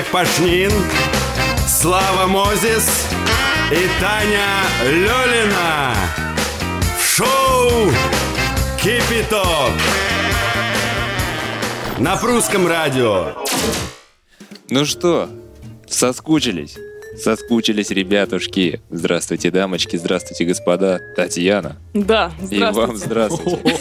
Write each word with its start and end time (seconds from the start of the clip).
Человек 0.00 0.12
Пашнин, 0.12 0.72
Слава 1.68 2.26
Мозис 2.26 3.06
и 3.70 3.86
Таня 4.00 4.46
Лёлина. 4.84 5.94
В 6.98 7.04
шоу 7.04 7.90
«Кипяток» 8.80 9.72
на 11.98 12.16
прусском 12.16 12.66
радио. 12.66 13.34
Ну 14.70 14.86
что, 14.86 15.28
соскучились? 15.86 16.78
Соскучились, 17.16 17.90
ребятушки. 17.90 18.80
Здравствуйте, 18.90 19.50
дамочки, 19.50 19.96
здравствуйте, 19.96 20.44
господа. 20.44 21.00
Татьяна. 21.16 21.76
Да, 21.92 22.32
И 22.50 22.58
вам 22.58 22.96
здравствуйте. 22.96 23.58
здравствуйте. 23.60 23.76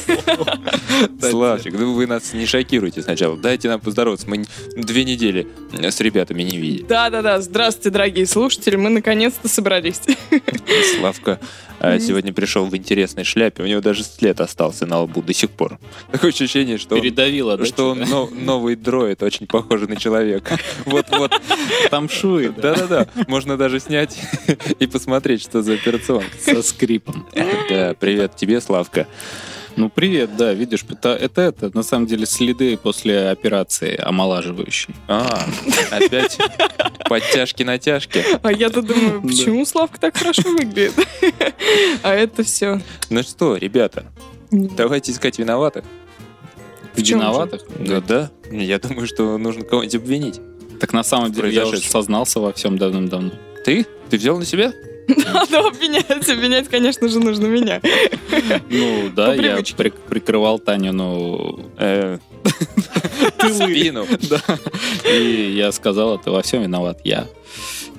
Славчик, 1.29 1.73
ну 1.77 1.93
вы 1.93 2.07
нас 2.07 2.33
не 2.33 2.45
шокируйте 2.45 3.01
сначала. 3.01 3.37
Дайте 3.37 3.67
нам 3.69 3.79
поздороваться. 3.79 4.27
Мы 4.29 4.45
две 4.75 5.03
недели 5.03 5.47
с 5.73 5.99
ребятами 6.01 6.43
не 6.43 6.57
видели. 6.57 6.83
Да-да-да, 6.83 7.39
здравствуйте, 7.41 7.91
дорогие 7.91 8.25
слушатели, 8.25 8.75
мы 8.75 8.89
наконец-то 8.89 9.47
собрались. 9.47 10.01
Славка 10.97 11.39
а, 11.79 11.97
сегодня 11.99 12.33
пришел 12.33 12.65
в 12.65 12.75
интересной 12.75 13.23
шляпе. 13.23 13.63
У 13.63 13.65
него 13.65 13.79
даже 13.79 14.03
след 14.03 14.41
остался 14.41 14.85
на 14.85 15.01
лбу 15.01 15.21
до 15.21 15.33
сих 15.33 15.49
пор. 15.51 15.79
Такое 16.11 16.31
ощущение, 16.31 16.77
что 16.77 16.95
он, 16.95 17.01
Передавила, 17.01 17.57
да? 17.57 17.65
что 17.65 17.91
он 17.91 17.99
но- 17.99 18.29
новый 18.31 18.75
дроид, 18.75 19.23
очень 19.23 19.47
похожий 19.47 19.87
на 19.87 19.95
человека. 19.95 20.57
Вот-вот. 20.85 21.31
Там 21.89 22.09
шует, 22.09 22.55
да? 22.55 22.75
Да-да-да. 22.75 23.18
Можно 23.27 23.57
даже 23.57 23.79
снять 23.79 24.19
и 24.79 24.87
посмотреть, 24.87 25.41
что 25.41 25.61
за 25.61 25.73
операционка. 25.73 26.37
Со 26.39 26.61
скрипом. 26.61 27.27
Да, 27.69 27.95
привет 27.99 28.35
тебе, 28.35 28.61
Славка. 28.61 29.07
Ну, 29.75 29.89
привет, 29.89 30.35
да, 30.35 30.53
видишь, 30.53 30.83
это, 30.89 31.09
это, 31.09 31.41
это 31.41 31.71
на 31.73 31.83
самом 31.83 32.05
деле 32.05 32.25
следы 32.25 32.75
после 32.75 33.29
операции 33.29 33.95
омолаживающей. 33.95 34.93
А, 35.07 35.47
опять 35.91 36.37
подтяжки-натяжки. 37.07 38.23
А 38.41 38.51
я-то 38.51 38.81
думаю, 38.81 39.21
почему 39.21 39.65
Славка 39.65 39.99
так 39.99 40.17
хорошо 40.17 40.43
выглядит? 40.49 40.93
А 42.03 42.13
это 42.13 42.43
все. 42.43 42.81
Ну 43.09 43.21
что, 43.23 43.55
ребята, 43.55 44.05
давайте 44.51 45.11
искать 45.11 45.37
виноватых. 45.37 45.85
Виноватых? 46.95 47.61
Ну 47.77 48.01
да, 48.01 48.31
я 48.51 48.79
думаю, 48.79 49.07
что 49.07 49.37
нужно 49.37 49.63
кого-нибудь 49.63 49.95
обвинить. 49.95 50.41
Так 50.79 50.93
на 50.93 51.03
самом 51.03 51.31
деле 51.31 51.51
я 51.51 51.67
уже 51.67 51.79
сознался 51.79 52.39
во 52.39 52.53
всем 52.53 52.77
давным-давно. 52.77 53.31
Ты? 53.65 53.85
Ты 54.09 54.17
взял 54.17 54.37
на 54.37 54.45
себя? 54.45 54.73
Надо 55.07 55.67
обвинять, 55.67 56.29
обвинять, 56.29 56.67
конечно 56.69 57.09
же, 57.09 57.19
нужно 57.19 57.47
меня. 57.47 57.81
Ну, 58.69 59.09
да, 59.15 59.33
я 59.33 59.57
прикрывал 59.57 60.59
Таню, 60.59 60.93
ну, 60.93 61.71
Э, 61.77 62.19
Спину. 63.51 64.05
да. 64.29 64.41
И 65.09 65.53
я 65.55 65.71
сказал, 65.71 66.15
это 66.15 66.31
во 66.31 66.41
всем 66.41 66.63
виноват 66.63 66.99
я. 67.03 67.27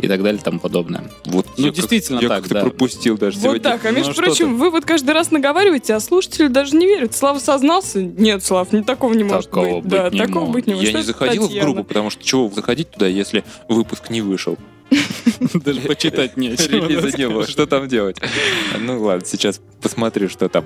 И 0.00 0.08
так 0.08 0.22
далее, 0.22 0.40
и 0.40 0.44
тому 0.44 0.58
подобное. 0.60 1.10
Вот 1.26 1.46
Ну, 1.56 1.64
я 1.64 1.70
как- 1.70 1.76
действительно 1.76 2.20
я 2.20 2.28
так, 2.28 2.38
как-то 2.40 2.54
да. 2.54 2.60
пропустил 2.62 3.18
даже 3.18 3.36
Вот 3.38 3.42
сегодня. 3.42 3.62
так. 3.62 3.84
А 3.84 3.90
между 3.90 4.10
Ну, 4.10 4.14
прочим, 4.16 4.56
вы 4.58 4.70
вот 4.70 4.84
каждый 4.84 5.10
раз 5.10 5.30
наговариваете, 5.30 5.94
а 5.94 6.00
слушатели 6.00 6.48
даже 6.48 6.76
не 6.76 6.86
верят. 6.86 7.14
Слава 7.14 7.38
сознался? 7.38 8.02
Нет, 8.02 8.44
Слав, 8.44 8.72
не 8.72 8.82
такого 8.82 9.12
не 9.14 9.24
может 9.24 9.46
Такого 9.50 9.76
быть. 9.80 9.82
быть 9.84 9.90
Да, 9.90 10.10
не 10.10 10.18
такого 10.18 10.40
может. 10.40 10.54
быть 10.54 10.66
не 10.66 10.74
может. 10.74 10.84
Я 10.86 10.90
Что 10.90 10.98
не 10.98 11.04
заходил 11.04 11.42
в 11.42 11.46
Татьяна? 11.46 11.66
группу, 11.72 11.84
потому 11.84 12.10
что 12.10 12.24
чего 12.24 12.48
заходить 12.50 12.90
туда, 12.90 13.06
если 13.06 13.44
выпуск 13.68 14.10
не 14.10 14.20
вышел? 14.22 14.56
Даже 15.54 15.80
почитать 15.82 16.36
нечего. 16.36 16.76
Релиза 16.88 17.16
не 17.16 17.28
было. 17.28 17.46
Что 17.46 17.66
там 17.66 17.88
делать? 17.88 18.16
Ну 18.80 19.02
ладно, 19.02 19.24
сейчас 19.26 19.60
посмотрю, 19.82 20.28
что 20.28 20.48
там. 20.48 20.64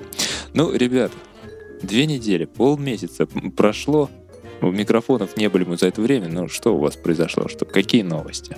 Ну, 0.53 0.73
ребята, 0.73 1.13
две 1.81 2.05
недели, 2.05 2.45
полмесяца 2.45 3.27
прошло. 3.55 4.09
Микрофонов 4.61 5.37
не 5.37 5.47
были 5.49 5.63
мы 5.65 5.77
за 5.77 5.87
это 5.87 6.01
время. 6.01 6.27
Ну, 6.29 6.47
что 6.47 6.73
у 6.75 6.79
вас 6.79 6.95
произошло? 6.95 7.47
Что, 7.47 7.65
какие 7.65 8.01
новости? 8.03 8.57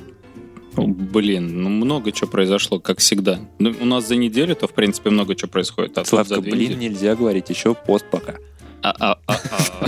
Ну, 0.77 0.88
Блин, 0.88 1.63
ну 1.63 1.69
много 1.69 2.11
чего 2.11 2.29
произошло, 2.29 2.79
как 2.79 2.99
всегда. 2.99 3.39
Ну, 3.59 3.73
у 3.81 3.85
нас 3.85 4.07
за 4.07 4.15
неделю, 4.15 4.55
то, 4.55 4.67
в 4.67 4.73
принципе, 4.73 5.09
много 5.09 5.35
чего 5.35 5.49
происходит. 5.49 5.97
А 5.97 6.05
Славка, 6.05 6.39
блин, 6.39 6.55
недели- 6.55 6.75
нельзя 6.75 7.15
говорить, 7.15 7.49
еще 7.49 7.73
пост 7.73 8.05
пока. 8.09 8.35
А, 8.83 8.93
а, 8.99 9.17
а. 9.25 9.88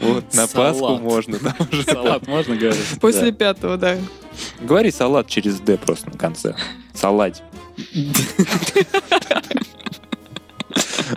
Вот 0.00 0.34
на. 0.34 0.46
Пасху 0.48 0.96
можно. 0.96 1.38
Салат 1.84 2.26
можно 2.26 2.56
говорить? 2.56 3.00
После 3.00 3.32
пятого, 3.32 3.76
да. 3.76 3.98
Говори 4.60 4.90
салат 4.90 5.28
через 5.28 5.60
Д 5.60 5.76
просто 5.76 6.10
на 6.10 6.18
конце. 6.18 6.56
Салат. 6.94 7.42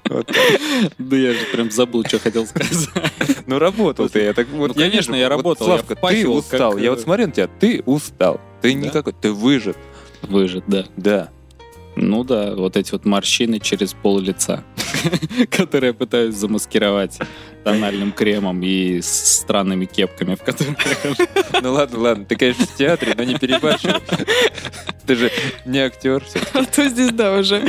Вот. 0.10 0.32
Да 0.98 1.16
я 1.16 1.34
же 1.34 1.46
прям 1.52 1.72
забыл, 1.72 2.04
что 2.06 2.20
хотел 2.20 2.46
сказать. 2.46 2.90
Ну, 3.48 3.60
работал 3.60 4.10
ты. 4.10 4.24
Я 4.24 4.34
так, 4.34 4.48
вот, 4.50 4.70
Ну, 4.70 4.74
конечно, 4.74 5.16
я 5.16 5.26
вот, 5.26 5.30
работал, 5.38 5.66
Славка, 5.68 5.96
ты 5.96 6.28
устал. 6.28 6.78
Я 6.78 6.92
вот 6.92 7.00
э, 7.00 7.04
смотрю 7.04 7.28
на 7.28 7.32
тебя, 7.32 7.48
ты 7.48 7.82
устал. 7.86 8.40
Ты 8.62 8.74
никакой, 8.74 9.14
ты 9.14 9.32
выжат. 9.32 9.78
Выжит, 10.22 10.64
да. 10.68 10.86
Да. 10.98 11.30
Ну 11.96 12.24
да, 12.24 12.56
вот 12.56 12.78
эти 12.78 12.92
вот 12.92 13.06
морщины 13.06 13.60
через 13.60 13.94
пол 13.94 14.20
лица, 14.20 14.64
которые 15.52 15.94
пытаюсь 15.94 16.36
замаскировать 16.36 17.18
тональным 17.64 18.12
кремом 18.12 18.62
и 18.64 19.02
с 19.02 19.40
странными 19.40 19.86
кепками, 19.86 20.36
в 20.36 20.44
которых 20.44 20.78
я 20.86 20.96
хожу. 20.96 21.28
Ну 21.62 21.74
ладно, 21.74 22.00
ладно, 22.00 22.26
ты, 22.26 22.36
конечно, 22.36 22.66
в 22.66 22.76
театре, 22.76 23.14
но 23.18 23.24
не 23.24 23.38
перебарщивай. 23.38 24.02
Ты 25.06 25.16
же 25.16 25.32
не 25.66 25.80
актер. 25.80 26.24
А 26.54 26.64
то 26.64 26.88
здесь, 26.88 27.12
да, 27.12 27.34
уже 27.34 27.68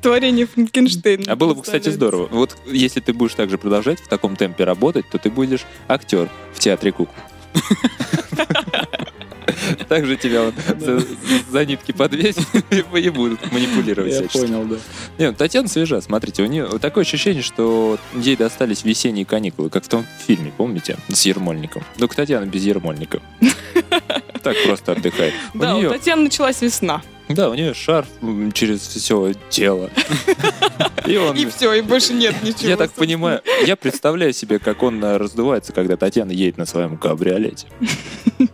творение 0.00 0.46
Франкенштейна. 0.46 1.32
А 1.32 1.36
было 1.36 1.54
бы, 1.54 1.62
кстати, 1.62 1.88
здорово. 1.88 2.28
Вот 2.30 2.56
если 2.66 3.00
ты 3.00 3.12
будешь 3.12 3.34
так 3.34 3.50
же 3.50 3.58
продолжать 3.58 3.98
в 3.98 4.06
таком 4.06 4.36
темпе 4.36 4.62
работать, 4.62 5.04
то 5.10 5.18
ты 5.18 5.30
будешь 5.30 5.62
актер 5.88 6.28
в 6.54 6.60
театре 6.60 6.92
кукол. 6.92 7.14
Так 9.88 10.06
же 10.06 10.16
тебя 10.16 10.52
за, 10.78 11.02
за 11.50 11.64
нитки 11.64 11.92
подвесят 11.92 12.46
и 12.70 13.10
будут 13.10 13.52
манипулировать 13.52 14.12
Я 14.12 14.22
понял, 14.28 14.64
да. 14.64 14.76
Не, 15.18 15.30
ну, 15.30 15.34
Татьяна 15.34 15.68
свежа, 15.68 16.00
смотрите, 16.00 16.42
у 16.42 16.46
нее 16.46 16.66
такое 16.80 17.02
ощущение, 17.02 17.42
что 17.42 17.98
ей 18.14 18.36
достались 18.36 18.84
весенние 18.84 19.24
каникулы, 19.24 19.70
как 19.70 19.84
в 19.84 19.88
том 19.88 20.06
фильме, 20.26 20.52
помните, 20.56 20.96
с 21.08 21.24
Ермольником. 21.26 21.84
Только 21.98 22.16
Татьяна 22.16 22.46
без 22.46 22.64
Ермольника. 22.64 23.20
Так 24.42 24.56
просто 24.64 24.92
отдыхает. 24.92 25.34
Да, 25.52 25.76
у 25.76 25.90
Татьяны 25.90 26.22
началась 26.22 26.62
весна. 26.62 27.02
Да, 27.30 27.48
у 27.50 27.54
нее 27.54 27.74
шарф 27.74 28.08
через 28.54 28.80
все 28.80 29.32
тело. 29.48 29.90
И 31.06 31.16
он... 31.16 31.36
И 31.36 31.46
все, 31.46 31.72
и 31.74 31.80
больше 31.80 32.12
нет 32.12 32.34
ничего. 32.42 32.68
Я 32.68 32.76
так 32.76 32.92
понимаю, 32.92 33.40
я 33.66 33.74
представляю 33.76 34.32
себе, 34.32 34.58
как 34.58 34.82
он 34.82 35.02
э, 35.02 35.16
раздувается, 35.16 35.72
когда 35.72 35.96
Татьяна 35.96 36.30
едет 36.30 36.58
на 36.58 36.66
своем 36.66 36.96
кабриолете. 36.98 37.66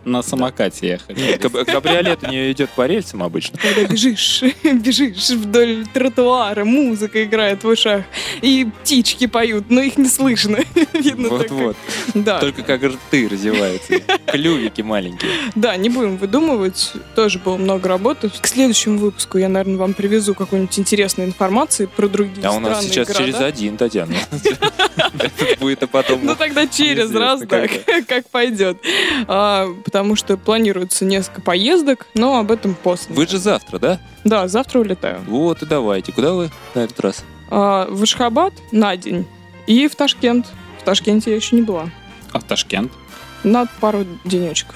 На 0.05 0.21
самокате 0.21 0.87
ехали. 0.87 1.19
Нет, 1.19 1.41
каб- 1.41 1.65
кабриолет 1.65 2.23
у 2.23 2.27
нее 2.29 2.51
идет 2.51 2.69
по 2.71 2.87
рельсам 2.87 3.21
обычно. 3.23 3.57
Когда 3.59 3.85
бежишь, 3.85 4.43
бежишь 4.63 5.29
вдоль 5.29 5.85
тротуара, 5.93 6.63
музыка 6.65 7.23
играет 7.23 7.63
в 7.63 7.67
ушах, 7.67 8.03
и 8.41 8.67
птички 8.81 9.27
поют, 9.27 9.69
но 9.69 9.81
их 9.81 9.97
не 9.97 10.07
слышно. 10.07 10.59
Видно 10.93 11.29
только. 11.29 11.53
Вот-вот. 11.53 11.75
Да, 12.13 12.39
Только 12.39 12.63
как 12.63 12.81
рты 12.83 13.27
развиваются. 13.29 13.99
Клювики 14.27 14.81
маленькие. 14.81 15.31
да, 15.55 15.75
не 15.77 15.89
будем 15.89 16.17
выдумывать. 16.17 16.93
Тоже 17.15 17.39
было 17.39 17.57
много 17.57 17.87
работы. 17.89 18.29
К 18.29 18.47
следующему 18.47 18.66
выпуску 18.97 19.37
я, 19.37 19.49
наверное, 19.49 19.77
вам 19.77 19.93
привезу 19.93 20.33
какой-нибудь 20.33 20.77
интересной 20.79 21.25
информации 21.25 21.85
про 21.85 22.07
другие 22.07 22.45
А 22.45 22.51
у 22.51 22.59
страны 22.59 22.69
нас 22.69 22.85
сейчас 22.85 23.07
города. 23.07 23.25
через 23.25 23.39
один, 23.39 23.77
Татьяна. 23.77 24.13
Будет, 25.59 25.83
а 25.83 25.87
потом... 25.87 26.25
Ну 26.25 26.35
тогда 26.35 26.67
через 26.67 27.11
раз, 27.13 27.41
да, 27.41 27.67
как 28.07 28.29
пойдет. 28.29 28.77
А, 29.27 29.67
потому 29.83 30.15
что 30.15 30.37
планируется 30.37 31.05
несколько 31.05 31.41
поездок, 31.41 32.07
но 32.13 32.37
об 32.37 32.51
этом 32.51 32.75
после. 32.75 33.15
Вы 33.15 33.27
же 33.27 33.37
завтра, 33.37 33.79
да? 33.79 33.99
Да, 34.23 34.47
завтра 34.47 34.79
улетаю. 34.79 35.21
Вот 35.27 35.61
и 35.61 35.65
давайте. 35.65 36.11
Куда 36.11 36.33
вы 36.33 36.49
на 36.75 36.81
этот 36.81 36.99
раз? 36.99 37.23
А, 37.49 37.87
в 37.89 38.03
Ашхабад 38.03 38.53
на 38.71 38.95
день 38.97 39.25
и 39.67 39.87
в 39.87 39.95
Ташкент. 39.95 40.47
В 40.81 40.83
Ташкенте 40.83 41.31
я 41.31 41.35
еще 41.35 41.55
не 41.55 41.61
была. 41.61 41.89
А 42.31 42.39
в 42.39 42.43
Ташкент? 42.43 42.91
На 43.43 43.65
пару 43.79 44.05
денечков. 44.25 44.75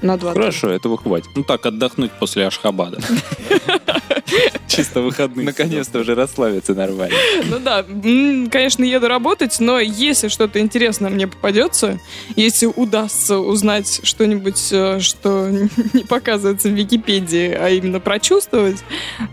На 0.00 0.16
два. 0.16 0.32
Хорошо, 0.32 0.70
этого 0.70 0.96
хватит. 0.96 1.28
Ну 1.34 1.42
так, 1.42 1.66
отдохнуть 1.66 2.12
после 2.12 2.46
Ашхабада. 2.46 3.00
Чисто 4.68 5.00
выходные. 5.00 5.44
Наконец-то 5.44 5.98
уже 6.00 6.14
расслабиться 6.14 6.74
нормально. 6.74 7.16
Ну 7.46 7.58
да, 7.58 7.82
конечно, 7.82 8.84
еду 8.84 9.08
работать, 9.08 9.58
но 9.58 9.80
если 9.80 10.28
что-то 10.28 10.60
интересное 10.60 11.10
мне 11.10 11.26
попадется, 11.26 11.98
если 12.36 12.66
удастся 12.66 13.38
узнать 13.38 14.00
что-нибудь, 14.04 14.68
э, 14.70 15.00
что 15.00 15.50
не 15.92 16.04
показывается 16.04 16.68
в 16.68 16.72
Википедии, 16.72 17.50
а 17.52 17.68
именно 17.70 17.98
прочувствовать, 17.98 18.84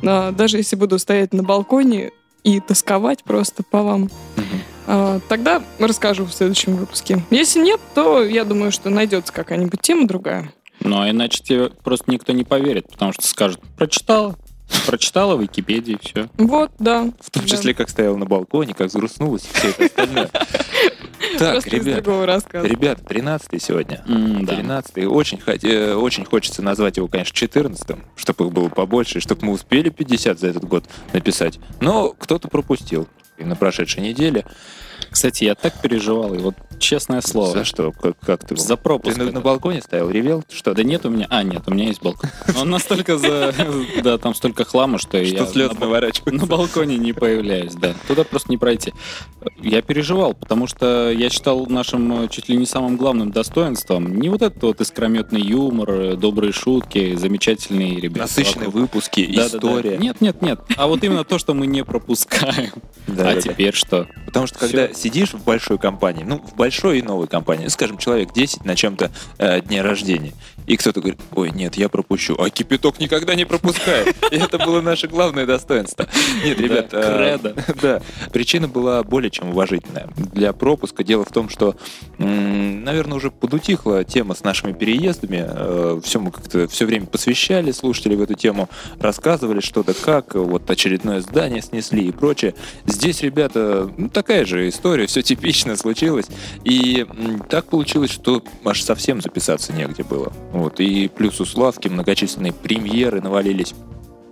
а, 0.03 0.31
даже 0.31 0.57
если 0.57 0.75
буду 0.75 0.97
стоять 0.97 1.33
на 1.33 1.43
балконе 1.43 2.11
и 2.43 2.59
тосковать 2.59 3.23
просто 3.23 3.61
по 3.63 3.83
вам, 3.83 4.09
тогда 5.27 5.63
расскажу 5.79 6.25
в 6.25 6.33
следующем 6.33 6.75
выпуске. 6.75 7.23
Если 7.29 7.59
нет, 7.59 7.79
то 7.93 8.23
я 8.23 8.45
думаю, 8.45 8.71
что 8.71 8.89
найдется 8.89 9.33
какая-нибудь 9.33 9.81
тема 9.81 10.07
другая. 10.07 10.51
Ну, 10.81 11.01
а 11.01 11.09
иначе 11.09 11.41
тебе 11.41 11.69
просто 11.69 12.11
никто 12.11 12.33
не 12.33 12.43
поверит, 12.43 12.89
потому 12.89 13.13
что 13.13 13.25
скажут, 13.25 13.59
прочитала, 13.77 14.35
прочитала 14.85 15.35
в 15.35 15.41
Википедии, 15.41 15.97
все. 16.01 16.27
Вот, 16.37 16.71
да. 16.79 17.11
В 17.19 17.31
том 17.31 17.45
числе, 17.45 17.73
как 17.73 17.89
стояла 17.89 18.17
на 18.17 18.25
балконе, 18.25 18.73
как 18.73 18.87
взгрустнулась 18.87 19.45
и 19.45 19.57
все 19.57 19.69
это 19.69 19.85
остальное. 19.85 20.29
Так, 21.39 21.65
ребят, 21.67 22.05
ребят, 22.53 23.07
13 23.07 23.61
сегодня. 23.61 24.03
М, 24.07 24.45
да. 24.45 24.55
13 24.55 25.05
очень, 25.07 25.39
э, 25.63 25.93
очень 25.93 26.23
хочется 26.23 26.61
назвать 26.61 26.97
его, 26.97 27.07
конечно, 27.07 27.33
14 27.35 27.97
чтобы 28.15 28.45
их 28.45 28.51
было 28.53 28.69
побольше, 28.69 29.19
чтобы 29.19 29.45
мы 29.45 29.53
успели 29.53 29.89
50 29.89 30.39
за 30.39 30.47
этот 30.47 30.65
год 30.65 30.85
написать. 31.13 31.59
Но 31.81 32.11
кто-то 32.11 32.47
пропустил. 32.47 33.07
И 33.37 33.43
на 33.43 33.55
прошедшей 33.55 34.01
неделе. 34.01 34.45
Кстати, 35.11 35.45
я 35.45 35.55
так 35.55 35.81
переживал, 35.81 36.33
и 36.33 36.39
вот 36.39 36.55
честное 36.79 37.21
слово. 37.21 37.51
За 37.51 37.63
что? 37.63 37.91
Как, 37.91 38.17
как 38.19 38.45
ты? 38.45 38.55
За 38.57 38.75
пропуск. 38.75 39.17
Ты 39.17 39.23
на, 39.23 39.31
на 39.31 39.41
балконе 39.41 39.81
стоял, 39.81 40.09
ревел? 40.09 40.43
Что? 40.49 40.73
Да 40.73 40.83
нет 40.83 41.05
у 41.05 41.09
меня... 41.09 41.27
А, 41.29 41.43
нет, 41.43 41.63
у 41.67 41.73
меня 41.73 41.87
есть 41.87 42.01
балкон. 42.01 42.29
Он 42.59 42.69
настолько 42.69 43.17
за... 43.17 43.53
Да, 44.03 44.17
там 44.17 44.35
столько 44.35 44.65
хлама, 44.65 44.97
что 44.97 45.17
я... 45.17 45.45
Слез 45.45 45.71
на 46.25 46.45
балконе 46.45 46.97
не 46.97 47.13
появляюсь, 47.13 47.73
да. 47.75 47.93
Туда 48.07 48.23
просто 48.23 48.51
не 48.51 48.57
пройти. 48.57 48.93
Я 49.61 49.81
переживал, 49.81 50.33
потому 50.33 50.67
что 50.67 51.11
я 51.11 51.29
считал 51.29 51.65
нашим 51.67 52.23
э, 52.23 52.27
чуть 52.29 52.49
ли 52.49 52.57
не 52.57 52.65
самым 52.65 52.97
главным 52.97 53.31
достоинством 53.31 54.19
не 54.19 54.29
вот 54.29 54.41
этот 54.41 54.61
вот 54.63 54.81
искрометный 54.81 55.41
юмор, 55.41 55.91
э, 55.91 56.15
добрые 56.15 56.51
шутки, 56.51 57.15
замечательные 57.15 57.99
ребята. 57.99 58.21
Насыщенные 58.21 58.69
выпуски, 58.69 59.21
история. 59.21 59.97
Нет, 59.97 60.19
нет, 60.19 60.41
нет. 60.41 60.59
А 60.77 60.87
вот 60.87 61.03
именно 61.03 61.23
то, 61.23 61.37
что 61.37 61.53
мы 61.53 61.67
не 61.67 61.83
пропускаем. 61.83 62.71
Да, 63.25 63.31
А 63.31 63.35
да, 63.35 63.41
да. 63.41 63.53
теперь 63.53 63.73
что? 63.73 64.07
Потому 64.25 64.47
что 64.47 64.59
когда 64.59 64.93
сидишь 64.93 65.33
в 65.33 65.43
большой 65.43 65.77
компании, 65.77 66.23
ну, 66.23 66.39
в 66.39 66.55
большой 66.55 66.99
и 66.99 67.01
новой 67.01 67.27
компании, 67.27 67.67
скажем, 67.67 67.97
человек 67.97 68.33
10 68.33 68.65
на 68.65 68.75
чем-то 68.75 69.11
э, 69.37 69.61
дне 69.61 69.81
рождения, 69.81 70.33
и 70.67 70.77
кто-то 70.77 71.01
говорит, 71.01 71.19
ой, 71.33 71.51
нет, 71.51 71.75
я 71.75 71.89
пропущу, 71.89 72.35
а 72.39 72.49
кипяток 72.49 72.99
никогда 72.99 73.35
не 73.35 73.45
пропускает. 73.45 74.15
И 74.31 74.35
это 74.35 74.57
было 74.57 74.81
наше 74.81 75.07
главное 75.07 75.45
достоинство. 75.45 76.07
Нет, 76.43 76.59
ребят, 76.59 76.89
э, 76.91 77.39
кредо. 77.39 77.55
да, 77.81 78.01
причина 78.31 78.67
была 78.67 79.03
более 79.03 79.29
чем 79.29 79.49
уважительная. 79.49 80.09
Для 80.15 80.53
пропуска 80.53 81.03
дело 81.03 81.25
в 81.25 81.31
том, 81.31 81.49
что, 81.49 81.75
наверное, 82.17 83.17
уже 83.17 83.31
подутихла 83.31 84.03
тема 84.03 84.35
с 84.35 84.43
нашими 84.43 84.73
переездами. 84.73 86.01
Все 86.01 86.19
мы 86.19 86.31
как-то 86.31 86.67
все 86.67 86.85
время 86.85 87.05
посвящали 87.05 87.71
слушателей 87.71 88.15
в 88.15 88.21
эту 88.21 88.33
тему, 88.33 88.69
рассказывали 88.99 89.59
что-то, 89.59 89.93
как 89.93 90.35
вот 90.35 90.69
очередное 90.69 91.21
здание 91.21 91.61
снесли 91.61 92.07
и 92.07 92.11
прочее. 92.11 92.55
Здесь, 92.85 93.21
ребята, 93.21 93.91
ну, 93.97 94.09
такая 94.09 94.45
же 94.45 94.67
история, 94.69 95.07
все 95.07 95.21
типично 95.21 95.75
случилось. 95.75 96.27
И 96.63 97.05
так 97.49 97.65
получилось, 97.65 98.11
что 98.11 98.43
аж 98.63 98.81
совсем 98.81 99.21
записаться 99.21 99.73
негде 99.73 100.03
было. 100.03 100.31
Вот. 100.55 100.79
И 100.79 101.09
плюс 101.09 101.41
у 101.41 101.45
Славки 101.45 101.89
многочисленные 101.89 102.53
премьеры 102.53 103.21
навалились 103.21 103.75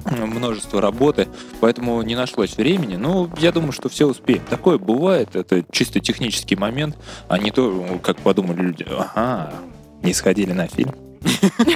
множество 0.05 0.79
работы, 0.79 1.27
поэтому 1.59 2.01
не 2.01 2.15
нашлось 2.15 2.55
времени. 2.55 2.95
Но 2.95 3.29
я 3.39 3.51
думаю, 3.51 3.73
что 3.73 3.89
все 3.89 4.07
успеем. 4.07 4.41
Такое 4.49 4.77
бывает, 4.77 5.35
это 5.35 5.65
чисто 5.69 5.99
технический 5.99 6.55
момент, 6.55 6.97
а 7.27 7.37
не 7.37 7.51
то, 7.51 7.99
как 8.01 8.17
подумали 8.17 8.61
люди, 8.61 8.85
ага, 8.89 9.53
не 10.01 10.13
сходили 10.13 10.53
на 10.53 10.67
фильм. 10.67 10.93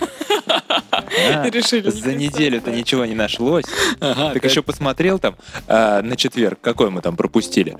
А, 1.29 1.49
Решили 1.49 1.89
За 1.89 2.13
неделю-то 2.13 2.71
ничего 2.71 3.05
не 3.05 3.15
нашлось. 3.15 3.65
Ага, 3.99 4.33
Так 4.33 4.43
еще 4.43 4.61
посмотрел 4.61 5.19
там 5.19 5.35
а, 5.67 6.01
на 6.01 6.15
четверг, 6.15 6.59
какой 6.61 6.89
мы 6.89 7.01
там 7.01 7.15
пропустили. 7.15 7.77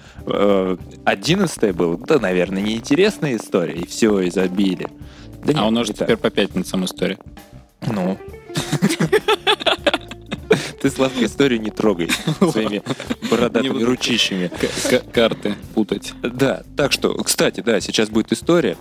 Одиннадцатое 1.06 1.72
было, 1.72 1.98
да, 1.98 2.20
наверное, 2.20 2.62
неинтересная 2.62 3.38
история, 3.38 3.76
и 3.76 3.86
все, 3.86 4.28
изобилие. 4.28 4.90
Да 5.48 5.54
А 5.54 5.56
нет, 5.62 5.68
у 5.68 5.72
нас 5.72 5.88
же 5.88 5.94
так. 5.94 6.08
теперь 6.08 6.18
по 6.18 6.30
пятницам 6.30 6.84
история. 6.84 7.18
Ну. 7.86 8.18
Ты, 10.82 10.90
Славка, 10.92 11.24
историю 11.26 11.62
не 11.62 11.70
трогай 11.72 12.10
своими 12.52 12.84
бородатыми 13.32 13.82
ручищами. 13.82 14.52
Карты 15.12 15.56
путать. 15.74 16.14
Да, 16.22 16.64
так 16.76 16.92
что, 16.92 17.14
кстати, 17.24 17.62
да, 17.62 17.80
сейчас 17.80 18.10
будет 18.10 18.32
история. 18.34 18.76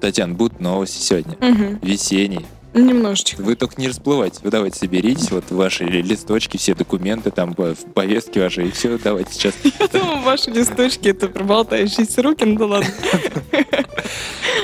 Татьяна, 0.00 0.34
будут 0.34 0.60
новости 0.60 1.00
сегодня. 1.02 1.36
Весенний. 1.82 2.46
Немножечко. 2.74 3.40
Вы 3.42 3.56
только 3.56 3.80
не 3.80 3.88
расплывайтесь. 3.88 4.40
Вы 4.42 4.50
давайте 4.50 4.78
соберитесь, 4.78 5.30
вот 5.30 5.50
ваши 5.50 5.84
ли- 5.84 6.02
листочки, 6.02 6.56
все 6.58 6.74
документы, 6.74 7.30
там, 7.30 7.54
по- 7.54 7.74
повестки 7.94 8.38
ваши, 8.38 8.66
и 8.68 8.70
все, 8.70 8.98
давайте 8.98 9.32
сейчас. 9.32 9.54
Я 9.80 9.88
думаю, 9.88 10.22
ваши 10.22 10.50
листочки 10.50 11.08
это 11.08 11.28
проболтающиеся 11.28 12.22
руки, 12.22 12.44
ну 12.44 12.56
да 12.58 12.66
ладно. 12.66 12.90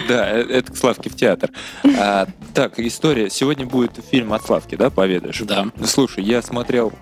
Да, 0.08 0.30
э, 0.38 0.42
это 0.42 0.72
к 0.72 0.76
Славке 0.76 1.08
в 1.08 1.16
театр. 1.16 1.50
А, 1.98 2.26
так, 2.52 2.78
история. 2.78 3.30
Сегодня 3.30 3.64
будет 3.64 3.92
фильм 4.10 4.32
от 4.34 4.44
Славки, 4.44 4.74
да, 4.74 4.90
поведаешь? 4.90 5.38
Да. 5.40 5.68
Слушай, 5.86 6.24
я 6.24 6.42
смотрел 6.42 6.92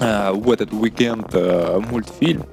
а, 0.00 0.32
в 0.32 0.50
этот 0.50 0.72
уикенд 0.72 1.28
а, 1.32 1.78
мультфильм. 1.80 2.44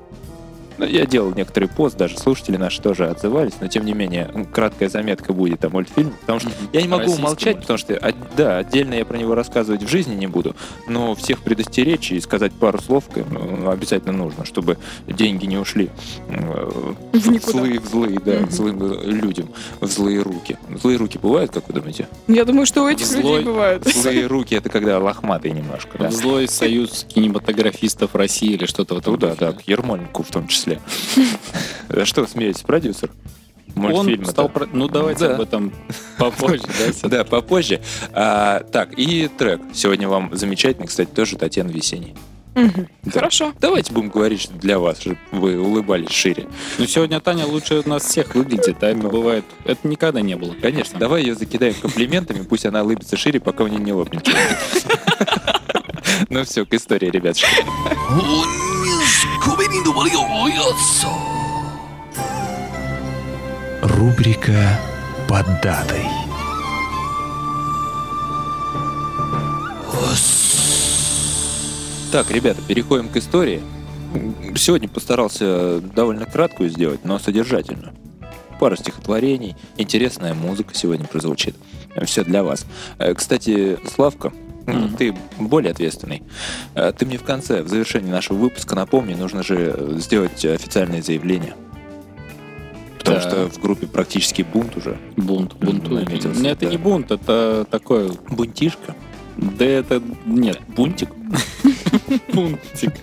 Ну, 0.78 0.86
Я 0.86 1.06
делал 1.06 1.34
некоторый 1.36 1.68
пост, 1.70 1.98
даже 1.98 2.18
слушатели 2.18 2.58
наши 2.58 2.82
тоже 2.82 3.08
отзывались, 3.08 3.54
но 3.60 3.68
тем 3.68 3.86
не 3.86 3.94
менее, 3.94 4.30
краткая 4.52 4.90
заметка 4.90 5.34
будет 5.34 5.64
о 5.66 5.70
мультфильме, 5.70 6.14
потому 6.22 6.40
что 6.40 6.50
я 6.74 6.82
не 6.82 6.88
могу 6.88 7.02
Российский 7.04 7.22
умолчать, 7.22 7.56
мультфильм. 7.58 7.62
потому 7.62 7.78
что, 7.78 7.98
от- 7.98 8.36
да, 8.36 8.58
отдельно 8.58 8.94
я 8.96 9.06
про 9.06 9.18
него 9.18 9.36
рассказывать 9.36 9.84
в 9.84 9.88
жизни 9.88 10.16
не 10.16 10.28
буду, 10.28 10.56
но 10.88 11.14
всех 11.16 11.42
предостеречь 11.42 12.12
и 12.12 12.20
сказать 12.20 12.52
пару 12.54 12.80
слов 12.82 13.06
ну, 13.16 13.70
обязательно 13.70 14.14
нужно, 14.14 14.46
чтобы 14.46 14.78
деньги 15.08 15.46
не 15.46 15.58
ушли 15.58 15.90
э, 16.30 16.72
В 17.14 17.18
злые, 17.42 17.80
в 17.80 17.86
злые, 17.88 18.20
да, 18.20 18.40
Мгм. 18.40 18.52
злым 18.52 18.84
э, 18.94 19.06
людям, 19.06 19.50
в 19.80 19.88
злые 19.88 20.22
руки. 20.22 20.58
Злые 20.82 20.98
руки 20.98 21.18
бывают, 21.22 21.52
как 21.52 21.68
вы 21.68 21.74
думаете? 21.76 22.08
Я 22.28 22.46
думаю, 22.46 22.66
что 22.66 22.84
у 22.84 22.88
этих 22.88 23.06
Злой. 23.06 23.22
людей 23.24 23.44
бывают. 23.46 23.86
Злые 23.88 24.26
руки 24.28 24.56
это 24.56 24.70
когда 24.70 25.00
лохматые 25.00 25.54
немножко, 25.54 25.98
да? 25.98 26.12
Злой 26.12 26.48
союз 26.48 27.06
кинематографистов 27.14 28.16
России 28.16 28.54
или 28.54 28.66
что-то 28.66 28.96
в 28.96 28.98
этом 29.00 29.14
Ну 29.14 29.20
да, 29.20 29.36
да, 29.36 29.52
к 29.52 29.62
Ермольнику 29.68 30.24
в 30.24 30.30
том 30.30 30.48
числе. 30.48 30.71
А 31.90 32.06
что, 32.06 32.26
смеетесь, 32.28 32.62
продюсер? 32.62 33.10
Он 33.76 33.84
Мультфильма, 33.84 34.26
стал... 34.26 34.50
про- 34.50 34.68
Ну, 34.72 34.88
давайте 34.90 35.28
Да. 35.28 35.36
об 35.36 35.42
этом 35.42 35.72
попозже, 36.18 36.64
да? 37.04 37.24
попозже. 37.24 37.80
А, 38.14 38.60
так, 38.64 38.98
и 39.00 39.30
трек. 39.30 39.62
Сегодня 39.74 40.10
вам 40.10 40.30
замечательный, 40.36 40.88
кстати, 40.88 41.10
тоже 41.10 41.38
Татьяна 41.38 41.70
Весенний. 41.70 42.14
Мгм. 42.54 42.90
Да. 43.04 43.12
Хорошо. 43.12 43.54
Давайте 43.62 43.94
будем 43.94 44.10
говорить, 44.10 44.42
что 44.42 44.54
для 44.56 44.78
вас, 44.78 45.00
чтобы 45.00 45.18
вы 45.32 45.58
улыбались 45.58 46.10
шире. 46.12 46.48
Ну, 46.80 46.86
сегодня 46.86 47.22
Таня 47.22 47.46
лучше 47.46 47.82
нас 47.86 48.04
всех 48.04 48.36
выглядит, 48.36 48.84
а 48.84 48.88
это 48.88 49.04
Ну. 49.04 49.10
бывает... 49.10 49.46
Это 49.64 49.88
никогда 49.88 50.20
не 50.20 50.36
было. 50.36 50.54
Конечно, 50.62 51.00
давай 51.00 51.22
ее 51.24 51.36
закидаем 51.36 51.74
комплиментами, 51.76 52.44
пусть 52.44 52.66
она 52.66 52.84
улыбится 52.84 53.16
шире, 53.16 53.40
пока 53.40 53.64
у 53.64 53.68
нее 53.68 53.80
не 53.80 53.94
лопнет. 53.94 54.28
Ну 56.30 56.44
все, 56.46 56.66
к 56.66 56.74
истории, 56.74 57.10
ребят. 57.10 57.36
Рубрика 63.82 64.80
«Под 65.28 65.46
датой». 65.62 66.06
Так, 72.12 72.30
ребята, 72.30 72.62
переходим 72.68 73.10
к 73.10 73.18
истории. 73.18 73.62
Сегодня 74.56 74.88
постарался 74.88 75.80
довольно 75.80 76.26
краткую 76.26 76.70
сделать, 76.70 77.04
но 77.04 77.18
содержательную. 77.18 77.94
Пара 78.60 78.76
стихотворений, 78.76 79.56
интересная 79.78 80.36
музыка 80.36 80.76
сегодня 80.76 81.08
прозвучит. 81.08 81.56
Все 82.06 82.24
для 82.24 82.44
вас. 82.44 82.66
Э, 83.00 83.14
Кстати, 83.16 83.80
Славка, 83.96 84.32
Мгм. 84.80 84.96
ты 84.98 85.16
более 85.40 85.72
ответственный. 85.72 86.24
Э, 86.76 86.92
Ты 86.98 87.06
мне 87.06 87.18
в 87.18 87.24
конце, 87.24 87.62
в 87.64 87.68
завершении 87.68 88.12
нашего 88.12 88.38
выпуска 88.38 88.76
напомни, 88.76 89.14
нужно 89.14 89.44
же 89.44 89.74
э, 89.78 89.94
сделать 90.00 90.44
официальное 90.46 91.02
заявление. 91.02 91.54
Потому 93.00 93.18
Да. 93.18 93.22
что 93.22 93.50
в 93.50 93.60
группе 93.60 93.88
практически 93.88 94.44
бунт 94.44 94.78
уже. 94.78 94.98
Бунт, 95.18 95.56
бунтует. 95.56 96.06
Наметился, 96.08 96.42
Нет, 96.42 96.58
это 96.58 96.66
да. 96.66 96.72
не 96.72 96.78
бунт, 96.78 97.12
это 97.12 97.66
такой... 97.70 98.12
Бунтишка? 98.30 98.96
Да 99.38 99.66
это... 99.66 100.02
Нет, 100.26 100.60
Бунтик? 100.76 101.10
бунтик. 102.34 102.94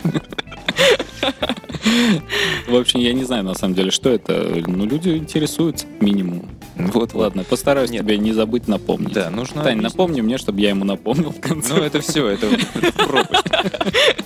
В 2.69 2.77
общем, 2.77 3.01
я 3.01 3.13
не 3.13 3.25
знаю, 3.25 3.45
на 3.45 3.55
самом 3.55 3.75
деле, 3.75 3.91
что 3.91 4.11
это. 4.11 4.63
Ну, 4.67 4.85
люди 4.87 5.11
интересуются, 5.11 5.87
минимум. 6.01 6.47
Вот, 6.93 7.15
Ладно, 7.15 7.45
постараюсь 7.45 7.91
Нет. 7.91 8.03
тебе 8.05 8.19
не 8.19 8.33
забыть 8.33 8.69
напомнить. 8.69 9.13
Да, 9.13 9.31
нужно 9.31 9.63
Тань, 9.63 9.79
объяснить. 9.79 9.93
напомни 9.93 10.21
мне, 10.21 10.39
чтобы 10.39 10.61
я 10.61 10.71
ему 10.71 10.85
напомнил 10.85 11.31
в 11.31 11.41
конце. 11.41 11.75
Ну, 11.75 11.83
это 11.83 12.01
все, 12.01 12.29
это, 12.29 12.47
это 12.47 12.93
пропасть. 13.05 13.45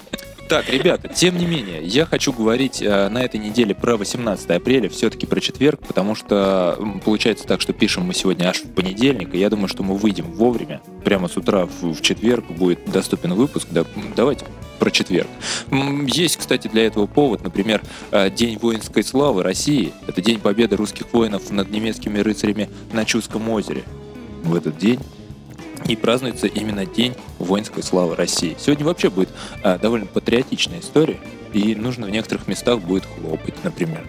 Так, 0.49 0.69
ребята, 0.69 1.09
тем 1.09 1.39
не 1.39 1.47
менее, 1.47 1.83
я 1.83 2.05
хочу 2.05 2.31
говорить 2.31 2.83
э, 2.83 3.09
на 3.09 3.25
этой 3.25 3.41
неделе 3.41 3.75
про 3.75 3.97
18 3.97 4.51
апреля, 4.51 4.91
все-таки 4.91 5.25
про 5.25 5.41
четверг, 5.41 5.81
потому 5.87 6.15
что 6.15 6.79
получается 7.07 7.47
так, 7.47 7.63
что 7.63 7.73
пишем 7.73 8.03
мы 8.03 8.13
сегодня 8.13 8.49
аж 8.51 8.59
в 8.59 8.69
понедельник, 8.75 9.35
и 9.35 9.39
я 9.39 9.49
думаю, 9.49 9.69
что 9.69 9.83
мы 9.83 9.97
выйдем 9.97 10.27
вовремя. 10.33 10.83
Прямо 11.05 11.29
с 11.29 11.39
утра 11.39 11.65
в, 11.65 11.95
в 11.95 12.03
четверг 12.03 12.51
будет 12.51 12.85
доступен 12.85 13.33
выпуск. 13.33 13.69
Да, 13.71 13.87
давайте 14.15 14.45
про 14.79 14.91
четверг. 14.91 15.29
Есть, 16.07 16.37
кстати, 16.37 16.69
для 16.69 16.87
этого 16.87 17.07
повод, 17.07 17.43
например, 17.43 17.83
э, 18.11 18.31
День 18.31 18.59
воинской 18.59 19.05
славы 19.05 19.43
России. 19.43 19.93
Это 20.07 20.21
День 20.21 20.38
победы 20.38 20.76
русских 20.76 21.12
воинов 21.12 21.50
над 21.50 21.71
немецкими 21.71 22.19
рыцарями 22.19 22.71
на 22.93 23.05
Чудском 23.05 23.49
озере. 23.49 23.85
В 24.43 24.55
этот 24.55 24.76
день 24.76 25.00
и 25.87 25.97
празднуется 25.97 26.47
именно 26.47 26.87
День 26.87 27.14
воинской 27.38 27.83
славы 27.83 28.17
России. 28.17 28.57
Сегодня 28.59 28.85
вообще 28.85 29.11
будет 29.11 29.31
а, 29.62 29.79
довольно 29.79 30.07
патриотичная 30.07 30.81
история, 30.81 31.19
и 31.52 31.75
нужно 31.75 32.07
в 32.07 32.11
некоторых 32.11 32.47
местах 32.47 32.81
будет 32.81 33.05
хлопать, 33.05 33.55
например. 33.64 34.05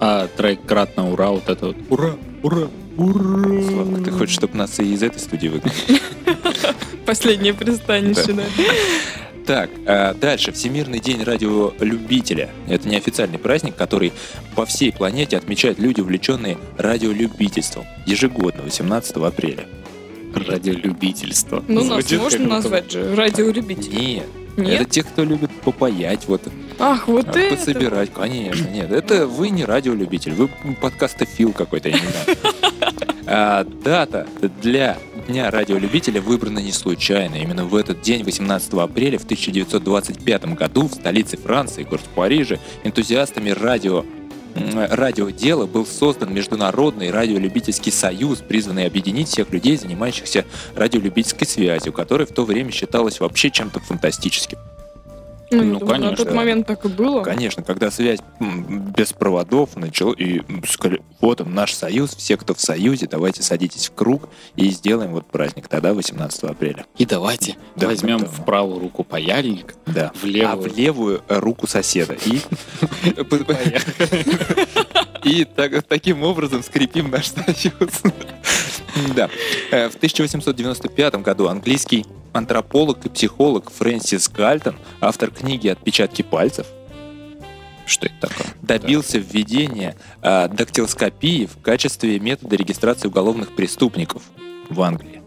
А 0.00 0.28
трек 0.28 0.64
«Крат 0.64 0.96
на 0.96 1.10
ура» 1.10 1.30
вот 1.30 1.48
это 1.48 1.66
вот. 1.66 1.76
Ура, 1.90 2.16
ура, 2.42 2.68
ура. 2.96 3.62
Славка, 3.62 4.04
ты 4.04 4.10
хочешь, 4.12 4.34
чтобы 4.34 4.56
нас 4.56 4.78
и 4.78 4.94
из 4.94 5.02
этой 5.02 5.18
студии 5.18 5.48
выгнали? 5.48 5.74
Последнее 7.06 7.54
пристанище, 7.54 8.32
да. 8.32 8.44
Так, 9.48 9.70
а, 9.86 10.12
дальше. 10.12 10.52
Всемирный 10.52 11.00
день 11.00 11.22
радиолюбителя. 11.22 12.50
Это 12.68 12.86
неофициальный 12.86 13.38
праздник, 13.38 13.76
который 13.76 14.12
по 14.54 14.66
всей 14.66 14.92
планете 14.92 15.38
отмечают 15.38 15.78
люди, 15.78 16.02
увлеченные 16.02 16.58
радиолюбительством. 16.76 17.86
Ежегодно, 18.04 18.64
18 18.64 19.16
апреля. 19.16 19.64
Радиолюбительство. 20.34 21.64
Ну, 21.66 21.82
нас 21.82 22.04
Звучит 22.04 22.20
можно 22.20 22.38
как 22.40 22.48
назвать 22.48 22.92
же 22.92 23.14
радиолюбитель. 23.16 23.94
Нет, 23.94 24.26
Нет? 24.58 24.82
это 24.82 24.90
те, 24.90 25.02
кто 25.02 25.24
любит 25.24 25.50
попаять, 25.64 26.28
вот, 26.28 26.42
Ах, 26.78 27.08
вот 27.08 27.34
а, 27.34 27.38
это. 27.38 27.56
пособирать. 27.56 28.12
Конечно, 28.12 28.68
нет. 28.68 28.92
Это 28.92 29.26
вы 29.26 29.48
не 29.48 29.64
радиолюбитель, 29.64 30.34
вы 30.34 30.50
подкастофил 30.78 31.54
какой-то, 31.54 31.88
я 31.88 31.94
не 31.94 32.06
знаю. 32.06 32.38
А, 33.30 33.62
дата 33.84 34.26
для 34.62 34.96
Дня 35.28 35.50
радиолюбителя 35.50 36.22
выбрана 36.22 36.58
не 36.58 36.72
случайно. 36.72 37.34
Именно 37.34 37.66
в 37.66 37.74
этот 37.74 38.00
день, 38.00 38.24
18 38.24 38.72
апреля 38.72 39.18
в 39.18 39.24
1925 39.24 40.54
году 40.54 40.88
в 40.88 40.94
столице 40.94 41.36
Франции, 41.36 41.82
город 41.82 42.06
Париже, 42.14 42.58
энтузиастами 42.82 43.50
радио 43.50 44.06
м, 44.54 44.86
радиодела 44.90 45.66
был 45.66 45.84
создан 45.84 46.32
Международный 46.32 47.10
радиолюбительский 47.10 47.92
союз, 47.92 48.38
призванный 48.38 48.86
объединить 48.86 49.28
всех 49.28 49.52
людей, 49.52 49.76
занимающихся 49.76 50.46
радиолюбительской 50.74 51.46
связью, 51.46 51.92
которая 51.92 52.26
в 52.26 52.32
то 52.32 52.46
время 52.46 52.72
считалась 52.72 53.20
вообще 53.20 53.50
чем-то 53.50 53.80
фантастическим. 53.80 54.58
Ну, 55.50 55.62
Ну, 55.62 55.78
думаю, 55.78 55.98
На 56.00 56.04
конечно. 56.06 56.24
тот 56.26 56.34
момент 56.34 56.66
так 56.66 56.84
и 56.84 56.88
было. 56.88 57.22
Конечно, 57.22 57.62
когда 57.62 57.90
связь 57.90 58.20
без 58.40 59.12
проводов 59.12 59.76
начала, 59.76 60.12
и 60.12 60.42
сказали, 60.66 61.00
вот 61.20 61.40
он, 61.40 61.54
наш 61.54 61.72
союз, 61.74 62.14
все, 62.14 62.36
кто 62.36 62.54
в 62.54 62.60
союзе, 62.60 63.06
давайте 63.10 63.42
садитесь 63.42 63.88
в 63.88 63.94
круг 63.94 64.28
и 64.56 64.68
сделаем 64.70 65.12
вот 65.12 65.26
праздник 65.26 65.68
тогда, 65.68 65.94
18 65.94 66.44
апреля. 66.44 66.84
И 66.98 67.06
давайте 67.06 67.56
Да, 67.76 67.86
возьмем 67.86 68.18
в 68.18 68.44
правую 68.44 68.80
руку 68.80 69.04
паяльник, 69.04 69.74
Да. 69.86 70.12
в 70.20 70.24
левую. 70.24 70.52
А 70.52 70.56
в 70.56 70.66
левую 70.76 71.22
э, 71.28 71.38
руку 71.38 71.66
соседа. 71.66 72.14
И, 72.26 72.40
и 75.28 75.44
так- 75.44 75.82
таким 75.84 76.22
образом 76.22 76.62
скрепим 76.62 77.10
наш 77.10 77.28
союз. 77.28 78.02
Да. 79.14 79.28
Э, 79.70 79.88
В 79.90 79.94
1895 79.96 81.16
году 81.16 81.46
английский 81.48 82.04
антрополог 82.32 83.04
и 83.06 83.08
психолог 83.08 83.70
Фрэнсис 83.70 84.28
Гальтон, 84.28 84.76
автор 85.00 85.30
книги 85.30 85.68
«Отпечатки 85.68 86.22
пальцев», 86.22 86.66
Что 87.86 88.06
это 88.06 88.28
такое? 88.28 88.46
добился 88.62 89.18
введения 89.18 89.94
а, 90.20 90.48
дактилоскопии 90.48 91.46
в 91.46 91.60
качестве 91.62 92.18
метода 92.18 92.56
регистрации 92.56 93.08
уголовных 93.08 93.54
преступников 93.54 94.22
в 94.68 94.80
Англии. 94.82 95.17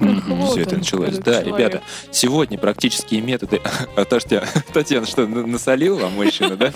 Вот 0.00 0.50
Все 0.52 0.62
это 0.62 0.76
началось. 0.76 1.18
Да, 1.18 1.42
человек. 1.42 1.46
ребята, 1.46 1.82
сегодня 2.10 2.58
практические 2.58 3.20
методы... 3.20 3.60
Татьяна, 4.08 4.46
Татьяна, 4.72 5.06
что, 5.06 5.26
на- 5.26 5.46
насолил 5.46 5.98
вам 5.98 6.12
мужчина, 6.14 6.56
да? 6.56 6.72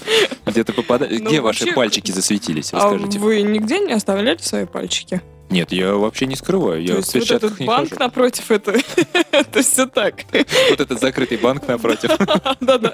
Где-то 0.46 0.72
попадает... 0.72 1.20
Ну, 1.20 1.28
Где 1.28 1.40
ваши 1.40 1.72
пальчики 1.72 2.10
засветились, 2.12 2.72
А 2.72 2.76
расскажите. 2.76 3.18
вы 3.18 3.42
нигде 3.42 3.80
не 3.80 3.92
оставляли 3.92 4.38
свои 4.38 4.64
пальчики? 4.66 5.20
Нет, 5.50 5.72
я 5.72 5.94
вообще 5.94 6.26
не 6.26 6.36
скрываю, 6.36 6.82
я 6.82 6.88
То 6.88 6.94
в 6.94 6.96
есть 6.98 7.14
вот 7.14 7.20
перчатках 7.20 7.50
этот 7.52 7.60
не 7.60 7.66
банк 7.66 7.88
хожу. 7.88 8.00
напротив, 8.00 8.50
это, 8.50 8.74
это 9.32 9.62
все 9.62 9.86
так. 9.86 10.24
Вот 10.70 10.80
этот 10.80 11.00
закрытый 11.00 11.38
банк 11.38 11.66
напротив. 11.66 12.10
Да-да. 12.60 12.92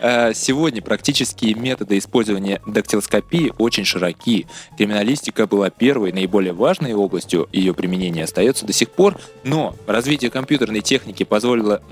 Э, 0.00 0.32
Сегодня 0.34 0.82
практические 0.82 1.54
методы 1.54 1.98
использования 1.98 2.60
дактилоскопии 2.66 3.52
очень 3.58 3.84
широки. 3.84 4.46
Криминалистика 4.76 5.46
была 5.46 5.70
первой, 5.70 6.12
наиболее 6.12 6.52
важной 6.52 6.94
областью 6.94 7.48
ее 7.52 7.74
применения 7.74 8.24
остается 8.24 8.66
до 8.66 8.72
сих 8.72 8.90
пор, 8.90 9.18
но 9.44 9.76
развитие 9.86 10.30
компьютерной 10.30 10.80
техники 10.80 11.22
позволило 11.24 11.82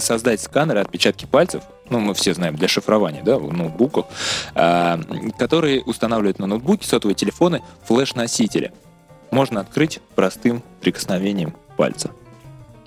создать 0.00 0.40
сканеры 0.40 0.80
отпечатки 0.80 1.26
пальцев, 1.26 1.62
ну, 1.90 1.98
мы 2.00 2.14
все 2.14 2.34
знаем, 2.34 2.56
для 2.56 2.68
шифрования, 2.68 3.22
да, 3.22 3.38
в 3.38 3.52
ноутбуках, 3.52 4.06
а, 4.54 5.00
которые 5.38 5.82
устанавливают 5.82 6.38
на 6.38 6.46
ноутбуки, 6.46 6.84
сотовые 6.84 7.14
телефоны, 7.14 7.62
флеш-носители. 7.84 8.72
Можно 9.30 9.60
открыть 9.60 10.00
простым 10.14 10.62
прикосновением 10.80 11.54
пальца 11.76 12.10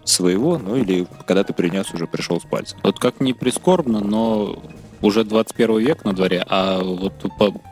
своего, 0.03 0.57
ну 0.57 0.75
или 0.75 1.07
когда 1.27 1.43
ты 1.43 1.53
принес, 1.53 1.93
уже 1.93 2.07
пришел 2.07 2.39
с 2.39 2.43
пальцем. 2.43 2.79
Вот 2.83 2.99
как 2.99 3.19
ни 3.19 3.33
прискорбно, 3.33 3.99
но 3.99 4.57
уже 5.01 5.23
21 5.23 5.79
век 5.79 6.05
на 6.05 6.13
дворе, 6.13 6.43
а 6.47 6.81
вот 6.83 7.13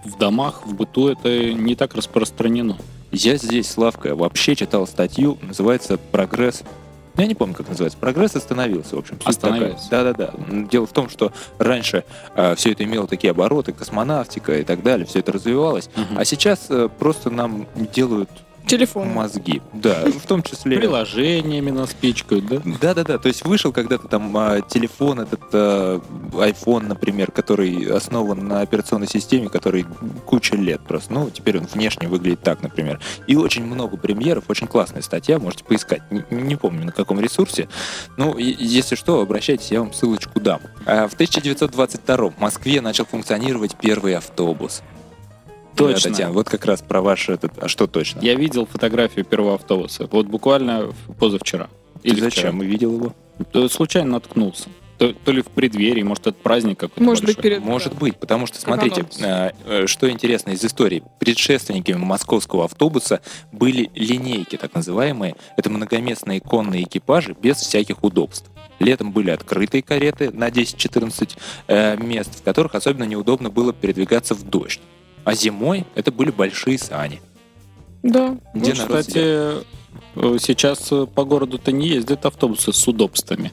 в 0.05 0.17
домах, 0.17 0.65
в 0.65 0.73
быту 0.75 1.09
это 1.09 1.53
не 1.53 1.75
так 1.75 1.95
распространено. 1.95 2.77
Я 3.11 3.37
здесь, 3.37 3.69
Славка, 3.69 4.15
вообще 4.15 4.55
читал 4.55 4.85
статью, 4.85 5.37
называется 5.41 5.97
«Прогресс». 5.97 6.63
Ну, 7.19 7.23
Я 7.23 7.27
не 7.27 7.35
помню, 7.35 7.53
как 7.53 7.67
называется. 7.67 7.97
«Прогресс 7.97 8.35
остановился», 8.35 8.95
в 8.95 8.99
общем. 8.99 9.19
Остановился. 9.25 9.89
Да-да-да. 9.89 10.33
Дело 10.71 10.87
в 10.87 10.93
том, 10.93 11.09
что 11.09 11.33
раньше 11.57 12.05
все 12.55 12.71
это 12.71 12.83
имело 12.85 13.07
такие 13.07 13.31
обороты, 13.31 13.73
космонавтика 13.73 14.57
и 14.57 14.63
так 14.63 14.83
далее, 14.83 15.05
все 15.05 15.19
это 15.19 15.31
развивалось. 15.33 15.89
А 16.15 16.23
сейчас 16.23 16.67
э, 16.69 16.87
просто 16.97 17.29
нам 17.29 17.67
делают 17.93 18.29
Телефон. 18.69 19.09
мозги. 19.09 19.61
Да, 19.73 20.05
в 20.05 20.27
том 20.27 20.43
числе... 20.43 20.77
Приложениями 20.77 21.71
нас 21.71 21.93
пичкают, 21.93 22.45
да? 22.45 22.61
Да-да-да, 22.79 23.17
то 23.17 23.27
есть 23.27 23.45
вышел 23.45 23.71
когда-то 23.71 24.07
там 24.07 24.35
а, 24.37 24.61
телефон, 24.61 25.21
этот 25.21 25.41
а, 25.53 25.99
iPhone, 26.33 26.87
например, 26.87 27.31
который 27.31 27.91
основан 27.91 28.47
на 28.47 28.61
операционной 28.61 29.07
системе, 29.07 29.49
который 29.49 29.85
куча 30.25 30.55
лет 30.55 30.81
просто. 30.81 31.13
Ну, 31.13 31.29
теперь 31.29 31.57
он 31.57 31.65
внешне 31.65 32.07
выглядит 32.07 32.41
так, 32.41 32.61
например. 32.61 32.99
И 33.27 33.35
очень 33.35 33.65
много 33.65 33.97
премьеров, 33.97 34.45
очень 34.49 34.67
классная 34.67 35.01
статья, 35.01 35.39
можете 35.39 35.63
поискать. 35.63 36.01
Не, 36.11 36.23
не 36.29 36.55
помню, 36.55 36.85
на 36.85 36.91
каком 36.91 37.19
ресурсе. 37.19 37.67
Ну, 38.17 38.37
если 38.37 38.95
что, 38.95 39.21
обращайтесь, 39.21 39.71
я 39.71 39.79
вам 39.79 39.93
ссылочку 39.93 40.39
дам. 40.39 40.61
А 40.85 41.07
в 41.07 41.13
1922 41.13 42.29
в 42.29 42.39
Москве 42.39 42.81
начал 42.81 43.05
функционировать 43.05 43.75
первый 43.79 44.15
автобус. 44.15 44.83
Да, 45.79 45.93
Точно. 45.93 46.11
Татьяна, 46.11 46.33
вот 46.33 46.49
как 46.49 46.65
раз 46.65 46.81
про 46.81 47.01
ваш 47.01 47.29
этот... 47.29 47.53
А 47.57 47.67
что 47.67 47.87
точно? 47.87 48.19
Я 48.19 48.35
видел 48.35 48.65
фотографию 48.65 49.25
первого 49.25 49.55
автобуса. 49.55 50.07
Вот 50.11 50.27
буквально 50.27 50.93
позавчера. 51.17 51.69
Ты 52.01 52.09
Или 52.09 52.19
зачем? 52.19 52.57
Мы 52.57 52.65
видел 52.65 52.95
его. 52.95 53.15
вчера. 53.39 53.51
То 53.51 53.69
случайно 53.69 54.11
наткнулся. 54.11 54.69
То, 54.97 55.13
то 55.13 55.31
ли 55.31 55.41
в 55.41 55.45
преддверии, 55.45 56.03
может, 56.03 56.27
это 56.27 56.37
праздник 56.43 56.77
какой-то 56.79 57.01
Может 57.01 57.23
быть, 57.23 57.37
большой. 57.37 57.51
перед... 57.51 57.63
Может 57.63 57.95
быть, 57.95 58.17
потому 58.17 58.45
что, 58.47 58.59
смотрите, 58.59 59.05
э, 59.21 59.51
э, 59.65 59.87
что 59.87 60.11
интересно 60.11 60.49
из 60.51 60.65
истории. 60.65 61.03
Предшественниками 61.19 61.95
московского 61.95 62.65
автобуса 62.65 63.21
были 63.53 63.89
линейки, 63.95 64.57
так 64.57 64.73
называемые. 64.73 65.35
Это 65.55 65.69
многоместные 65.69 66.41
конные 66.41 66.83
экипажи 66.83 67.33
без 67.41 67.57
всяких 67.57 68.03
удобств. 68.03 68.51
Летом 68.79 69.13
были 69.13 69.29
открытые 69.29 69.83
кареты 69.83 70.31
на 70.31 70.49
10-14 70.49 71.37
э, 71.67 71.97
мест, 71.97 72.37
в 72.37 72.43
которых 72.43 72.75
особенно 72.75 73.05
неудобно 73.05 73.49
было 73.49 73.71
передвигаться 73.71 74.35
в 74.35 74.43
дождь. 74.43 74.81
А 75.29 75.35
зимой 75.35 75.85
это 75.95 76.11
были 76.11 76.31
большие 76.31 76.77
сани. 76.79 77.21
Да. 78.01 78.37
Где 78.53 78.73
Ну, 78.73 78.77
кстати, 78.77 79.09
сидел. 79.09 79.63
э, 80.35 80.37
сейчас 80.39 80.91
э, 80.91 81.05
по 81.05 81.23
городу-то 81.25 81.71
не 81.71 81.87
ездят 81.89 82.25
автобусы 82.25 82.73
с 82.73 82.87
удобствами. 82.87 83.51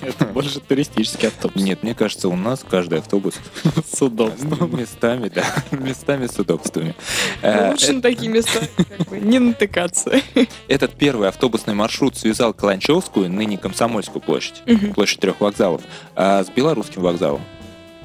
Это 0.00 0.26
больше 0.26 0.60
туристический 0.60 1.28
автобус. 1.28 1.62
Нет, 1.62 1.82
мне 1.82 1.94
кажется, 1.94 2.28
у 2.28 2.36
нас 2.36 2.64
каждый 2.68 2.98
автобус 2.98 3.34
с 3.92 4.02
удобством. 4.02 4.76
местами, 4.78 5.28
да, 5.28 5.44
местами 5.70 6.26
с 6.26 6.38
удобствами. 6.38 6.94
Э, 7.42 7.70
Лучше 7.70 7.92
на 7.92 8.02
такие 8.02 8.30
места 8.30 8.60
как 8.76 9.08
бы 9.08 9.18
не 9.18 9.38
натыкаться. 9.38 10.20
Этот 10.68 10.94
первый 10.94 11.28
автобусный 11.28 11.74
маршрут 11.74 12.16
связал 12.16 12.52
Каланчевскую, 12.52 13.30
ныне 13.30 13.58
Комсомольскую 13.58 14.20
площадь, 14.22 14.62
площадь 14.94 15.20
трех 15.20 15.40
вокзалов, 15.40 15.82
а, 16.14 16.44
с 16.44 16.48
Белорусским 16.50 17.02
вокзалом. 17.02 17.42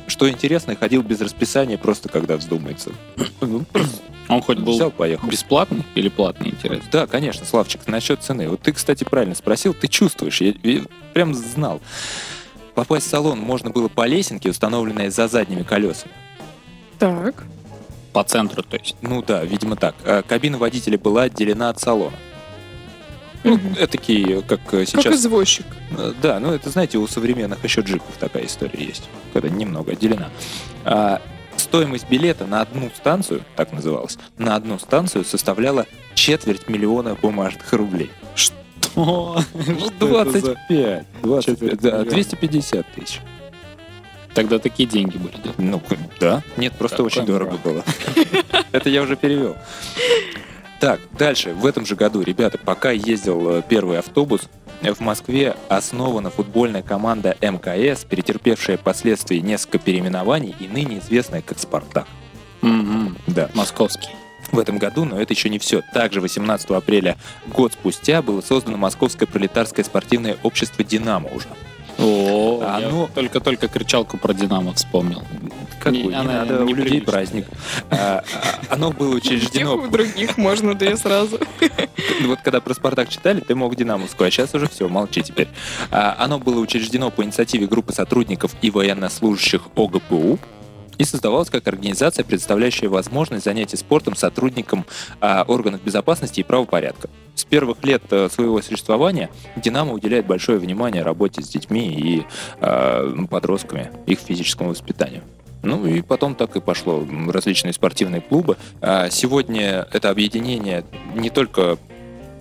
Что 0.07 0.29
интересно, 0.29 0.75
ходил 0.75 1.01
без 1.01 1.21
расписания, 1.21 1.77
просто 1.77 2.09
когда 2.09 2.37
вздумается. 2.37 2.91
Ну, 3.41 3.65
Он 4.29 4.41
хоть 4.41 4.59
был 4.59 4.73
Взял, 4.75 4.91
поехал. 4.91 5.27
бесплатный 5.27 5.83
или 5.95 6.09
платный, 6.09 6.49
интересно? 6.49 6.87
Да, 6.91 7.07
конечно, 7.07 7.45
Славчик, 7.45 7.87
насчет 7.87 8.21
цены. 8.21 8.49
Вот 8.49 8.61
ты, 8.61 8.71
кстати, 8.71 9.03
правильно 9.03 9.35
спросил, 9.35 9.73
ты 9.73 9.87
чувствуешь, 9.87 10.41
я, 10.41 10.53
я 10.63 10.81
прям 11.13 11.33
знал. 11.33 11.81
Попасть 12.73 13.07
в 13.07 13.09
салон 13.09 13.39
можно 13.39 13.69
было 13.69 13.87
по 13.87 14.05
лесенке, 14.07 14.49
установленной 14.49 15.09
за 15.09 15.27
задними 15.27 15.63
колесами. 15.63 16.11
Так. 16.99 17.43
По 18.13 18.23
центру, 18.23 18.63
то 18.63 18.77
есть. 18.77 18.95
Ну 19.01 19.21
да, 19.21 19.43
видимо 19.43 19.75
так. 19.75 19.95
А 20.05 20.21
Кабина 20.23 20.57
водителя 20.57 20.97
была 20.97 21.23
отделена 21.23 21.69
от 21.69 21.79
салона. 21.79 22.15
Ну, 23.43 23.55
Мгм. 23.55 23.75
такие, 23.87 24.41
как 24.41 24.61
э, 24.73 24.85
Как 24.85 24.87
сейчас... 24.87 25.15
извозчик. 25.15 25.65
Э, 25.97 26.13
Да, 26.21 26.39
ну 26.39 26.53
это, 26.53 26.69
знаете, 26.69 26.97
у 26.97 27.07
современных 27.07 27.63
еще 27.63 27.81
джипов 27.81 28.15
такая 28.19 28.45
история 28.45 28.83
есть, 28.83 29.09
когда 29.33 29.49
немного 29.49 29.91
отделена. 29.91 30.29
А, 30.85 31.21
стоимость 31.57 32.07
билета 32.09 32.45
на 32.45 32.61
одну 32.61 32.89
станцию, 32.95 33.43
так 33.55 33.71
называлось, 33.73 34.17
на 34.37 34.55
одну 34.55 34.79
станцию 34.79 35.25
составляла 35.25 35.85
четверть 36.15 36.69
миллиона 36.69 37.15
бумажных 37.15 37.71
рублей. 37.73 38.11
О, 38.95 39.41
Ну, 39.53 39.89
25. 39.99 41.05
25 41.21 41.45
Четверть 41.45 41.81
да, 41.81 41.89
миллиона. 41.91 42.09
250 42.11 42.85
тысяч. 42.93 43.19
Тогда 44.33 44.57
такие 44.57 44.87
деньги 44.89 45.17
были, 45.17 45.35
да? 45.43 45.51
Ну, 45.57 45.81
да. 46.19 46.43
Нет, 46.57 46.73
просто 46.73 47.03
очень 47.03 47.25
дорого 47.25 47.57
было. 47.63 47.83
Это 48.71 48.89
я 48.89 49.01
уже 49.03 49.15
перевел. 49.15 49.55
Так, 50.83 50.99
дальше. 51.17 51.53
В 51.53 51.65
этом 51.65 51.85
же 51.85 51.95
году, 51.95 52.21
ребята, 52.23 52.57
пока 52.57 52.91
ездил 52.91 53.59
э, 53.59 53.61
первый 53.65 53.99
автобус, 53.99 54.49
э, 54.81 54.93
в 54.93 54.99
Москве 54.99 55.55
основана 55.69 56.29
футбольная 56.29 56.81
команда 56.81 57.37
МКС, 57.39 58.03
перетерпевшая 58.03 58.77
последствия 58.77 59.39
несколько 59.39 59.79
переименований 59.79 60.53
и 60.59 60.67
ныне 60.67 60.99
известная 60.99 61.41
как 61.41 61.57
«Спартак». 61.57 62.05
Мгм. 62.61 63.15
Да. 63.27 63.49
Московский. 63.53 64.09
В 64.51 64.59
этом 64.59 64.77
году, 64.77 65.05
но 65.05 65.21
это 65.21 65.33
еще 65.33 65.47
не 65.47 65.57
все. 65.57 65.81
Также 65.93 66.19
18 66.19 66.71
апреля, 66.71 67.15
год 67.47 67.71
спустя, 67.71 68.21
было 68.21 68.41
создано 68.41 68.75
Московское 68.75 69.25
пролетарское 69.25 69.85
спортивное 69.85 70.35
общество 70.43 70.83
«Динамо» 70.83 71.29
уже. 71.33 71.47
О, 71.97 72.61
А 72.61 72.81
я 72.81 72.89
ну- 72.89 73.07
только-только 73.15 73.69
кричалку 73.69 74.17
про 74.17 74.33
Динамо 74.33 74.73
вспомнил. 74.73 75.23
Какой? 75.83 76.01
Не, 76.01 76.07
Не, 76.07 76.15
она 76.15 76.45
надо, 76.45 76.63
у 76.63 76.73
людей 76.73 77.01
праздник. 77.01 77.45
А, 77.89 78.23
а, 78.69 78.73
Оно 78.73 78.91
было 78.91 79.15
учреждено 79.15 79.75
у 79.75 79.87
других 79.87 80.37
можно 80.37 80.75
две 80.75 80.95
сразу. 80.95 81.39
Ну, 82.21 82.27
Вот 82.29 82.39
когда 82.41 82.61
про 82.61 82.73
«Спартак» 82.73 83.09
читали, 83.09 83.41
ты 83.41 83.53
мог 83.53 83.75
«Динамовскую», 83.75 84.27
а 84.27 84.31
сейчас 84.31 84.55
уже 84.55 84.69
все, 84.69 84.87
молчи 84.87 85.21
теперь. 85.21 85.49
А, 85.91 86.15
Оно 86.17 86.39
было 86.39 86.59
учреждено 86.59 87.11
по 87.11 87.21
инициативе 87.23 87.67
группы 87.67 87.91
сотрудников 87.91 88.55
и 88.61 88.71
военнослужащих 88.71 89.63
ОГПУ 89.75 90.39
и 90.97 91.03
создавалось 91.03 91.49
как 91.49 91.67
организация, 91.67 92.23
предоставляющая 92.23 92.87
возможность 92.87 93.43
занятий 93.43 93.75
спортом 93.75 94.15
сотрудникам 94.15 94.85
а, 95.19 95.43
органов 95.45 95.83
безопасности 95.83 96.39
и 96.39 96.43
правопорядка. 96.43 97.09
С 97.35 97.43
первых 97.43 97.83
лет 97.83 98.03
э, 98.11 98.29
своего 98.29 98.61
существования 98.61 99.29
«Динамо» 99.55 99.93
уделяет 99.93 100.27
большое 100.27 100.59
внимание 100.59 101.01
работе 101.01 101.41
с 101.41 101.49
детьми 101.49 101.87
и 101.89 102.25
а, 102.61 103.25
подростками, 103.29 103.91
их 104.05 104.19
физическому 104.19 104.69
воспитанию. 104.69 105.23
Ну 105.63 105.85
и 105.87 106.01
потом 106.01 106.35
так 106.35 106.55
и 106.55 106.61
пошло. 106.61 107.05
Различные 107.29 107.73
спортивные 107.73 108.21
клубы. 108.21 108.57
А 108.81 109.09
Сегодня 109.09 109.87
это 109.91 110.09
объединение 110.09 110.83
не 111.15 111.29
только 111.29 111.77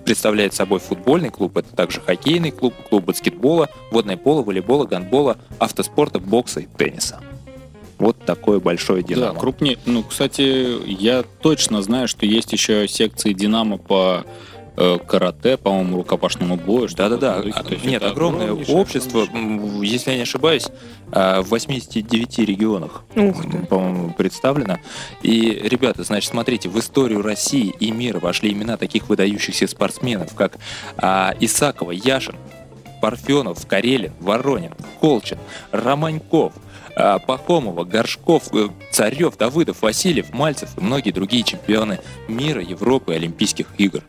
представляет 0.04 0.52
собой 0.52 0.80
футбольный 0.80 1.30
клуб, 1.30 1.56
это 1.56 1.74
также 1.74 2.00
хоккейный 2.00 2.50
клуб, 2.50 2.74
клуб 2.90 3.04
баскетбола, 3.04 3.68
водное 3.92 4.16
поло, 4.16 4.42
волейбола, 4.42 4.84
гандбола, 4.84 5.38
автоспорта, 5.60 6.18
бокса 6.18 6.60
и 6.60 6.66
тенниса. 6.76 7.20
Вот 7.98 8.18
такое 8.24 8.58
большое 8.58 9.02
Да, 9.02 9.08
«Динамо». 9.08 9.38
крупнее. 9.38 9.78
Ну, 9.86 10.02
кстати, 10.02 10.84
я 10.90 11.22
точно 11.40 11.82
знаю, 11.82 12.08
что 12.08 12.26
есть 12.26 12.52
еще 12.52 12.88
секции 12.88 13.32
Динамо 13.32 13.78
по 13.78 14.24
карате, 14.74 15.56
по-моему, 15.56 15.98
рукопашному 15.98 16.56
бою. 16.56 16.88
Да-да-да. 16.96 17.42
Нет, 17.84 18.02
огромное 18.02 18.52
общество, 18.52 19.24
огромнейшее. 19.24 19.90
если 19.90 20.10
я 20.12 20.16
не 20.16 20.22
ошибаюсь, 20.22 20.68
а, 21.12 21.42
в 21.42 21.48
89 21.48 22.38
регионах, 22.38 23.04
по-моему, 23.68 24.14
представлено. 24.14 24.78
И, 25.22 25.60
ребята, 25.62 26.04
значит, 26.04 26.30
смотрите, 26.30 26.68
в 26.68 26.78
историю 26.78 27.22
России 27.22 27.74
и 27.80 27.90
мира 27.90 28.18
вошли 28.18 28.52
имена 28.52 28.76
таких 28.76 29.08
выдающихся 29.08 29.66
спортсменов, 29.66 30.34
как 30.34 30.58
а, 30.96 31.34
Исакова, 31.38 31.92
Яшин, 31.92 32.36
Парфенов, 33.02 33.66
Карелин, 33.66 34.12
Воронин, 34.20 34.72
Колчин, 35.00 35.38
Романьков, 35.70 36.54
а, 36.94 37.18
Пахомова, 37.18 37.84
Горшков, 37.84 38.54
э, 38.54 38.68
Царев, 38.90 39.36
Давыдов, 39.36 39.82
Васильев, 39.82 40.32
Мальцев 40.32 40.70
и 40.76 40.80
многие 40.80 41.10
другие 41.10 41.42
чемпионы 41.42 42.00
мира, 42.28 42.62
Европы 42.62 43.12
и 43.12 43.16
Олимпийских 43.16 43.66
игр. 43.78 44.02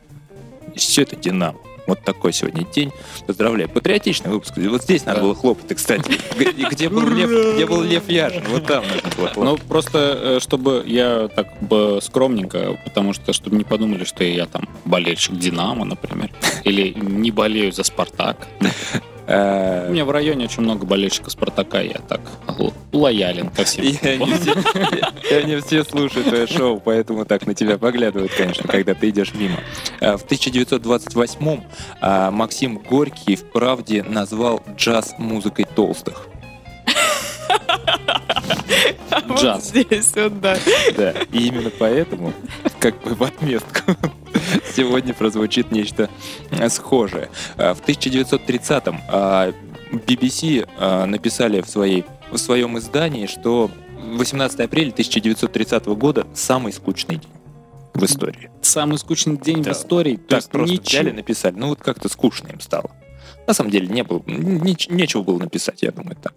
И 0.76 0.80
все 0.80 1.04
это 1.04 1.16
«Динамо». 1.16 1.58
Вот 1.86 2.02
такой 2.02 2.32
сегодня 2.32 2.64
день. 2.64 2.94
Поздравляю. 3.28 3.68
Патриотичный 3.70 4.32
выпуск. 4.32 4.54
Вот 4.56 4.84
здесь 4.84 5.04
надо 5.06 5.20
было 5.20 5.36
хлопать, 5.36 5.76
кстати. 5.76 6.18
Где 6.72 6.88
был 6.88 7.06
Лев, 7.10 7.56
где 7.56 7.66
был 7.66 7.82
Лев 7.82 8.08
Яшин? 8.08 8.42
Вот 8.48 8.66
там 8.66 8.86
нужно 8.88 9.10
было 9.18 9.28
Ну, 9.28 9.34
хлопать. 9.34 9.64
просто, 9.64 9.98
э, 10.24 10.40
чтобы 10.40 10.84
я 10.88 11.28
так 11.28 11.50
скромненько, 12.02 12.80
потому 12.86 13.12
что, 13.12 13.34
чтобы 13.34 13.58
не 13.58 13.66
подумали, 13.66 14.06
что 14.06 14.24
я 14.24 14.46
там 14.46 14.70
болельщик 14.86 15.38
Динамо, 15.38 15.84
например, 15.84 16.30
или 16.64 16.94
не 16.98 17.32
болею 17.32 17.74
за 17.74 17.84
Спартак. 17.84 18.48
У 19.26 19.32
Э, 19.32 19.90
меня 19.90 20.04
в 20.04 20.12
районе 20.12 20.46
очень 20.46 20.64
много 20.64 20.86
болельщиков 20.86 21.32
Спартака, 21.32 21.80
я 21.80 22.00
так 22.10 22.20
лоялен 22.92 23.50
ко 23.50 23.64
всем. 23.64 23.86
И 23.86 25.34
они, 25.34 25.58
все, 25.62 25.84
слушают 25.86 26.28
твое 26.28 26.46
шоу, 26.46 26.82
поэтому 26.84 27.24
так 27.26 27.48
на 27.48 27.54
тебя 27.54 27.78
поглядывают, 27.78 28.34
конечно, 28.34 28.68
когда 28.68 28.94
ты 28.94 29.10
идешь 29.10 29.34
мимо. 29.34 29.60
А, 30.02 30.18
В 30.18 30.26
1928-м 30.26 31.64
а, 32.02 32.32
Максим 32.32 32.80
Горький 32.80 33.36
в 33.38 33.50
«Правде» 33.52 34.04
назвал 34.04 34.62
джаз 34.76 35.16
музыкой 35.18 35.66
толстых. 35.74 36.28
А 39.10 39.22
вот 39.28 39.40
Джаз. 39.42 39.66
здесь 39.70 40.12
вот, 40.16 40.40
да. 40.42 40.58
Да, 40.98 41.12
и 41.32 41.48
именно 41.48 41.70
поэтому, 41.78 42.34
как 42.80 43.02
бы 43.04 43.16
в 43.16 43.24
отместку, 43.24 43.96
сегодня 44.76 45.14
прозвучит 45.14 45.72
нечто 45.72 46.10
схожее. 46.70 47.30
А, 47.58 47.74
В 47.74 47.82
1930-м 47.82 49.00
а, 49.10 49.54
BBC 49.92 50.68
а, 50.78 51.06
написали 51.06 51.62
в, 51.62 51.70
своей, 51.70 52.06
в 52.32 52.38
своем 52.38 52.78
издании, 52.80 53.28
что 53.28 53.70
18 54.16 54.60
апреля 54.60 54.90
1930 54.92 55.86
года 55.88 56.26
самый 56.34 56.74
скучный 56.74 57.18
день 57.18 57.30
в 57.94 58.04
истории. 58.04 58.50
Самый 58.62 58.98
скучный 58.98 59.38
день 59.38 59.62
Да. 59.64 59.74
в 59.74 59.78
истории. 59.78 60.16
То 60.18 60.28
Так 60.28 60.38
есть 60.40 60.50
просто 60.50 60.72
ничего. 60.74 61.02
взяли, 61.02 61.12
написали. 61.12 61.54
Ну 61.56 61.68
вот 61.70 61.80
как-то 61.80 62.10
скучно 62.10 62.48
им 62.48 62.60
стало. 62.60 62.90
На 63.48 63.54
самом 63.54 63.72
деле 63.72 63.88
не 63.88 64.04
было, 64.04 64.20
нич- 64.20 64.92
нечего 64.92 65.22
было 65.22 65.38
написать, 65.40 65.82
я 65.82 65.92
думаю, 65.92 66.16
так. 66.16 66.34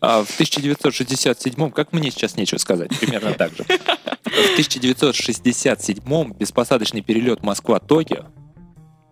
А 0.00 0.24
в 0.24 0.40
1967-м, 0.40 1.70
как 1.70 1.92
мне 1.92 2.10
сейчас 2.10 2.36
нечего 2.36 2.58
сказать, 2.58 2.90
примерно 2.98 3.32
так 3.34 3.52
же. 3.54 3.64
В 3.64 4.58
1967-м 4.58 6.32
беспосадочный 6.32 7.02
перелет 7.02 7.42
Москва-Токио 7.42 8.26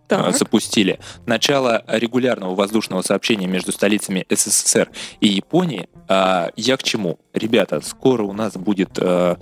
Так. 0.09 0.37
запустили. 0.37 0.99
Начало 1.27 1.85
регулярного 1.87 2.55
воздушного 2.55 3.03
сообщения 3.03 3.47
между 3.47 3.73
столицами 3.73 4.25
СССР 4.31 4.91
и 5.21 5.29
Японии. 5.29 5.89
А, 6.09 6.51
я 6.57 6.77
к 6.77 6.83
чему? 6.83 7.19
Ребята, 7.35 7.81
скоро 7.83 8.23
у 8.23 8.33
нас 8.33 8.55
будет 8.57 8.99
э, 8.99 9.37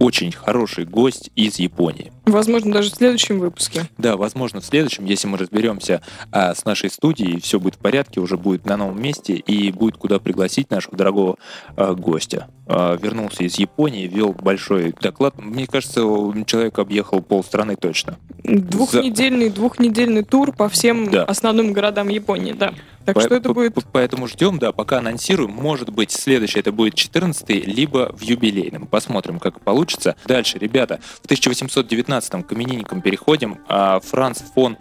очень 0.00 0.32
хороший 0.32 0.84
гость 0.84 1.30
из 1.36 1.58
Японии. 1.60 2.12
Возможно, 2.24 2.72
даже 2.72 2.90
в 2.90 2.94
следующем 2.94 3.40
выпуске. 3.40 3.88
Да, 3.98 4.16
возможно, 4.16 4.60
в 4.60 4.64
следующем, 4.64 5.04
если 5.06 5.26
мы 5.26 5.38
разберемся 5.38 6.02
а, 6.30 6.54
с 6.54 6.64
нашей 6.64 6.88
студией, 6.88 7.40
все 7.40 7.58
будет 7.58 7.74
в 7.74 7.78
порядке, 7.78 8.20
уже 8.20 8.36
будет 8.36 8.64
на 8.64 8.76
новом 8.76 9.02
месте 9.02 9.34
и 9.34 9.72
будет 9.72 9.96
куда 9.96 10.20
пригласить 10.20 10.70
нашего 10.70 10.96
дорогого 10.96 11.36
а, 11.76 11.94
гостя. 11.94 12.48
А, 12.66 12.96
вернулся 12.96 13.42
из 13.42 13.56
Японии, 13.56 14.06
вел 14.06 14.32
большой 14.32 14.94
доклад. 15.00 15.36
Мне 15.38 15.66
кажется, 15.66 16.00
человек 16.46 16.78
объехал 16.78 17.20
полстраны 17.20 17.74
точно. 17.76 18.18
Двухнедельный, 18.44 19.48
За... 19.48 19.56
двухнедельный 19.56 20.22
тур 20.22 20.52
по 20.52 20.68
всем 20.68 21.10
да. 21.10 21.24
основным 21.24 21.72
городам 21.72 22.08
Японии, 22.08 22.52
да. 22.52 22.72
Так 23.04 23.16
по- 23.16 23.20
что 23.20 23.34
это 23.34 23.48
по- 23.48 23.54
будет... 23.54 23.74
Поэтому 23.92 24.28
ждем, 24.28 24.58
да, 24.58 24.72
пока 24.72 24.98
анонсируем. 24.98 25.50
Может 25.50 25.90
быть, 25.90 26.12
следующий, 26.12 26.60
это 26.60 26.72
будет 26.72 26.94
14 26.94 27.66
либо 27.66 28.12
в 28.16 28.22
юбилейном. 28.22 28.86
Посмотрим, 28.86 29.38
как 29.38 29.60
получится. 29.60 30.16
Дальше, 30.24 30.58
ребята, 30.58 31.00
в 31.20 31.24
1819 31.24 32.08
19-м 32.12 32.42
камененьком 32.42 33.00
переходим. 33.00 33.58
А 33.68 34.00
Франц 34.00 34.40
фон 34.54 34.76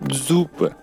Зуппе. 0.00 0.74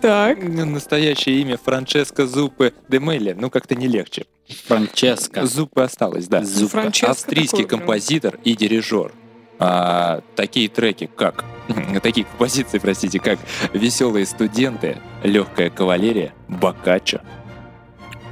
Так. 0.00 0.42
Настоящее 0.42 1.40
имя 1.40 1.56
Франческо 1.56 2.26
Зуппе 2.26 2.72
де 2.88 2.98
Мелли. 2.98 3.36
Ну, 3.38 3.50
как-то 3.50 3.74
не 3.74 3.88
легче. 3.88 4.26
Франческо. 4.66 5.46
Зупы 5.46 5.82
осталось, 5.82 6.28
да. 6.28 6.44
Зуппе. 6.44 6.90
Австрийский 7.02 7.64
такой, 7.64 7.78
композитор 7.78 8.38
и 8.44 8.54
дирижер. 8.56 9.12
А, 9.58 10.22
такие 10.36 10.68
треки, 10.68 11.10
как... 11.14 11.44
такие 12.02 12.24
композиции, 12.24 12.78
простите, 12.78 13.18
как 13.18 13.40
«Веселые 13.72 14.24
студенты», 14.24 14.98
«Легкая 15.24 15.68
кавалерия», 15.68 16.32
«Бокаччо». 16.46 17.20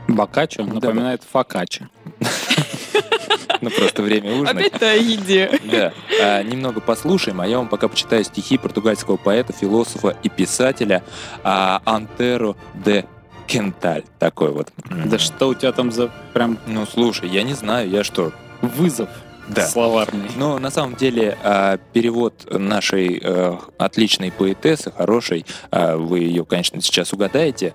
«Бокаччо» 0.07 0.63
напоминает 0.63 1.21
да, 1.21 1.27
да. 1.27 1.31
«Фокаччо». 1.33 1.87
Ну, 3.61 3.71
просто 3.71 4.03
время 4.03 4.33
ужинать. 4.35 4.67
Опять-то 4.67 4.91
о 4.91 4.95
еде. 4.95 5.61
Да. 5.65 5.93
А, 6.21 6.43
немного 6.43 6.81
послушаем, 6.81 7.41
а 7.41 7.47
я 7.47 7.59
вам 7.59 7.69
пока 7.69 7.89
почитаю 7.89 8.25
стихи 8.25 8.59
португальского 8.59 9.17
поэта, 9.17 9.53
философа 9.53 10.17
и 10.23 10.29
писателя 10.29 11.03
а, 11.43 11.81
Антеро 11.85 12.57
де 12.75 13.07
Кенталь. 13.47 14.05
Такой 14.19 14.53
вот. 14.53 14.69
Да 14.91 15.19
что 15.19 15.49
у 15.49 15.55
тебя 15.55 15.73
там 15.73 15.93
за 15.93 16.11
прям 16.33 16.59
Ну, 16.67 16.85
слушай, 16.87 17.29
я 17.29 17.43
не 17.43 17.55
знаю, 17.55 17.89
я 17.89 18.05
что... 18.05 18.33
вызов 18.61 19.09
Да. 19.49 19.67
словарный? 19.67 20.31
Но 20.37 20.59
на 20.59 20.71
самом 20.71 20.97
деле 20.97 21.39
а, 21.43 21.79
перевод 21.93 22.47
нашей 22.51 23.21
э, 23.23 23.57
отличной 23.79 24.33
поэтессы, 24.33 24.91
хорошей, 24.91 25.47
вы 25.71 26.21
ее, 26.21 26.45
конечно, 26.45 26.81
сейчас 26.81 27.13
угадаете. 27.13 27.75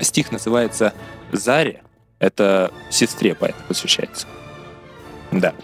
Стих 0.00 0.32
называется 0.32 0.92
«Заре». 1.32 1.82
Это 2.18 2.72
сестре 2.90 3.34
поэта 3.34 3.58
посвящается. 3.68 4.26
Да. 5.40 5.54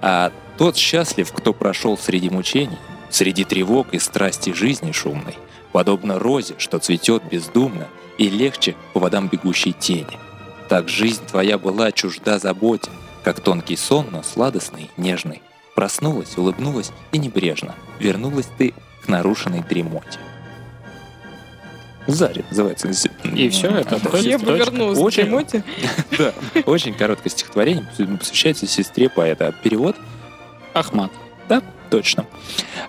А 0.00 0.32
тот 0.58 0.76
счастлив, 0.76 1.32
кто 1.32 1.52
прошел 1.52 1.98
среди 1.98 2.30
мучений, 2.30 2.78
среди 3.10 3.44
тревог 3.44 3.92
и 3.92 3.98
страсти 3.98 4.52
жизни 4.52 4.92
шумной, 4.92 5.36
подобно 5.72 6.18
розе, 6.18 6.54
что 6.58 6.78
цветет 6.78 7.22
бездумно 7.30 7.88
и 8.18 8.28
легче 8.28 8.76
по 8.92 9.00
водам 9.00 9.28
бегущей 9.28 9.72
тени. 9.72 10.18
Так 10.68 10.88
жизнь 10.88 11.24
твоя 11.26 11.58
была 11.58 11.92
чужда 11.92 12.38
заботе, 12.38 12.90
как 13.24 13.40
тонкий 13.40 13.76
сон, 13.76 14.06
но 14.10 14.22
сладостный, 14.22 14.90
нежный. 14.96 15.42
Проснулась, 15.74 16.36
улыбнулась 16.36 16.92
и 17.12 17.18
небрежно 17.18 17.74
вернулась 18.00 18.48
ты 18.58 18.74
к 19.04 19.08
нарушенной 19.08 19.62
дремоте. 19.62 20.18
Заре 22.12 22.44
называется. 22.50 22.88
И 23.24 23.48
все 23.48 23.68
это? 23.68 24.00
Я 24.18 24.38
бы 24.38 24.52
вернулась 24.56 24.98
к 24.98 25.02
Очень-. 25.02 25.62
Да, 26.18 26.32
очень 26.66 26.94
короткое 26.94 27.30
стихотворение, 27.30 27.88
посвящается 28.18 28.66
сестре 28.66 29.08
поэта. 29.08 29.48
А 29.48 29.52
Перевод? 29.52 29.96
Ахмат. 30.74 31.10
Да, 31.48 31.62
точно. 31.90 32.26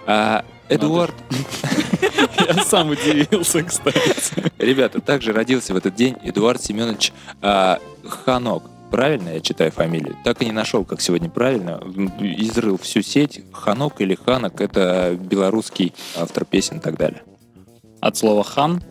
А, 0.06 0.44
Эдуард, 0.70 1.16
Я 2.48 2.64
сам 2.64 2.90
удивился, 2.90 3.64
кстати. 3.64 4.52
ребята, 4.58 5.02
также 5.02 5.34
родился 5.34 5.74
в 5.74 5.78
этот 5.78 5.96
день 5.96 6.16
Эдуард 6.24 6.64
Семенович 6.64 7.14
а, 7.42 7.80
Ханок. 8.08 8.64
Правильно 8.90 9.30
я 9.30 9.40
читаю 9.40 9.72
фамилию? 9.72 10.18
Так 10.24 10.42
и 10.42 10.46
не 10.46 10.52
нашел, 10.52 10.84
как 10.84 11.00
сегодня 11.00 11.30
правильно. 11.30 11.82
Изрыл 12.20 12.78
всю 12.78 13.02
сеть. 13.02 13.42
Ханок 13.54 14.02
или 14.02 14.16
Ханок— 14.16 14.60
это 14.62 15.18
белорусский 15.20 15.94
автор 16.18 16.44
песен 16.44 16.78
и 16.78 16.82
так 16.82 16.98
далее. 16.98 17.24
От 18.02 18.18
слова 18.18 18.44
хан. 18.44 18.82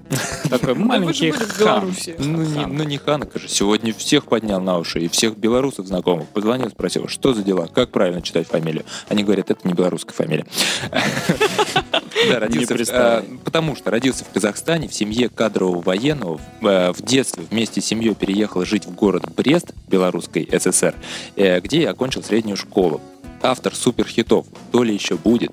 Такой 0.49 0.75
же 0.75 0.81
маленький 0.81 1.33
в 1.33 1.39
хан. 1.39 1.93
Ну 2.19 2.43
не, 2.43 2.55
Хан. 2.55 2.77
ну 2.77 2.85
не 2.85 2.97
Ханок 2.97 3.33
же. 3.35 3.49
Сегодня 3.49 3.93
всех 3.93 4.27
поднял 4.27 4.61
на 4.61 4.79
уши, 4.79 5.01
и 5.01 5.09
всех 5.09 5.37
белорусов 5.37 5.89
знакомых. 5.89 6.29
Позвонил, 6.29 6.71
спросил, 6.71 7.09
что 7.09 7.35
за 7.35 7.43
дела, 7.43 7.67
как 7.67 7.91
правильно 7.91 8.23
читать 8.23 8.47
фамилию. 8.47 8.85
Они 9.09 9.25
говорят, 9.25 9.51
это 9.51 9.67
не 9.67 9.75
белорусская 9.75 10.15
фамилия. 10.15 10.47
Да, 12.29 12.39
родился, 12.39 12.77
а, 12.91 13.25
потому 13.45 13.75
что 13.75 13.91
родился 13.91 14.27
в 14.27 14.29
Казахстане 14.29 14.89
в 14.89 14.93
семье 14.93 15.31
кадрового 15.31 15.81
военного. 15.81 16.39
В 16.61 16.67
э, 16.67 16.93
в 16.93 17.01
детстве 17.01 17.45
вместе 17.51 17.81
с 17.81 17.87
семьей 17.87 18.15
переехал 18.15 18.63
жить 18.67 18.85
в 18.85 18.95
город 18.95 19.25
Брест, 19.35 19.73
Белорусской 19.89 20.47
ССР, 20.53 20.95
э, 21.37 21.61
где 21.61 21.81
и 21.81 21.85
окончил 21.85 22.23
среднюю 22.23 22.59
школу. 22.59 23.01
Автор 23.41 23.75
суперхитов 23.75 24.45
«То 24.71 24.83
ли 24.83 24.93
еще 24.93 25.17
будет», 25.17 25.53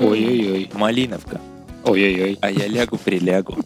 Ой-ой-ой. 0.00 0.68
«Малиновка», 0.72 1.40
Ой-ой-ой. 1.84 2.38
а 2.40 2.50
я 2.50 2.66
лягу-прилягу. 2.68 3.56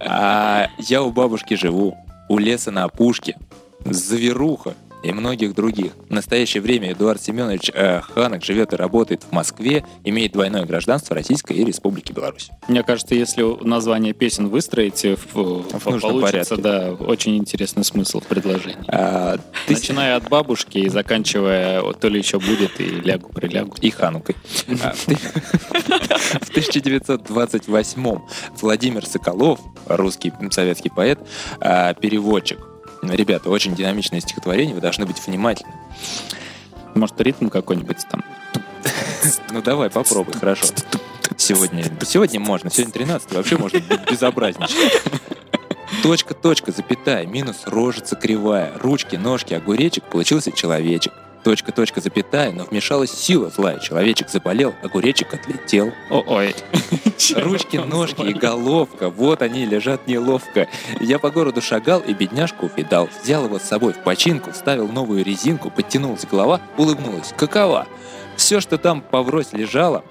А 0.00 0.68
я 0.78 1.02
у 1.02 1.10
бабушки 1.10 1.54
живу, 1.54 1.96
у 2.28 2.38
леса 2.38 2.70
на 2.70 2.84
опушке, 2.84 3.36
Заверуха 3.84 4.74
и 5.04 5.12
многих 5.12 5.54
других. 5.54 5.92
В 6.08 6.12
настоящее 6.12 6.62
время 6.62 6.92
Эдуард 6.92 7.20
Семенович 7.22 7.70
э, 7.74 8.00
Ханок 8.00 8.42
живет 8.44 8.72
и 8.72 8.76
работает 8.76 9.22
в 9.22 9.32
Москве, 9.32 9.84
имеет 10.04 10.32
двойное 10.32 10.64
гражданство 10.64 11.14
Российской 11.14 11.52
и 11.54 11.64
Республики 11.64 12.12
Беларусь. 12.12 12.48
Мне 12.68 12.82
кажется, 12.82 13.14
если 13.14 13.42
название 13.64 14.12
песен 14.14 14.48
выстроите, 14.48 15.16
в, 15.16 15.62
В 15.62 15.86
нужном 15.86 16.12
получится, 16.20 16.56
порядке. 16.56 16.96
да, 16.98 17.04
очень 17.04 17.36
интересный 17.36 17.84
смысл 17.84 18.20
в 18.20 18.24
предложении. 18.26 18.78
А, 18.88 19.36
тысяч- 19.66 19.82
Начиная 19.88 20.16
от 20.16 20.28
бабушки 20.28 20.78
и 20.78 20.88
заканчивая 20.88 21.82
то 21.92 22.08
ли 22.08 22.18
еще 22.18 22.38
будет 22.40 22.80
и 22.80 22.84
лягу-прилягу. 22.86 23.76
и 23.80 23.90
Ханукой. 23.90 24.36
А, 24.82 24.92
В 24.92 25.04
ты- 25.06 25.16
в 26.40 26.50
1928 26.50 28.18
Владимир 28.60 29.04
Соколов, 29.06 29.60
русский 29.86 30.32
советский 30.50 30.88
поэт, 30.90 31.18
а, 31.60 31.94
переводчик. 31.94 32.58
Ребята, 33.10 33.50
очень 33.50 33.74
динамичное 33.74 34.20
стихотворение, 34.20 34.74
вы 34.74 34.80
должны 34.80 35.06
быть 35.06 35.24
внимательны. 35.26 35.72
Может, 36.94 37.20
ритм 37.20 37.48
какой-нибудь 37.48 38.06
там? 38.10 38.24
Ну 39.50 39.62
давай, 39.62 39.90
попробуй, 39.90 40.34
хорошо. 40.34 40.66
Сегодня, 41.36 41.84
сегодня 42.04 42.38
можно, 42.38 42.70
сегодня 42.70 42.92
13 42.92 43.32
вообще 43.32 43.56
можно 43.56 43.80
безобразничать. 44.10 45.02
Точка, 46.02 46.34
точка, 46.34 46.70
запятая, 46.70 47.26
минус 47.26 47.62
рожица 47.64 48.14
кривая, 48.16 48.72
ручки, 48.78 49.16
ножки, 49.16 49.54
огуречек, 49.54 50.04
получился 50.04 50.52
человечек. 50.52 51.12
Точка, 51.44 51.72
точка, 51.72 52.00
запятая, 52.00 52.52
но 52.52 52.64
вмешалась 52.64 53.12
сила 53.12 53.50
злая. 53.50 53.78
Человечек 53.78 54.30
заболел, 54.30 54.74
огуречек 54.82 55.34
отлетел. 55.34 55.92
О-ой. 56.08 56.54
Ручки, 57.36 57.76
ножки 57.76 58.22
и 58.22 58.32
головка, 58.32 59.10
вот 59.10 59.42
они 59.42 59.66
лежат 59.66 60.06
неловко. 60.06 60.68
Я 61.00 61.18
по 61.18 61.30
городу 61.30 61.60
шагал 61.60 62.00
и 62.00 62.14
бедняжку 62.14 62.66
увидал. 62.66 63.10
Взял 63.22 63.44
его 63.44 63.58
с 63.58 63.62
собой 63.62 63.92
в 63.92 63.98
починку, 63.98 64.52
вставил 64.52 64.88
новую 64.88 65.22
резинку, 65.22 65.70
подтянулась 65.70 66.24
голова, 66.24 66.62
улыбнулась. 66.78 67.34
Какова? 67.36 67.86
Все, 68.36 68.60
что 68.60 68.78
там 68.78 69.02
поврось 69.02 69.52
лежало, 69.52 70.02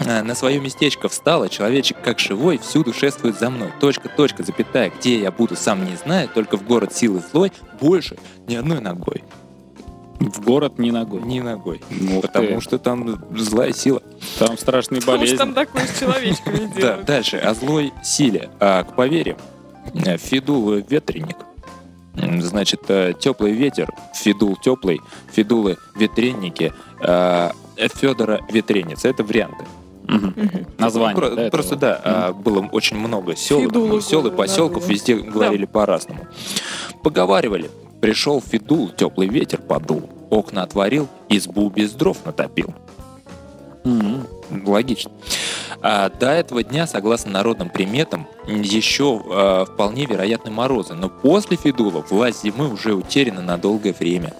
а, 0.00 0.24
на 0.24 0.34
свое 0.34 0.58
местечко 0.58 1.08
встало, 1.08 1.48
человечек 1.48 1.98
как 2.02 2.18
живой 2.18 2.58
всюду 2.58 2.92
шествует 2.92 3.38
за 3.38 3.50
мной. 3.50 3.70
Точка, 3.78 4.08
точка, 4.08 4.42
запятая, 4.42 4.90
где 4.90 5.20
я 5.20 5.30
буду, 5.30 5.54
сам 5.54 5.84
не 5.84 5.94
знаю, 5.94 6.28
только 6.28 6.56
в 6.56 6.64
город 6.64 6.92
силы 6.92 7.22
злой, 7.30 7.52
больше 7.80 8.18
ни 8.48 8.56
одной 8.56 8.80
ногой. 8.80 9.22
В 10.18 10.40
город 10.44 10.78
не 10.78 10.90
ногой. 10.92 11.20
Ни 11.22 11.40
ногой. 11.40 11.80
Ух 12.14 12.22
Потому 12.22 12.46
ты. 12.48 12.60
что 12.60 12.78
там 12.78 13.18
злая 13.36 13.72
сила. 13.72 14.02
Там 14.38 14.56
страшные 14.56 15.00
Потому 15.00 15.26
что 15.26 15.36
болезни. 15.36 15.36
там 15.36 15.54
такое 15.54 15.86
с 15.86 15.98
человечками 15.98 16.56
Да, 16.74 16.80
делают. 16.80 17.06
дальше. 17.06 17.36
О 17.38 17.54
злой 17.54 17.92
силе. 18.02 18.48
А, 18.60 18.84
к 18.84 18.94
поверьям. 18.96 19.36
Э, 19.94 20.16
Фидул 20.16 20.70
ветреник. 20.72 21.36
Значит, 22.40 22.80
э, 22.88 23.12
теплый 23.18 23.52
ветер, 23.52 23.92
фидул 24.14 24.56
теплый, 24.56 25.00
фидулы 25.32 25.76
ветренники, 25.94 26.72
э, 27.00 27.50
Федора 27.94 28.40
ветренец. 28.50 29.04
Это 29.04 29.22
варианты. 29.22 29.66
Мгм. 30.08 30.34
Название. 30.78 31.16
Про- 31.16 31.30
да, 31.36 31.50
Просто 31.50 31.74
этого? 31.74 31.92
да, 31.92 32.00
а, 32.28 32.32
было 32.32 32.60
очень 32.72 32.96
много 32.96 33.36
сел, 33.36 33.60
Фидулы 33.60 34.00
сел 34.00 34.26
и 34.26 34.30
поселков, 34.30 34.86
да, 34.86 34.92
везде 34.92 35.16
говорили 35.16 35.66
по-разному. 35.66 36.26
Поговаривали. 37.02 37.70
Пришел 38.06 38.40
Фидул, 38.40 38.90
теплый 38.90 39.26
ветер 39.26 39.60
подул, 39.60 40.08
окна 40.30 40.62
отворил, 40.62 41.08
избу 41.28 41.68
без 41.70 41.90
дров 41.90 42.24
натопил. 42.24 42.72
Мгм. 43.82 44.28
Логично. 44.64 45.10
А, 45.82 46.08
до 46.08 46.30
этого 46.30 46.62
дня, 46.62 46.86
согласно 46.86 47.32
народным 47.32 47.68
приметам, 47.68 48.28
еще 48.46 49.20
а, 49.28 49.64
вполне 49.64 50.06
вероятны 50.06 50.52
морозы, 50.52 50.94
но 50.94 51.08
после 51.08 51.56
Федула 51.56 52.04
власть 52.08 52.44
зимы 52.44 52.72
уже 52.72 52.94
утеряна 52.94 53.42
на 53.42 53.58
долгое 53.58 53.92
время. 53.92 54.34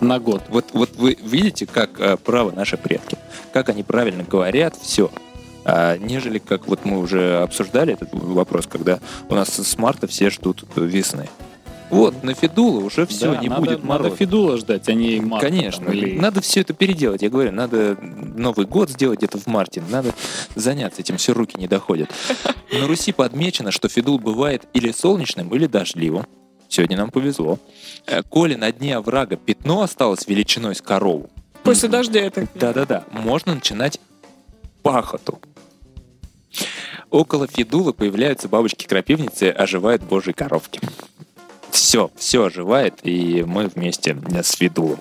На 0.00 0.20
год. 0.20 0.44
Вот, 0.48 0.66
вот 0.72 0.90
вы 0.94 1.18
видите, 1.20 1.66
как 1.66 2.00
а, 2.00 2.16
правы 2.16 2.52
наши 2.52 2.76
предки, 2.76 3.18
как 3.52 3.70
они 3.70 3.82
правильно 3.82 4.22
говорят, 4.22 4.76
все. 4.80 5.10
нежели 5.98 6.38
как 6.38 6.68
вот 6.68 6.84
мы 6.84 7.00
уже 7.00 7.42
обсуждали 7.42 7.94
этот 7.94 8.10
вопрос, 8.12 8.68
когда 8.68 9.00
у 9.28 9.34
нас 9.34 9.48
с 9.48 9.78
марта 9.78 10.06
все 10.06 10.30
ждут 10.30 10.64
весны. 10.76 11.28
Вот, 11.92 12.24
на 12.24 12.32
Федула 12.34 12.80
уже 12.82 13.06
все, 13.06 13.32
Да, 13.32 13.36
не 13.36 13.48
надо, 13.48 13.60
будет 13.60 13.84
мороза. 13.84 14.04
Надо 14.10 14.16
Федула 14.16 14.56
ждать, 14.56 14.88
а 14.88 14.94
не 14.94 15.20
марта. 15.20 15.46
Конечно, 15.46 15.84
там, 15.84 15.94
или- 15.94 16.18
надо 16.18 16.40
все 16.40 16.62
это 16.62 16.72
переделать. 16.72 17.20
Я 17.22 17.28
говорю, 17.28 17.52
надо 17.52 17.96
Новый 18.00 18.66
год 18.66 18.88
сделать 18.90 19.18
где-то 19.18 19.38
в 19.38 19.46
марте. 19.46 19.82
Надо 19.90 20.14
заняться 20.54 21.02
этим, 21.02 21.18
все 21.18 21.32
руки 21.32 21.58
не 21.58 21.68
доходят. 21.68 22.10
На 22.72 22.86
Руси 22.86 23.12
подмечено, 23.12 23.70
что 23.70 23.88
Федул 23.88 24.18
бывает 24.18 24.64
или 24.72 24.90
солнечным, 24.90 25.54
или 25.54 25.66
дождливым. 25.66 26.24
Сегодня 26.68 26.96
нам 26.96 27.10
повезло. 27.10 27.58
Э, 28.06 28.22
Коли 28.22 28.54
на 28.54 28.72
дне 28.72 28.96
оврага 28.96 29.36
пятно 29.36 29.82
осталось 29.82 30.26
величиной 30.26 30.74
с 30.74 30.80
корову, 30.80 31.28
После 31.62 31.90
дождя 31.90 32.20
это. 32.20 32.48
да-да-да, 32.54 33.04
можно 33.12 33.54
начинать 33.54 34.00
пахоту. 34.82 35.38
Около 37.10 37.46
Федула 37.46 37.92
появляются 37.92 38.48
бабочки-крапивницы, 38.48 39.50
оживают 39.50 40.02
божьи 40.02 40.32
коровки. 40.32 40.80
Все, 41.72 42.10
все 42.16 42.44
оживает, 42.44 43.00
и 43.02 43.44
мы 43.46 43.66
вместе 43.66 44.16
с 44.42 44.52
Федулом. 44.52 45.00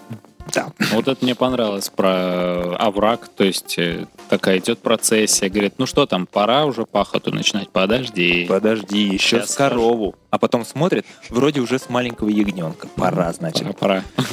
Да. 0.53 0.71
Вот 0.91 1.07
это 1.07 1.23
мне 1.23 1.35
понравилось 1.35 1.89
про 1.89 2.75
овраг, 2.75 3.27
то 3.27 3.43
есть 3.43 3.77
э, 3.77 4.05
такая 4.29 4.59
идет 4.59 4.79
процессия, 4.79 5.49
говорит, 5.49 5.75
ну 5.77 5.85
что 5.85 6.05
там, 6.05 6.25
пора 6.25 6.65
уже 6.65 6.85
пахоту 6.85 7.31
начинать, 7.31 7.69
подожди. 7.69 8.45
Подожди, 8.47 8.99
еще 8.99 9.41
Сейчас 9.41 9.51
с 9.51 9.55
корову. 9.55 10.15
А 10.29 10.39
потом 10.39 10.65
смотрит, 10.65 11.05
вроде 11.29 11.59
уже 11.59 11.77
с 11.77 11.89
маленького 11.89 12.29
ягненка. 12.29 12.87
Пора, 12.95 13.31
значит. 13.33 13.63
Пора, 13.77 14.03
пора. 14.15 14.31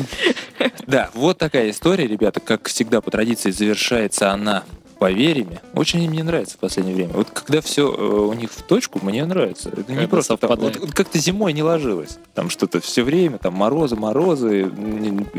Да, 0.87 1.11
вот 1.14 1.38
такая 1.38 1.70
история, 1.70 2.07
ребята. 2.07 2.40
Как 2.40 2.68
всегда, 2.68 3.01
по 3.01 3.11
традиции 3.11 3.51
завершается 3.51 4.31
она 4.31 4.64
поверьями. 4.99 5.61
Очень 5.75 6.09
мне 6.09 6.23
нравится 6.23 6.57
в 6.57 6.61
последнее 6.61 6.95
время. 6.97 7.13
Вот 7.15 7.31
когда 7.31 7.61
все 7.61 7.91
у 7.91 8.33
них 8.33 8.51
в 8.51 8.63
точку, 8.63 8.99
мне 9.03 9.25
нравится. 9.25 9.71
Это 9.71 9.93
не 9.93 10.07
просто 10.09 10.37
там, 10.37 10.49
совпадает. 10.51 10.77
вот, 10.79 10.87
вот 10.89 10.95
как-то 10.95 11.19
зимой 11.19 11.53
не 11.53 11.63
ложилось. 11.63 12.19
Там 12.35 12.51
что-то 12.51 12.81
все 12.81 13.03
время, 13.03 13.39
там 13.39 13.55
морозы, 13.55 13.97
морозы, 13.97 14.65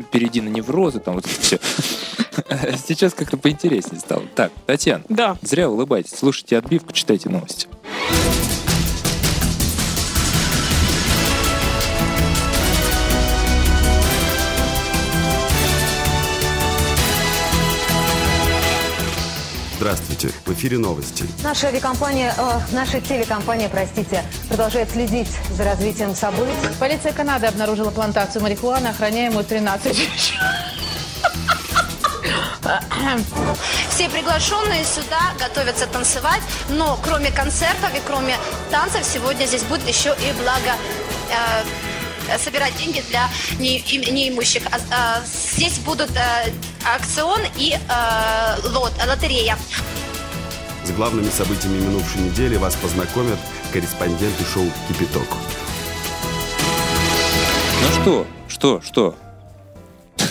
впереди 0.07 0.41
на 0.41 0.49
неврозы, 0.49 0.99
там 0.99 1.15
вот 1.15 1.25
это 1.25 1.39
все. 1.41 1.59
Сейчас 2.87 3.13
как-то 3.13 3.37
поинтереснее 3.37 3.99
стало. 3.99 4.23
Так, 4.35 4.51
Татьяна, 4.65 5.03
Да. 5.09 5.37
зря 5.41 5.69
улыбайтесь. 5.69 6.17
Слушайте 6.17 6.57
отбивку, 6.57 6.93
читайте 6.93 7.29
новости. 7.29 7.67
Здравствуйте, 19.79 20.27
в 20.45 20.51
эфире 20.51 20.77
новости. 20.77 21.25
Наша 21.41 21.67
авиакомпания, 21.67 22.35
э, 22.37 22.59
наша 22.73 22.99
телекомпания, 22.99 23.69
простите, 23.69 24.25
продолжает 24.49 24.91
следить 24.91 25.29
за 25.51 25.63
развитием 25.63 26.13
событий. 26.15 26.51
Полиция 26.81 27.13
Канады 27.13 27.47
обнаружила 27.47 27.89
плантацию 27.89 28.43
марихуаны, 28.43 28.87
охраняемую 28.87 29.45
13 29.45 29.95
Все 33.89 34.09
приглашенные 34.09 34.83
сюда 34.83 35.31
готовятся 35.39 35.87
танцевать, 35.87 36.41
но 36.67 36.99
кроме 37.01 37.31
концертов 37.31 37.95
и 37.95 38.01
кроме 38.05 38.35
танцев 38.69 39.05
сегодня 39.05 39.45
здесь 39.45 39.63
будет 39.63 39.87
еще 39.87 40.09
и 40.09 40.33
благо 40.33 40.75
э, 41.31 41.63
собирать 42.37 42.75
деньги 42.77 43.03
для 43.09 43.29
не- 43.59 43.79
им- 43.79 44.13
неимущих. 44.13 44.63
А, 44.67 44.77
а, 44.91 45.21
здесь 45.25 45.79
будут 45.79 46.11
э, 46.15 46.51
аукцион 46.93 47.41
и 47.57 47.73
э, 47.73 48.67
лот, 48.69 48.93
лотерея. 49.07 49.57
С 50.85 50.91
главными 50.91 51.29
событиями 51.29 51.77
минувшей 51.81 52.21
недели 52.21 52.55
вас 52.57 52.75
познакомят 52.75 53.37
корреспонденты 53.73 54.43
шоу 54.53 54.65
«Кипяток». 54.87 55.27
Ну 57.81 58.01
что, 58.01 58.27
что, 58.47 58.81
что? 58.81 59.15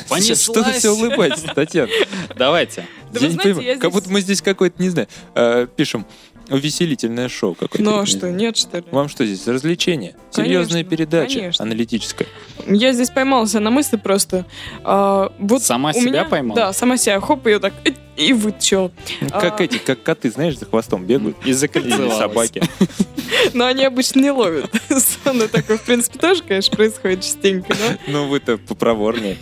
Понеслась. 0.09 0.43
Что 0.43 0.63
вы 0.63 0.73
все 0.73 0.91
улыбаетесь, 0.91 1.43
Татьяна? 1.55 1.91
Давайте. 2.35 2.87
Да 3.13 3.21
я 3.21 3.27
вы 3.27 3.27
не 3.29 3.33
знаете, 3.35 3.43
понимаю, 3.55 3.67
я 3.67 3.73
как 3.75 3.83
здесь- 3.83 3.93
будто 3.93 4.11
мы 4.11 4.21
здесь 4.21 4.43
какое-то, 4.43 4.83
не 4.83 4.89
знаю, 4.91 5.09
э, 5.35 5.67
пишем 5.77 6.07
увеселительное 6.51 7.29
шоу 7.29 7.55
какое-то. 7.55 7.83
Ну 7.83 7.99
а 8.01 8.07
что, 8.07 8.31
нет, 8.31 8.57
что 8.57 8.79
ли? 8.79 8.85
Вам 8.91 9.09
что 9.09 9.25
здесь, 9.27 9.47
развлечение? 9.47 10.17
Серьезная 10.31 10.85
передача, 10.85 11.39
конечно. 11.41 11.65
аналитическая. 11.65 12.27
Я 12.67 12.93
здесь 12.93 13.11
поймалась 13.11 13.53
на 13.55 13.71
мысли 13.71 13.97
просто. 13.97 14.47
а, 14.85 15.33
вот 15.39 15.63
Сама 15.63 15.91
у 15.91 15.93
себя 15.93 16.11
меня- 16.11 16.25
поймала? 16.25 16.57
Да, 16.57 16.73
сама 16.73 16.97
себя. 16.97 17.21
Хоп, 17.21 17.47
ее 17.47 17.59
так 17.59 17.73
э, 17.85 17.91
и. 18.19 18.33
Ну, 19.21 19.29
А. 19.31 19.41
Как 19.41 19.61
эти, 19.61 19.79
как 19.79 20.03
коты, 20.03 20.31
знаешь, 20.31 20.59
за 20.59 20.67
хвостом 20.67 21.05
бегают. 21.05 21.37
И 21.45 21.53
закольцевалась. 21.53 22.19
собаки. 22.19 22.63
Но 23.55 23.67
они 23.67 23.85
обычно 23.85 24.21
не 24.21 24.31
ловят. 24.31 24.71
Ну, 25.31 25.47
такое, 25.47 25.77
в 25.77 25.83
принципе, 25.83 26.19
тоже, 26.19 26.43
конечно, 26.43 26.75
происходит 26.75 27.21
частенько, 27.23 27.75
да? 27.75 27.99
Ну, 28.07 28.29
вы-то 28.29 28.57
попроворнее. 28.57 29.37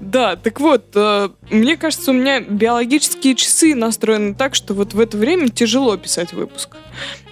Да, 0.00 0.36
так 0.36 0.60
вот, 0.60 0.86
э, 0.94 1.28
мне 1.50 1.76
кажется, 1.76 2.10
у 2.10 2.14
меня 2.14 2.40
биологические 2.40 3.34
часы 3.34 3.74
настроены 3.74 4.34
так, 4.34 4.54
что 4.54 4.74
вот 4.74 4.94
в 4.94 5.00
это 5.00 5.16
время 5.16 5.48
тяжело 5.48 5.96
писать 5.96 6.32
выпуск. 6.32 6.76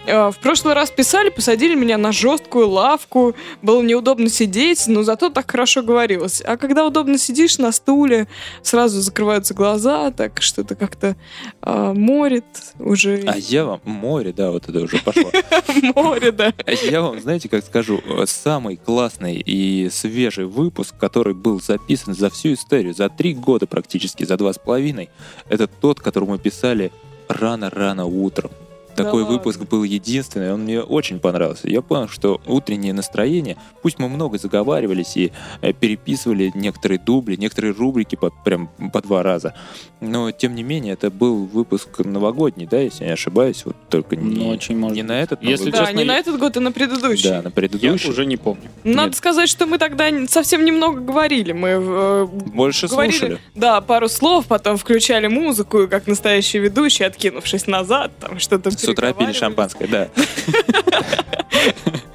Э, 0.06 0.30
В 0.30 0.38
прошлый 0.38 0.74
раз 0.74 0.90
писали, 0.90 1.30
посадили 1.30 1.74
меня 1.74 1.98
на 1.98 2.12
жесткую 2.12 2.68
лавку, 2.68 3.34
было 3.62 3.82
неудобно 3.82 4.28
сидеть, 4.28 4.86
но 4.86 5.02
зато 5.02 5.30
так 5.30 5.50
хорошо 5.50 5.82
говорилось. 5.82 6.42
А 6.44 6.56
когда 6.56 6.86
удобно 6.86 7.18
сидишь 7.18 7.58
на 7.58 7.72
стуле, 7.72 8.28
сразу 8.62 9.00
закрываются 9.00 9.54
глаза, 9.54 10.10
так 10.10 10.42
что-то 10.42 10.74
как-то 10.74 11.16
э, 11.62 11.92
морит 11.96 12.44
уже. 12.78 13.22
А 13.26 13.36
я 13.36 13.64
вам, 13.64 13.80
море, 13.84 14.32
да, 14.32 14.50
вот 14.50 14.68
это 14.68 14.80
уже 14.80 14.98
пошло. 14.98 15.30
Море, 15.94 16.32
да. 16.32 16.52
А 16.66 16.72
Я 16.72 17.00
вам, 17.02 17.20
знаете, 17.20 17.48
как 17.48 17.64
скажу, 17.64 18.00
э, 18.04 18.24
самый 18.26 18.76
классный 18.76 19.36
и 19.36 19.88
свежий 19.90 20.44
выпуск, 20.44 20.94
который 20.98 21.34
был 21.34 21.60
записан 21.60 22.14
за 22.14 22.30
всю 22.30 22.54
историю, 22.54 22.94
за 22.94 23.08
три 23.08 23.34
года 23.34 23.66
практически, 23.66 24.24
за 24.24 24.36
два 24.36 24.52
с 24.52 24.58
половиной, 24.58 25.10
это 25.48 25.66
тот, 25.66 26.00
который 26.00 26.28
мы 26.28 26.38
писали 26.38 26.92
рано-рано 27.28 28.06
утром. 28.06 28.50
Да 28.96 29.04
Такой 29.04 29.22
ладно? 29.22 29.36
выпуск 29.38 29.60
был 29.68 29.82
единственный, 29.82 30.52
он 30.52 30.62
мне 30.62 30.80
очень 30.80 31.18
понравился. 31.18 31.68
Я 31.68 31.82
понял, 31.82 32.08
что 32.08 32.40
утреннее 32.46 32.92
настроение, 32.92 33.56
пусть 33.82 33.98
мы 33.98 34.08
много 34.08 34.38
заговаривались 34.38 35.16
и 35.16 35.32
э, 35.62 35.72
переписывали 35.72 36.52
некоторые 36.54 36.98
дубли, 36.98 37.36
некоторые 37.36 37.72
рубрики 37.72 38.14
по, 38.16 38.30
прям 38.30 38.68
по 38.92 39.00
два 39.02 39.22
раза, 39.22 39.54
но 40.00 40.30
тем 40.30 40.54
не 40.54 40.62
менее 40.62 40.92
это 40.92 41.10
был 41.10 41.44
выпуск 41.44 41.98
новогодний, 42.04 42.66
да, 42.70 42.78
если 42.80 43.00
я 43.02 43.08
не 43.08 43.12
ошибаюсь, 43.14 43.64
вот 43.64 43.74
только 43.88 44.16
не, 44.16 44.36
Ну, 44.36 44.48
очень 44.48 44.78
может 44.78 44.96
не 44.96 45.02
на 45.02 45.20
этот 45.20 45.42
Если 45.42 45.64
Новый 45.66 45.72
Да, 45.72 45.78
год. 45.78 45.86
честно, 45.88 45.98
не 45.98 46.04
на 46.04 46.12
я- 46.12 46.18
этот 46.18 46.38
год, 46.38 46.56
а 46.56 46.60
на 46.60 46.72
предыдущий. 46.72 47.28
Да, 47.28 47.42
на 47.42 47.46
Я 47.48 47.50
предыдущий. 47.50 48.10
уже 48.10 48.26
не 48.26 48.36
помню. 48.36 48.70
Надо 48.84 49.08
Нет. 49.08 49.16
сказать, 49.16 49.48
что 49.48 49.66
мы 49.66 49.78
тогда 49.78 50.08
совсем 50.28 50.64
немного 50.64 51.00
говорили. 51.00 51.52
Мы 51.52 51.68
э, 51.70 52.26
Больше 52.26 52.86
говорили, 52.86 53.16
слушали. 53.18 53.38
да, 53.54 53.80
пару 53.80 54.08
слов, 54.08 54.46
потом 54.46 54.76
включали 54.76 55.26
музыку, 55.26 55.82
и 55.82 55.86
как 55.88 56.06
настоящий 56.06 56.58
ведущий, 56.58 57.04
откинувшись 57.04 57.66
назад, 57.66 58.12
там 58.20 58.38
что-то 58.38 58.70
С 58.84 58.88
утра 58.88 59.12
пили 59.12 59.32
шампанское, 59.32 59.86
да. 59.86 60.08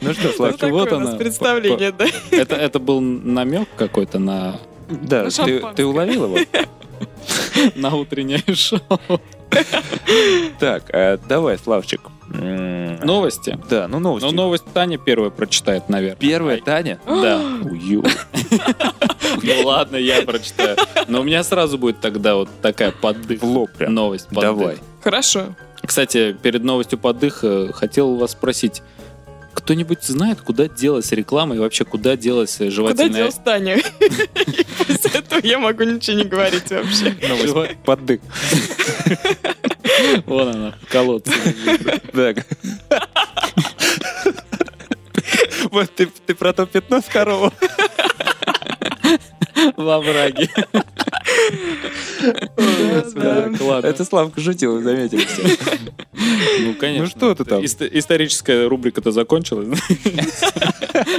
Ну 0.01 0.13
что, 0.13 0.27
Ну, 0.27 0.33
Славка, 0.33 0.57
такое 0.57 0.83
вот 0.83 0.93
она, 0.93 1.15
представление, 1.15 1.91
да. 1.91 2.05
Это, 2.31 2.55
это 2.55 2.79
был 2.79 3.01
намек 3.01 3.67
какой-то 3.75 4.17
на, 4.19 4.59
да, 4.89 5.27
Ну, 5.37 5.73
ты, 5.75 5.85
уловил 5.85 6.25
его? 6.25 6.37
на 7.75 7.95
утреннее 7.95 8.43
шоу. 8.55 8.81
Так, 10.59 10.83
э, 10.93 11.17
давай, 11.27 11.57
Славчик. 11.57 12.01
Новости. 12.31 13.57
Да, 13.69 13.87
ну 13.87 13.99
новости. 13.99 14.25
Ну, 14.27 14.31
новость 14.31 14.65
Таня 14.71 14.97
первая 14.99 15.31
прочитает, 15.31 15.89
наверное. 15.89 16.17
Первая, 16.17 16.61
Таня? 16.61 16.99
Да. 17.05 17.41
Ую. 17.63 18.03
Ну 19.43 19.53
ладно, 19.63 19.95
я 19.95 20.21
прочитаю. 20.21 20.77
Но 21.07 21.21
у 21.21 21.23
меня 21.23 21.43
сразу 21.43 21.77
будет 21.77 21.99
тогда 22.01 22.35
вот 22.35 22.49
такая 22.61 22.91
поддых. 22.91 23.41
В 23.41 23.45
лоб. 23.45 23.71
Новость. 23.79 24.27
Давай. 24.31 24.77
Хорошо. 25.03 25.55
Кстати, 25.85 26.35
перед 26.41 26.63
новостью 26.63 26.99
поддых 26.99 27.43
э, 27.43 27.71
хотел 27.73 28.15
вас 28.15 28.31
спросить. 28.31 28.81
Кто-нибудь 29.53 30.03
знает, 30.03 30.41
куда 30.41 30.67
делась 30.67 31.11
реклама 31.11 31.55
и 31.55 31.59
вообще 31.59 31.83
куда 31.85 32.15
делась 32.15 32.55
э, 32.55 32.65
Куда 32.65 32.71
жевательная... 32.71 33.09
делась 33.09 33.35
Таня? 33.43 33.77
После 34.87 35.19
этого 35.19 35.39
я 35.43 35.59
могу 35.59 35.83
ничего 35.83 36.17
не 36.17 36.23
говорить 36.25 36.69
вообще. 36.69 37.15
Новость 37.27 37.77
поддык. 37.79 38.21
Вон 40.25 40.49
она, 40.49 40.75
в 40.81 40.91
колодце. 40.91 41.31
Так. 42.13 42.45
Вот 45.71 45.93
ты, 45.95 46.07
ты 46.25 46.35
про 46.35 46.53
то 46.53 46.65
пятно 46.65 47.01
с 47.01 47.05
корову. 47.05 47.53
Во 49.77 49.99
враге. 49.99 50.49
Это 53.87 54.05
Славка 54.05 54.41
шутил, 54.41 54.73
вы 54.75 54.83
заметили 54.83 55.25
все. 55.25 55.57
Ну, 56.61 56.73
конечно. 56.75 57.03
Ну, 57.05 57.09
что 57.09 57.35
ты 57.35 57.43
там? 57.45 57.63
Ист- 57.63 57.87
историческая 57.91 58.67
рубрика-то 58.67 59.11
закончилась. 59.11 59.79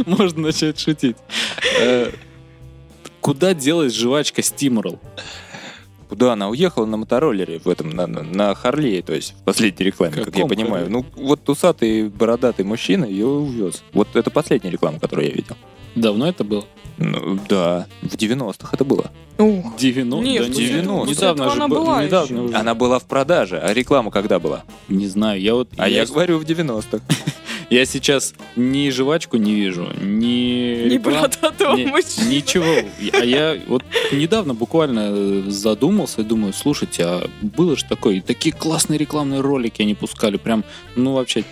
Можно 0.06 0.42
начать 0.42 0.78
шутить. 0.78 1.16
Э, 1.80 2.10
Куда 3.20 3.54
делась 3.54 3.94
жвачка 3.94 4.42
Стиморал? 4.42 4.98
Куда 6.08 6.32
она 6.32 6.48
уехала 6.48 6.86
на 6.86 6.96
мотороллере 6.96 7.60
в 7.60 7.68
этом, 7.68 7.90
на, 7.90 8.06
на, 8.06 8.22
на 8.22 8.54
Харлее, 8.54 9.00
то 9.02 9.12
есть 9.14 9.32
в 9.40 9.44
последней 9.44 9.86
рекламе, 9.86 10.14
как 10.16 10.26
я 10.26 10.32
Каком 10.32 10.48
понимаю. 10.48 10.90
Ну, 10.90 11.06
вот 11.14 11.48
усатый 11.48 12.08
бородатый 12.08 12.64
мужчина 12.64 13.04
ее 13.04 13.26
увез. 13.26 13.84
Вот 13.92 14.08
это 14.14 14.30
последняя 14.30 14.70
реклама, 14.70 14.98
которую 14.98 15.28
я 15.28 15.34
видел. 15.34 15.56
Давно 15.94 16.28
это 16.28 16.44
было? 16.44 16.64
Ну, 16.98 17.38
да, 17.48 17.86
в 18.02 18.14
90-х 18.14 18.70
это 18.72 18.84
было. 18.84 19.10
Ух. 19.38 19.74
90? 19.78 20.22
Нет, 20.28 20.42
да 20.42 20.48
после 20.48 20.64
не- 20.66 20.80
этого- 20.80 20.98
после 21.00 21.14
Недавно 21.14 21.44
же 21.48 21.56
она 21.56 21.68
был- 21.68 21.76
была 21.78 22.04
недавно 22.04 22.34
еще. 22.34 22.42
уже. 22.44 22.54
Она 22.56 22.74
была 22.74 22.98
в 22.98 23.04
продаже, 23.04 23.58
а 23.58 23.72
реклама 23.72 24.10
когда 24.10 24.38
была? 24.38 24.64
Не 24.88 25.06
знаю, 25.06 25.40
я 25.40 25.54
вот... 25.54 25.70
А 25.78 25.88
я, 25.88 26.00
я, 26.00 26.06
говорю 26.06 26.38
в 26.38 26.42
90-х. 26.44 27.00
я 27.70 27.84
сейчас 27.86 28.34
ни 28.54 28.90
жвачку 28.90 29.38
не 29.38 29.54
вижу, 29.54 29.88
ни... 29.98 30.84
Не 30.84 30.88
реклам- 30.90 31.02
бородатого 31.22 31.74
ни- 31.76 31.86
мужчины. 31.86 32.26
Ничего. 32.28 32.66
А 33.14 33.24
я 33.24 33.58
вот 33.66 33.82
недавно 34.12 34.52
буквально 34.52 35.08
э, 35.10 35.42
задумался 35.46 36.20
и 36.20 36.24
думаю, 36.24 36.52
слушайте, 36.52 37.04
а 37.06 37.30
было 37.40 37.76
же 37.78 37.86
такое, 37.88 38.20
такие 38.20 38.54
классные 38.54 38.98
рекламные 38.98 39.40
ролики 39.40 39.80
они 39.80 39.94
пускали, 39.94 40.36
прям, 40.36 40.64
ну 40.96 41.14
вообще... 41.14 41.44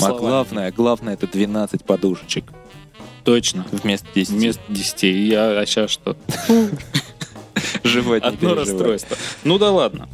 А 0.00 0.12
главное, 0.12 0.72
главное 0.72 1.12
это 1.12 1.26
12 1.26 1.84
подушечек 1.84 2.44
Точно. 3.24 3.66
вместо 3.70 4.06
10. 4.14 4.30
Вместо 4.32 4.62
10. 4.68 5.02
Я, 5.02 5.60
а 5.60 5.66
сейчас 5.66 5.90
что? 5.90 6.16
Не 7.84 8.18
Одно 8.18 8.54
расстройство. 8.54 9.16
Ну 9.44 9.58
да 9.58 9.70
ладно. 9.70 10.08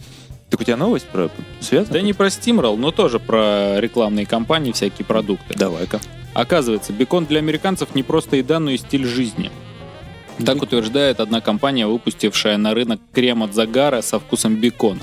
Так 0.50 0.60
у 0.60 0.64
тебя 0.64 0.76
новость 0.76 1.06
про 1.06 1.30
связана? 1.60 1.92
Да 1.92 2.00
не 2.00 2.14
про 2.14 2.28
Steamroll, 2.28 2.76
но 2.76 2.90
тоже 2.90 3.18
про 3.18 3.80
рекламные 3.80 4.26
кампании, 4.26 4.72
всякие 4.72 5.04
продукты. 5.04 5.54
Давай-ка. 5.54 6.00
Оказывается, 6.32 6.92
бекон 6.92 7.26
для 7.26 7.38
американцев 7.38 7.94
не 7.94 8.02
просто 8.02 8.36
еда, 8.36 8.58
но 8.58 8.70
и 8.70 8.78
стиль 8.78 9.04
жизни. 9.04 9.50
Так 10.44 10.62
утверждает 10.62 11.20
одна 11.20 11.40
компания, 11.40 11.86
выпустившая 11.86 12.56
на 12.56 12.72
рынок 12.72 13.00
крем 13.12 13.42
от 13.42 13.54
загара 13.54 14.02
со 14.02 14.18
вкусом 14.18 14.56
бекона. 14.56 15.02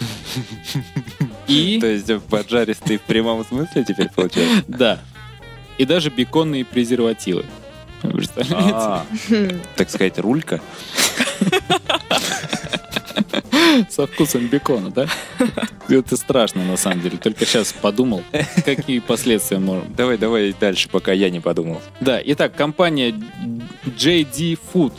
И, 1.48 1.78
То 1.80 1.88
есть 1.88 2.06
поджаристый 2.30 2.98
в 2.98 3.02
прямом 3.02 3.44
смысле 3.44 3.84
теперь 3.84 4.08
получается? 4.14 4.64
да, 4.68 5.00
и 5.80 5.86
даже 5.86 6.10
беконные 6.10 6.66
презервативы. 6.66 7.46
Вы 8.02 8.10
Представляете? 8.18 8.70
А, 8.74 9.06
Так 9.76 9.88
сказать, 9.88 10.18
рулька. 10.18 10.60
Со 13.88 14.06
вкусом 14.06 14.48
бекона, 14.48 14.90
да? 14.90 15.06
Это 15.88 16.16
страшно, 16.18 16.62
на 16.64 16.76
самом 16.76 17.00
деле. 17.00 17.16
Только 17.16 17.46
сейчас 17.46 17.72
подумал, 17.72 18.22
какие 18.66 18.98
последствия 18.98 19.58
можем. 19.58 19.94
Давай, 19.96 20.18
давай 20.18 20.54
дальше, 20.58 20.90
пока 20.90 21.12
я 21.12 21.30
не 21.30 21.40
подумал. 21.40 21.80
Да, 22.00 22.20
итак, 22.22 22.54
компания 22.54 23.14
JD 23.86 24.58
Food, 24.74 24.92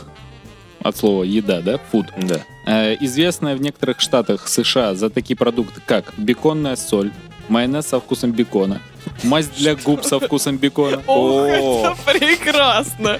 от 0.82 0.96
слова 0.96 1.22
еда, 1.22 1.60
да, 1.60 1.78
food, 1.92 2.06
Да. 2.26 2.40
э, 2.66 2.96
известная 3.00 3.54
в 3.54 3.60
некоторых 3.60 4.00
штатах 4.00 4.48
США 4.48 4.96
за 4.96 5.10
такие 5.10 5.36
продукты, 5.36 5.80
как 5.86 6.12
беконная 6.16 6.74
соль, 6.74 7.12
майонез 7.48 7.86
со 7.86 8.00
вкусом 8.00 8.32
бекона, 8.32 8.80
мазь 9.22 9.48
для 9.48 9.74
губ 9.74 10.04
со 10.04 10.18
вкусом 10.20 10.56
бекона. 10.58 11.02
Ох, 11.06 11.46
это 11.46 11.96
прекрасно. 12.06 13.18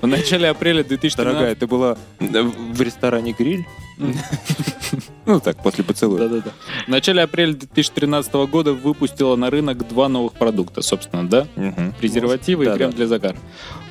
В 0.00 0.06
начале 0.06 0.48
апреля 0.48 0.82
2013 0.82 1.16
Дорогая, 1.16 1.54
ты 1.54 1.66
была 1.66 1.96
в 2.18 2.80
ресторане 2.80 3.32
«Гриль»? 3.32 3.64
Ну 5.26 5.38
так, 5.38 5.62
после 5.62 5.84
поцелуя. 5.84 6.26
Да-да-да. 6.28 6.50
В 6.86 6.88
начале 6.88 7.22
апреля 7.22 7.52
2013 7.52 8.32
года 8.50 8.72
выпустила 8.72 9.36
на 9.36 9.48
рынок 9.48 9.86
два 9.86 10.08
новых 10.08 10.32
продукта, 10.32 10.82
собственно, 10.82 11.28
да? 11.28 11.46
Мгм. 11.54 11.92
презервативы 12.00 12.64
и 12.64 12.66
Да, 12.66 12.74
крем 12.74 12.90
да. 12.90 12.96
для 12.96 13.06
загара. 13.06 13.36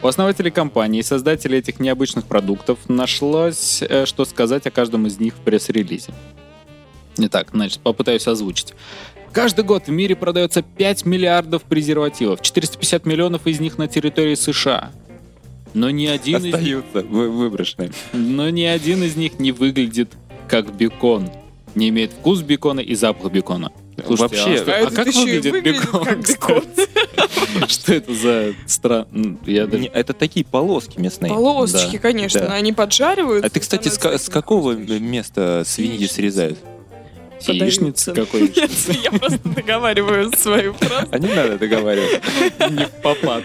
У 0.01 0.07
основателей 0.07 0.51
компании 0.51 0.99
и 0.99 1.03
создателей 1.03 1.59
этих 1.59 1.79
необычных 1.79 2.25
продуктов 2.25 2.79
нашлось, 2.89 3.81
э, 3.87 4.05
что 4.05 4.25
сказать 4.25 4.67
о 4.67 4.71
каждом 4.71 5.07
из 5.07 5.19
них 5.19 5.33
в 5.33 5.37
пресс-релизе. 5.37 6.11
Итак, 7.17 7.49
значит, 7.53 7.79
попытаюсь 7.79 8.27
озвучить. 8.27 8.73
Каждый 9.31 9.63
год 9.63 9.87
в 9.87 9.91
мире 9.91 10.15
продается 10.15 10.61
5 10.61 11.05
миллиардов 11.05 11.63
презервативов, 11.63 12.41
450 12.41 13.05
миллионов 13.05 13.45
из 13.47 13.59
них 13.59 13.77
на 13.77 13.87
территории 13.87 14.35
США. 14.35 14.91
Но 15.73 15.89
ни 15.91 16.07
один, 16.07 16.37
из 16.37 16.43
них, 16.45 16.55
Остаются 16.55 17.01
вы- 17.01 17.29
выброшенные. 17.29 17.91
но 18.13 18.49
ни 18.49 18.63
один 18.63 19.03
из 19.03 19.15
них 19.15 19.39
не 19.39 19.51
выглядит 19.51 20.09
как 20.47 20.73
бекон. 20.75 21.29
Не 21.75 21.89
имеет 21.89 22.11
вкус 22.11 22.41
бекона 22.41 22.79
и 22.79 22.95
запах 22.95 23.31
бекона. 23.31 23.71
Слушайте, 24.03 24.21
Вообще, 24.37 24.63
а, 24.71 24.83
А 24.85 24.87
а 24.87 24.91
как 24.91 25.05
выглядит 25.13 25.51
выглядит 25.51 25.81
бекон? 25.83 26.05
как 26.05 26.19
бекон. 26.27 26.63
Что 27.67 27.93
это 27.93 28.13
за 28.15 28.53
странно? 28.65 29.37
Это 29.45 30.13
такие 30.13 30.43
полоски 30.45 30.99
мясные. 30.99 31.31
Полосочки, 31.31 31.97
конечно, 31.97 32.47
они 32.53 32.73
поджаривают. 32.73 33.45
А 33.45 33.49
ты, 33.49 33.59
кстати, 33.59 33.89
с, 33.89 33.97
ка- 33.99 34.17
с 34.17 34.29
какого 34.29 34.71
места 34.73 35.63
свиньи 35.67 36.07
срезают? 36.07 36.57
Яичница 37.47 38.13
какой? 38.13 38.41
Нет, 38.41 38.71
я 39.03 39.11
просто 39.11 39.39
договариваю 39.43 40.31
свою 40.35 40.73
фразу. 40.73 41.07
А 41.11 41.19
не 41.19 41.27
надо 41.33 41.57
договаривать. 41.57 42.21
Не 42.69 42.85
в 42.85 42.91
попад. 43.01 43.43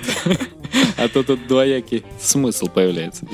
А 0.97 1.09
то 1.09 1.23
тут 1.23 1.47
двоякий 1.47 2.05
смысл 2.21 2.67
появляется. 2.69 3.27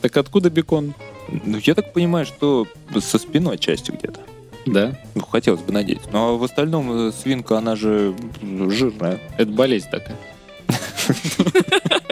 Так 0.00 0.16
откуда 0.16 0.50
бекон? 0.50 0.94
Ну, 1.28 1.58
я 1.62 1.74
так 1.74 1.92
понимаю, 1.92 2.26
что 2.26 2.66
со 3.00 3.18
спиной 3.18 3.58
частью 3.58 3.96
где-то. 3.96 4.20
Да? 4.66 4.98
Ну, 5.14 5.22
хотелось 5.22 5.60
бы 5.60 5.72
надеяться. 5.72 6.08
Но 6.12 6.38
в 6.38 6.44
остальном 6.44 7.08
э, 7.08 7.12
свинка, 7.12 7.58
она 7.58 7.76
же 7.76 8.14
жирная. 8.42 9.20
Это 9.36 9.50
болезнь 9.50 9.88
такая. 9.90 10.16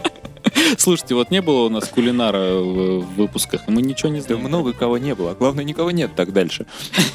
Слушайте, 0.79 1.15
вот 1.15 1.31
не 1.31 1.41
было 1.43 1.67
у 1.67 1.69
нас 1.69 1.89
кулинара 1.89 2.55
в 2.61 3.01
выпусках, 3.17 3.63
и 3.69 3.71
мы 3.71 3.83
ничего 3.83 4.11
не 4.11 4.21
Да 4.21 4.27
знаем. 4.27 4.43
много 4.45 4.73
кого 4.73 4.99
не 4.99 5.15
было. 5.15 5.35
Главное, 5.35 5.65
никого 5.65 5.91
нет 5.91 6.13
так 6.15 6.33
дальше. 6.33 6.67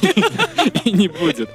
И 0.84 0.92
не 0.92 1.08
будет. 1.08 1.50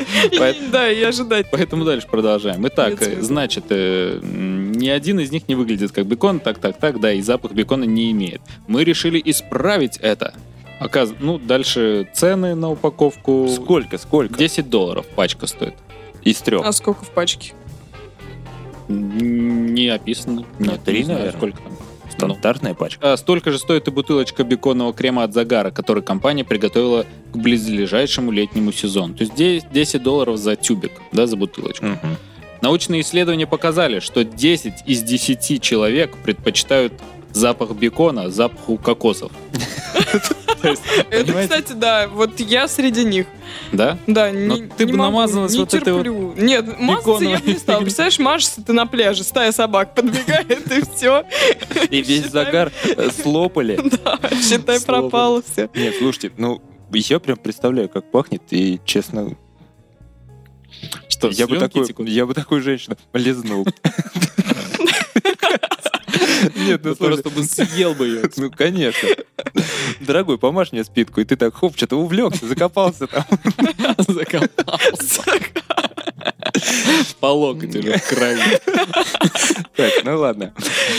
Да, 0.71 0.91
и 0.91 1.01
ожидать. 1.03 1.47
Поэтому 1.51 1.85
дальше 1.85 2.07
продолжаем. 2.09 2.65
Итак, 2.67 3.01
значит, 3.21 3.65
э, 3.69 4.19
ни 4.21 4.87
один 4.87 5.19
из 5.19 5.31
них 5.31 5.47
не 5.47 5.55
выглядит 5.55 5.91
как 5.91 6.05
бекон, 6.05 6.39
так, 6.39 6.59
так, 6.59 6.77
так, 6.77 6.99
да, 6.99 7.13
и 7.13 7.21
запах 7.21 7.51
бекона 7.51 7.83
не 7.83 8.11
имеет. 8.11 8.41
Мы 8.67 8.83
решили 8.83 9.21
исправить 9.23 9.97
это. 9.97 10.33
Оказ... 10.79 11.13
Ну, 11.19 11.37
дальше 11.37 12.09
цены 12.13 12.55
на 12.55 12.71
упаковку. 12.71 13.47
Сколько, 13.49 13.97
сколько? 13.97 14.35
10 14.35 14.69
долларов 14.69 15.05
пачка 15.15 15.47
стоит. 15.47 15.75
Из 16.23 16.37
трех. 16.41 16.65
А 16.65 16.71
сколько 16.71 17.03
в 17.05 17.09
пачке? 17.09 17.53
Не 18.93 19.88
описано. 19.89 20.45
Нет, 20.60 20.84
три, 20.84 21.03
наверное. 21.03 21.32
сколько 21.32 21.58
там. 21.58 21.73
Ну, 22.19 22.36
Стандартная 22.36 22.73
пачка. 22.75 23.13
а 23.13 23.17
столько 23.17 23.51
же 23.51 23.58
стоит 23.58 23.88
и 23.88 23.91
бутылочка 23.91 24.43
беконного 24.43 24.93
крема 24.93 25.23
от 25.23 25.34
загара, 25.34 25.71
который 25.71 26.03
компания 26.03 26.43
приготовила 26.45 27.06
к 27.34 27.38
близлежащему 27.38 28.29
летнему 28.32 28.71
сезону. 28.71 29.15
То 29.15 29.23
есть 29.23 29.36
10 29.36 29.71
10 29.71 30.03
долларов 30.03 30.38
за 30.38 30.56
тюбик, 30.56 30.91
да, 31.12 31.25
за 31.25 31.36
бутылочку. 31.38 31.86
Мгм. 31.88 32.17
Научные 32.62 33.01
исследования 33.01 33.47
показали, 33.47 33.99
что 33.99 34.23
10 34.23 34.73
из 34.86 35.01
10 35.01 35.60
человек 35.62 36.15
предпочитают 36.17 36.93
запах 37.33 37.71
бекона 37.71 38.29
запаху 38.29 38.77
кокосов. 38.77 39.31
Это, 41.09 41.33
кстати, 41.33 41.73
да, 41.73 42.07
вот 42.07 42.39
я 42.39 42.67
среди 42.67 43.03
них. 43.03 43.27
Да? 43.71 43.97
Да, 44.07 44.31
не, 44.31 44.67
ты 44.67 44.87
бы 44.87 44.95
намазалась 44.95 45.55
вот 45.55 45.73
этой 45.73 45.93
вот 45.93 46.03
терплю. 46.03 46.33
Нет, 46.37 46.79
мазаться 46.79 47.23
я 47.25 47.37
бы 47.39 47.51
не 47.51 47.57
стала. 47.57 47.81
Представляешь, 47.81 48.19
мажешься 48.19 48.63
ты 48.63 48.73
на 48.73 48.85
пляже, 48.85 49.23
стая 49.23 49.51
собак 49.51 49.93
подбегает, 49.93 50.71
и 50.71 50.95
все. 50.95 51.25
И 51.89 52.01
весь 52.01 52.29
загар 52.29 52.71
э, 52.83 53.09
слопали. 53.11 53.79
Да, 54.03 54.19
считай, 54.41 54.81
пропало 54.81 55.43
все. 55.43 55.69
Нет, 55.75 55.95
слушайте, 55.97 56.31
ну, 56.37 56.61
я 56.91 57.19
прям 57.19 57.37
представляю, 57.37 57.89
как 57.89 58.09
пахнет, 58.09 58.41
и, 58.49 58.79
честно, 58.85 59.35
Что, 61.09 61.29
я 61.29 61.47
бы, 61.47 61.57
такой, 61.57 61.85
я 62.09 62.25
бы 62.25 62.33
такую 62.33 62.61
женщину 62.61 62.97
лизнул. 63.13 63.67
Нет, 66.56 66.84
ну 66.84 66.95
Да 66.95 67.06
Просто 67.06 67.29
бы 67.29 67.43
съел 67.43 67.93
бы 67.93 68.08
ее. 68.08 68.23
Ну, 68.38 68.51
конечно. 68.51 69.10
Дорогой, 70.01 70.38
помажь 70.38 70.71
мне 70.71 70.84
спидку, 70.84 71.21
и 71.21 71.25
ты 71.25 71.36
так, 71.36 71.56
хоп, 71.56 71.75
что-то 71.75 71.97
увлекся, 71.97 72.47
закопался 72.47 73.08
там. 73.08 73.25
Закопался. 74.08 75.21
По 77.19 77.27
локоть 77.27 77.75
уже 77.75 77.97
в 77.97 78.08
крови. 78.08 78.41
Так, 79.75 79.91
ну 80.03 80.19
ладно. 80.19 80.53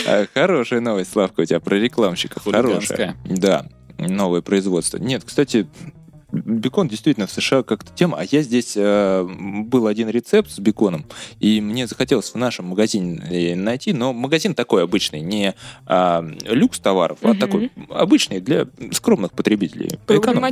А, 0.07 0.27
Хорошая 0.35 0.81
новость, 0.81 1.13
Славка, 1.13 1.41
у 1.41 1.45
тебя 1.45 1.61
про 1.61 1.77
рекламщиков. 1.77 2.45
Хорошая. 2.45 3.17
Да, 3.25 3.67
новое 3.99 4.41
производство. 4.43 4.99
Нет, 4.99 5.23
кстати, 5.25 5.67
бекон 6.35 6.89
действительно 6.89 7.27
в 7.27 7.31
США 7.31 7.63
как-то 7.63 7.93
тема, 7.93 8.19
а 8.21 8.25
я 8.25 8.43
здесь 8.43 8.75
э, 8.77 9.27
был 9.67 9.87
один 9.87 10.09
рецепт 10.09 10.51
с 10.51 10.59
беконом, 10.59 11.05
и 11.41 11.61
мне 11.61 11.87
захотелось 11.87 12.31
в 12.31 12.37
нашем 12.37 12.67
магазине 12.67 13.23
э, 13.31 13.55
найти, 13.55 13.93
но 13.93 14.13
магазин 14.13 14.55
такой 14.55 14.83
обычный, 14.85 15.21
не 15.21 15.55
а, 15.87 16.25
люкс 16.47 16.79
товаров, 16.81 17.19
а 17.23 17.29
Мгм. 17.29 17.39
такой 17.39 17.73
обычный 17.91 18.41
для 18.41 18.67
скромных 18.93 19.33
потребителей. 19.33 19.99
Эконом. 20.19 20.43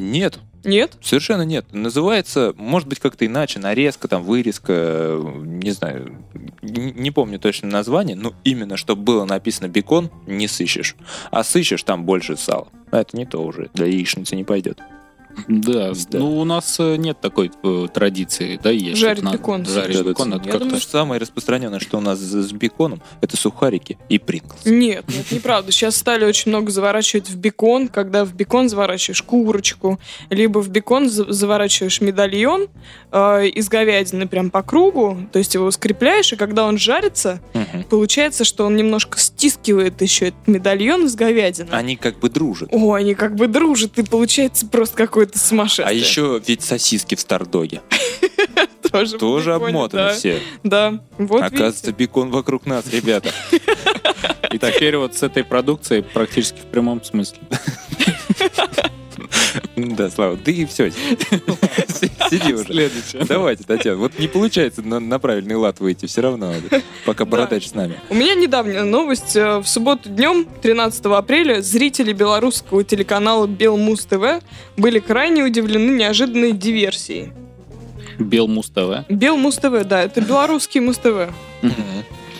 Нет, 0.00 0.40
Нет? 0.64 0.96
Совершенно 1.02 1.42
нет. 1.42 1.66
Называется, 1.72 2.54
может 2.56 2.88
быть, 2.88 2.98
как-то 2.98 3.26
иначе, 3.26 3.58
нарезка, 3.58 4.08
там, 4.08 4.22
вырезка, 4.22 5.20
не 5.22 5.70
знаю, 5.70 6.16
не 6.62 7.10
помню 7.10 7.38
точно 7.38 7.68
название, 7.68 8.16
но 8.16 8.34
именно, 8.44 8.76
чтобы 8.76 9.02
было 9.02 9.24
написано 9.24 9.68
бекон, 9.68 10.10
не 10.26 10.48
сыщешь. 10.48 10.96
А 11.30 11.44
сыщешь, 11.44 11.82
там 11.82 12.04
больше 12.04 12.36
сала. 12.36 12.68
А 12.90 13.00
это 13.00 13.16
не 13.16 13.24
то 13.24 13.42
уже, 13.42 13.70
для 13.74 13.86
яичницы 13.86 14.36
не 14.36 14.44
пойдет. 14.44 14.80
Да, 15.48 15.92
Да. 16.10 16.18
ну 16.18 16.38
у 16.40 16.44
нас 16.44 16.76
э, 16.78 16.96
нет 16.96 17.20
такой 17.20 17.50
э, 17.62 17.86
традиции, 17.92 18.58
да, 18.62 18.70
есть. 18.70 18.98
Жарить 18.98 19.22
Надо 19.22 19.38
бекон. 19.38 19.64
Жарить 19.66 19.96
Да, 19.98 20.02
бекон, 20.02 20.30
да. 20.30 20.36
это 20.36 20.44
Я 20.46 20.50
как-то... 20.52 20.64
думаю, 20.66 20.80
что 20.80 20.90
самое 20.92 21.20
распространенное, 21.20 21.80
что 21.80 21.98
у 21.98 22.00
нас 22.00 22.18
с 22.18 22.52
беконом, 22.52 23.02
это 23.20 23.36
сухарики 23.36 23.98
и 24.08 24.18
принглс. 24.18 24.64
Нет, 24.64 25.04
нет, 25.08 25.30
неправда. 25.32 25.72
Сейчас 25.72 25.96
стали 25.96 26.24
очень 26.24 26.50
много 26.50 26.70
заворачивать 26.70 27.28
в 27.30 27.36
бекон, 27.36 27.88
когда 27.88 28.24
в 28.24 28.34
бекон 28.34 28.68
заворачиваешь 28.68 29.22
курочку, 29.22 29.98
либо 30.30 30.58
в 30.60 30.68
бекон 30.68 31.08
за- 31.08 31.32
заворачиваешь 31.32 32.00
медальон 32.00 32.68
э, 33.12 33.46
из 33.48 33.68
говядины 33.68 34.26
прям 34.28 34.50
по 34.50 34.62
кругу, 34.62 35.16
то 35.32 35.38
есть 35.38 35.54
его 35.54 35.70
скрепляешь, 35.70 36.32
и 36.32 36.36
когда 36.36 36.64
он 36.66 36.78
жарится, 36.78 37.40
Мгм. 37.54 37.84
получается, 37.84 38.44
что 38.44 38.66
он 38.66 38.76
немножко 38.76 39.18
стискивает 39.18 40.00
еще 40.02 40.28
этот 40.28 40.46
медальон 40.46 41.06
из 41.06 41.14
говядины. 41.14 41.68
Они 41.70 41.96
как 41.96 42.18
бы 42.20 42.28
дружат. 42.30 42.68
О, 42.72 42.92
они 42.94 43.14
как 43.14 43.34
бы 43.36 43.46
дружат, 43.48 43.98
и 43.98 44.02
получается 44.02 44.66
просто 44.66 44.96
какое-то 45.20 45.38
сумасшествие. 45.38 45.86
А 45.86 45.92
еще 45.92 46.40
ведь 46.46 46.62
сосиски 46.62 47.14
в 47.14 47.20
Стардоге. 47.20 47.82
тоже, 48.90 49.18
Тоже 49.18 49.54
обмотаны 49.54 50.04
да. 50.04 50.14
все. 50.14 50.40
Да, 50.64 51.00
вот 51.18 51.42
Оказывается, 51.42 51.92
бекон 51.92 52.30
вокруг 52.30 52.66
нас, 52.66 52.90
ребята. 52.92 53.30
И 54.50 54.58
теперь 54.58 54.96
вот 54.96 55.16
с 55.16 55.22
этой 55.22 55.44
продукцией 55.44 56.02
практически 56.02 56.58
в 56.58 56.66
прямом 56.66 57.04
смысле. 57.04 57.38
Да, 59.76 60.10
Слава, 60.10 60.36
ты 60.36 60.52
и 60.52 60.66
все. 60.66 60.90
Сиди 60.90 62.54
уже. 62.54 62.64
Следующее. 62.64 63.24
Давайте, 63.26 63.64
Татьяна. 63.64 63.98
Вот 63.98 64.18
не 64.18 64.28
получается 64.28 64.82
на, 64.82 65.00
на 65.00 65.18
правильный 65.18 65.54
лад 65.54 65.80
выйти 65.80 66.06
все 66.06 66.20
равно, 66.22 66.52
пока 67.04 67.24
бородач 67.24 67.68
с 67.68 67.74
нами. 67.74 67.98
У 68.10 68.14
меня 68.14 68.34
недавняя 68.34 68.82
новость. 68.84 69.36
Э, 69.36 69.58
В 69.58 69.66
субботу 69.66 70.08
днем, 70.08 70.46
13 70.62 71.06
апреля, 71.06 71.62
зрители 71.62 72.12
белорусского 72.12 72.84
телеканала 72.84 73.46
Белмуз 73.46 74.04
ТВ 74.06 74.42
были 74.76 74.98
крайне 74.98 75.44
удивлены 75.44 75.96
неожиданной 75.96 76.52
диверсией. 76.52 77.32
Белмус 78.18 78.68
ТВ. 78.70 79.08
Белмуз 79.08 79.56
ТВ, 79.56 79.84
да, 79.84 80.02
это 80.02 80.20
белорусский 80.20 80.80
Муз 80.80 80.98
ТВ. 80.98 81.30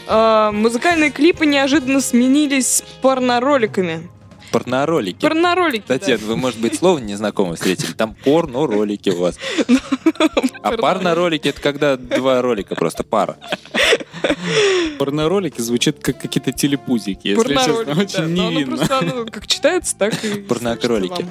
А, 0.07 0.51
Музыкальные 0.53 1.11
клипы 1.11 1.47
неожиданно 1.47 2.01
сменились 2.01 2.83
порнороликами. 3.01 4.11
Порноролики. 4.51 5.20
Порноролики, 5.20 5.84
да. 5.86 5.98
Татьяна, 5.98 6.24
вы, 6.24 6.36
может 6.36 6.61
быть, 6.61 6.76
слово 6.76 6.98
незнакомое 6.98 7.55
встретили? 7.57 7.92
Там 7.92 8.14
порно-ролики 8.14 9.11
у 9.11 9.18
вас. 9.18 9.38
А 10.62 10.76
парно-ролики— 10.76 11.48
это 11.51 11.61
когда 11.62 11.96
два 11.96 12.42
ролика, 12.42 12.74
просто 12.74 13.03
пара. 13.03 13.38
Порноролики 14.98 15.62
звучат 15.62 15.98
как 16.01 16.20
какие-то 16.20 16.53
телепузики, 16.53 17.28
если 17.28 17.55
честно. 17.55 17.72
Порноролики, 17.72 17.94
да. 17.94 18.03
Очень 18.03 18.34
невинно. 18.34 19.30
как 19.30 19.46
читается, 19.46 19.96
так 19.96 20.22
и 20.22 20.40
Порнокролики. 20.48 21.24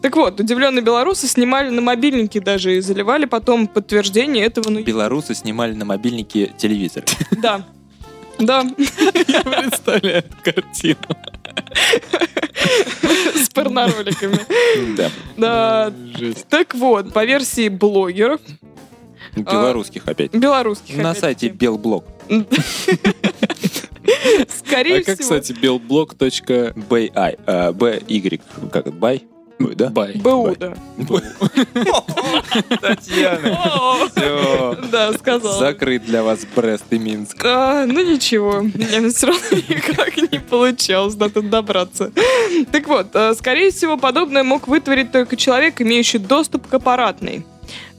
Так 0.00 0.16
вот, 0.16 0.40
удивленные 0.40 0.82
белорусы 0.82 1.26
снимали 1.26 1.68
на 1.68 1.82
мобильники 1.82 2.38
даже 2.38 2.78
и 2.78 2.80
заливали 2.80 3.26
потом 3.26 3.66
подтверждение 3.66 4.46
этого 4.46 4.70
на 4.70 4.82
Белорусы 4.82 5.34
снимали 5.34 5.74
на 5.74 5.84
мобильнике 5.84 6.52
телевизор. 6.56 7.04
Да. 7.42 7.66
Да, 8.38 8.62
Я 9.28 9.42
представляю 9.42 10.18
эту 10.18 10.36
картину. 10.42 10.96
С 13.34 13.48
порнороликами. 13.50 14.38
Да. 15.36 15.92
Так 16.48 16.74
вот, 16.74 17.12
по 17.12 17.24
версии 17.24 17.68
блогеров, 17.68 18.40
Белорусских 19.36 20.06
опять. 20.06 20.32
белорусских, 20.34 20.96
На 20.98 21.14
сайте 21.14 21.48
Белблок. 21.48 22.04
скорее 24.48 24.98
А 25.00 25.02
как, 25.04 25.18
всего, 25.20 25.38
кстати, 25.40 25.52
belblok.by? 25.58 26.30
BI. 27.10 27.38
а, 27.46 27.72
BY. 27.72 28.40
Как 28.70 28.86
это? 28.88 29.22
BY? 29.90 30.12
Да? 30.14 30.30
БУ, 30.30 30.56
да. 30.58 30.74
Татьяна. 32.80 33.58
Все. 34.14 34.76
Да, 34.90 35.12
сказал. 35.14 35.58
Закрыт 35.58 36.04
для 36.04 36.22
вас 36.22 36.40
Брест 36.54 36.84
и 36.90 36.98
Минск. 36.98 37.42
А, 37.44 37.86
ну 37.86 38.02
ничего, 38.02 38.58
у 38.58 38.62
меня 38.62 39.10
все 39.10 39.26
равно 39.28 39.42
никак 39.68 40.16
не 40.16 40.38
получалось 40.38 41.14
до 41.14 41.30
тут 41.30 41.50
добраться. 41.50 42.12
Так 42.70 42.88
вот, 42.88 43.08
э, 43.14 43.34
скорее 43.34 43.70
всего, 43.70 43.96
подобное 43.96 44.42
мог 44.42 44.68
вытворить 44.68 45.12
только 45.12 45.36
человек, 45.36 45.80
имеющий 45.80 46.18
доступ 46.18 46.66
к 46.68 46.74
аппаратной. 46.74 47.44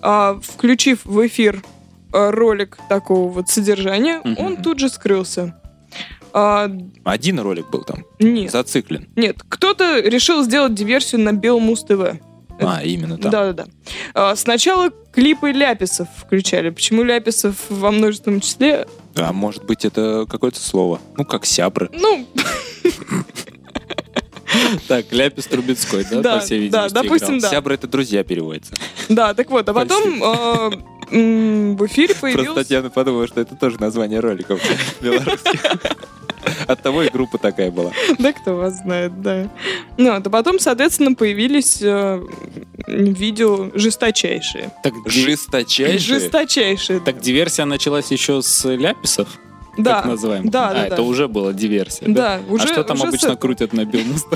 А, 0.01 0.39
Включив 0.41 1.05
в 1.05 1.25
эфир 1.25 1.61
э, 2.13 2.29
ролик 2.29 2.77
такого 2.89 3.29
вот 3.31 3.49
содержания, 3.49 4.21
он 4.37 4.57
тут 4.57 4.79
же 4.79 4.89
скрылся. 4.89 5.55
А, 6.33 6.69
Один 7.03 7.39
ролик 7.39 7.69
был 7.69 7.83
там. 7.83 8.05
Нет, 8.19 8.51
Зациклен. 8.51 9.07
нет, 9.15 9.37
кто-то 9.47 9.99
решил 9.99 10.43
сделать 10.43 10.73
диверсию 10.73 11.21
на 11.21 11.31
Белмуз 11.33 11.83
ТВ. 11.83 12.19
А, 12.59 12.83
именно 12.83 13.17
там. 13.17 13.31
Да-да-да. 13.31 13.65
А, 14.13 14.35
Сначала 14.35 14.89
клипы 15.11 15.51
ляписов 15.51 16.07
включали. 16.17 16.69
Почему 16.69 17.03
ляписов 17.03 17.55
во 17.69 17.91
множественном 17.91 18.41
числе? 18.41 18.87
А 19.15 19.31
может 19.33 19.63
быть, 19.65 19.85
это 19.85 20.25
какое-то 20.29 20.59
слово. 20.59 20.99
Ну, 21.17 21.25
как 21.25 21.45
сябры. 21.45 21.89
Ну, 21.93 22.27
Так, 24.87 25.11
Ляпис 25.11 25.47
Трубецкой, 25.47 26.05
да, 26.09 26.21
Да, 26.21 26.35
по 26.35 26.39
всей 26.41 26.69
да, 26.69 26.83
видимости, 26.87 26.93
допустим, 26.93 27.27
играл? 27.29 27.41
да. 27.41 27.49
Сябры 27.49 27.73
это 27.75 27.87
друзья 27.87 28.23
переводится. 28.23 28.73
Да, 29.09 29.33
так 29.33 29.49
вот, 29.49 29.67
а 29.67 29.73
потом 29.73 30.21
м, 31.11 31.75
в 31.75 31.85
эфире 31.87 32.07
Просто 32.13 32.21
появился... 32.21 32.53
Татьяна 32.55 32.89
подумала, 32.91 33.25
что 33.27 33.41
это 33.41 33.55
тоже 33.55 33.79
название 33.79 34.19
роликов 34.19 34.61
белорусских. 35.01 35.59
От 36.67 36.81
того 36.81 37.03
и 37.03 37.09
группа 37.09 37.37
такая 37.37 37.71
была. 37.71 37.91
Да 38.19 38.33
кто 38.33 38.55
вас 38.55 38.79
знает, 38.79 39.21
да. 39.21 39.49
Ну, 39.97 40.11
а 40.13 40.21
потом, 40.21 40.59
соответственно, 40.59 41.13
появились 41.15 41.79
э, 41.81 42.21
видео 42.87 43.69
жесточайшие. 43.73 44.71
Так, 44.83 44.93
Жесточайшие. 45.05 45.99
Жесточайшие. 45.99 46.99
так 46.99 47.19
диверсия 47.21 47.65
началась 47.65 48.11
еще 48.11 48.41
с 48.41 48.65
ляписов, 48.69 49.27
да. 49.77 49.95
так 49.97 50.05
называемых? 50.05 50.51
Да, 50.51 50.69
а, 50.69 50.73
да, 50.73 50.85
это 50.87 50.95
да. 50.97 51.01
уже 51.03 51.27
была 51.27 51.53
диверсия, 51.53 52.07
Да, 52.07 52.39
уже, 52.49 52.65
а 52.65 52.67
что 52.67 52.83
там 52.83 52.97
уже 52.97 53.07
обычно 53.07 53.33
с- 53.33 53.37
крутят 53.37 53.73
на 53.73 53.85
Белмус 53.85 54.25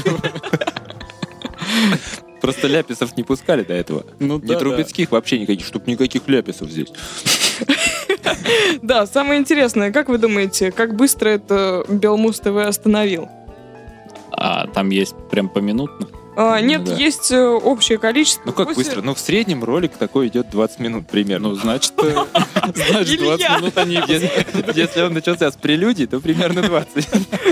Просто 2.42 2.68
ляписов 2.68 3.18
не 3.18 3.24
пускали 3.24 3.64
до 3.64 3.74
этого. 3.74 4.06
Ну 4.20 4.40
Не 4.40 4.56
трубецких 4.56 5.12
вообще 5.12 5.40
никаких, 5.40 5.66
чтоб 5.66 5.86
никаких 5.88 6.28
ляписов 6.28 6.70
здесь. 6.70 6.90
Да, 8.82 9.06
самое 9.06 9.40
интересное, 9.40 9.92
как 9.92 10.10
вы 10.10 10.18
думаете, 10.18 10.72
как 10.72 10.96
быстро 10.96 11.30
это 11.30 11.86
Белмуз 11.88 12.40
ТВ 12.40 12.58
остановил? 12.58 13.30
А 14.32 14.68
там 14.68 14.90
есть 14.90 15.16
прям 15.30 15.50
поминутно? 15.50 16.08
А, 16.40 16.62
нет, 16.62 16.84
да. 16.84 16.94
есть 16.94 17.32
э, 17.32 17.42
общее 17.44 17.98
количество. 17.98 18.44
Ну 18.46 18.54
как 18.54 18.68
После- 18.68 18.84
быстро? 18.84 19.02
Ну 19.02 19.16
в 19.16 19.20
среднем 19.20 19.64
ролик 19.64 19.94
такой 19.94 20.28
идет 20.28 20.52
20 20.52 20.80
минут 20.80 21.08
примерно. 21.08 21.50
Ну, 21.50 21.56
значит, 21.56 21.94
э, 21.98 22.14
значит, 22.76 23.20
20 23.20 23.40
Илья. 23.40 23.58
минут 23.58 23.78
они... 23.80 23.96
Если, 24.76 25.02
он 25.02 25.14
начался 25.14 25.52
с 25.52 25.56
прелюдий, 25.56 26.06
то 26.06 26.20
примерно 26.20 26.62
20. 26.62 27.08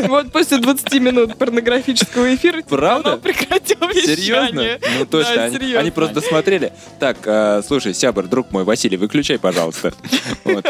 Вот 0.07 0.31
после 0.31 0.59
20 0.59 1.01
минут 1.01 1.35
порнографического 1.35 2.35
эфира 2.35 2.61
Правда? 2.61 3.13
оно 3.13 3.17
прекратило 3.17 3.91
Серьезно? 3.91 4.77
Ну 4.99 5.05
точно, 5.07 5.45
они, 5.45 5.89
просто 5.89 6.21
смотрели. 6.21 6.71
Так, 6.99 7.17
а, 7.25 7.63
слушай, 7.65 7.95
сябр, 7.95 8.27
друг 8.27 8.51
мой, 8.51 8.65
Василий, 8.65 8.97
выключай, 8.97 9.39
пожалуйста. 9.39 9.93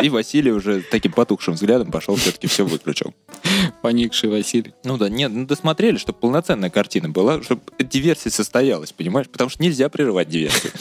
И 0.02 0.08
Василий 0.08 0.52
уже 0.52 0.82
таким 0.90 1.12
потухшим 1.12 1.56
взглядом 1.56 1.92
пошел, 1.92 2.16
все-таки 2.16 2.48
все 2.48 2.64
выключил. 2.66 3.14
Поникший 3.82 4.30
Василий. 4.30 4.74
Ну 4.86 4.98
да, 4.98 5.10
нет, 5.10 5.32
ну 5.34 5.46
досмотрели, 5.46 5.98
чтобы 5.98 6.20
полноценная 6.20 6.70
картина 6.70 7.10
была, 7.10 7.44
чтобы 7.44 7.62
диверсия 8.06 8.32
состоялась, 8.32 8.92
понимаешь? 8.92 9.28
Потому 9.28 9.50
что 9.50 9.64
нельзя 9.64 9.90
прерывать 9.90 10.30
диверсию. 10.30 10.72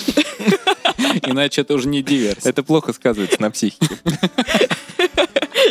Иначе 1.26 1.62
это 1.62 1.74
уже 1.74 1.88
не 1.88 2.02
диверсия. 2.02 2.50
Это 2.50 2.62
плохо 2.62 2.92
сказывается 2.92 3.40
на 3.40 3.50
психике 3.50 3.96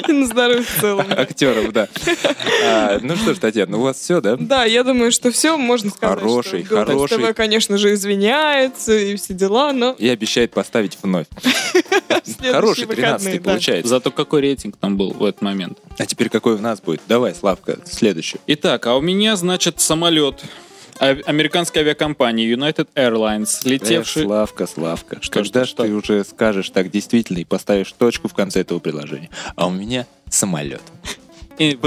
И 0.07 0.11
на 0.11 0.25
здоровье 0.25 0.63
в 0.63 0.81
целом. 0.81 1.05
да. 1.07 1.21
актеров, 1.21 1.71
да. 1.71 1.87
А, 2.65 2.97
ну 3.01 3.15
что 3.15 3.35
ж, 3.35 3.37
Татьяна, 3.37 3.77
у 3.77 3.81
вас 3.81 3.99
все, 3.99 4.19
да? 4.21 4.35
Да, 4.37 4.65
я 4.65 4.83
думаю, 4.83 5.11
что 5.11 5.31
все 5.31 5.55
можно 5.55 5.91
сказать. 5.91 6.19
Хороший, 6.19 6.65
что 6.65 6.75
хороший. 6.83 7.17
ТВ, 7.19 7.35
конечно 7.35 7.77
же, 7.77 7.93
извиняется 7.93 8.97
и 8.97 9.15
все 9.15 9.35
дела, 9.35 9.71
но 9.71 9.95
И 9.99 10.09
обещает 10.09 10.51
поставить 10.51 10.97
вновь. 11.03 11.27
Хороший, 12.41 12.85
выходные, 12.85 12.95
13 12.95 13.43
да. 13.43 13.49
получается. 13.51 13.89
Зато 13.89 14.11
какой 14.11 14.41
рейтинг 14.41 14.77
там 14.77 14.97
был 14.97 15.11
в 15.11 15.23
этот 15.23 15.41
момент? 15.41 15.77
А 15.99 16.05
теперь 16.05 16.29
какой 16.29 16.55
у 16.55 16.59
нас 16.59 16.81
будет? 16.81 17.01
Давай, 17.07 17.35
Славка, 17.35 17.77
следующий. 17.85 18.37
Итак, 18.47 18.87
а 18.87 18.95
у 18.95 19.01
меня, 19.01 19.35
значит, 19.35 19.79
самолет 19.79 20.41
а- 20.99 21.17
американской 21.25 21.81
авиакомпании 21.81 22.53
United 22.55 22.87
Airlines, 22.95 23.59
Эх, 23.59 23.65
летевший... 23.65 24.23
Славка, 24.23 24.67
Славка. 24.67 25.17
Что, 25.21 25.31
Когда 25.41 25.65
что, 25.65 25.65
ж 25.65 25.69
что? 25.69 25.83
ты 25.83 25.93
уже 25.93 26.23
скажешь 26.23 26.69
так 26.69 26.89
действительно 26.91 27.39
и 27.39 27.43
поставишь 27.45 27.91
точку 27.91 28.27
в 28.27 28.33
конце 28.33 28.61
этого 28.61 28.79
предложения? 28.79 29.29
А 29.55 29.67
у 29.67 29.71
меня 29.71 30.05
самолет. 30.29 30.81
И- 31.57 31.77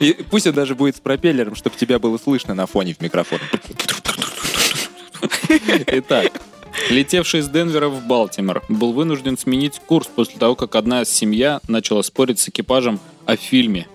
И 0.00 0.12
пусть 0.30 0.46
он 0.46 0.54
даже 0.54 0.74
будет 0.74 0.96
с 0.96 1.00
пропеллером, 1.00 1.54
чтобы 1.54 1.76
тебя 1.76 1.98
было 1.98 2.18
слышно 2.18 2.54
на 2.54 2.66
фоне 2.66 2.94
в 2.94 3.00
микрофон. 3.00 3.38
Итак, 5.86 6.32
летевший 6.90 7.40
из 7.40 7.48
Денвера 7.48 7.88
в 7.88 8.06
Балтимор 8.06 8.62
был 8.68 8.92
вынужден 8.92 9.38
сменить 9.38 9.80
курс 9.86 10.06
после 10.06 10.38
того, 10.38 10.54
как 10.56 10.74
одна 10.74 11.04
семья 11.04 11.60
начала 11.68 12.02
спорить 12.02 12.38
с 12.40 12.48
экипажем 12.48 13.00
о 13.26 13.36
фильме. 13.36 13.86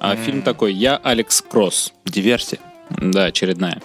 А 0.00 0.16
фильм 0.16 0.42
такой 0.42 0.72
«Я 0.72 0.96
Алекс 0.96 1.42
Кросс». 1.42 1.92
Диверсия. 2.04 2.60
Да, 2.90 3.24
очередная. 3.24 3.82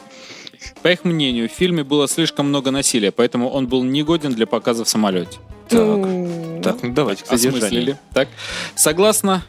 По 0.81 0.89
их 0.89 1.03
мнению, 1.03 1.49
в 1.49 1.51
фильме 1.51 1.83
было 1.83 2.07
слишком 2.07 2.47
много 2.47 2.71
насилия, 2.71 3.11
поэтому 3.11 3.49
он 3.49 3.67
был 3.67 3.83
негоден 3.83 4.33
для 4.33 4.47
показа 4.47 4.85
в 4.85 4.89
самолете. 4.89 5.39
Ну, 5.71 6.61
Так, 6.63 6.81
ну 6.81 6.93
давайте 6.93 7.23
к 7.23 7.27
содержанию. 7.27 7.97
Так. 8.13 8.29
Согласно 8.75 9.43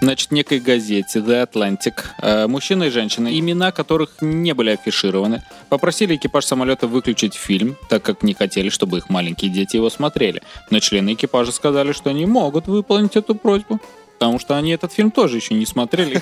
значит, 0.00 0.30
некой 0.30 0.60
газете 0.60 1.20
The 1.20 1.48
Atlantic, 1.48 2.04
э, 2.20 2.46
мужчина 2.46 2.84
и 2.84 2.90
женщина, 2.90 3.28
имена 3.38 3.72
которых 3.72 4.16
не 4.20 4.52
были 4.54 4.70
афишированы, 4.70 5.42
попросили 5.68 6.16
экипаж 6.16 6.44
самолета 6.44 6.86
выключить 6.86 7.34
фильм, 7.34 7.76
так 7.88 8.02
как 8.02 8.22
не 8.22 8.34
хотели, 8.34 8.68
чтобы 8.68 8.98
их 8.98 9.08
маленькие 9.08 9.50
дети 9.50 9.76
его 9.76 9.90
смотрели. 9.90 10.42
Но 10.70 10.80
члены 10.80 11.14
экипажа 11.14 11.52
сказали, 11.52 11.92
что 11.92 12.10
они 12.10 12.26
могут 12.26 12.66
выполнить 12.66 13.16
эту 13.16 13.34
просьбу. 13.34 13.80
Потому 14.18 14.38
что 14.38 14.56
они 14.56 14.70
этот 14.70 14.92
фильм 14.92 15.10
тоже 15.10 15.36
еще 15.36 15.54
не 15.54 15.66
смотрели. 15.66 16.20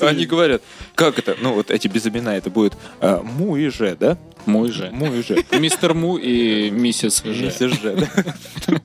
Они 0.00 0.26
говорят, 0.26 0.62
как 0.94 1.18
это? 1.18 1.36
Ну, 1.40 1.54
вот 1.54 1.70
эти 1.70 1.86
без 1.88 2.06
имена, 2.06 2.36
это 2.36 2.50
будет 2.50 2.74
а, 3.00 3.22
Му 3.22 3.56
и 3.56 3.68
Же, 3.68 3.96
да? 3.98 4.18
Мой 4.44 4.72
же. 4.72 4.90
Му 4.90 5.12
и 5.12 5.22
Же. 5.22 5.44
Мистер 5.52 5.94
Му 5.94 6.18
и 6.18 6.70
миссис 6.70 7.22
Ж. 7.22 7.44
Миссис 7.44 7.80
Же, 7.80 7.96
да. 7.96 8.80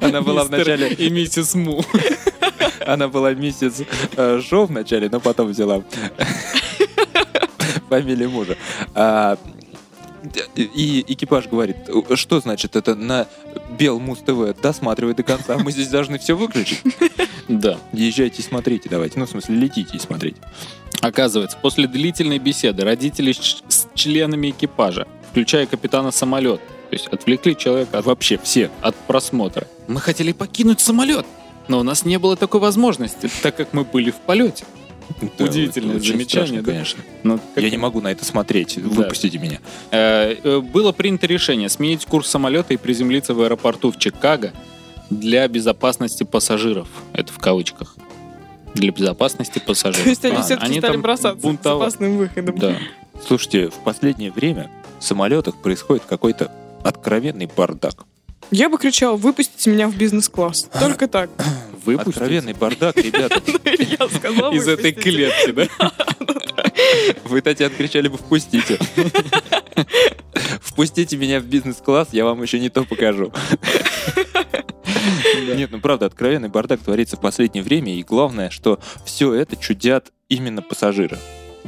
Она 0.00 0.20
была 0.20 0.44
в 0.44 0.50
Мистер 0.50 0.78
начале... 0.78 0.88
И 0.94 1.10
миссис 1.10 1.54
Му. 1.54 1.84
Она 2.84 3.08
была 3.08 3.32
миссис 3.34 3.82
э, 4.16 4.40
Шоу 4.40 4.66
вначале, 4.66 5.08
но 5.08 5.20
потом 5.20 5.48
взяла 5.48 5.82
фамилию 7.88 8.30
мужа. 8.30 8.56
И 10.54 11.04
экипаж 11.08 11.48
говорит, 11.48 11.76
что 12.14 12.40
значит 12.40 12.76
это 12.76 12.94
на 12.94 13.26
Бел 13.78 13.98
Муз 13.98 14.20
ТВ 14.20 14.60
досматривай 14.60 15.14
до 15.14 15.22
конца, 15.22 15.58
мы 15.58 15.72
здесь 15.72 15.88
должны 15.88 16.18
все 16.18 16.36
выключить. 16.36 16.80
Да. 17.48 17.78
Езжайте 17.92 18.40
и 18.40 18.44
смотрите, 18.44 18.88
давайте. 18.88 19.18
Ну, 19.18 19.26
в 19.26 19.30
смысле, 19.30 19.56
летите 19.56 19.96
и 19.96 20.00
смотрите. 20.00 20.40
Оказывается, 21.00 21.58
после 21.60 21.88
длительной 21.88 22.38
беседы 22.38 22.84
родители 22.84 23.32
с 23.32 23.88
членами 23.94 24.50
экипажа, 24.50 25.06
включая 25.30 25.66
капитана 25.66 26.12
самолет, 26.12 26.60
то 26.60 26.94
есть 26.94 27.08
отвлекли 27.08 27.56
человека 27.56 27.98
от, 27.98 28.04
Вообще 28.04 28.38
все. 28.42 28.70
от 28.80 28.94
просмотра. 28.94 29.66
Мы 29.88 30.00
хотели 30.00 30.32
покинуть 30.32 30.80
самолет, 30.80 31.26
но 31.66 31.80
у 31.80 31.82
нас 31.82 32.04
не 32.04 32.18
было 32.18 32.36
такой 32.36 32.60
возможности, 32.60 33.28
так 33.42 33.56
как 33.56 33.72
мы 33.72 33.84
были 33.84 34.10
в 34.10 34.16
полете. 34.16 34.64
Да, 35.38 35.44
Удивительное 35.44 35.96
очень 35.96 36.12
замечание, 36.12 36.46
страшно, 36.46 36.62
да? 36.62 36.72
конечно. 36.72 37.02
Ну, 37.22 37.40
как- 37.54 37.62
Я 37.64 37.70
не 37.70 37.76
могу 37.76 38.00
на 38.00 38.10
это 38.12 38.24
смотреть. 38.24 38.76
Выпустите 38.76 39.38
меня. 39.38 39.58
Э, 39.90 40.34
э, 40.42 40.58
Было 40.60 40.92
принято 40.92 41.26
решение 41.26 41.68
сменить 41.68 42.06
курс 42.06 42.28
самолета 42.28 42.74
и 42.74 42.76
приземлиться 42.76 43.34
в 43.34 43.40
аэропорту 43.42 43.90
в 43.92 43.98
Чикаго 43.98 44.52
для 45.10 45.46
безопасности 45.48 46.22
пассажиров. 46.24 46.88
Это 47.12 47.32
в 47.32 47.38
кавычках. 47.38 47.96
Для 48.74 48.90
безопасности 48.90 49.58
пассажиров. 49.58 50.04
То 50.04 50.08
есть 50.10 50.24
они 50.24 50.36
А, 50.36 50.42
все-таки 50.42 50.78
стали 50.78 50.96
бросаться 50.96 51.46
с 51.46 51.66
опасным 51.66 52.16
выходом. 52.16 52.56
Да. 52.58 52.76
Слушайте, 53.26 53.68
в 53.68 53.74
последнее 53.84 54.30
время 54.32 54.70
в 54.98 55.04
самолетах 55.04 55.56
происходит 55.56 56.04
какой-то 56.08 56.50
откровенный 56.82 57.46
бардак. 57.54 58.04
Я 58.50 58.68
бы 58.68 58.78
кричал, 58.78 59.16
выпустите 59.16 59.70
меня 59.70 59.88
в 59.88 59.96
бизнес-класс. 59.96 60.68
Только 60.80 61.06
так. 61.08 61.30
Выпустить 61.84 62.16
Откровенный 62.16 62.52
бардак, 62.52 62.96
ребята. 62.96 63.40
Сказала, 64.16 64.52
из 64.52 64.68
этой 64.68 64.92
выпустите. 64.92 65.10
клетки, 65.10 65.50
да? 65.52 65.90
Вы, 67.24 67.40
Татьяна, 67.40 67.74
кричали 67.74 68.08
бы 68.08 68.18
«впустите». 68.18 68.78
Впустите 70.60 71.16
меня 71.16 71.40
в 71.40 71.44
бизнес-класс, 71.44 72.08
я 72.12 72.24
вам 72.24 72.42
еще 72.42 72.58
не 72.58 72.68
то 72.70 72.84
покажу. 72.84 73.32
Нет, 75.54 75.70
ну 75.70 75.80
правда, 75.80 76.06
откровенный 76.06 76.48
бардак 76.48 76.80
творится 76.80 77.16
в 77.16 77.20
последнее 77.20 77.62
время, 77.62 77.94
и 77.94 78.02
главное, 78.02 78.50
что 78.50 78.80
все 79.04 79.34
это 79.34 79.56
чудят 79.56 80.12
именно 80.28 80.62
пассажиры. 80.62 81.18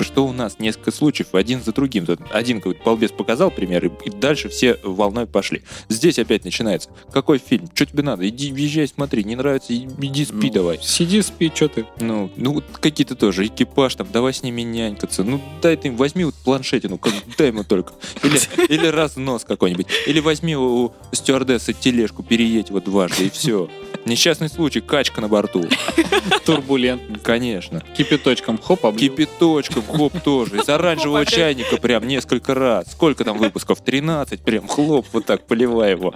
Что 0.01 0.27
у 0.27 0.33
нас 0.33 0.59
несколько 0.59 0.91
случаев 0.91 1.35
один 1.35 1.63
за 1.63 1.73
другим. 1.73 2.07
Тут 2.07 2.21
Один 2.31 2.59
какой-то 2.59 2.83
балбес 2.85 3.13
показал 3.13 3.51
пример, 3.51 3.87
и, 3.87 4.11
дальше 4.11 4.49
все 4.49 4.79
волной 4.83 5.27
пошли. 5.27 5.63
Здесь 5.89 6.19
опять 6.19 6.45
начинается. 6.45 6.91
Какой 7.13 7.39
фильм? 7.39 7.69
Что 7.75 7.87
тебе 7.87 8.03
надо? 8.03 8.29
Иди, 8.29 8.53
въезжай, 8.53 8.89
смотри. 8.89 9.25
Не 9.25 9.37
нравится, 9.37 9.75
иди 9.75 10.25
спи 10.25 10.49
Ну, 10.49 10.53
давай. 10.53 10.81
Сиди, 10.83 11.23
спи, 11.23 11.51
что 11.55 11.69
ты? 11.69 11.87
Ну, 12.01 12.31
ну 12.37 12.63
какие-то 12.81 13.15
тоже, 13.15 13.47
экипаж 13.47 13.95
там, 13.95 14.09
давай 14.13 14.33
с 14.33 14.43
ними 14.43 14.63
нянькаться. 14.63 15.25
Ну, 15.25 15.41
дай 15.63 15.77
ты 15.77 15.89
им, 15.89 15.97
возьми 15.97 16.25
вот 16.25 16.35
планшетину, 16.35 16.99
как, 16.99 17.13
дай 17.39 17.49
ему 17.49 17.65
только. 17.65 17.95
Или, 18.23 18.39
или 18.69 18.87
разнос 18.87 19.45
какой-нибудь. 19.45 19.87
Или 20.07 20.21
возьми 20.21 20.57
у 20.57 20.93
стюардессы 21.13 21.73
тележку, 21.73 22.23
переедь 22.23 22.71
вот 22.71 22.85
дважды, 22.85 23.27
и 23.27 23.31
все. 23.31 23.69
Несчастный 24.05 24.49
случай, 24.51 24.81
качка 24.81 25.21
на 25.21 25.29
борту. 25.29 25.65
Турбулентный. 26.45 27.19
Конечно. 27.21 27.83
Кипяточком 27.97 28.59
хоп, 28.59 28.85
облил. 28.85 29.01
Кипяточком, 29.01 29.83
хоп, 29.83 30.13
тоже. 30.23 30.59
Из 30.59 30.69
оранжевого 30.69 31.25
чайника 31.25 31.79
прям 31.79 32.07
несколько 32.07 32.55
раз. 32.55 32.93
Сколько 32.93 33.25
там 33.25 33.39
выпусков? 33.39 33.83
13, 33.83 34.43
прям 34.43 34.69
хлоп, 34.69 35.07
вот 35.13 35.25
так, 35.25 35.47
поливай 35.47 35.93
его. 35.93 36.15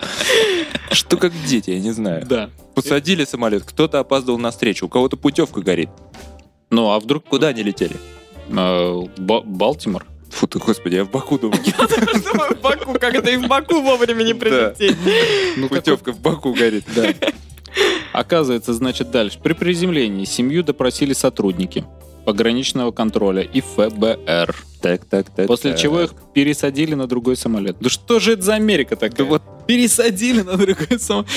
Что 0.92 1.16
как 1.16 1.32
дети, 1.46 1.70
я 1.70 1.80
не 1.80 1.92
знаю. 1.92 2.26
Да. 2.26 2.50
Посадили 2.74 3.24
самолет, 3.24 3.64
кто-то 3.64 4.00
опаздывал 4.00 4.38
на 4.38 4.50
встречу, 4.50 4.86
у 4.86 4.88
кого-то 4.88 5.16
путевка 5.16 5.60
горит. 5.62 5.88
Ну, 6.70 6.90
а 6.90 7.00
вдруг 7.00 7.24
Куда 7.24 7.48
они 7.48 7.62
летели? 7.62 7.96
Ба- 8.48 9.42
Балтимор? 9.42 10.06
Фу 10.30 10.46
ты, 10.46 10.58
господи, 10.58 10.96
я 10.96 11.04
в 11.04 11.10
Баку 11.10 11.38
думал. 11.38 11.56
Думаю, 11.58 12.54
в 12.54 12.60
Баку, 12.60 12.92
как 12.94 13.14
это 13.14 13.30
и 13.30 13.36
в 13.38 13.48
Баку 13.48 13.80
вовремя 13.80 14.22
не 14.22 14.34
прилететь. 14.34 14.96
Ну, 15.56 15.68
Путевка 15.68 16.12
в 16.12 16.20
Баку 16.20 16.52
горит. 16.52 16.84
Да. 16.94 17.14
Оказывается, 18.12 18.72
значит, 18.74 19.10
дальше. 19.10 19.38
При 19.42 19.52
приземлении 19.52 20.24
семью 20.24 20.62
допросили 20.62 21.12
сотрудники 21.12 21.84
пограничного 22.24 22.90
контроля 22.90 23.42
и 23.42 23.60
ФБР. 23.60 24.54
Так, 24.82 25.04
так, 25.06 25.30
так. 25.30 25.46
После 25.46 25.72
так. 25.72 25.80
чего 25.80 26.02
их 26.02 26.14
пересадили 26.34 26.94
на 26.94 27.06
другой 27.06 27.36
самолет. 27.36 27.76
Да 27.80 27.88
что 27.88 28.20
же 28.20 28.34
это 28.34 28.42
за 28.42 28.54
Америка 28.54 28.96
такая? 28.96 29.16
Да 29.16 29.24
вот 29.24 29.42
пересадили 29.66 30.42
на 30.42 30.56
другой 30.56 30.98
самолет. 30.98 31.28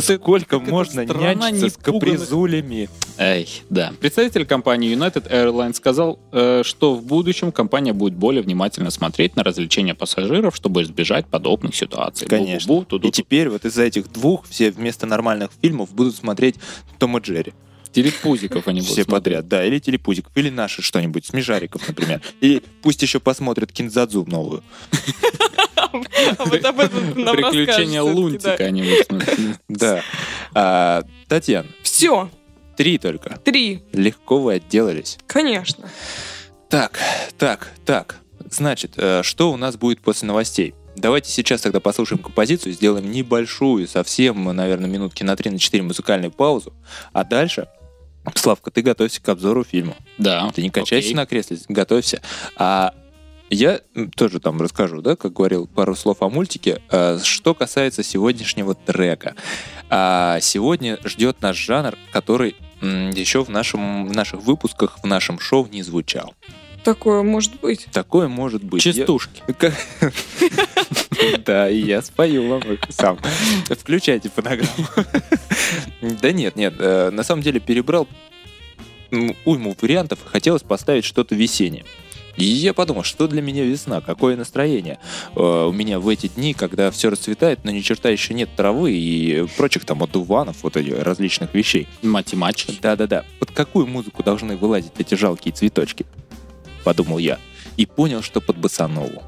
Сколько 0.00 0.58
можно 0.58 1.04
нянчиться 1.04 1.70
с 1.70 1.76
капризулями? 1.76 2.88
Эй, 3.18 3.48
да. 3.70 3.92
Представитель 4.00 4.44
компании 4.46 4.94
United 4.94 5.30
Airlines 5.30 5.74
сказал, 5.74 6.18
э, 6.32 6.62
что 6.64 6.94
в 6.94 7.02
будущем 7.02 7.52
компания 7.52 7.92
будет 7.92 8.14
более 8.14 8.42
внимательно 8.42 8.90
смотреть 8.90 9.36
на 9.36 9.42
развлечения 9.42 9.94
пассажиров, 9.94 10.54
чтобы 10.54 10.82
избежать 10.82 11.26
подобных 11.26 11.74
ситуаций. 11.74 12.26
Конечно. 12.28 12.84
И 13.02 13.10
теперь 13.10 13.48
вот 13.48 13.64
из-за 13.64 13.84
этих 13.84 14.12
двух 14.12 14.46
все 14.46 14.70
вместо 14.70 15.06
нормальных 15.06 15.50
фильмов 15.62 15.92
будут 15.94 16.14
смотреть 16.16 16.56
Том 16.98 17.16
и 17.16 17.20
Джерри. 17.20 17.54
Телепузиков 17.96 18.68
они 18.68 18.80
будут 18.80 18.92
Все 18.92 19.04
смотреть. 19.04 19.24
подряд, 19.24 19.48
да. 19.48 19.64
Или 19.64 19.78
телепузиков, 19.78 20.30
или 20.34 20.50
наши 20.50 20.82
что-нибудь, 20.82 21.24
Смежариков, 21.24 21.88
например. 21.88 22.20
И 22.42 22.62
пусть 22.82 23.00
еще 23.00 23.20
посмотрят 23.20 23.72
Кинзадзу 23.72 24.26
новую. 24.26 24.62
Вот 26.38 26.62
об 26.64 26.80
этом 26.80 27.22
нам 27.22 27.34
Приключения 27.34 28.02
Лунтика 28.02 28.64
они 28.64 28.82
будут. 28.82 29.58
Да. 29.68 30.02
А, 30.52 31.04
Татьяна. 31.26 31.68
Все, 31.82 32.28
три 32.76 32.98
только. 32.98 33.38
три, 33.38 33.82
Легко 33.92 34.40
вы 34.40 34.54
отделались. 34.54 35.16
конечно. 35.26 35.88
Так, 36.68 36.98
так, 37.38 37.72
так. 37.86 38.16
Значит, 38.50 38.92
э, 38.96 39.22
что 39.22 39.52
у 39.52 39.56
нас 39.56 39.76
будет 39.76 40.00
после 40.02 40.26
новостей? 40.28 40.74
Давайте 40.96 41.30
сейчас 41.30 41.62
тогда 41.62 41.80
послушаем 41.80 42.22
композицию, 42.22 42.74
сделаем 42.74 43.10
небольшую, 43.10 43.88
совсем, 43.88 44.44
наверное, 44.44 44.90
минутки 44.90 45.22
на 45.22 45.34
3 45.36 45.52
на 45.52 45.58
4 45.58 45.82
музыкальную 45.82 46.30
паузу, 46.32 46.74
а 47.12 47.24
дальше, 47.24 47.68
Славка, 48.34 48.70
ты 48.70 48.82
готовься 48.82 49.20
к 49.22 49.28
обзору 49.28 49.64
фильма. 49.64 49.94
Да. 50.18 50.50
Ты 50.54 50.62
не 50.62 50.70
качайся 50.70 51.08
окей. 51.08 51.16
на 51.16 51.26
кресле, 51.26 51.58
готовься. 51.68 52.20
А 52.56 52.94
я 53.50 53.80
тоже 54.16 54.40
там 54.40 54.60
расскажу, 54.60 55.02
да, 55.02 55.14
как 55.16 55.32
говорил, 55.32 55.66
пару 55.68 55.94
слов 55.94 56.18
о 56.22 56.28
мультике. 56.28 56.82
А, 56.90 57.18
Что 57.22 57.54
касается 57.54 58.02
сегодняшнего 58.02 58.74
трека. 58.74 59.34
А, 59.88 60.40
Сегодня 60.40 60.98
ждет 61.04 61.42
наш 61.42 61.56
жанр, 61.56 61.96
который 62.10 62.56
еще 62.82 63.42
в, 63.42 63.48
нашем, 63.48 64.06
в 64.06 64.12
наших 64.12 64.42
выпусках, 64.42 64.98
в 65.02 65.06
нашем 65.06 65.38
шоу 65.40 65.66
не 65.66 65.82
звучал. 65.82 66.34
Такое 66.86 67.24
может 67.24 67.58
быть. 67.60 67.88
Такое 67.90 68.28
может 68.28 68.62
быть. 68.62 68.80
Частушки. 68.80 69.42
Да, 71.44 71.68
и 71.68 71.78
я 71.78 72.00
спою 72.02 72.48
вам 72.48 72.62
сам. 72.90 73.18
Включайте 73.68 74.30
фонограмму. 74.30 74.86
Да 76.22 76.30
нет, 76.30 76.54
нет, 76.54 76.74
э, 76.78 77.10
на 77.10 77.24
самом 77.24 77.42
деле 77.42 77.58
перебрал 77.58 78.06
уйму 79.44 79.74
вариантов, 79.80 80.20
и 80.24 80.28
хотелось 80.28 80.62
поставить 80.62 81.04
что-то 81.04 81.34
весеннее. 81.34 81.84
И 82.36 82.44
я 82.44 82.72
подумал, 82.72 83.02
что 83.02 83.26
для 83.26 83.42
меня 83.42 83.64
весна, 83.64 84.00
какое 84.00 84.36
настроение 84.36 85.00
э, 85.34 85.40
у 85.40 85.72
меня 85.72 85.98
в 85.98 86.08
эти 86.08 86.28
дни, 86.28 86.54
когда 86.54 86.92
все 86.92 87.10
расцветает, 87.10 87.64
но 87.64 87.72
ни 87.72 87.80
черта 87.80 88.10
еще 88.10 88.32
нет 88.34 88.50
травы 88.54 88.92
и 88.92 89.46
прочих 89.56 89.84
там 89.84 90.04
одуванов, 90.04 90.62
вот 90.62 90.76
этих 90.76 91.02
различных 91.02 91.52
вещей. 91.52 91.88
Математики. 92.02 92.78
Да-да-да. 92.80 93.24
Под 93.40 93.50
какую 93.50 93.86
музыку 93.86 94.22
должны 94.22 94.56
вылазить 94.56 94.92
эти 94.98 95.16
жалкие 95.16 95.52
цветочки? 95.52 96.06
Подумал 96.86 97.18
я. 97.18 97.40
И 97.76 97.84
понял, 97.84 98.22
что 98.22 98.40
под 98.40 98.58
босанову. 98.58 99.24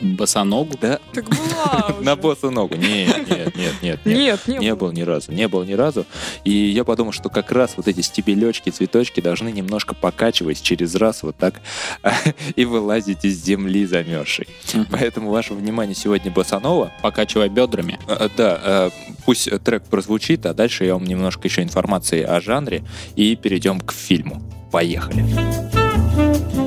Босоногу. 0.00 0.78
Да, 0.80 1.00
Так 1.12 1.24
была 1.28 1.96
на 2.00 2.14
босу 2.14 2.52
ногу. 2.52 2.76
Нет, 2.76 3.28
нет, 3.28 3.56
нет, 3.56 3.82
нет, 3.82 3.82
нет. 3.82 4.04
Нет, 4.04 4.40
не, 4.46 4.58
Не 4.58 4.74
было. 4.76 4.90
был 4.90 4.92
ни 4.92 5.02
разу, 5.02 5.32
не 5.32 5.48
был 5.48 5.64
ни 5.64 5.72
разу. 5.72 6.06
И 6.44 6.52
я 6.52 6.84
подумал, 6.84 7.10
что 7.10 7.28
как 7.28 7.50
раз 7.50 7.72
вот 7.76 7.88
эти 7.88 8.02
стебелечки, 8.02 8.70
цветочки 8.70 9.20
должны 9.20 9.50
немножко 9.50 9.96
покачивать 9.96 10.62
через 10.62 10.94
раз 10.94 11.24
вот 11.24 11.36
так 11.36 11.60
и 12.54 12.64
вылазить 12.64 13.24
из 13.24 13.42
земли 13.42 13.84
замерзшей. 13.84 14.46
Поэтому 14.92 15.30
ваше 15.32 15.54
внимание 15.54 15.96
сегодня 15.96 16.30
Босанова. 16.30 16.92
Покачивая 17.02 17.48
бедрами. 17.48 17.98
Да, 18.36 18.60
э, 18.62 18.90
пусть 19.26 19.50
трек 19.64 19.82
прозвучит, 19.86 20.46
а 20.46 20.54
дальше 20.54 20.84
я 20.84 20.94
вам 20.94 21.02
немножко 21.02 21.48
еще 21.48 21.64
информации 21.64 22.22
о 22.22 22.40
жанре 22.40 22.84
и 23.16 23.34
перейдем 23.34 23.80
к 23.80 23.92
фильму. 23.92 24.40
Поехали. 24.70 25.24
Thank 26.14 26.61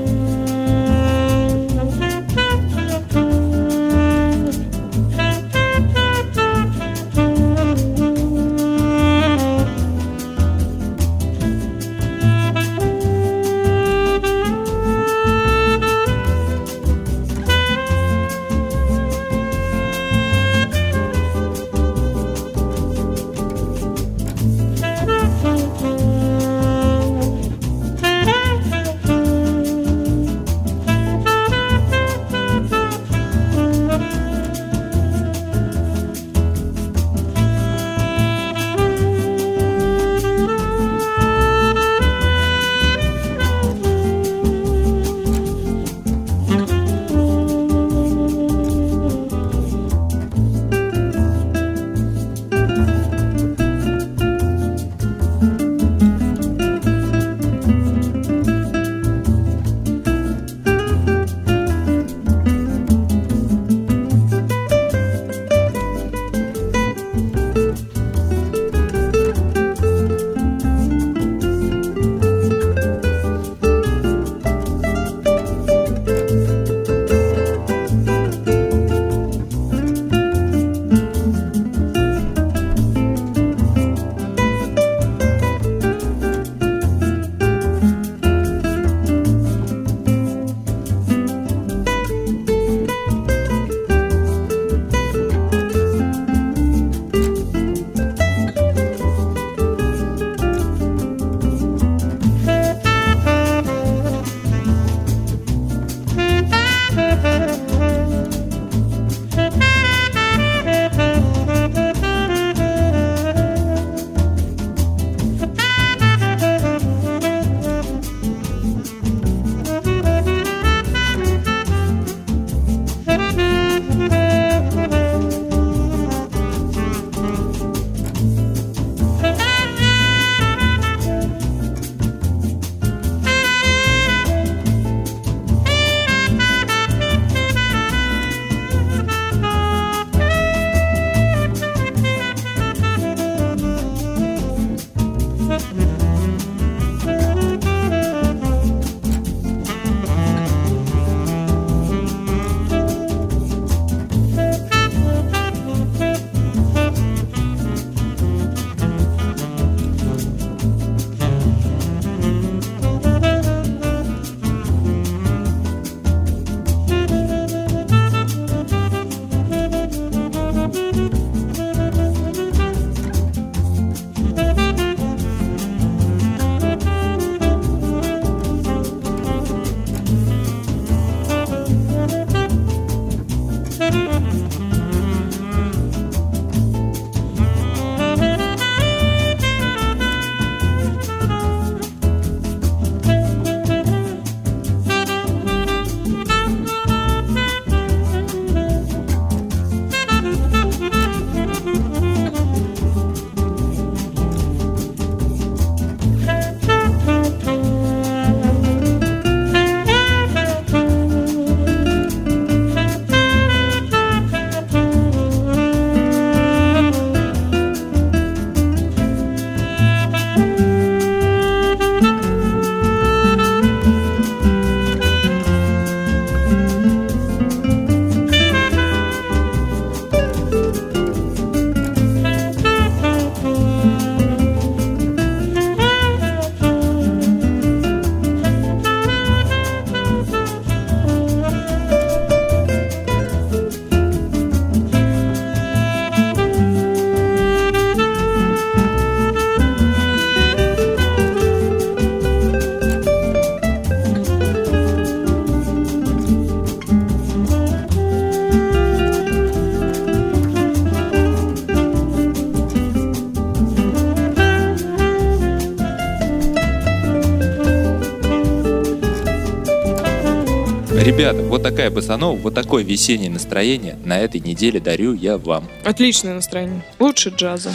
Ребята, 271.18 271.44
вот 271.44 271.64
такая 271.64 271.90
басанова, 271.90 272.38
вот 272.38 272.54
такое 272.54 272.84
весеннее 272.84 273.30
настроение 273.30 273.98
на 274.04 274.20
этой 274.20 274.42
неделе 274.42 274.82
дарю 274.82 275.14
я 275.14 275.38
вам. 275.38 275.70
Отличное 275.86 276.34
настроение. 276.34 276.84
Лучше 277.00 277.30
джаза. 277.30 277.72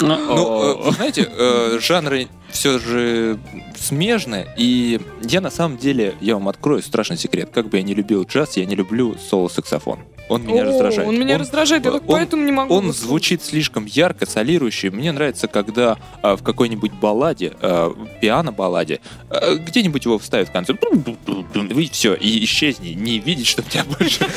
Ну, 0.00 0.14
э, 0.14 0.82
вы 0.82 0.92
знаете, 0.92 1.30
э, 1.30 1.78
жанры 1.80 2.26
все 2.50 2.80
же 2.80 3.38
смежные, 3.78 4.52
и 4.56 5.00
я 5.22 5.40
на 5.40 5.50
самом 5.50 5.78
деле, 5.78 6.14
я 6.20 6.34
вам 6.34 6.48
открою 6.48 6.82
страшный 6.82 7.18
секрет. 7.18 7.50
Как 7.54 7.68
бы 7.68 7.76
я 7.76 7.84
не 7.84 7.94
любил 7.94 8.24
джаз, 8.24 8.56
я 8.56 8.64
не 8.64 8.74
люблю 8.74 9.14
соло-саксофон. 9.14 10.00
Он 10.30 10.46
меня 10.46 10.62
О, 10.62 10.66
раздражает. 10.66 11.08
Он 11.08 11.18
меня 11.18 11.38
раздражает, 11.38 11.84
я 11.84 11.90
он- 11.92 11.98
так 11.98 12.08
поэтому 12.08 12.44
не 12.44 12.52
могу. 12.52 12.72
Он 12.72 12.92
звучит 12.92 13.42
слишком 13.42 13.84
ярко, 13.84 14.26
солирующе. 14.26 14.90
Мне 14.90 15.10
нравится, 15.10 15.48
когда 15.48 15.98
а, 16.22 16.36
в 16.36 16.42
какой-нибудь 16.42 16.92
балладе, 16.92 17.52
а, 17.60 17.92
пиано-балладе, 18.20 19.00
а, 19.28 19.56
где-нибудь 19.56 20.04
его 20.04 20.18
вставят 20.18 20.48
в 20.48 20.52
конце. 20.52 20.74
И 20.74 21.88
все, 21.90 22.14
и 22.14 22.44
исчезни, 22.44 22.90
не 22.90 23.18
видеть, 23.18 23.46
что 23.48 23.62
тебя 23.62 23.84
больше... 23.84 24.26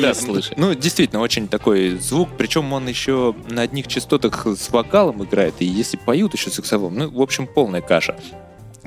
Да, 0.00 0.14
слышать. 0.14 0.56
Ну, 0.56 0.74
действительно, 0.74 1.20
очень 1.20 1.48
такой 1.48 1.96
звук. 1.98 2.28
Причем 2.38 2.72
он 2.72 2.86
еще 2.86 3.34
на 3.50 3.62
одних 3.62 3.88
частотах 3.88 4.46
с 4.46 4.70
вокалом 4.70 5.24
играет. 5.24 5.54
И 5.58 5.64
если 5.64 5.96
поют 5.96 6.34
еще 6.34 6.50
саксофон, 6.50 6.94
ну, 6.94 7.10
в 7.10 7.20
общем, 7.20 7.48
полная 7.48 7.80
каша. 7.80 8.16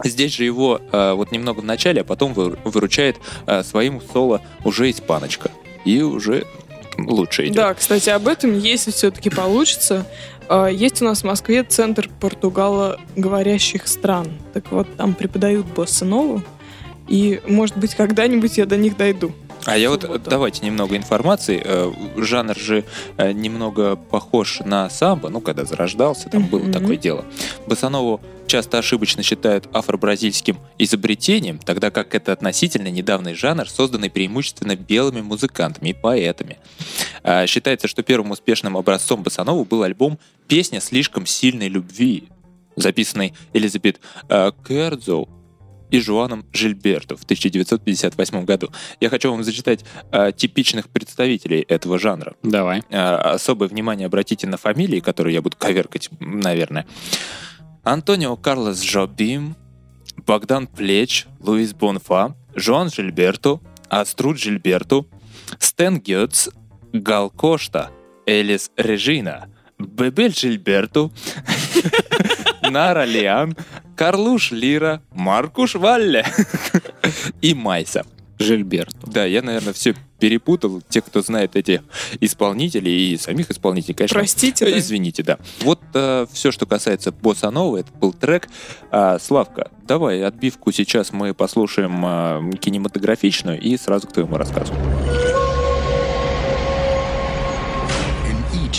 Здесь 0.06 0.34
же 0.36 0.46
его 0.46 0.80
а, 0.94 1.16
вот 1.16 1.34
немного 1.34 1.60
в 1.60 1.66
начале, 1.66 2.00
а 2.02 2.04
потом 2.06 2.34
вы- 2.34 2.58
выручает 2.64 3.18
а, 3.46 3.64
своим 3.64 4.02
соло 4.14 4.42
уже 4.64 4.90
испаночка. 4.90 5.52
И 5.86 6.02
уже 6.02 6.46
лучше 6.98 7.46
идет. 7.46 7.56
Да, 7.56 7.74
кстати, 7.74 8.10
об 8.10 8.28
этом, 8.28 8.58
если 8.58 8.92
все-таки 8.92 9.30
получится, 9.30 10.06
э, 10.50 10.70
есть 10.72 11.02
у 11.02 11.06
нас 11.06 11.22
в 11.22 11.24
Москве 11.26 11.64
центр 11.64 12.10
португалоговорящих 12.20 13.88
стран. 13.88 14.28
Так 14.54 14.72
вот, 14.72 14.88
там 14.98 15.14
преподают 15.14 15.66
босса-нову, 15.68 16.42
и, 17.08 17.42
может 17.48 17.78
быть, 17.78 17.96
когда-нибудь 17.96 18.58
я 18.58 18.66
до 18.66 18.78
них 18.78 18.98
дойду. 18.98 19.32
А 19.66 19.78
я 19.78 19.90
вот 19.90 20.22
давайте 20.24 20.66
немного 20.66 20.96
информации. 20.96 21.62
Э, 21.64 21.92
Жанр 22.18 22.58
же 22.58 22.86
э, 23.18 23.32
немного 23.32 23.96
похож 23.96 24.60
на 24.60 24.90
самбо, 24.90 25.30
ну, 25.30 25.42
когда 25.42 25.66
зарождался, 25.66 26.30
там 26.30 26.46
было 26.46 26.72
такое 26.72 26.98
дело. 26.98 27.26
Басанову 27.66 28.22
часто 28.48 28.78
ошибочно 28.78 29.24
считают 29.24 29.68
афро-бразильским 29.74 30.58
изобретением, 30.78 31.58
тогда 31.58 31.90
как 31.90 32.14
это 32.14 32.32
относительно 32.32 32.90
недавний 32.90 33.34
жанр, 33.34 33.68
созданный 33.68 34.12
преимущественно 34.12 34.76
белыми 34.76 35.22
музыкантами 35.22 35.90
и 35.90 35.94
поэтами. 35.94 36.58
А, 37.24 37.48
Считается, 37.48 37.88
что 37.88 38.04
первым 38.04 38.32
успешным 38.32 38.78
образцом 38.78 39.24
басанову 39.24 39.66
был 39.66 39.82
альбом 39.82 40.20
«Песня 40.48 40.80
слишком 40.80 41.26
сильной 41.26 41.70
любви», 41.70 42.30
записанный 42.76 43.34
Элизабет 43.54 44.00
э, 44.30 44.52
Кердзоу 44.68 45.28
и 45.92 46.00
Жуаном 46.00 46.46
Жильберто 46.52 47.16
в 47.16 47.24
1958 47.24 48.46
году. 48.46 48.72
Я 49.00 49.10
хочу 49.10 49.32
вам 49.32 49.44
зачитать 49.44 49.86
э, 50.12 50.32
типичных 50.36 50.90
представителей 50.90 51.62
этого 51.62 52.00
жанра. 52.00 52.36
Давай. 52.44 52.84
Э, 52.90 53.16
особое 53.16 53.70
внимание 53.70 54.08
обратите 54.08 54.48
на 54.48 54.58
фамилии, 54.58 55.00
которые 55.00 55.36
я 55.36 55.42
буду 55.42 55.58
коверкать, 55.58 56.10
наверное. 56.20 56.86
Антонио 57.84 58.36
Карлос 58.36 58.82
Жобим, 58.82 59.56
Богдан 60.26 60.68
Плеч, 60.68 61.28
Луис 61.40 61.74
Бонфа, 61.74 62.36
Жуан 62.56 62.90
Жильберто, 62.90 63.60
Аструд 63.90 64.40
Жильберто, 64.40 65.06
Стэн 65.60 66.00
Гетц, 66.00 66.50
Гал 66.94 67.30
Кошта, 67.30 67.92
Элис 68.26 68.72
Режина, 68.76 69.50
Бебель 69.78 70.34
Жильберто, 70.36 71.12
Нара 72.70 73.06
Лиан, 73.06 73.56
Карлуш 73.96 74.52
Лира, 74.52 75.02
Маркуш 75.12 75.76
Валле 75.76 76.26
и 77.42 77.54
Майса. 77.54 78.06
Жильберт. 78.38 78.96
Да, 79.06 79.26
я, 79.26 79.42
наверное, 79.42 79.74
все 79.74 79.96
перепутал. 80.20 80.82
Те, 80.90 81.02
кто 81.02 81.22
знает 81.22 81.56
эти 81.56 81.82
исполнителей 82.20 83.14
и 83.14 83.18
самих 83.18 83.50
исполнителей, 83.50 83.96
конечно. 83.96 84.20
Простите, 84.20 84.66
э, 84.66 84.72
да. 84.72 84.80
Извините, 84.80 85.24
да. 85.24 85.38
Вот 85.62 85.80
все, 86.32 86.52
что 86.52 86.66
касается 86.66 87.12
босса 87.12 87.50
нового, 87.50 87.78
это 87.78 87.92
был 87.94 88.14
трек. 88.14 88.50
А, 88.92 89.20
Славка, 89.20 89.72
давай 89.88 90.24
отбивку 90.24 90.72
сейчас 90.72 91.14
мы 91.14 91.34
послушаем 91.34 92.02
а, 92.04 92.52
кинематографичную 92.60 93.60
и 93.60 93.78
сразу 93.78 94.08
к 94.08 94.14
твоему 94.14 94.38
рассказу. 94.38 94.74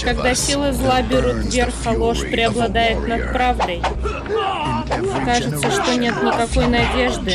Когда 0.07 0.37
силы 0.37 0.73
зла 0.73 1.03
берут 1.03 1.53
верх, 1.53 1.75
а 1.85 1.91
ложь 1.91 2.21
преобладает 2.21 3.09
над 3.09 3.33
правдой. 3.33 3.83
Кажется, 5.25 5.69
что 5.69 5.97
нет 5.97 6.15
никакой 6.23 6.69
надежды. 6.69 7.33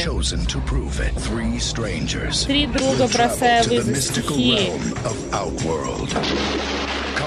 Три 2.47 2.67
друга, 2.67 3.09
бросая 3.13 3.63
вызов 3.65 3.97
стихии, 3.97 4.71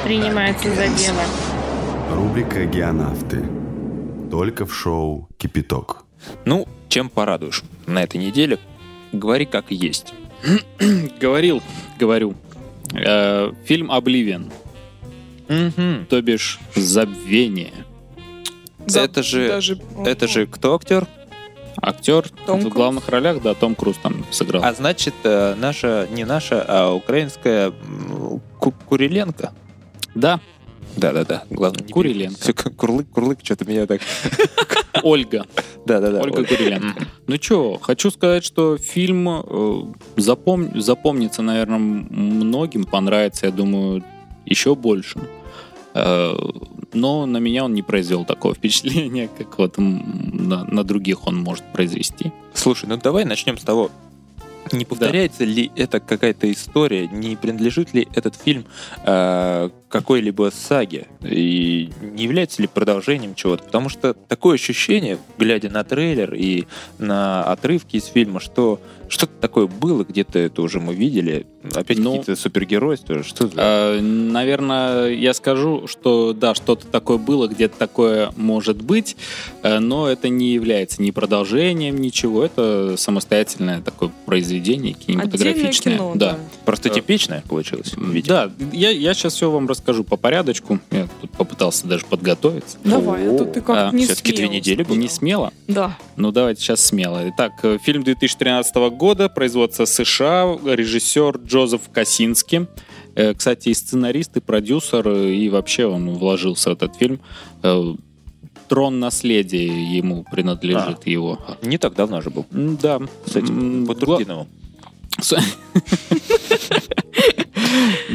принимаются 0.02 0.74
за 0.74 0.88
дело. 0.88 1.20
Рубрика 2.10 2.64
«Геонавты». 2.64 3.44
Только 4.30 4.64
в 4.64 4.74
шоу 4.74 5.28
«Кипяток». 5.36 6.04
Ну, 6.46 6.66
чем 6.88 7.10
порадуешь 7.10 7.64
на 7.86 8.02
этой 8.02 8.16
неделе? 8.16 8.58
Говори 9.12 9.44
как 9.44 9.70
есть. 9.70 10.14
Говорил, 11.20 11.62
говорю. 11.98 12.34
Э, 12.94 13.52
фильм 13.66 13.90
«Обливион», 13.90 14.50
Мгм. 15.48 16.06
то 16.06 16.20
бишь 16.22 16.58
«Забвение». 16.74 17.72
За- 18.86 19.00
Это 19.00 19.22
же- 19.22 19.48
даже- 19.48 19.78
Это 20.04 20.26
же 20.28 20.46
кто 20.46 20.74
актер? 20.74 21.06
Актер 21.80 22.28
Том 22.46 22.60
в 22.60 22.62
Круз. 22.62 22.74
главных 22.74 23.08
ролях, 23.08 23.42
да, 23.42 23.54
Том 23.54 23.74
Круз 23.74 23.96
там 24.02 24.24
сыграл. 24.30 24.62
А 24.64 24.72
значит, 24.74 25.14
э, 25.24 25.54
наша, 25.58 26.06
не 26.12 26.24
наша, 26.24 26.64
а 26.66 26.92
украинская 26.92 27.72
Ку- 28.60 28.72
Куриленко. 28.86 29.52
Да, 30.14 30.40
Да-да-да, 30.96 31.42
главное. 31.50 31.82
не 31.82 31.92
Куриленко. 31.92 32.40
Всё, 32.40 32.54
к- 32.54 32.70
Курлык, 32.76 33.08
курлык, 33.10 33.38
что-то 33.42 33.64
меня 33.64 33.86
так... 33.86 34.00
Ольга. 35.02 35.44
Да-да-да. 35.84 36.20
Ольга 36.20 36.36
Ольга. 36.38 36.48
Куриленко. 36.56 37.06
Ну 37.26 37.36
чё, 37.38 37.78
хочу 37.82 38.10
сказать, 38.12 38.44
что 38.44 38.76
фильм 38.78 39.28
э, 39.28 39.82
запом- 40.16 40.80
запомнится, 40.80 41.42
наверное, 41.42 41.78
многим, 41.78 42.84
понравится, 42.84 43.46
я 43.46 43.52
думаю, 43.52 44.04
еще 44.46 44.74
больше. 44.74 45.20
Э, 45.94 46.34
но 46.92 47.26
на 47.26 47.38
меня 47.38 47.64
он 47.64 47.74
не 47.74 47.82
произвел 47.82 48.24
такого 48.24 48.54
впечатления, 48.56 49.28
как 49.28 49.58
вот 49.58 49.74
на, 49.78 50.64
на 50.64 50.84
других 50.84 51.26
он 51.26 51.36
может 51.36 51.64
произвести. 51.72 52.32
Слушай, 52.52 52.88
ну 52.88 52.96
давай 52.96 53.24
начнем 53.24 53.58
с 53.58 53.62
того, 53.62 53.90
не 54.72 54.84
повторяется 54.84 55.44
ли 55.44 55.70
это 55.76 56.00
какая-то 56.00 56.50
история, 56.50 57.06
не 57.06 57.36
принадлежит 57.36 57.92
ли 57.92 58.08
этот 58.14 58.34
фильм 58.34 58.64
э, 59.04 59.70
какой-либо 59.94 60.50
саге, 60.52 61.06
и 61.22 61.88
не 62.02 62.24
является 62.24 62.60
ли 62.60 62.66
продолжением 62.66 63.36
чего-то, 63.36 63.62
потому 63.62 63.88
что 63.88 64.12
такое 64.12 64.56
ощущение, 64.56 65.18
глядя 65.38 65.70
на 65.70 65.84
трейлер 65.84 66.34
и 66.34 66.64
на 66.98 67.44
отрывки 67.44 67.98
из 67.98 68.06
фильма, 68.06 68.40
что 68.40 68.80
что-то 69.08 69.34
такое 69.40 69.66
было, 69.68 70.02
где-то 70.02 70.40
это 70.40 70.62
уже 70.62 70.80
мы 70.80 70.94
видели, 70.94 71.46
опять 71.72 71.98
Ну, 71.98 72.16
какие-то 72.16 72.34
супергеройства, 72.34 73.22
что 73.22 73.46
за... 73.46 73.54
Э, 73.56 74.00
наверное, 74.00 75.10
я 75.10 75.32
скажу, 75.34 75.86
что 75.86 76.32
да, 76.32 76.56
что-то 76.56 76.86
такое 76.88 77.18
было, 77.18 77.46
где-то 77.46 77.78
такое 77.78 78.32
может 78.36 78.82
быть, 78.82 79.16
э, 79.62 79.78
но 79.78 80.08
это 80.08 80.28
не 80.28 80.52
является 80.52 81.00
ни 81.02 81.12
продолжением, 81.12 81.98
ничего. 81.98 82.44
Это 82.44 82.96
самостоятельное 82.96 83.80
такое 83.82 84.10
произведение 84.26 84.94
кинематографичное. 84.94 85.94
Отдельное 85.94 85.98
кино, 85.98 86.12
да. 86.16 86.32
да. 86.32 86.38
Просто 86.64 86.88
э, 86.88 86.94
типичное 86.94 87.44
получилось, 87.48 87.92
видимо. 87.96 88.26
Да, 88.26 88.50
я, 88.72 88.90
я 88.90 89.14
сейчас 89.14 89.34
все 89.34 89.50
вам 89.50 89.68
расскажу 89.68 89.83
по 90.04 90.16
порядочку. 90.16 90.78
Я 90.90 91.06
тут 91.20 91.30
попытался 91.32 91.86
даже 91.86 92.04
подготовиться. 92.06 92.78
Давай, 92.84 93.28
а 93.28 93.38
то 93.38 93.44
ты 93.44 93.60
как 93.60 93.76
А, 93.76 93.90
не 93.94 94.04
всё-таки 94.06 94.32
две 94.32 94.48
недели 94.48 94.82
сказал. 94.82 95.00
Не 95.00 95.08
смело? 95.08 95.52
Да. 95.68 95.96
Ну, 96.16 96.32
давайте 96.32 96.60
сейчас 96.62 96.80
смело. 96.80 97.20
Итак, 97.30 97.52
э, 97.62 97.78
фильм 97.82 98.02
2013 98.02 98.90
года, 98.90 99.28
производство 99.28 99.84
США, 99.84 100.56
режиссер 100.64 101.38
Джозеф 101.44 101.82
Косински. 101.92 102.66
Э, 103.14 103.34
Кстати, 103.34 103.68
и 103.68 103.74
сценарист, 103.74 104.36
и 104.36 104.40
продюсер, 104.40 105.06
э, 105.06 105.34
и 105.34 105.48
вообще 105.48 105.86
он 105.86 106.10
вложился 106.14 106.70
в 106.70 106.72
этот 106.72 106.96
фильм. 106.96 107.20
Трон 108.68 108.98
наследия 108.98 109.66
ему 109.66 110.24
принадлежит 110.30 111.06
его. 111.06 111.38
Не 111.62 111.76
так 111.78 111.94
давно 111.94 112.20
же 112.22 112.30
был. 112.30 112.46
Да. 112.50 113.00
С 113.26 113.36
этим 113.36 113.84
Батурдиновым. 113.84 114.48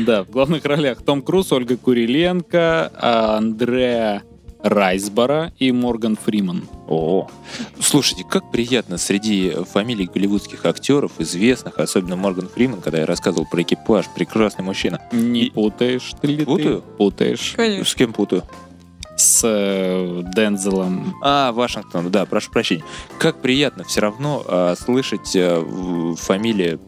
Да, 0.06 0.24
в 0.24 0.30
главных 0.32 0.66
ролях 0.66 1.02
Том 1.04 1.22
Круз, 1.22 1.52
Ольга 1.52 1.76
Куриленко, 1.78 2.91
а, 2.95 3.38
Андреа 3.38 4.24
Райсбора 4.64 5.54
и 5.58 5.72
Морган 5.72 6.18
Фриман. 6.22 6.64
О, 6.88 7.28
слушайте, 7.80 8.24
как 8.30 8.52
приятно 8.52 8.97
среди 8.97 9.52
фамилий 9.72 10.06
голливудских 10.14 10.66
актеров, 10.66 11.12
известных, 11.20 11.80
особенно 11.80 12.16
Морган 12.16 12.47
Фриман, 12.47 12.82
когда 12.82 13.00
я 13.00 13.06
рассказывал 13.06 13.45
про 13.50 13.62
экипаж, 13.62 14.06
прекрасный 14.16 14.64
мужчина. 14.64 15.02
Не 15.12 15.45
И- 15.45 15.50
путаешь 15.52 16.12
ты 16.22 16.28
ли 16.28 16.38
ты? 16.38 16.45
Путаю? 16.45 16.82
Путаешь. 16.97 17.54
Конечно. 17.56 17.86
С 17.86 17.95
кем 17.95 18.14
путаю? 18.14 18.43
с 19.22 19.41
э, 19.43 20.24
Дензелом. 20.34 21.14
А, 21.22 21.52
Вашингтон, 21.52 22.10
да, 22.10 22.26
прошу 22.26 22.52
прощения. 22.52 22.86
Как 23.18 23.41
приятно 23.41 23.84
все 23.84 24.00
равно 24.00 24.45
а, 24.47 24.76
слышать 24.78 25.36
в- 25.36 26.16
фамилии 26.16 26.80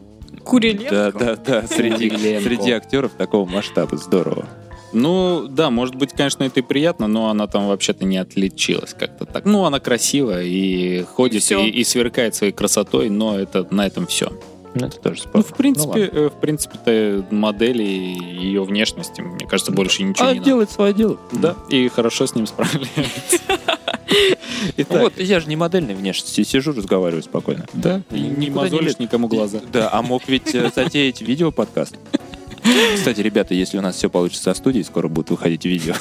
Куриленко? 0.44 0.90
Да, 0.90 1.12
да, 1.12 1.36
да, 1.36 1.66
среди, 1.66 2.10
среди 2.40 2.70
актеров 2.72 3.12
такого 3.12 3.48
масштаба. 3.48 3.96
Здорово. 3.96 4.46
Ну, 4.92 5.46
да, 5.48 5.70
может 5.70 5.94
быть, 5.94 6.12
конечно, 6.12 6.44
это 6.44 6.60
и 6.60 6.62
приятно, 6.62 7.06
но 7.06 7.30
она 7.30 7.46
там 7.46 7.66
вообще-то 7.66 8.04
не 8.04 8.18
отличилась 8.18 8.92
как-то 8.92 9.24
так. 9.24 9.46
Ну, 9.46 9.64
она 9.64 9.80
красивая 9.80 10.42
и 10.44 11.02
ходит, 11.04 11.50
И 11.50 11.54
и, 11.54 11.68
и 11.80 11.84
сверкает 11.84 12.34
своей 12.34 12.52
красотой, 12.52 13.08
но 13.08 13.38
это 13.38 13.66
на 13.70 13.86
этом 13.86 14.06
все. 14.06 14.30
Ну, 14.74 14.86
это 14.86 14.98
тоже 15.00 15.22
Ну, 15.24 15.40
спорно. 15.40 15.42
в 15.44 15.54
принципе, 15.56 16.00
э, 16.12 16.28
в 16.28 16.40
принципе-то 16.40 17.26
модели 17.30 17.82
и 17.82 18.18
ее 18.44 18.64
внешности, 18.64 19.20
мне 19.22 19.46
кажется, 19.46 19.72
больше 19.72 20.02
ничего 20.02 20.26
а 20.28 20.32
не 20.32 20.38
надо. 20.38 20.46
делает 20.46 20.70
свое 20.70 20.92
дело. 20.94 21.18
Да, 21.32 21.56
и 21.70 21.88
хорошо 21.88 22.26
с 22.26 22.34
ним 22.34 22.46
справляется. 22.46 23.38
Итак, 24.76 25.00
Вот, 25.02 25.18
я 25.18 25.40
же 25.40 25.48
не 25.48 25.56
модельной 25.56 25.94
внешности, 25.94 26.42
сижу, 26.44 26.72
разговариваю 26.72 27.22
спокойно. 27.22 27.66
да, 27.72 28.02
И 28.10 28.20
не 28.20 28.46
не 28.46 28.50
мозолишь 28.50 28.86
лез. 28.92 28.98
никому 28.98 29.28
глаза. 29.28 29.60
Да, 29.72 29.88
а 29.92 30.02
мог 30.02 30.28
ведь 30.28 30.54
э, 30.54 30.70
затеять 30.74 31.20
видео-подкаст. 31.20 31.96
Кстати, 32.94 33.20
ребята, 33.20 33.54
если 33.54 33.76
у 33.78 33.80
нас 33.80 33.96
все 33.96 34.08
получится 34.08 34.44
со 34.44 34.54
студии, 34.54 34.82
скоро 34.82 35.08
будут 35.08 35.30
выходить 35.30 35.64
видео. 35.64 35.94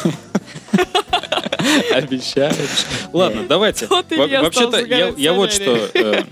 Обещаешь. 1.93 2.85
Ладно, 3.13 3.43
давайте. 3.47 3.87
Вообще-то, 3.87 4.79
я, 5.17 5.33
вот 5.33 5.51
что, 5.51 5.75
э, 5.93 6.23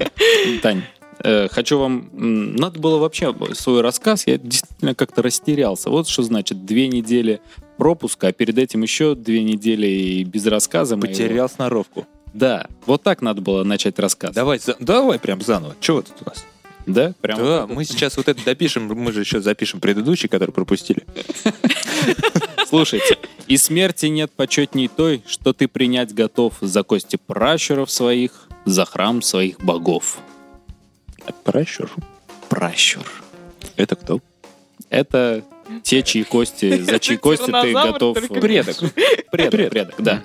Тань, 0.61 0.83
э, 1.23 1.47
хочу 1.49 1.79
вам... 1.79 2.09
Надо 2.55 2.79
было 2.79 2.97
вообще 2.99 3.33
свой 3.53 3.81
рассказ, 3.81 4.27
я 4.27 4.37
действительно 4.37 4.95
как-то 4.95 5.21
растерялся. 5.21 5.89
Вот 5.89 6.07
что 6.07 6.23
значит 6.23 6.65
две 6.65 6.87
недели 6.87 7.41
пропуска, 7.79 8.27
а 8.27 8.31
перед 8.31 8.57
этим 8.59 8.83
еще 8.83 9.15
две 9.15 9.41
недели 9.41 9.87
и 9.87 10.23
без 10.23 10.45
рассказа 10.45 10.95
моего. 10.97 11.07
Потерял 11.07 11.49
сноровку. 11.49 12.05
Да, 12.33 12.67
вот 12.85 13.01
так 13.01 13.21
надо 13.23 13.41
было 13.41 13.63
начать 13.63 13.97
рассказ. 13.97 14.35
Давай, 14.35 14.59
за- 14.59 14.75
давай 14.79 15.17
прям 15.17 15.41
заново. 15.41 15.75
Чего 15.79 16.01
тут 16.03 16.13
у 16.21 16.25
нас? 16.29 16.45
Да? 16.85 17.13
Прям 17.21 17.39
Да, 17.39 17.67
мы 17.67 17.85
сейчас 17.85 18.17
вот 18.17 18.27
это 18.27 18.43
допишем, 18.43 18.87
мы 18.87 19.11
же 19.11 19.21
еще 19.21 19.41
запишем 19.41 19.79
предыдущий, 19.79 20.27
который 20.27 20.51
пропустили. 20.51 21.05
Слушайте, 22.67 23.17
и 23.47 23.57
смерти 23.57 24.07
нет 24.07 24.31
почетней 24.31 24.87
той, 24.87 25.23
что 25.27 25.53
ты 25.53 25.67
принять 25.67 26.13
готов 26.13 26.53
за 26.61 26.83
кости 26.83 27.17
пращуров 27.25 27.89
своих, 27.89 28.47
за 28.65 28.85
храм 28.85 29.21
своих 29.21 29.59
богов. 29.59 30.19
Пращур. 31.43 31.89
Пращур. 32.49 33.05
Это 33.75 33.95
кто? 33.95 34.19
Это 34.89 35.43
те, 35.83 36.03
чьи 36.03 36.23
кости, 36.23 36.81
за 36.81 36.99
чьи 36.99 37.17
кости 37.17 37.51
ты 37.51 37.73
готов... 37.73 38.17
Предок. 38.27 38.77
Предок, 39.31 39.69
предок, 39.69 39.95
да. 39.99 40.21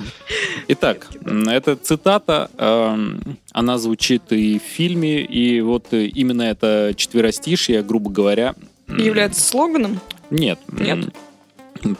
Итак, 0.68 1.08
эта 1.46 1.76
цитата, 1.76 2.50
эм, 2.58 3.38
она 3.52 3.78
звучит 3.78 4.32
и 4.32 4.58
в 4.58 4.62
фильме, 4.62 5.22
и 5.22 5.60
вот 5.60 5.92
э, 5.92 6.06
именно 6.06 6.42
это 6.42 6.92
четверостишье, 6.96 7.82
грубо 7.82 8.10
говоря... 8.10 8.54
Является 8.88 9.40
слоганом? 9.40 10.00
Нет. 10.30 10.58
Нет? 10.72 11.14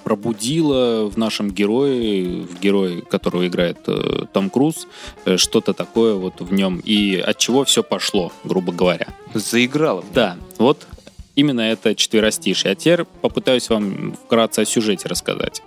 Пробудило 0.03 1.11
в 1.11 1.19
нашем 1.19 1.51
герое, 1.51 2.43
в 2.43 2.59
герое, 2.59 3.03
которого 3.03 3.47
играет 3.47 3.79
э, 3.87 4.25
Том 4.33 4.49
Круз, 4.49 4.87
э, 5.27 5.37
что-то 5.37 5.75
такое 5.75 6.15
вот 6.15 6.41
в 6.41 6.53
нем, 6.53 6.81
и 6.83 7.17
от 7.17 7.39
чего 7.39 7.65
все 7.65 7.83
пошло, 7.83 8.33
грубо 8.45 8.73
говоря. 8.73 9.09
Заиграла. 9.35 10.05
Да, 10.15 10.37
вот 10.59 10.87
именно 11.35 11.61
это 11.61 11.95
четверостишие. 11.95 12.73
А 12.73 12.75
теперь 12.75 13.05
попытаюсь 13.05 13.69
вам 13.69 14.17
вкратце 14.25 14.61
о 14.61 14.65
сюжете 14.65 15.09
рассказать. 15.09 15.63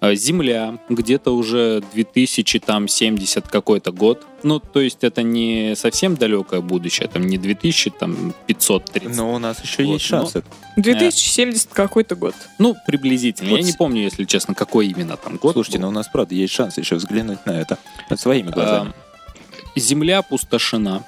Э, 0.00 0.14
Земля, 0.14 0.78
где-то 0.88 1.34
уже 1.34 1.82
2070 1.94 3.48
какой-то 3.48 3.92
год. 3.92 4.26
Ну, 4.42 4.60
то 4.60 4.80
есть 4.80 4.98
это 5.02 5.22
не 5.22 5.74
совсем 5.76 6.16
далекое 6.16 6.60
будущее, 6.60 7.08
там 7.08 7.26
не 7.26 7.38
2530. 7.38 9.16
Но 9.16 9.32
у 9.34 9.38
нас 9.38 9.62
еще 9.62 9.84
Вот, 9.84 9.92
есть 9.94 10.04
шансы. 10.04 10.42
2070 10.76 11.70
какой-то 11.72 12.16
год. 12.16 12.34
Ну, 12.58 12.76
приблизительно. 12.86 13.50
Вот 13.50 13.60
Я 13.60 13.62
не 13.62 13.72
помню, 13.72 14.02
если 14.02 14.24
честно, 14.24 14.54
какой 14.54 14.88
именно 14.88 15.16
там 15.16 15.36
год. 15.36 15.52
Слушайте, 15.54 15.78
был. 15.78 15.84
ну 15.84 15.88
у 15.88 15.92
нас 15.92 16.08
правда 16.08 16.34
есть 16.34 16.52
шанс 16.52 16.76
еще 16.76 16.96
взглянуть 16.96 17.44
на 17.46 17.52
это 17.52 17.78
своими 18.16 18.50
глазами. 18.50 18.92
А, 18.94 19.78
Земля 19.78 20.18
опустошена. 20.18 21.04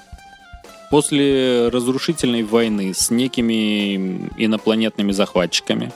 После 0.90 1.68
разрушительной 1.68 2.42
войны 2.44 2.94
с 2.94 3.10
некими 3.10 4.28
инопланетными 4.36 5.12
захватчиками. 5.12 5.92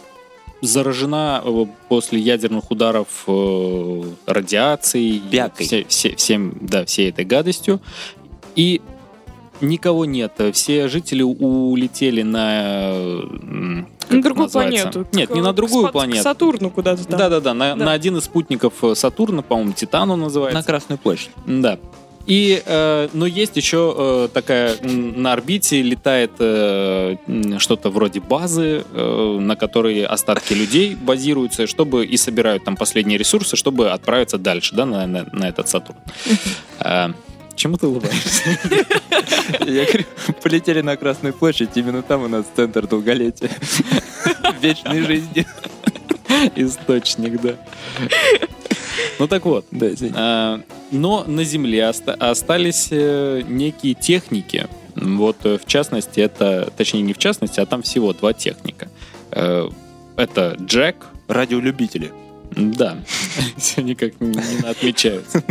Заражена 0.62 1.40
э, 1.44 1.64
после 1.88 2.20
ядерных 2.20 2.70
ударов 2.70 3.06
э, 3.26 4.02
радиацией. 4.26 5.18
Бякой. 5.30 5.64
все- 5.66 5.84
все- 5.88 6.16
всем, 6.16 6.54
да, 6.60 6.84
всей 6.84 7.08
этой 7.10 7.24
гадостью. 7.24 7.80
И 8.56 8.82
никого 9.62 10.04
нет. 10.04 10.32
Все 10.52 10.88
жители 10.88 11.22
улетели 11.22 12.22
на... 12.22 12.92
На 14.10 14.22
другую 14.22 14.44
называется? 14.46 14.88
планету. 14.90 15.06
Нет, 15.16 15.30
К- 15.30 15.34
не 15.34 15.40
на 15.40 15.52
к 15.52 15.54
другую 15.54 15.86
Спа- 15.86 15.92
планету. 15.92 16.20
К 16.20 16.22
Сатурну 16.24 16.70
куда-то 16.70 17.06
там. 17.06 17.18
Да-да-да, 17.18 17.54
на, 17.54 17.76
Да. 17.76 17.84
на 17.84 17.92
один 17.92 18.16
из 18.18 18.24
спутников 18.24 18.74
э, 18.82 18.94
Сатурна, 18.96 19.42
по-моему, 19.42 19.72
Титан 19.72 20.10
он 20.10 20.20
называется. 20.20 20.58
На 20.58 20.64
Красную 20.64 20.98
площадь. 20.98 21.30
Да. 21.46 21.78
И, 22.30 22.62
э, 22.64 23.08
но 23.12 23.26
есть 23.26 23.56
еще 23.56 23.92
э, 23.98 24.28
такая 24.32 24.76
на 24.82 25.32
орбите 25.32 25.82
летает 25.82 26.30
э, 26.38 27.16
что-то 27.58 27.90
вроде 27.90 28.20
базы, 28.20 28.84
э, 28.94 29.38
на 29.40 29.56
которой 29.56 30.04
остатки 30.04 30.52
людей 30.52 30.94
базируются, 30.94 31.66
чтобы 31.66 32.06
и 32.06 32.16
собирают 32.16 32.62
там 32.64 32.76
последние 32.76 33.18
ресурсы, 33.18 33.56
чтобы 33.56 33.90
отправиться 33.90 34.38
дальше, 34.38 34.76
да, 34.76 34.86
на, 34.86 35.06
на- 35.08 35.26
на 35.32 35.48
этот 35.48 35.68
Сатурн. 35.68 35.98
А, 36.78 37.10
Чему 37.56 37.76
ты 37.76 37.88
улыбаешься? 37.88 38.58
Я 39.66 39.84
говорю, 39.86 40.04
полетели 40.40 40.82
на 40.82 40.96
Красную 40.96 41.34
площадь, 41.34 41.70
именно 41.74 42.02
там 42.02 42.22
у 42.22 42.28
нас 42.28 42.46
центр 42.54 42.86
долголетия. 42.86 43.50
Вечной 44.62 45.02
жизни. 45.02 45.44
Источник, 46.54 47.40
да. 47.42 47.54
Ну 49.18 49.26
так 49.28 49.44
вот. 49.44 49.64
Да. 49.70 49.88
А, 50.14 50.60
Но 50.90 51.24
на 51.26 51.44
Земле 51.44 51.88
оста- 51.88 52.14
остались 52.14 52.88
э, 52.90 53.42
некие 53.48 53.94
техники. 53.94 54.66
Вот, 54.96 55.36
э, 55.44 55.58
в 55.58 55.66
частности, 55.66 56.20
это, 56.20 56.72
точнее, 56.76 57.02
не 57.02 57.12
в 57.12 57.18
частности, 57.18 57.60
а 57.60 57.66
там 57.66 57.82
всего 57.82 58.12
два 58.12 58.32
техника. 58.32 58.88
Э, 59.30 59.68
Это 60.16 60.56
Джек, 60.60 61.06
Радиолюбители. 61.28 62.12
Да, 62.50 62.98
все 63.56 63.82
никак 63.82 64.20
не 64.20 64.38
отмечаются. 64.68 65.42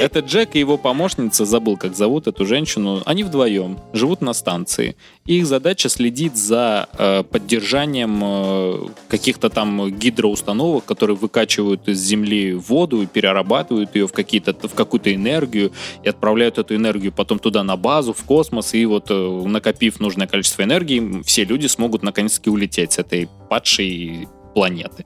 Это 0.00 0.20
Джек 0.20 0.54
и 0.54 0.58
его 0.58 0.76
помощница, 0.76 1.44
забыл, 1.44 1.76
как 1.76 1.96
зовут 1.96 2.26
эту 2.26 2.46
женщину. 2.46 3.02
Они 3.04 3.24
вдвоем 3.24 3.78
живут 3.92 4.20
на 4.20 4.32
станции. 4.32 4.96
Их 5.26 5.46
задача 5.46 5.88
следить 5.88 6.36
за 6.36 6.88
э, 6.98 7.22
поддержанием 7.22 8.20
э, 8.22 8.88
каких-то 9.08 9.50
там 9.50 9.90
гидроустановок, 9.90 10.84
которые 10.84 11.16
выкачивают 11.16 11.88
из 11.88 12.00
земли 12.00 12.54
воду 12.54 13.02
и 13.02 13.06
перерабатывают 13.06 13.94
ее 13.94 14.06
в, 14.06 14.12
какие-то, 14.12 14.52
в 14.52 14.74
какую-то 14.74 15.14
энергию 15.14 15.72
и 16.02 16.08
отправляют 16.08 16.58
эту 16.58 16.74
энергию 16.74 17.12
потом 17.12 17.38
туда 17.38 17.62
на 17.62 17.76
базу, 17.76 18.12
в 18.12 18.24
космос. 18.24 18.74
И 18.74 18.84
вот 18.86 19.06
э, 19.10 19.42
накопив 19.46 20.00
нужное 20.00 20.26
количество 20.26 20.62
энергии, 20.62 21.22
все 21.22 21.44
люди 21.44 21.66
смогут 21.66 22.02
наконец-таки 22.02 22.50
улететь 22.50 22.92
с 22.92 22.98
этой 22.98 23.28
падшей 23.48 24.28
планеты. 24.54 25.04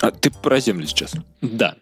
А 0.00 0.10
ты 0.10 0.30
про 0.30 0.60
Землю 0.60 0.86
сейчас. 0.86 1.14
Да. 1.40 1.76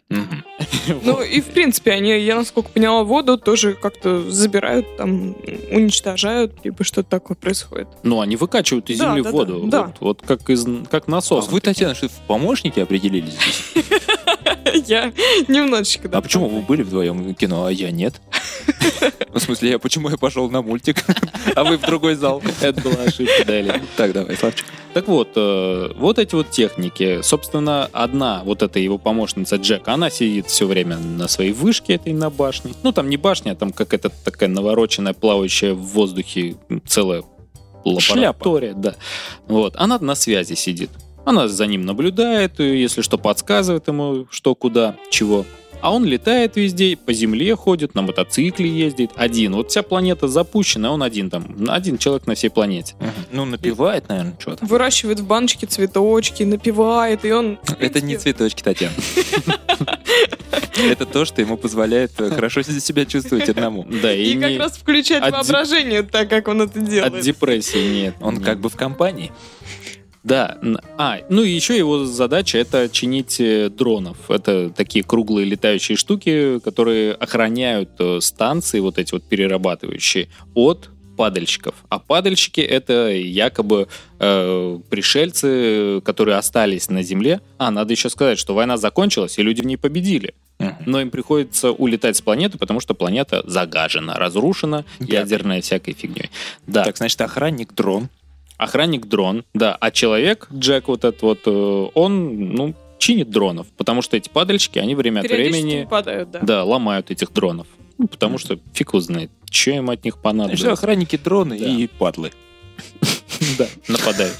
Ну 1.03 1.23
и 1.23 1.41
в 1.41 1.47
принципе 1.47 1.93
они, 1.93 2.11
я 2.19 2.37
насколько 2.37 2.69
поняла, 2.71 3.03
воду 3.05 3.39
тоже 3.39 3.75
как-то 3.75 4.31
забирают, 4.31 4.97
там 4.97 5.37
уничтожают, 5.71 6.53
либо 6.65 6.85
что-то 6.85 7.09
такое 7.11 7.37
происходит. 7.37 7.89
Ну, 8.03 8.21
они 8.21 8.37
выкачивают 8.37 8.91
из 8.91 8.99
Да, 8.99 9.07
земли 9.11 9.23
да, 9.23 9.31
воду. 9.31 9.63
да, 9.67 9.83
Вот, 9.85 9.95
вот 10.01 10.23
как 10.27 10.49
из 10.51 10.65
как 10.91 11.05
А 11.09 11.11
насос. 11.11 11.49
вы, 11.49 11.61
Татьяна, 11.61 11.95
что 11.95 12.09
в 12.09 12.13
помощники 12.27 12.81
определились 12.81 13.35
здесь? 13.35 13.85
Я 14.87 15.13
немножечко... 15.49 16.09
да. 16.09 16.19
А 16.19 16.21
почему 16.21 16.49
вы 16.49 16.61
были 16.61 16.83
вдвоем 16.83 17.23
в 17.23 17.35
кино, 17.35 17.65
а 17.67 17.73
я 17.73 17.91
нет? 17.91 18.21
В 19.33 19.39
смысле, 19.39 19.71
я 19.71 19.79
почему 19.79 20.09
я 20.11 20.17
пошел 20.17 20.49
на 20.51 20.61
мультик, 20.63 21.05
а 21.55 21.65
вы 21.65 21.79
в 21.79 21.83
другой 21.83 22.15
зал? 22.15 22.43
Это 22.61 22.81
была 22.81 23.03
ошибка, 23.05 23.45
да, 23.47 23.59
или- 23.61 23.83
Так, 23.97 24.13
давай, 24.13 24.37
Славчик. 24.37 24.67
Так 24.93 25.07
вот, 25.07 25.31
э, 25.37 25.93
вот 25.97 26.19
эти 26.19 26.35
вот 26.35 26.51
техники. 26.51 27.21
Собственно, 27.23 27.89
одна, 27.93 28.43
вот 28.45 28.63
эта 28.63 28.81
его 28.81 28.99
помощница 28.99 29.57
Джек, 29.57 29.87
она 29.87 30.11
сидит 30.11 30.49
все 30.51 30.66
время 30.66 30.98
на 30.98 31.28
своей 31.28 31.53
вышке 31.53 31.94
этой 31.94 32.12
на 32.12 32.30
башне. 32.30 32.72
Ну, 32.82 32.92
там 32.92 33.09
не 33.09 33.16
башня, 33.16 33.53
а 33.53 33.55
там 33.55 33.72
какая-то 33.72 34.11
такая 34.24 34.48
навороченная, 34.48 35.14
плавающая 35.14 35.74
в 35.74 35.80
воздухе 35.80 36.57
целая 36.86 37.22
лаборатория. 37.84 38.74
Да. 38.74 38.96
Вот. 39.46 39.74
Она 39.76 39.98
на 39.98 40.14
связи 40.14 40.55
сидит. 40.55 40.90
Она 41.24 41.48
за 41.48 41.66
ним 41.66 41.84
наблюдает, 41.84 42.61
и, 42.61 42.80
если 42.80 43.03
что, 43.03 43.18
подсказывает 43.18 43.88
ему, 43.88 44.26
что, 44.30 44.55
куда, 44.55 44.96
чего. 45.11 45.44
А 45.81 45.93
он 45.95 46.05
летает 46.05 46.57
везде, 46.57 46.97
по 46.97 47.12
земле 47.12 47.57
ходит, 47.57 47.95
на 47.95 48.03
мотоцикле 48.03 48.68
ездит, 48.68 49.11
один. 49.16 49.55
Вот 49.55 49.70
вся 49.70 49.83
планета 49.83 50.28
запущена, 50.28 50.89
а 50.89 50.93
он 50.93 51.03
один 51.03 51.31
там, 51.31 51.57
один 51.68 51.99
человек 51.99 52.26
на 52.26 52.35
всей 52.35 52.51
планете. 52.51 52.95
Ну, 53.33 53.45
напевает, 53.45 54.09
наверное, 54.09 54.37
что-то. 54.39 54.64
Выращивает 54.66 55.20
в 55.20 55.26
баночке 55.26 55.66
цветочки, 55.66 56.43
напивает, 56.43 57.24
и 57.24 57.33
он... 57.33 57.59
Это 57.78 58.01
не 58.01 58.16
цветочки, 58.16 58.62
Татьяна. 58.62 58.95
Это 60.76 61.05
то, 61.07 61.24
что 61.24 61.41
ему 61.43 61.57
позволяет 61.57 62.12
э, 62.20 62.31
хорошо 62.31 62.62
себя 62.62 63.05
чувствовать 63.05 63.49
одному. 63.49 63.87
Да, 64.03 64.14
и, 64.14 64.33
И 64.33 64.39
как 64.41 64.51
не- 64.51 64.59
раз 64.59 64.76
включать 64.78 65.22
от- 65.22 65.33
воображение 65.33 66.03
так, 66.03 66.28
как 66.31 66.49
он 66.49 66.62
это 66.62 66.78
от 66.78 66.89
делает. 66.89 67.24
депрессии 67.24 68.03
нет. 68.03 68.14
Он 68.20 68.37
нет. 68.37 68.45
как 68.45 68.61
бы 68.61 68.68
в 68.70 68.76
компании. 68.76 69.31
Да. 70.23 70.59
А, 70.99 71.18
ну 71.29 71.43
и 71.43 71.51
еще 71.51 71.77
его 71.77 72.05
задача 72.05 72.59
это 72.59 72.89
чинить 72.89 73.41
э, 73.41 73.71
дронов. 73.71 74.31
Это 74.31 74.71
такие 74.71 75.05
круглые 75.05 75.47
летающие 75.47 75.97
штуки, 75.97 76.59
которые 76.61 77.12
охраняют 77.12 77.91
э, 77.99 78.21
станции, 78.21 78.81
вот 78.81 78.99
эти 78.99 79.12
вот 79.12 79.25
перерабатывающие, 79.25 80.29
от 80.55 80.91
падальщиков. 81.16 81.75
А 81.89 81.99
падальщики 81.99 82.61
это 82.61 83.11
якобы 83.11 83.89
э, 84.18 84.79
пришельцы, 84.89 86.01
которые 86.03 86.37
остались 86.37 86.89
на 86.89 87.03
Земле. 87.03 87.41
А, 87.59 87.71
надо 87.71 87.93
еще 87.93 88.09
сказать, 88.09 88.39
что 88.39 88.55
война 88.55 88.77
закончилась, 88.77 89.39
и 89.39 89.43
люди 89.43 89.61
в 89.61 89.66
ней 89.66 89.77
победили. 89.77 90.35
Но 90.85 91.01
им 91.01 91.11
приходится 91.11 91.73
улетать 91.73 92.16
с 92.16 92.21
планеты, 92.21 92.59
потому 92.59 92.81
что 92.81 92.95
планета 92.95 93.43
загажена, 93.47 94.16
разрушена 94.16 94.85
ядерной 94.99 95.62
всякой 95.62 95.95
фигней. 95.95 96.31
Да. 96.66 96.85
Так, 96.85 96.99
значит, 96.99 97.21
охранник 97.23 97.75
дрон. 97.75 98.11
Охранник 98.61 99.07
дрон, 99.07 99.45
да. 99.55 99.75
А 99.81 99.91
человек, 99.91 100.49
Джек 100.53 100.89
вот 100.89 101.05
этот 101.05 101.23
вот, 101.23 101.41
э, 101.47 101.51
он, 101.95 102.51
ну, 102.55 102.75
чинит 102.99 103.31
дронов, 103.31 103.67
потому 103.77 104.03
что 104.03 104.17
эти 104.19 104.29
падальщики, 104.29 104.79
они 104.79 104.95
время 104.95 105.21
от 105.21 105.29
времени, 105.31 105.83
выпадают, 105.85 106.31
да. 106.31 106.41
да, 106.43 106.65
ломают 106.65 107.11
этих 107.11 107.33
дронов. 107.33 107.67
Ну, 107.97 108.07
потому 108.07 108.37
что 108.39 108.59
фиг 108.75 108.89
его 108.91 109.01
знает, 109.01 109.31
что 109.51 109.71
им 109.71 109.89
от 109.91 110.05
них 110.05 110.15
Значит, 110.15 110.23
понадобилось. 110.23 110.79
охранники 110.79 111.17
дроны 111.17 111.59
Да. 111.59 111.67
и 111.67 111.87
падлы. 111.87 112.33
Да, 113.59 113.67
нападают. 113.89 114.37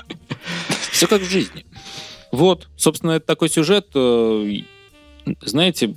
Все 0.92 1.06
как 1.06 1.20
в 1.20 1.28
жизни. 1.30 1.66
Вот, 2.32 2.68
собственно, 2.76 3.12
это 3.12 3.26
такой 3.26 3.48
сюжет. 3.50 3.88
э, 3.94 4.60
Знаете, 5.42 5.94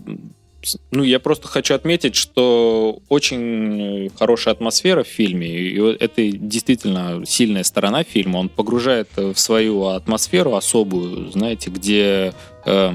ну, 0.91 1.03
я 1.03 1.20
просто 1.20 1.47
хочу 1.47 1.74
отметить, 1.76 2.15
что 2.15 2.99
очень 3.09 4.09
хорошая 4.18 4.53
атмосфера 4.53 5.03
в 5.03 5.07
фильме, 5.07 5.47
и 5.47 5.80
это 5.99 6.30
действительно 6.32 7.26
сильная 7.26 7.63
сторона 7.63 8.03
фильма. 8.03 8.38
Он 8.38 8.49
погружает 8.49 9.09
э, 9.18 9.34
в 9.34 9.39
свою 9.39 9.86
атмосферу 9.86 10.55
особую, 10.55 11.32
знаете, 11.32 11.70
где 11.70 12.34
э, 12.65 12.91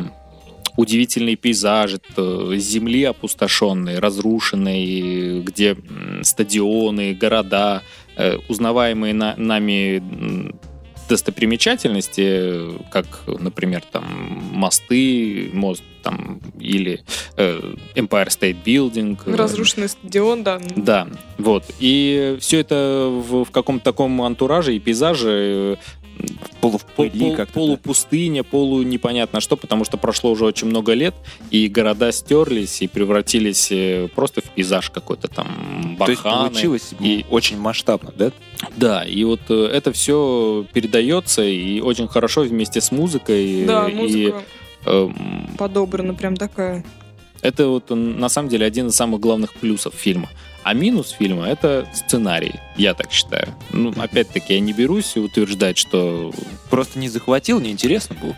удивительные 0.76 1.36
пейзажи, 1.36 2.00
э, 2.16 2.54
земли 2.56 3.04
опустошенные, 3.04 3.98
разрушенные, 3.98 5.40
где 5.42 5.76
стадионы, 6.22 7.14
города, 7.14 7.82
э, 8.16 8.38
узнаваемые 8.48 9.14
на- 9.14 9.36
нами 9.36 10.52
достопримечательности, 11.08 12.78
как, 12.90 13.24
например, 13.26 13.82
там 13.90 14.04
мосты, 14.52 15.50
мост 15.52 15.82
там 16.02 16.40
или 16.60 17.02
э, 17.36 17.74
Empire 17.94 18.28
State 18.28 18.56
Building. 18.64 19.18
э, 19.26 19.34
Разрушенный 19.36 19.88
стадион, 19.88 20.42
да. 20.42 20.60
да, 20.76 21.08
вот. 21.38 21.64
И 21.80 22.36
все 22.40 22.58
это 22.60 23.08
в, 23.10 23.44
в 23.44 23.50
каком-то 23.50 23.84
таком 23.84 24.20
антураже 24.22 24.74
и 24.74 24.78
пейзаже 24.78 25.30
э, 25.30 25.76
Полу 26.60 26.78
в 26.78 26.84
пол- 26.84 27.34
как-то. 27.34 27.54
полупустыня, 27.54 28.44
полу 28.44 28.82
непонятно 28.82 29.40
что, 29.40 29.56
потому 29.56 29.84
что 29.84 29.96
прошло 29.96 30.30
уже 30.30 30.44
очень 30.44 30.68
много 30.68 30.92
лет, 30.92 31.14
и 31.50 31.66
города 31.68 32.12
стерлись 32.12 32.82
и 32.82 32.86
превратились 32.86 33.68
э, 33.72 34.08
просто 34.14 34.40
в 34.42 34.44
пейзаж 34.44 34.90
какой-то 34.90 35.26
там 35.28 35.96
То 35.98 36.10
есть 36.10 36.22
баханы. 36.22 36.50
получилось 36.50 36.90
и- 37.00 37.24
очень 37.30 37.58
масштабно, 37.58 38.12
да? 38.16 38.30
Да, 38.76 39.02
и 39.04 39.24
вот 39.24 39.40
э, 39.48 39.64
это 39.72 39.90
все 39.92 40.64
передается 40.72 41.42
и 41.42 41.80
очень 41.80 42.06
хорошо 42.06 42.42
вместе 42.42 42.80
с 42.80 42.92
музыкой. 42.92 43.64
Да, 43.64 43.88
и, 43.88 43.94
музыка 43.94 44.42
подобрана 45.58 46.14
прям 46.14 46.36
такая. 46.36 46.84
это 47.42 47.68
вот 47.68 47.90
на 47.90 48.28
самом 48.28 48.48
деле 48.48 48.66
один 48.66 48.88
из 48.88 48.96
самых 48.96 49.20
главных 49.20 49.52
плюсов 49.54 49.94
фильма. 49.94 50.28
А 50.64 50.74
минус 50.74 51.10
фильма 51.10 51.48
это 51.48 51.88
сценарий, 51.92 52.54
я 52.76 52.94
так 52.94 53.10
считаю. 53.10 53.48
Ну, 53.72 53.92
опять-таки, 53.96 54.54
я 54.54 54.60
не 54.60 54.72
берусь 54.72 55.16
утверждать, 55.16 55.76
что 55.76 56.32
Просто 56.70 56.98
не 57.00 57.08
захватил, 57.08 57.58
неинтересно 57.60 58.14
было. 58.20 58.36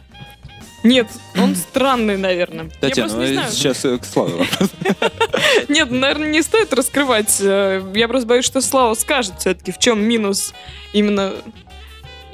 Нет, 0.82 1.06
он 1.38 1.54
странный, 1.56 2.16
наверное. 2.18 2.64
Я 2.64 2.70
Татьяна, 2.80 3.12
не 3.12 3.16
ну, 3.28 3.32
знаю. 3.34 3.52
сейчас 3.52 3.84
э, 3.86 3.96
к 3.98 4.04
Славе 4.04 4.34
вопрос. 4.34 4.70
Нет, 5.68 5.90
наверное, 5.90 6.30
не 6.30 6.42
стоит 6.42 6.74
раскрывать. 6.74 7.38
Э, 7.40 7.82
Я 7.94 8.06
просто 8.06 8.26
боюсь, 8.28 8.44
что 8.44 8.60
Слава 8.60 8.92
скажет 8.94 9.32
все-таки, 9.38 9.72
в 9.72 9.78
чем 9.78 10.00
минус 10.02 10.52
именно 10.92 11.32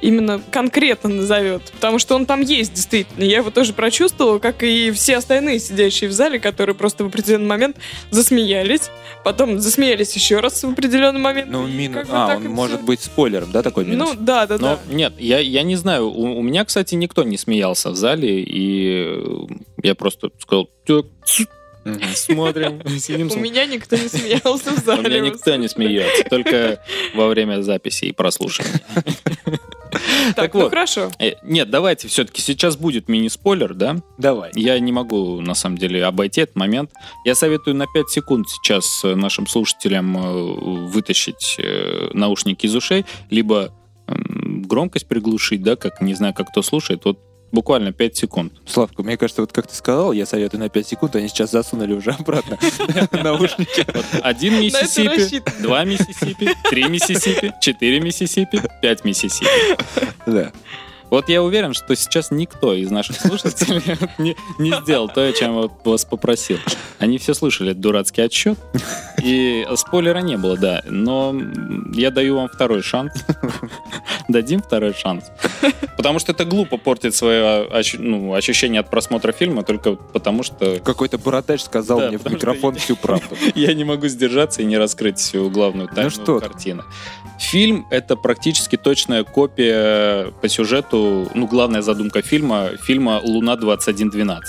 именно 0.02 0.40
конкретно 0.50 1.10
назовет. 1.10 1.62
Потому 1.72 1.98
что 1.98 2.14
он 2.14 2.26
там 2.26 2.40
есть, 2.40 2.74
действительно. 2.74 3.24
Я 3.24 3.38
его 3.38 3.50
тоже 3.50 3.72
прочувствовала, 3.72 4.38
как 4.38 4.62
и 4.62 4.90
все 4.92 5.16
остальные 5.16 5.58
сидящие 5.60 6.08
в 6.10 6.12
зале, 6.12 6.38
которые 6.38 6.74
просто 6.74 7.04
в 7.04 7.08
определенный 7.08 7.46
момент 7.46 7.76
засмеялись. 8.10 8.90
Потом 9.24 9.58
засмеялись 9.58 10.14
еще 10.14 10.40
раз 10.40 10.62
в 10.62 10.70
определенный 10.70 11.20
момент. 11.20 11.50
Ну, 11.50 11.66
и 11.66 11.70
минус... 11.72 11.98
как 11.98 12.06
бы 12.08 12.12
А, 12.16 12.36
он 12.36 12.44
может 12.48 12.78
всё. 12.78 12.86
быть 12.86 13.00
спойлером, 13.00 13.52
да, 13.52 13.62
такой 13.62 13.84
минус? 13.84 14.10
Ну, 14.14 14.16
да, 14.20 14.46
да, 14.46 14.54
Но 14.58 14.78
да. 14.88 14.94
нет, 14.94 15.14
я, 15.18 15.38
я 15.38 15.62
не 15.62 15.76
знаю. 15.76 16.08
У, 16.08 16.38
у 16.38 16.42
меня, 16.42 16.64
кстати, 16.64 16.94
никто 16.94 17.22
не 17.22 17.36
смеялся 17.36 17.90
в 17.90 17.96
зале, 17.96 18.42
и 18.42 19.46
я 19.82 19.94
просто 19.94 20.30
сказал, 20.38 20.70
«Так, 20.86 21.06
ц- 21.24 21.44
Мгм. 21.44 21.50
Смотрим, 22.14 22.82
сидим, 22.98 23.26
У 23.26 23.30
смотрим». 23.30 23.42
меня 23.42 23.66
никто 23.66 23.96
не 23.96 24.08
смеялся 24.08 24.70
в 24.70 24.78
У 24.82 24.84
зале. 24.84 25.02
меня 25.08 25.20
никто 25.20 25.54
не 25.56 25.68
смеется, 25.68 26.24
только 26.28 26.82
во 27.14 27.28
время 27.28 27.62
записи 27.62 28.06
и 28.06 28.12
прослушивания. 28.12 28.80
Так, 29.90 30.34
Так 30.36 30.54
ну 30.54 30.60
вот. 30.60 30.70
хорошо. 30.70 31.10
Э, 31.18 31.32
Нет, 31.42 31.68
давайте 31.70 32.06
все-таки 32.06 32.40
сейчас 32.40 32.76
будет 32.76 33.08
мини-спойлер, 33.08 33.74
да? 33.74 33.96
Давай. 34.18 34.50
Я 34.54 34.78
не 34.78 34.92
могу, 34.92 35.40
на 35.40 35.54
самом 35.54 35.78
деле, 35.78 36.04
обойти 36.04 36.42
этот 36.42 36.54
момент. 36.54 36.92
Я 37.24 37.34
советую 37.34 37.74
на 37.76 37.86
5 37.92 38.08
секунд 38.08 38.48
сейчас 38.48 39.00
э, 39.04 39.16
нашим 39.16 39.48
слушателям 39.48 40.16
э, 40.16 40.86
вытащить 40.86 41.56
э, 41.58 42.10
наушники 42.12 42.66
из 42.66 42.74
ушей, 42.76 43.04
либо 43.30 43.74
громкость 44.06 45.06
приглушить, 45.08 45.62
да, 45.62 45.76
как, 45.76 46.00
не 46.00 46.14
знаю, 46.14 46.34
как 46.34 46.48
кто 46.50 46.62
слушает, 46.62 47.04
вот 47.04 47.18
буквально 47.52 47.92
5 47.92 48.16
секунд. 48.16 48.52
Славка, 48.66 49.02
мне 49.02 49.16
кажется, 49.16 49.42
вот 49.42 49.52
как 49.52 49.66
ты 49.66 49.74
сказал, 49.74 50.12
я 50.12 50.26
советую 50.26 50.60
на 50.60 50.68
5 50.68 50.86
секунд, 50.86 51.16
они 51.16 51.28
сейчас 51.28 51.50
засунули 51.50 51.92
уже 51.92 52.10
обратно 52.12 52.58
наушники. 53.12 53.86
Вот 53.94 54.04
один 54.22 54.60
Миссисипи, 54.60 55.42
два 55.60 55.84
Миссисипи, 55.84 56.50
три 56.70 56.84
Миссисипи, 56.84 57.52
четыре 57.60 58.00
Миссисипи, 58.00 58.62
пять 58.82 59.04
Миссисипи. 59.04 59.48
Да. 60.26 60.52
Вот 61.10 61.28
я 61.28 61.42
уверен, 61.42 61.74
что 61.74 61.94
сейчас 61.96 62.30
никто 62.30 62.72
из 62.74 62.90
наших 62.90 63.20
слушателей 63.20 63.82
не, 64.18 64.36
не 64.58 64.72
сделал 64.82 65.08
то, 65.08 65.26
о 65.26 65.32
чем 65.32 65.54
вот 65.54 65.72
вас 65.84 66.04
попросил. 66.04 66.58
Они 66.98 67.18
все 67.18 67.34
слышали 67.34 67.70
этот 67.72 67.80
дурацкий 67.82 68.22
отсчет, 68.22 68.58
и 69.22 69.66
спойлера 69.76 70.18
не 70.18 70.36
было, 70.36 70.56
да. 70.56 70.82
Но 70.86 71.34
я 71.94 72.10
даю 72.10 72.36
вам 72.36 72.48
второй 72.48 72.82
шанс. 72.82 73.12
Дадим 74.28 74.62
второй 74.62 74.94
шанс. 74.94 75.24
Потому 75.96 76.18
что 76.20 76.32
это 76.32 76.44
глупо 76.44 76.76
портить 76.76 77.14
свое 77.14 77.66
ощу- 77.66 77.98
ну, 77.98 78.34
ощущение 78.34 78.80
от 78.80 78.90
просмотра 78.90 79.32
фильма 79.32 79.64
только 79.64 79.94
потому, 79.94 80.42
что 80.42 80.78
Какой-то 80.78 81.18
бородач 81.18 81.62
сказал 81.62 81.98
Да, 81.98 82.08
мне 82.08 82.18
в 82.18 82.20
что 82.20 82.30
микрофон 82.30 82.74
всю 82.76 82.96
правду. 82.96 83.36
я 83.54 83.74
не 83.74 83.84
могу 83.84 84.06
сдержаться 84.08 84.62
и 84.62 84.64
не 84.64 84.78
раскрыть 84.78 85.18
всю 85.18 85.50
главную 85.50 85.88
тайну 85.88 86.10
что 86.10 86.38
ты. 86.38 86.46
картины. 86.48 86.84
Фильм— 87.38 87.86
это 87.90 88.16
практически 88.16 88.76
точная 88.76 89.24
копия 89.24 90.30
по 90.42 90.48
сюжету, 90.48 90.99
ну, 91.34 91.46
главная 91.46 91.82
задумка 91.82 92.22
фильма, 92.22 92.70
фильма 92.82 93.20
«Луна-2112». 93.22 94.40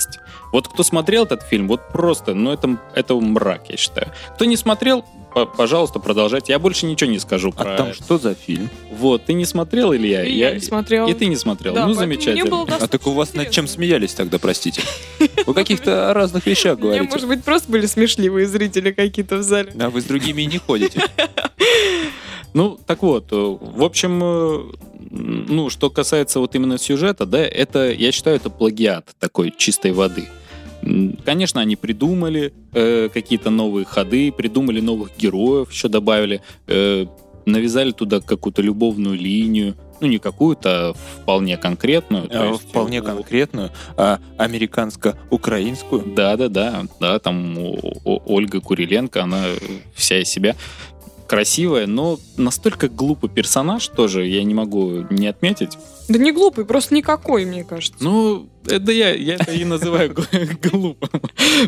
Вот 0.52 0.68
кто 0.68 0.82
смотрел 0.82 1.24
этот 1.24 1.42
фильм, 1.42 1.68
вот 1.68 1.88
просто, 1.88 2.34
ну, 2.34 2.52
это, 2.52 2.78
это 2.94 3.14
мрак, 3.14 3.62
я 3.70 3.76
считаю. 3.76 4.12
Кто 4.34 4.44
не 4.44 4.56
смотрел, 4.56 5.04
по- 5.34 5.46
пожалуйста, 5.46 5.98
продолжайте. 5.98 6.52
Я 6.52 6.58
больше 6.58 6.84
ничего 6.86 7.10
не 7.10 7.18
скажу 7.18 7.52
А 7.56 7.62
про 7.64 7.76
там 7.76 7.86
это. 7.88 8.02
что 8.02 8.18
за 8.18 8.34
фильм? 8.34 8.68
Вот, 8.92 9.24
ты 9.24 9.32
не 9.32 9.46
смотрел, 9.46 9.94
Илья? 9.94 10.24
И 10.24 10.34
я 10.34 10.52
не 10.52 10.60
смотрела. 10.60 11.08
И 11.08 11.14
ты 11.14 11.26
не 11.26 11.36
смотрел. 11.36 11.74
Да, 11.74 11.86
ну, 11.86 11.94
замечательно. 11.94 12.50
было 12.50 12.66
А 12.78 12.86
так 12.86 13.06
у 13.06 13.12
вас 13.12 13.32
над 13.34 13.50
чем 13.50 13.66
смеялись 13.66 14.12
тогда, 14.12 14.38
простите? 14.38 14.82
Вы 15.46 15.54
каких-то 15.54 16.12
разных 16.12 16.46
вещах 16.46 16.78
говорите. 16.78 17.08
может 17.10 17.28
быть, 17.28 17.42
просто 17.44 17.70
были 17.72 17.86
смешливые 17.86 18.46
зрители 18.46 18.92
какие-то 18.92 19.38
в 19.38 19.42
зале. 19.42 19.72
А 19.80 19.88
вы 19.88 20.00
с 20.00 20.04
другими 20.04 20.42
и 20.42 20.46
не 20.46 20.58
ходите. 20.58 21.00
Ну, 22.54 22.78
так 22.86 23.02
вот, 23.02 23.28
в 23.30 23.82
общем, 23.82 24.20
э, 24.22 24.60
ну, 25.12 25.68
что 25.70 25.90
касается 25.90 26.40
вот 26.40 26.54
именно 26.54 26.78
сюжета, 26.78 27.26
да, 27.26 27.38
это, 27.38 27.92
я 27.92 28.10
считаю, 28.12 28.36
это 28.36 28.48
плагиат 28.50 29.14
такой 29.20 29.52
чистой 29.56 29.92
воды. 29.92 30.24
Конечно, 31.24 31.60
они 31.60 31.76
придумали 31.76 32.52
э, 32.72 33.08
какие-то 33.12 33.50
новые 33.50 33.84
ходы, 33.84 34.32
придумали 34.32 34.80
новых 34.80 35.10
героев, 35.16 35.70
еще 35.70 35.88
добавили, 35.88 36.40
э, 36.66 37.06
навязали 37.46 37.92
туда 37.92 38.20
какую-то 38.20 38.62
любовную 38.62 39.16
линию, 39.16 39.74
Ну, 40.00 40.08
не 40.08 40.18
какую-то, 40.18 40.88
а 40.90 40.94
вполне 40.94 41.56
конкретную. 41.56 42.26
А, 42.30 42.50
есть, 42.50 42.68
Вполне 42.68 43.00
у- 43.00 43.04
конкретную, 43.04 43.70
а 43.96 44.18
американско-украинскую. 44.36 46.12
Да, 46.16 46.36
да, 46.36 46.48
да, 46.48 46.82
да, 47.00 47.18
там 47.18 47.56
у- 47.58 47.78
у 48.04 48.20
Ольга 48.26 48.60
Куриленко, 48.60 49.22
она 49.22 49.44
вся 49.94 50.18
из 50.20 50.28
себя 50.28 50.56
красивая, 51.32 51.86
но 51.86 52.20
настолько 52.36 52.90
глупый 52.90 53.30
персонаж 53.30 53.88
тоже 53.88 54.26
я 54.26 54.44
не 54.44 54.52
могу 54.52 55.06
не 55.08 55.28
отметить. 55.28 55.78
Да 56.06 56.18
не 56.18 56.30
глупый, 56.30 56.66
просто 56.66 56.94
никакой, 56.94 57.46
мне 57.46 57.64
кажется. 57.64 57.96
Ну, 58.04 58.50
это 58.66 58.92
я, 58.92 59.14
я 59.14 59.36
это 59.36 59.50
и 59.50 59.64
называю 59.64 60.12
гл- 60.14 60.26
глупым, 60.70 61.22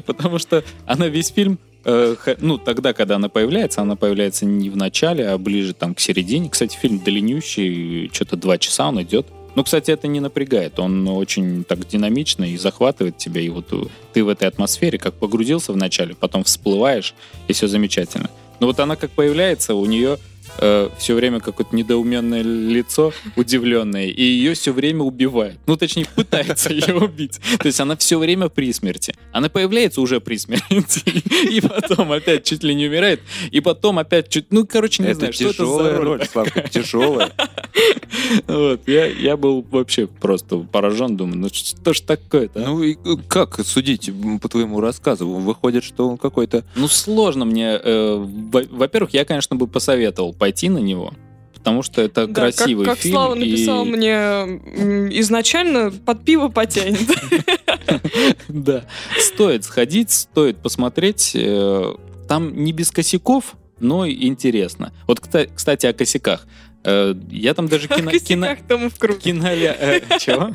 потому 0.05 0.39
что 0.39 0.63
она 0.85 1.09
весь 1.09 1.29
фильм, 1.29 1.59
э, 1.87 2.15
ну, 2.41 2.59
тогда, 2.59 2.93
когда 2.93 3.17
она 3.17 3.31
появляется, 3.31 3.81
она 3.81 3.97
появляется 3.97 4.45
не 4.45 4.69
в 4.69 4.77
начале, 4.77 5.27
а 5.27 5.39
ближе 5.39 5.73
там 5.73 5.95
к 5.95 6.01
середине. 6.01 6.51
Кстати, 6.51 6.77
фильм 6.77 6.99
длиннющий, 6.99 8.11
что-то 8.13 8.37
два 8.37 8.59
часа 8.59 8.89
он 8.89 9.01
идет. 9.01 9.29
Ну, 9.55 9.65
кстати, 9.65 9.91
это 9.91 10.09
не 10.09 10.21
напрягает, 10.21 10.79
он 10.79 11.09
очень 11.09 11.65
так 11.65 11.89
динамично 11.89 12.45
и 12.45 12.59
захватывает 12.59 13.17
тебя, 13.17 13.41
и 13.41 13.49
вот 13.49 13.73
э, 13.73 13.85
ты 14.13 14.25
в 14.25 14.29
этой 14.29 14.47
атмосфере 14.47 14.99
как 14.99 15.15
погрузился 15.15 15.73
в 15.73 15.77
начале, 15.79 16.15
потом 16.15 16.45
всплываешь, 16.45 17.15
и 17.49 17.55
все 17.55 17.67
замечательно. 17.67 18.29
Но 18.65 18.69
вот 18.69 18.81
она 18.81 18.97
как 18.97 19.11
появляется, 19.11 19.75
у 19.75 19.85
нее 19.85 20.17
все 20.57 21.15
время 21.15 21.41
какое-то 21.41 21.75
недоуменное 21.75 22.43
лицо, 22.43 23.13
удивленное, 23.37 24.07
и 24.07 24.23
ее 24.23 24.55
все 24.55 24.73
время 24.73 25.03
убивают. 25.03 25.59
Ну, 25.67 25.77
точнее, 25.77 26.07
пытаются 26.15 26.73
ее 26.73 26.95
убить. 27.01 27.41
То 27.59 27.67
есть 27.67 27.81
она 27.81 27.97
все 27.97 28.19
время 28.19 28.49
при 28.49 28.73
смерти. 28.73 29.15
Она 29.33 29.49
появляется 29.49 30.01
уже 30.01 30.21
при 30.21 30.37
смерти, 30.37 31.01
и 31.51 31.61
потом 31.61 32.13
опять 32.13 32.45
чуть 32.45 32.63
ли 32.63 32.75
не 32.75 32.87
умирает, 32.87 33.21
и 33.51 33.61
потом 33.61 33.99
опять 33.99 34.29
чуть... 34.29 34.47
Ну, 34.51 34.67
короче, 34.67 35.03
не 35.03 35.09
Это 35.11 35.19
знаю, 35.21 35.33
что 35.33 35.45
это 35.45 35.53
за 35.53 35.59
тяжелая 35.65 35.97
роль. 35.97 36.07
роль, 36.19 36.27
Славка, 36.27 36.69
тяжелая. 36.69 37.33
Вот, 38.47 38.87
я, 38.87 39.07
я 39.07 39.37
был 39.37 39.65
вообще 39.71 40.07
просто 40.07 40.59
поражен, 40.59 41.17
думаю, 41.17 41.39
ну 41.39 41.49
что 41.53 41.93
ж 41.93 42.01
такое-то? 42.01 42.63
а? 42.63 42.67
Ну 42.69 42.83
и 42.83 42.95
э, 42.95 43.17
как 43.29 43.59
судить 43.65 44.11
по 44.41 44.49
твоему 44.49 44.81
рассказу? 44.81 45.27
Выходит, 45.29 45.85
что 45.85 46.09
он 46.09 46.17
какой-то... 46.19 46.65
Ну, 46.77 46.89
сложно 46.89 47.45
мне. 47.45 47.79
э, 47.83 48.17
во- 48.17 48.65
Во-первых, 48.71 49.13
я, 49.15 49.25
конечно, 49.25 49.57
бы 49.57 49.67
посоветовал 49.67 50.33
пойти 50.39 50.69
на 50.69 50.79
него, 50.79 51.13
потому 51.55 51.83
что 51.83 52.03
это 52.03 52.27
Да, 52.27 52.47
как- 52.47 52.57
красивый 52.57 52.87
как, 52.87 52.99
фильм. 52.99 53.15
Слава 53.15 53.35
и- 53.35 53.39
написал 53.41 53.85
мне 53.85 54.13
изначально, 55.21 55.91
под 55.91 56.25
пиво 56.25 56.49
потянет. 56.49 56.99
Да. 58.49 58.85
Стоит 59.19 59.65
сходить, 59.65 60.11
стоит 60.11 60.59
посмотреть. 60.59 61.33
э, 61.35 61.95
Там 62.29 62.65
не 62.65 62.73
без 62.73 62.91
косяков, 62.91 63.55
но 63.81 64.09
интересно. 64.09 64.93
Вот, 65.07 65.21
кстати, 65.21 65.87
о 65.87 65.93
косяках. 65.93 66.47
Э, 66.85 67.15
Я 67.31 67.55
там 67.55 67.69
даже 67.69 67.89
кино... 67.97 68.11
В 68.11 68.19
кино- 68.23 68.47
косяках 68.47 68.59
тому 68.69 68.89
в 68.91 68.99
круг. 68.99 69.19
киноля- 69.19 69.77
э, 69.79 70.01
Чего? 70.21 70.51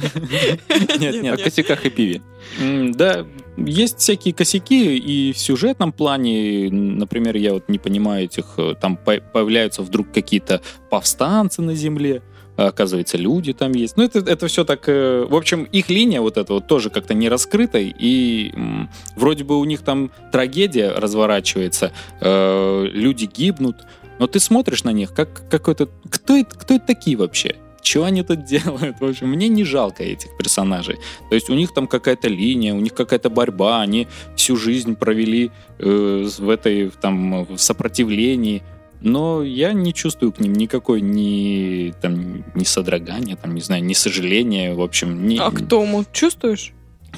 Нет, 1.00 1.16
О 1.16 1.20
нет. 1.22 1.42
косяках 1.42 1.86
и 1.86 1.90
пиве. 1.90 2.22
Да, 2.60 3.26
есть 3.58 4.00
всякие 4.00 4.34
косяки 4.34 4.98
и 4.98 5.34
в 5.34 5.38
сюжетном 5.38 5.92
плане. 5.92 6.70
Например, 6.72 7.36
я 7.36 7.54
вот 7.54 7.68
не 7.70 7.80
понимаю 7.80 8.26
этих... 8.26 8.46
э, 8.58 8.76
Там 8.80 8.96
по- 8.98 9.20
появляются 9.20 9.82
вдруг 9.82 10.12
какие-то 10.12 10.62
повстанцы 10.90 11.62
на 11.62 11.74
земле. 11.76 12.22
а 12.58 12.68
Оказывается, 12.68 13.18
люди 13.18 13.54
там 13.54 13.72
есть. 13.74 13.98
Ну, 13.98 14.04
это, 14.04 14.20
это 14.20 14.48
все 14.48 14.64
так... 14.64 14.84
э, 14.88 15.26
В 15.30 15.36
общем, 15.36 15.64
их 15.64 15.90
линия 15.90 16.22
вот 16.22 16.38
эта 16.38 16.54
вот 16.54 16.68
тоже 16.68 16.90
как-то 16.90 17.14
не 17.14 17.28
раскрыта. 17.28 17.80
И 17.80 18.52
м, 18.56 18.90
вроде 19.16 19.44
бы 19.44 19.58
у 19.60 19.66
них 19.66 19.82
там 19.82 20.12
трагедия 20.32 20.92
разворачивается. 20.92 21.92
э, 22.22 22.86
Люди 22.94 23.26
гибнут. 23.26 23.78
Но 24.20 24.28
ты 24.28 24.40
смотришь 24.40 24.84
на 24.84 24.92
них, 24.92 25.14
как 25.14 25.50
какой-то... 25.50 25.90
Кто 26.10 26.38
это, 26.38 26.56
кто 26.56 26.76
это 26.76 26.86
такие 26.86 27.18
вообще? 27.18 27.56
Чего 27.82 28.04
они 28.04 28.24
тут 28.24 28.46
делают? 28.54 29.00
В 29.00 29.06
общем, 29.06 29.30
мне 29.30 29.48
не 29.48 29.64
жалко 29.64 30.04
этих 30.04 30.36
персонажей. 30.38 30.98
То 31.30 31.36
есть 31.36 31.50
у 31.50 31.56
них 31.56 31.74
там 31.74 31.88
какая-то 31.88 32.28
линия, 32.28 32.74
у 32.74 32.80
них 32.80 32.94
какая-то 32.94 33.30
борьба, 33.30 33.82
они 33.82 34.08
всю 34.36 34.58
жизнь 34.58 34.96
провели 34.96 35.52
э, 35.80 36.30
в 36.38 36.50
этой 36.50 36.90
там 36.90 37.46
в 37.46 37.58
сопротивлении. 37.58 38.62
Но 39.02 39.44
я 39.44 39.72
не 39.72 39.94
чувствую 39.94 40.34
к 40.34 40.40
ним 40.42 40.54
никакой 40.54 41.00
ни, 41.00 41.94
там, 42.02 42.44
ни 42.54 42.66
содрогания, 42.66 43.38
там, 43.38 43.56
не 43.56 43.62
знаю, 43.62 43.84
ни 43.84 43.94
сожаления, 43.94 44.74
в 44.74 44.82
общем. 44.82 45.26
Ни, 45.26 45.38
А 45.38 45.52
к 45.52 45.66
Тому 45.66 46.04
чувствуешь? 46.12 46.74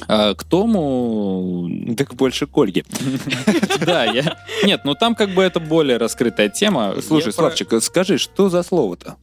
А 0.08 0.34
к 0.34 0.44
Тому... 0.44 1.70
Так 1.98 2.16
больше 2.16 2.48
к 2.48 2.58
Ольге. 2.58 2.84
Да, 3.86 4.06
я... 4.06 4.38
Нет, 4.64 4.82
ну 4.84 4.94
там 4.96 5.16
как 5.16 5.30
бы 5.32 5.42
это 5.44 5.60
более 5.60 5.98
раскрытая 5.98 6.50
тема. 6.50 6.96
Слушай, 7.06 7.34
Славчик, 7.34 7.82
скажи, 7.82 8.18
что 8.18 8.50
за 8.50 8.64
слово-то? 8.64 9.18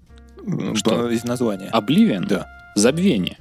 Что? 0.75 0.97
Б- 0.97 1.15
Из 1.15 1.25
названия. 1.25 1.69
Обливион? 1.69 2.27
Да. 2.27 2.47
Забвение. 2.75 3.39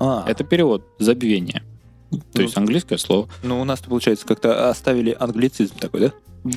А, 0.00 0.24
Это 0.28 0.44
перевод. 0.44 0.84
Забвение. 0.98 1.62
То 2.10 2.18
Ну, 2.34 2.42
есть 2.42 2.56
английское 2.56 2.98
слово. 2.98 3.28
ну, 3.42 3.60
у 3.60 3.64
нас, 3.64 3.80
получается, 3.80 4.26
как-то 4.26 4.68
оставили 4.70 5.16
англицизм 5.18 5.74
такой, 5.78 6.00
да? 6.00 6.12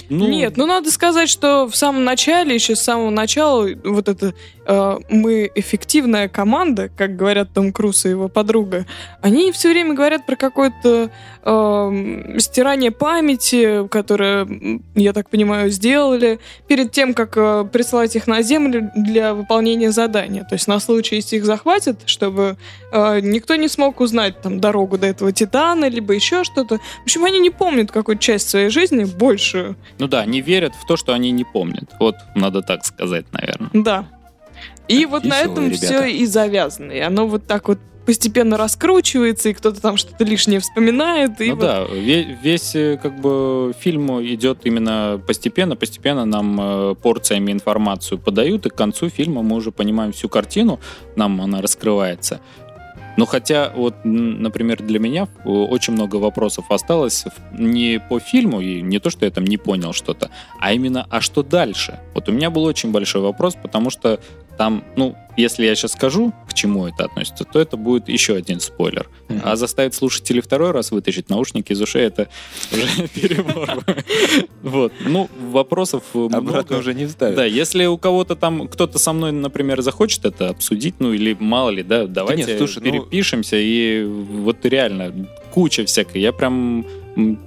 Ну, 0.09 0.27
Нет, 0.27 0.55
ну 0.57 0.67
надо 0.67 0.91
сказать, 0.91 1.29
что 1.29 1.67
в 1.67 1.75
самом 1.75 2.03
начале, 2.03 2.53
еще 2.53 2.75
с 2.75 2.81
самого 2.81 3.09
начала, 3.09 3.67
вот 3.83 4.07
это 4.07 4.27
э, 4.27 4.33
мы 4.69 5.49
эффективная 5.55 6.29
команда, 6.29 6.89
как 6.95 7.15
говорят 7.15 7.53
Том 7.53 7.71
Круз 7.71 8.05
и 8.05 8.09
его 8.09 8.27
подруга, 8.27 8.85
они 9.21 9.51
все 9.51 9.69
время 9.69 9.95
говорят 9.95 10.25
про 10.25 10.35
какое-то 10.35 11.09
э, 11.43 12.37
стирание 12.37 12.91
памяти, 12.91 13.87
которое, 13.87 14.47
я 14.95 15.13
так 15.13 15.29
понимаю, 15.29 15.71
сделали 15.71 16.39
перед 16.67 16.91
тем, 16.91 17.13
как 17.13 17.35
э, 17.35 17.65
присылать 17.71 18.15
их 18.15 18.27
на 18.27 18.41
Землю 18.41 18.91
для 18.95 19.33
выполнения 19.33 19.91
задания. 19.91 20.43
То 20.43 20.53
есть 20.53 20.67
на 20.67 20.79
случай, 20.79 21.15
если 21.15 21.37
их 21.37 21.45
захватят, 21.45 22.01
чтобы 22.05 22.57
э, 22.91 23.19
никто 23.21 23.55
не 23.55 23.67
смог 23.67 23.99
узнать 23.99 24.41
там 24.41 24.59
дорогу 24.59 24.97
до 24.97 25.07
этого 25.07 25.31
Титана, 25.31 25.89
либо 25.89 26.13
еще 26.13 26.43
что-то. 26.43 26.77
В 26.77 27.03
общем, 27.03 27.25
они 27.25 27.39
не 27.39 27.49
помнят 27.49 27.91
какую-то 27.91 28.21
часть 28.21 28.49
своей 28.49 28.69
жизни 28.69 29.05
большую. 29.05 29.75
Ну 29.97 30.07
да, 30.07 30.25
не 30.25 30.41
верят 30.41 30.73
в 30.75 30.85
то, 30.85 30.95
что 30.95 31.13
они 31.13 31.31
не 31.31 31.43
помнят. 31.43 31.89
Вот, 31.99 32.15
надо 32.35 32.61
так 32.61 32.85
сказать, 32.85 33.25
наверное. 33.31 33.69
Да. 33.73 34.05
И 34.89 35.05
вот 35.05 35.23
на 35.23 35.39
этом 35.39 35.67
ребята. 35.67 35.85
все 35.85 36.05
и 36.05 36.25
завязано. 36.25 36.91
И 36.91 36.99
оно 36.99 37.27
вот 37.27 37.45
так 37.47 37.67
вот 37.67 37.79
постепенно 38.05 38.57
раскручивается, 38.57 39.49
и 39.49 39.53
кто-то 39.53 39.79
там 39.79 39.95
что-то 39.95 40.23
лишнее 40.23 40.59
вспоминает. 40.59 41.39
И 41.41 41.49
ну 41.49 41.55
вот- 41.55 41.61
да, 41.61 41.83
ве- 41.83 42.35
весь, 42.41 42.73
э, 42.75 42.97
как 42.97 43.19
бы 43.21 43.71
фильм 43.79 44.09
идет 44.25 44.61
именно 44.63 45.21
постепенно, 45.27 45.75
постепенно 45.75 46.25
нам 46.25 46.59
э, 46.59 46.95
порциями 46.95 47.51
информацию 47.51 48.17
подают, 48.17 48.65
и 48.65 48.69
к 48.69 48.75
концу 48.75 49.09
фильма 49.09 49.43
мы 49.43 49.55
уже 49.57 49.71
понимаем 49.71 50.11
всю 50.11 50.27
картину, 50.27 50.79
нам 51.15 51.39
она 51.39 51.61
раскрывается. 51.61 52.39
Но 53.17 53.25
хотя, 53.25 53.73
вот, 53.75 53.95
например, 54.05 54.81
для 54.81 54.97
меня 54.97 55.27
э, 55.45 55.49
очень 55.49 55.93
много 55.93 56.15
вопросов 56.15 56.65
осталось 56.71 57.25
не 57.51 57.99
по 57.99 58.19
фильму, 58.19 58.59
и 58.61 58.81
не 58.81 58.97
то, 58.99 59.09
что 59.11 59.25
я 59.25 59.31
там 59.31 59.43
не 59.43 59.57
понял 59.57 59.93
что-то, 59.93 60.31
а 60.59 60.73
именно, 60.73 61.05
а 61.09 61.21
что 61.21 61.43
дальше? 61.43 61.99
Вот 62.15 62.27
у 62.29 62.31
меня 62.31 62.49
был 62.49 62.63
очень 62.63 62.91
большой 62.91 63.21
вопрос, 63.21 63.55
потому 63.61 63.89
что 63.91 64.19
там, 64.59 64.83
ну, 64.97 65.15
если 65.37 65.65
я 65.65 65.73
сейчас 65.73 65.93
скажу, 65.93 66.33
к 66.49 66.53
чему 66.53 66.85
это 66.85 67.05
относится, 67.05 67.45
то 67.45 67.61
это 67.61 67.77
будет 67.77 68.09
еще 68.09 68.35
один 68.35 68.59
спойлер. 68.59 69.07
Мгм. 69.29 69.41
А 69.45 69.55
заставить 69.55 69.93
слушателей 69.93 70.41
второй 70.41 70.71
раз 70.71 70.91
вытащить 70.91 71.29
наушники 71.29 71.71
из 71.71 71.81
ушей, 71.81 72.07
это 72.07 72.27
уже 72.73 73.07
перебор. 73.07 73.79
Вот. 74.61 74.91
Ну, 74.99 75.29
вопросов 75.39 76.03
Обратно 76.13 76.79
уже 76.79 76.93
не 76.93 77.05
вставят. 77.05 77.37
Да, 77.37 77.45
если 77.45 77.85
у 77.85 77.97
кого-то 77.97 78.35
там, 78.35 78.67
кто-то 78.67 78.99
со 78.99 79.13
мной, 79.13 79.31
например, 79.31 79.81
захочет 79.81 80.25
это 80.25 80.49
обсудить, 80.49 80.95
ну 80.99 81.13
или 81.13 81.37
мало 81.39 81.69
ли, 81.69 81.81
да, 81.81 82.05
давайте 82.05 82.57
ну- 82.59 82.67
перепишемся, 82.81 83.55
и 83.55 84.03
вот 84.03 84.65
реально 84.65 85.13
куча 85.53 85.85
всякой. 85.85 86.21
Я 86.21 86.33
прям, 86.33 86.85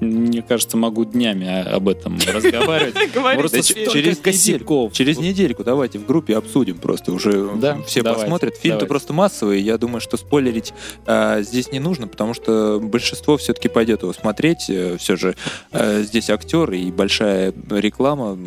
мне 0.00 0.42
кажется, 0.42 0.76
могу 0.76 1.04
днями 1.04 1.46
о- 1.46 1.76
об 1.76 1.88
этом 1.88 2.18
разговаривать. 2.32 2.94
Просто 3.36 3.62
через 3.62 4.18
косяков. 4.18 4.92
через 4.92 5.18
недельку 5.18 5.64
давайте 5.64 5.98
в 5.98 6.06
группе 6.06 6.36
обсудим 6.36 6.78
просто 6.78 7.12
уже 7.12 7.50
Да, 7.56 7.78
все 7.86 8.02
посмотрят. 8.02 8.56
Фильм-то 8.56 8.86
просто 8.86 9.12
массовый, 9.12 9.60
я 9.62 9.78
думаю, 9.78 10.00
что 10.00 10.16
спойлерить 10.16 10.72
а, 11.06 11.40
здесь 11.42 11.72
не 11.72 11.78
нужно, 11.80 12.06
потому 12.08 12.34
что 12.34 12.80
большинство 12.82 13.36
все-таки 13.36 13.68
пойдет 13.68 14.02
его 14.02 14.12
смотреть. 14.12 14.70
Все 14.98 15.16
же 15.16 15.34
а, 15.72 16.02
здесь 16.02 16.30
актер 16.30 16.70
и 16.72 16.90
большая 16.90 17.52
реклама, 17.70 18.38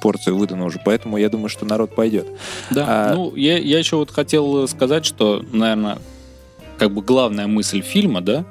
порция 0.00 0.34
выдана 0.34 0.64
уже, 0.64 0.80
поэтому 0.84 1.16
я 1.16 1.28
думаю, 1.28 1.48
что 1.48 1.64
народ 1.64 1.94
пойдет. 1.94 2.26
Да, 2.70 2.86
А- 3.10 3.14
ну, 3.14 3.34
я, 3.36 3.58
я 3.58 3.78
еще 3.78 3.96
вот 3.96 4.10
хотел 4.10 4.66
сказать, 4.68 5.04
что, 5.04 5.44
наверное, 5.52 5.98
как 6.78 6.92
бы 6.92 7.02
главная 7.02 7.46
мысль 7.46 7.80
фильма, 7.82 8.20
да, 8.20 8.44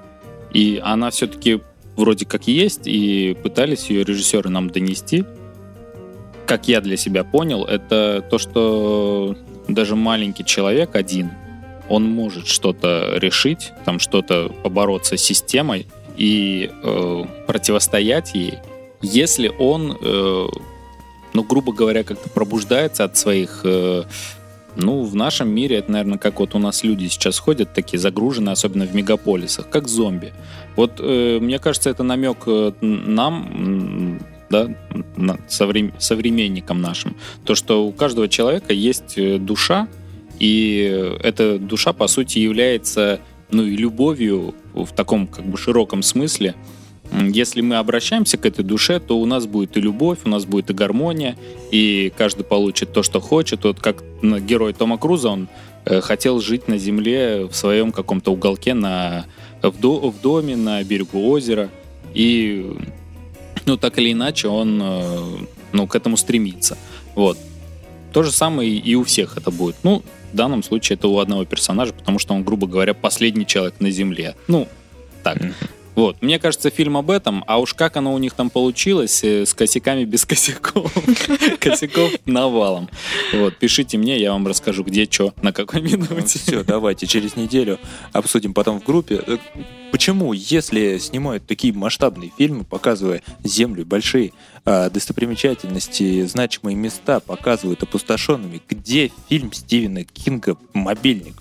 и 0.53 0.81
она 0.83 1.09
все-таки 1.09 1.61
вроде 1.95 2.25
как 2.25 2.47
есть, 2.47 2.81
и 2.85 3.37
пытались 3.41 3.89
ее 3.89 4.03
режиссеры 4.03 4.49
нам 4.49 4.69
донести, 4.69 5.25
как 6.45 6.67
я 6.67 6.81
для 6.81 6.97
себя 6.97 7.23
понял, 7.23 7.63
это 7.63 8.25
то, 8.29 8.37
что 8.37 9.37
даже 9.67 9.95
маленький 9.95 10.43
человек 10.43 10.95
один, 10.95 11.31
он 11.87 12.03
может 12.05 12.47
что-то 12.47 13.13
решить, 13.17 13.71
там 13.85 13.99
что-то 13.99 14.49
побороться 14.63 15.17
с 15.17 15.21
системой 15.21 15.87
и 16.17 16.69
э, 16.83 17.23
противостоять 17.47 18.33
ей, 18.33 18.59
если 19.01 19.51
он, 19.59 19.97
э, 19.99 20.47
ну, 21.33 21.43
грубо 21.43 21.73
говоря, 21.73 22.03
как-то 22.03 22.29
пробуждается 22.29 23.03
от 23.03 23.17
своих 23.17 23.61
э, 23.63 24.03
Ну, 24.75 25.03
в 25.03 25.15
нашем 25.15 25.49
мире 25.49 25.77
это, 25.77 25.91
наверное, 25.91 26.17
как 26.17 26.39
вот 26.39 26.55
у 26.55 26.59
нас 26.59 26.83
люди 26.83 27.07
сейчас 27.07 27.39
ходят, 27.39 27.73
такие 27.73 27.99
загруженные, 27.99 28.53
особенно 28.53 28.85
в 28.85 28.95
мегаполисах, 28.95 29.69
как 29.69 29.87
зомби. 29.87 30.33
Вот 30.75 30.99
э, 30.99 31.39
мне 31.41 31.59
кажется, 31.59 31.89
это 31.89 32.03
намек 32.03 32.37
э, 32.45 32.71
нам, 32.81 34.19
да, 34.49 34.69
на- 35.17 35.39
соврем- 35.49 35.93
современникам 35.99 36.81
нашим, 36.81 37.15
то, 37.45 37.55
что 37.55 37.85
у 37.85 37.91
каждого 37.91 38.29
человека 38.29 38.73
есть 38.73 39.17
э, 39.17 39.37
душа, 39.37 39.87
и 40.39 41.17
эта 41.21 41.59
душа, 41.59 41.93
по 41.93 42.07
сути, 42.07 42.39
является 42.39 43.19
ну 43.51 43.63
и 43.63 43.75
любовью 43.75 44.55
в 44.73 44.87
таком 44.87 45.27
как 45.27 45.45
бы 45.45 45.57
широком 45.57 46.01
смысле. 46.01 46.55
Если 47.11 47.61
мы 47.61 47.75
обращаемся 47.75 48.37
к 48.37 48.45
этой 48.45 48.63
душе, 48.63 48.99
то 48.99 49.19
у 49.19 49.25
нас 49.25 49.45
будет 49.45 49.75
и 49.75 49.81
любовь, 49.81 50.19
у 50.23 50.29
нас 50.29 50.45
будет 50.45 50.69
и 50.69 50.73
гармония, 50.73 51.35
и 51.71 52.11
каждый 52.17 52.43
получит 52.43 52.93
то, 52.93 53.03
что 53.03 53.19
хочет. 53.19 53.63
Вот 53.63 53.79
как 53.79 54.03
герой 54.21 54.73
Тома 54.73 54.97
Круза, 54.97 55.29
он 55.29 55.49
э, 55.85 55.99
хотел 55.99 56.39
жить 56.39 56.67
на 56.67 56.77
земле 56.77 57.45
в 57.45 57.53
своем 57.53 57.91
каком-то 57.91 58.31
уголке 58.31 58.73
на, 58.73 59.25
в, 59.61 59.77
до- 59.79 60.09
в 60.09 60.21
доме 60.21 60.55
на 60.55 60.83
берегу 60.83 61.29
озера. 61.29 61.69
И 62.13 62.77
ну, 63.65 63.77
так 63.77 63.97
или 63.99 64.13
иначе 64.13 64.47
он 64.47 64.79
э, 64.81 65.25
ну, 65.73 65.87
к 65.87 65.95
этому 65.95 66.15
стремится. 66.15 66.77
Вот. 67.15 67.37
То 68.13 68.23
же 68.23 68.31
самое 68.31 68.69
и 68.69 68.95
у 68.95 69.03
всех 69.03 69.37
это 69.37 69.51
будет. 69.51 69.75
Ну, 69.83 70.03
в 70.31 70.35
данном 70.35 70.63
случае 70.63 70.95
это 70.95 71.07
у 71.09 71.19
одного 71.19 71.43
персонажа, 71.45 71.93
потому 71.93 72.19
что 72.19 72.33
он, 72.33 72.43
грубо 72.43 72.67
говоря, 72.67 72.93
последний 72.93 73.45
человек 73.45 73.75
на 73.79 73.91
Земле. 73.91 74.35
Ну, 74.47 74.67
так. 75.23 75.37
Вот. 76.01 76.19
Мне 76.19 76.39
кажется, 76.39 76.71
фильм 76.71 76.97
об 76.97 77.11
этом, 77.11 77.43
а 77.45 77.59
уж 77.59 77.75
как 77.75 77.95
оно 77.95 78.11
у 78.11 78.17
них 78.17 78.33
там 78.33 78.49
получилось, 78.49 79.23
э, 79.23 79.45
с 79.45 79.53
косяками 79.53 80.03
без 80.03 80.25
косяков. 80.25 80.91
Косяков 81.59 82.13
навалом. 82.25 82.89
Вот. 83.33 83.55
Пишите 83.57 83.99
мне, 83.99 84.19
я 84.19 84.31
вам 84.31 84.47
расскажу, 84.47 84.83
где, 84.83 85.05
что, 85.05 85.35
на 85.43 85.53
какой 85.53 85.81
минуте. 85.83 86.39
Все, 86.39 86.63
давайте 86.63 87.05
через 87.05 87.35
неделю 87.35 87.77
обсудим 88.13 88.55
потом 88.55 88.81
в 88.81 88.83
группе. 88.83 89.21
Э, 89.27 89.37
Почему, 89.91 90.33
если 90.33 90.97
снимают 90.97 91.45
такие 91.45 91.71
масштабные 91.71 92.31
фильмы, 92.35 92.63
показывая 92.63 93.21
землю, 93.43 93.85
большие 93.85 94.31
а, 94.65 94.89
достопримечательности, 94.89 96.25
значимые 96.25 96.75
места, 96.75 97.19
показывают 97.19 97.83
опустошенными, 97.83 98.59
где 98.67 99.11
фильм 99.29 99.53
Стивена 99.53 100.03
Кинга 100.05 100.57
«Мобильник»? 100.73 101.35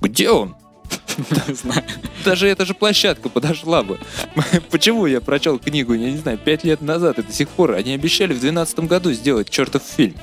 Где 0.00 0.30
он? 0.30 0.54
Не 1.48 1.54
знаю. 1.54 1.84
Даже 2.24 2.48
эта 2.48 2.64
же 2.64 2.74
площадка 2.74 3.28
подошла 3.28 3.82
бы. 3.82 3.98
Почему 4.70 5.06
я 5.06 5.20
прочел 5.20 5.58
книгу, 5.58 5.94
я 5.94 6.10
не 6.10 6.18
знаю, 6.18 6.38
пять 6.38 6.64
лет 6.64 6.80
назад 6.80 7.18
и 7.18 7.22
до 7.22 7.32
сих 7.32 7.48
пор? 7.48 7.72
Они 7.72 7.92
обещали 7.92 8.32
в 8.32 8.40
2012 8.40 8.80
году 8.80 9.12
сделать 9.12 9.50
чертов 9.50 9.82
фильм. 9.82 10.14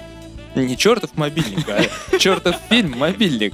Не 0.56 0.78
чертов 0.78 1.18
мобильник, 1.18 1.68
а 1.68 2.18
чертов 2.18 2.56
фильм 2.70 2.98
«Мобильник». 2.98 3.54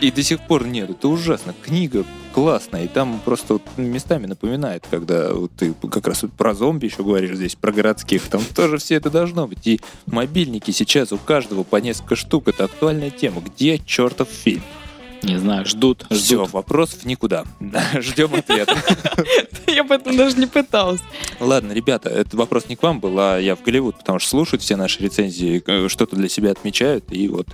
И 0.00 0.10
до 0.10 0.22
сих 0.22 0.40
пор 0.40 0.66
нет. 0.66 0.88
Это 0.88 1.08
ужасно. 1.08 1.54
Книга 1.62 2.06
классная. 2.32 2.84
И 2.84 2.88
там 2.88 3.20
просто 3.22 3.54
вот 3.54 3.62
местами 3.76 4.26
напоминает, 4.26 4.84
когда 4.90 5.34
вот 5.34 5.52
ты 5.52 5.74
как 5.90 6.08
раз 6.08 6.22
вот 6.22 6.32
про 6.32 6.54
зомби 6.54 6.86
еще 6.86 7.02
говоришь 7.02 7.36
здесь, 7.36 7.54
про 7.54 7.70
городских. 7.70 8.22
Там 8.28 8.40
тоже 8.54 8.78
все 8.78 8.94
это 8.94 9.10
должно 9.10 9.46
быть. 9.46 9.66
И 9.66 9.80
мобильники 10.06 10.70
сейчас 10.70 11.12
у 11.12 11.18
каждого 11.18 11.64
по 11.64 11.76
несколько 11.76 12.16
штук. 12.16 12.48
Это 12.48 12.64
актуальная 12.64 13.10
тема. 13.10 13.42
Где 13.42 13.78
чертов 13.78 14.28
фильм? 14.30 14.62
Не 15.26 15.38
знаю, 15.38 15.66
ждут, 15.66 16.06
Все, 16.10 16.36
ждут. 16.44 16.52
вопросов 16.52 17.04
никуда. 17.04 17.44
Ждем 18.00 18.32
ответа. 18.34 18.76
Я 19.66 19.82
бы 19.82 19.96
это 19.96 20.16
даже 20.16 20.36
не 20.38 20.46
пыталась. 20.46 21.00
Ладно, 21.40 21.72
ребята, 21.72 22.08
этот 22.08 22.34
вопрос 22.34 22.68
не 22.68 22.76
к 22.76 22.82
вам 22.82 23.00
был, 23.00 23.18
а 23.18 23.38
я 23.38 23.56
в 23.56 23.62
Голливуд, 23.62 23.98
потому 23.98 24.20
что 24.20 24.30
слушают 24.30 24.62
все 24.62 24.76
наши 24.76 25.02
рецензии, 25.02 25.62
э, 25.66 25.88
что-то 25.88 26.14
для 26.16 26.28
себя 26.28 26.52
отмечают, 26.52 27.04
и 27.10 27.26
вот 27.28 27.48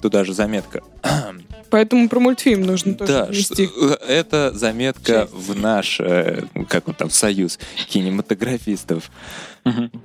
туда 0.00 0.24
же 0.24 0.32
заметка. 0.32 0.82
Поэтому 1.70 2.08
про 2.08 2.20
мультфильм 2.20 2.62
нужно 2.62 2.94
тоже 2.94 3.12
Да, 3.12 3.24
внести. 3.26 3.68
э, 3.76 3.96
это 4.06 4.52
заметка 4.54 5.28
в 5.32 5.56
наш, 5.58 5.98
э, 6.00 6.44
как 6.68 6.86
он 6.88 6.94
там, 6.94 7.10
союз 7.10 7.58
кинематографистов. 7.88 9.10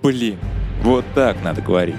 Блин, 0.02 0.40
вот 0.82 1.06
так 1.14 1.42
надо 1.44 1.62
говорить. 1.62 1.96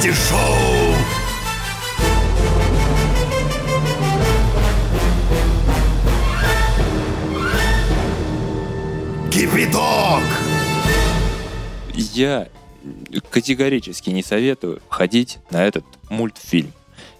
Слушаете 0.00 0.12
шоу 0.12 0.94
Кипяток! 9.30 10.22
Я 11.94 12.48
категорически 13.30 14.10
не 14.10 14.22
советую 14.22 14.80
ходить 14.88 15.38
на 15.50 15.64
этот 15.64 15.84
мультфильм. 16.08 16.72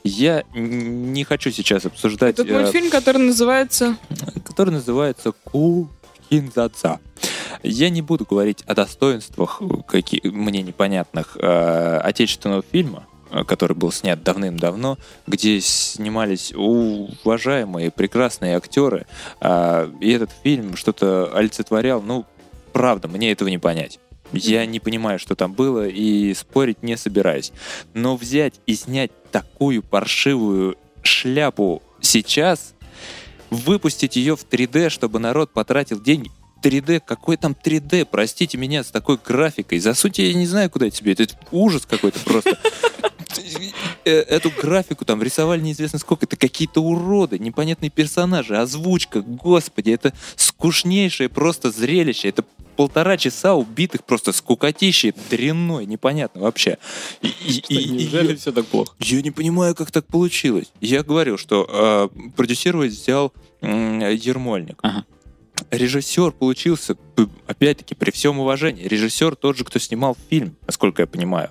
Я 0.03 0.45
не 0.55 1.25
хочу 1.25 1.51
сейчас 1.51 1.85
обсуждать... 1.85 2.35
Этот 2.35 2.49
э, 2.49 2.59
мультфильм, 2.59 2.91
который 2.91 3.19
называется... 3.19 3.97
который 4.45 4.71
называется 4.71 5.33
Кухинзаца. 6.31 7.01
Я 7.63 7.91
не 7.91 8.03
буду 8.03 8.25
говорить 8.25 8.63
о 8.67 8.75
достоинствах 8.75 9.61
какие, 9.87 10.21
мне 10.29 10.63
непонятных 10.63 11.37
э, 11.37 11.99
отечественного 11.99 12.63
фильма, 12.63 13.07
э, 13.31 13.45
который 13.45 13.77
был 13.77 13.91
снят 13.91 14.23
давным-давно, 14.23 14.97
где 15.27 15.61
снимались 15.61 16.53
уважаемые, 16.55 17.91
прекрасные 17.91 18.57
актеры, 18.57 19.07
а, 19.41 19.91
и 20.01 20.11
этот 20.11 20.31
фильм 20.43 20.77
что-то 20.77 21.31
олицетворял, 21.35 22.01
ну, 22.01 22.25
правда, 22.73 23.09
мне 23.09 23.33
этого 23.33 23.49
не 23.49 23.59
понять. 23.59 23.99
Я 24.33 24.65
не 24.65 24.79
понимаю, 24.79 25.19
что 25.19 25.35
там 25.35 25.53
было, 25.53 25.89
и 25.89 26.33
спорить 26.35 26.85
не 26.85 26.97
собираюсь. 26.97 27.53
Но 27.93 28.17
взять 28.17 28.55
и 28.67 28.77
снять 28.77 29.11
такую 29.33 29.83
паршивую 29.83 30.77
шляпу 31.03 31.83
сейчас, 32.01 32.75
выпустить 33.51 34.17
ее 34.17 34.37
в 34.37 34.47
3D, 34.47 34.91
чтобы 34.91 35.19
народ 35.19 35.53
потратил 35.53 36.01
деньги. 36.01 36.31
3D, 36.63 37.01
какой 37.05 37.37
там 37.37 37.53
3D, 37.53 38.07
простите 38.11 38.59
меня, 38.59 38.85
с 38.85 38.91
такой 38.91 39.19
графикой. 39.25 39.79
Засуньте, 39.79 40.29
я 40.29 40.35
не 40.35 40.47
знаю, 40.47 40.71
куда 40.71 40.91
тебе. 40.91 41.13
Это 41.13 41.27
ужас 41.51 41.87
какой-то 41.87 42.21
просто. 42.21 42.59
Э, 44.05 44.11
Эту 44.21 44.51
графику 44.51 45.05
там 45.05 45.23
рисовали 45.23 45.61
неизвестно 45.61 45.99
сколько. 45.99 46.27
Это 46.27 46.37
какие-то 46.37 46.81
уроды, 46.83 47.39
непонятные 47.39 47.91
персонажи, 47.91 48.57
озвучка. 48.57 49.21
Господи, 49.23 49.91
это 49.91 50.13
скучнейшее 50.37 51.29
просто 51.29 51.71
зрелище. 51.71 52.29
Это 52.29 52.45
полтора 52.77 53.17
часа 53.19 53.55
убитых 53.55 54.05
просто 54.05 54.33
скукотищей, 54.33 55.13
дрянной, 55.31 55.85
непонятно 55.87 56.41
вообще. 56.43 56.79
И- 57.21 57.29
и- 57.29 57.63
и- 57.69 57.75
и- 57.83 57.91
Неужели 58.05 58.37
все 58.37 58.53
так 58.53 58.67
плохо? 58.67 58.95
я 59.01 59.21
не 59.23 59.31
понимаю, 59.31 59.75
как 59.75 59.91
так 59.91 60.07
получилось. 60.07 60.73
Я 60.81 61.03
говорил, 61.03 61.37
что 61.37 61.67
э, 62.15 62.31
продюсировать 62.37 62.93
взял 62.93 63.33
м, 63.61 64.01
Ермольник. 64.01 64.79
Ага. 64.83 65.05
Режиссер 65.71 66.33
получился, 66.33 66.97
опять-таки, 67.47 67.95
при 67.95 68.11
всем 68.11 68.39
уважении, 68.39 68.85
режиссер 68.85 69.37
тот 69.37 69.59
же, 69.59 69.65
кто 69.65 69.79
снимал 69.79 70.17
фильм, 70.31 70.57
насколько 70.67 71.03
я 71.03 71.07
понимаю. 71.07 71.51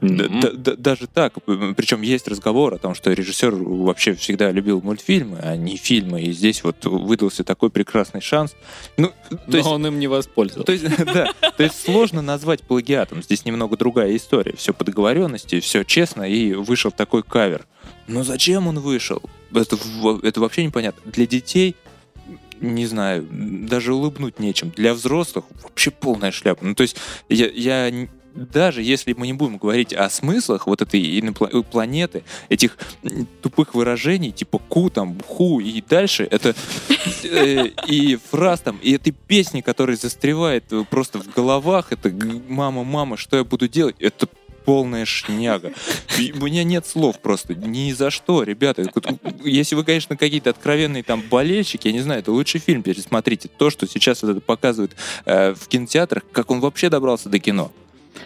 Д- 0.00 0.76
даже 0.76 1.06
так. 1.06 1.34
Причем 1.44 2.02
есть 2.02 2.28
разговор 2.28 2.74
о 2.74 2.78
том, 2.78 2.94
что 2.94 3.12
режиссер 3.12 3.54
вообще 3.54 4.14
всегда 4.14 4.50
любил 4.50 4.80
мультфильмы, 4.80 5.38
а 5.42 5.56
не 5.56 5.76
фильмы. 5.76 6.22
И 6.22 6.32
здесь 6.32 6.62
вот 6.62 6.84
выдался 6.84 7.44
такой 7.44 7.70
прекрасный 7.70 8.20
шанс. 8.20 8.54
Ну, 8.96 9.08
то 9.30 9.38
Но 9.46 9.56
есть 9.56 9.68
он 9.68 9.86
им 9.86 9.98
не 9.98 10.06
воспользовался. 10.06 10.66
то 10.66 10.72
есть, 10.72 10.84
да, 11.04 11.32
то 11.56 11.62
есть 11.62 11.82
сложно 11.84 12.22
назвать 12.22 12.62
плагиатом. 12.62 13.22
Здесь 13.22 13.44
немного 13.44 13.76
другая 13.76 14.14
история. 14.16 14.54
Все 14.56 14.72
по 14.72 14.84
договоренности, 14.84 15.60
все 15.60 15.82
честно, 15.84 16.22
и 16.22 16.52
вышел 16.52 16.90
такой 16.92 17.22
кавер. 17.22 17.66
Но 18.06 18.22
зачем 18.22 18.66
он 18.68 18.78
вышел? 18.78 19.22
Это, 19.52 19.76
это 20.22 20.40
вообще 20.40 20.64
непонятно. 20.64 21.10
Для 21.10 21.26
детей, 21.26 21.74
не 22.60 22.86
знаю, 22.86 23.26
даже 23.30 23.94
улыбнуть 23.94 24.38
нечем. 24.40 24.70
Для 24.76 24.94
взрослых 24.94 25.44
вообще 25.62 25.90
полная 25.90 26.30
шляпа. 26.32 26.64
Ну, 26.64 26.74
то 26.74 26.82
есть, 26.82 26.96
я, 27.28 27.48
я 27.48 28.08
даже 28.34 28.82
если 28.82 29.12
мы 29.12 29.26
не 29.26 29.32
будем 29.32 29.58
говорить 29.58 29.92
о 29.92 30.08
смыслах 30.10 30.66
вот 30.66 30.82
этой 30.82 31.22
планеты, 31.70 32.24
этих 32.48 32.76
тупых 33.42 33.74
выражений, 33.74 34.32
типа 34.32 34.58
ку, 34.58 34.90
там, 34.90 35.18
ху 35.26 35.60
и 35.60 35.82
дальше, 35.82 36.26
это 36.30 36.54
э, 37.24 37.66
и 37.86 38.16
фраз 38.30 38.60
там, 38.60 38.78
и 38.82 38.92
этой 38.92 39.12
песни, 39.12 39.60
которая 39.60 39.96
застревает 39.96 40.64
просто 40.90 41.18
в 41.18 41.28
головах, 41.32 41.92
это 41.92 42.12
«Мама, 42.48 42.84
мама, 42.84 43.16
что 43.16 43.36
я 43.36 43.44
буду 43.44 43.68
делать?» 43.68 43.96
Это 43.98 44.28
полная 44.68 45.06
шняга. 45.06 45.72
У 46.18 46.44
меня 46.44 46.62
нет 46.62 46.86
слов 46.86 47.20
просто. 47.20 47.54
Ни 47.54 47.90
за 47.92 48.10
что, 48.10 48.42
ребята. 48.42 48.84
Если 49.42 49.74
вы, 49.74 49.82
конечно, 49.82 50.14
какие-то 50.14 50.50
откровенные 50.50 51.02
там 51.02 51.22
болельщики, 51.22 51.86
я 51.88 51.94
не 51.94 52.00
знаю, 52.00 52.20
это 52.20 52.32
лучший 52.32 52.60
фильм 52.60 52.82
пересмотрите. 52.82 53.48
То, 53.48 53.70
что 53.70 53.86
сейчас 53.86 54.22
это 54.22 54.42
показывают 54.42 54.94
э, 55.24 55.54
в 55.54 55.68
кинотеатрах, 55.68 56.22
как 56.32 56.50
он 56.50 56.60
вообще 56.60 56.90
добрался 56.90 57.30
до 57.30 57.38
кино. 57.38 57.72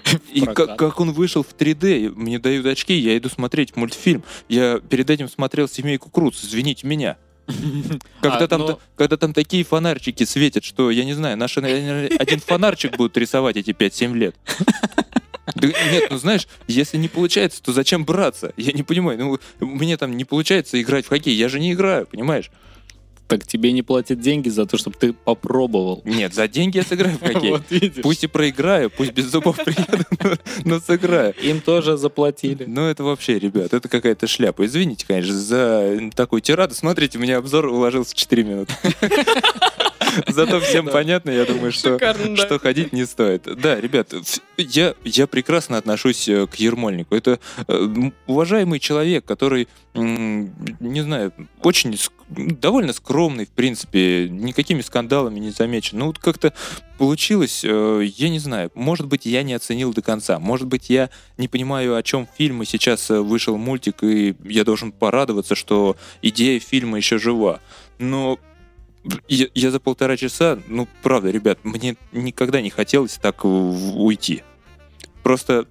И 0.33 0.41
как, 0.43 0.77
как 0.77 1.01
он 1.01 1.13
вышел 1.13 1.43
в 1.43 1.55
3D, 1.55 2.13
мне 2.15 2.39
дают 2.39 2.67
очки, 2.67 2.95
я 2.95 3.17
иду 3.17 3.29
смотреть 3.29 3.77
мультфильм. 3.77 4.23
Я 4.49 4.79
перед 4.81 5.09
этим 5.11 5.29
смотрел 5.29 5.69
«Семейку 5.69 6.11
Круц», 6.11 6.43
извините 6.45 6.87
меня. 6.87 7.17
Когда, 8.21 8.39
А, 8.39 8.49
там, 8.49 8.61
но- 8.61 8.67
та- 8.69 8.79
когда 8.97 9.17
там 9.17 9.33
такие 9.35 9.65
фонарчики 9.65 10.25
светят, 10.25 10.65
что, 10.65 10.91
я 10.91 11.05
не 11.05 11.13
знаю, 11.15 11.37
наши, 11.37 11.61
наверное, 11.61 12.09
один 12.19 12.41
фонарчик 12.41 12.97
будут 12.97 13.17
рисовать 13.17 13.57
эти 13.57 13.71
5-7 13.71 14.15
лет. 14.15 14.37
Да 15.57 15.67
нет, 15.67 16.05
ну 16.11 16.19
знаешь, 16.19 16.47
если 16.69 16.97
не 16.97 17.09
получается, 17.09 17.61
то 17.63 17.73
зачем 17.73 18.05
браться? 18.05 18.53
Я 18.57 18.73
не 18.73 18.85
понимаю, 18.85 19.19
ну 19.19 19.39
мне 19.67 19.97
там 19.97 20.17
не 20.17 20.25
получается 20.25 20.81
играть 20.81 21.05
в 21.05 21.09
хоккей, 21.09 21.35
я 21.35 21.49
же 21.49 21.59
не 21.59 21.73
играю, 21.73 22.07
понимаешь? 22.07 22.51
Так 23.33 23.47
тебе 23.47 23.73
не 23.73 23.81
платят 23.81 24.21
деньги 24.21 24.51
за 24.51 24.67
то, 24.67 24.77
чтобы 24.77 24.95
ты 25.01 25.15
попробовал. 25.15 26.03
Нет, 26.05 26.35
за 26.35 26.49
деньги 26.49 26.77
я 26.77 26.83
сыграю 26.83 27.17
в 27.17 27.21
хоккей. 27.27 27.49
Вот 27.49 27.63
видишь. 27.71 28.03
Пусть 28.03 28.25
и 28.25 28.27
проиграю, 28.27 28.91
пусть 28.91 29.15
без 29.15 29.25
зубов 29.25 29.57
приеду, 29.57 30.05
но, 30.67 30.79
сыграю. 30.81 31.35
Им 31.43 31.63
тоже 31.63 31.97
заплатили. 31.97 32.65
Ну, 32.67 32.83
это 32.83 33.05
вообще, 33.05 33.39
ребят, 33.39 33.73
это 33.73 33.89
какая-то 33.89 34.27
шляпа. 34.27 34.67
Извините, 34.67 35.07
конечно, 35.09 35.33
за 35.33 36.11
такую 36.15 36.43
тираду. 36.43 36.75
Смотрите, 36.75 37.17
у 37.17 37.23
меня 37.23 37.39
обзор 37.39 37.69
уложился 37.69 38.11
в 38.11 38.17
4 38.17 38.45
минуты. 38.45 38.75
Зато 40.29 40.61
всем 40.61 40.87
понятно, 40.87 41.31
я 41.31 41.45
думаю, 41.45 41.73
что, 41.73 41.95
Шикарно, 41.95 42.37
да. 42.37 42.47
что 42.47 42.59
ходить 42.59 42.93
не 42.93 43.07
стоит. 43.07 43.43
Да, 43.61 43.81
ребят, 43.81 44.13
я, 44.57 44.95
я 45.05 45.27
прекрасно 45.27 45.79
отношусь 45.79 46.29
э, 46.29 46.47
к 46.47 46.57
Ермольнику. 46.57 47.15
Это 47.15 47.39
э, 47.67 47.89
уважаемый 48.27 48.79
человек, 48.79 49.25
который, 49.25 49.69
не 49.95 51.03
знаю, 51.03 51.33
очень 51.63 51.97
довольно 52.29 52.93
скромный, 52.93 53.47
в 53.47 53.51
принципе, 53.51 54.29
никакими 54.29 54.81
скандалами 54.81 55.39
не 55.39 55.51
замечен. 55.51 55.99
Ну, 55.99 56.07
вот 56.07 56.19
как-то 56.19 56.53
получилось, 56.99 57.63
э, 57.65 58.03
я 58.17 58.29
не 58.29 58.39
знаю, 58.39 58.71
может 58.75 59.07
быть, 59.07 59.27
я 59.27 59.43
не 59.43 59.55
оценил 59.55 59.93
до 59.93 60.03
конца, 60.03 60.39
может 60.39 60.67
быть, 60.67 60.91
я 60.91 61.11
не 61.37 61.49
понимаю, 61.49 61.97
о 61.97 62.03
чем 62.03 62.29
фильм, 62.37 62.63
и 62.63 62.67
сейчас 62.67 63.09
вышел 63.11 63.57
мультик, 63.57 64.03
и 64.03 64.35
я 64.45 64.65
должен 64.65 64.93
порадоваться, 64.93 65.55
что 65.55 65.97
идея 66.23 66.61
фильма 66.61 66.99
еще 66.99 67.19
жива. 67.19 67.61
Но 67.99 68.39
я, 69.29 69.47
я 69.55 69.71
за 69.71 69.81
полтора 69.81 70.17
часа, 70.17 70.59
ну, 70.69 70.89
правда, 71.03 71.31
ребят, 71.31 71.59
мне 71.63 71.97
никогда 72.13 72.61
не 72.61 72.71
хотелось 72.71 73.15
так 73.19 73.45
уйти. 73.45 74.43
Просто 75.23 75.67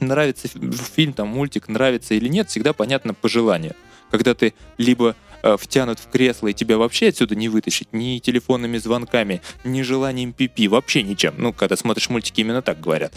нравится 0.00 0.48
фи- 0.48 0.70
фильм, 0.72 1.12
там, 1.12 1.28
мультик, 1.28 1.68
нравится 1.68 2.14
или 2.14 2.28
нет, 2.28 2.48
всегда 2.48 2.72
понятно 2.72 3.14
пожелание. 3.14 3.74
Когда 4.10 4.34
ты 4.34 4.54
либо 4.78 5.16
втянут 5.58 5.98
в 5.98 6.08
кресло, 6.08 6.48
и 6.48 6.54
тебя 6.54 6.78
вообще 6.78 7.08
отсюда 7.08 7.34
не 7.34 7.48
вытащить 7.48 7.92
ни 7.92 8.18
телефонными 8.18 8.78
звонками, 8.78 9.40
ни 9.64 9.82
желанием 9.82 10.32
пипи, 10.32 10.68
вообще 10.68 11.02
ничем. 11.02 11.34
Ну, 11.38 11.52
когда 11.52 11.76
смотришь 11.76 12.08
мультики, 12.08 12.40
именно 12.40 12.62
так 12.62 12.80
говорят. 12.80 13.12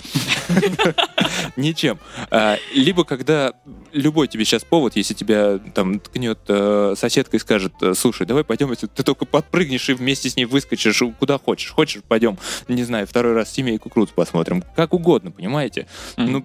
Ничем. 1.56 2.00
А, 2.32 2.58
Либо 2.74 3.04
когда 3.04 3.54
любой 3.92 4.28
тебе 4.28 4.46
сейчас 4.46 4.64
повод, 4.64 4.96
если 4.96 5.14
тебя 5.14 5.60
там 5.74 6.00
ткнет 6.00 6.40
э, 6.48 6.94
соседка 6.98 7.38
и 7.38 7.40
скажет, 7.40 7.74
э, 7.82 7.94
слушай, 7.96 8.26
давай 8.26 8.44
пойдем, 8.44 8.70
если 8.72 8.88
ты 8.88 9.04
только 9.04 9.26
подпрыгнешь 9.26 9.90
и 9.90 9.94
вместе 9.94 10.30
с 10.30 10.36
ней 10.36 10.46
выскочишь 10.46 11.02
куда 11.20 11.38
хочешь. 11.38 11.72
Хочешь, 11.72 12.02
пойдем, 12.08 12.38
не 12.68 12.84
знаю, 12.84 13.08
второй 13.08 13.34
раз 13.34 13.52
семейку 13.52 13.90
Круц 13.90 14.10
посмотрим. 14.10 14.64
Как 14.76 14.94
угодно, 14.94 15.32
понимаете? 15.32 15.88
Ну, 16.18 16.44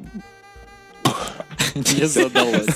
Не 1.75 2.07
задалось. 2.07 2.67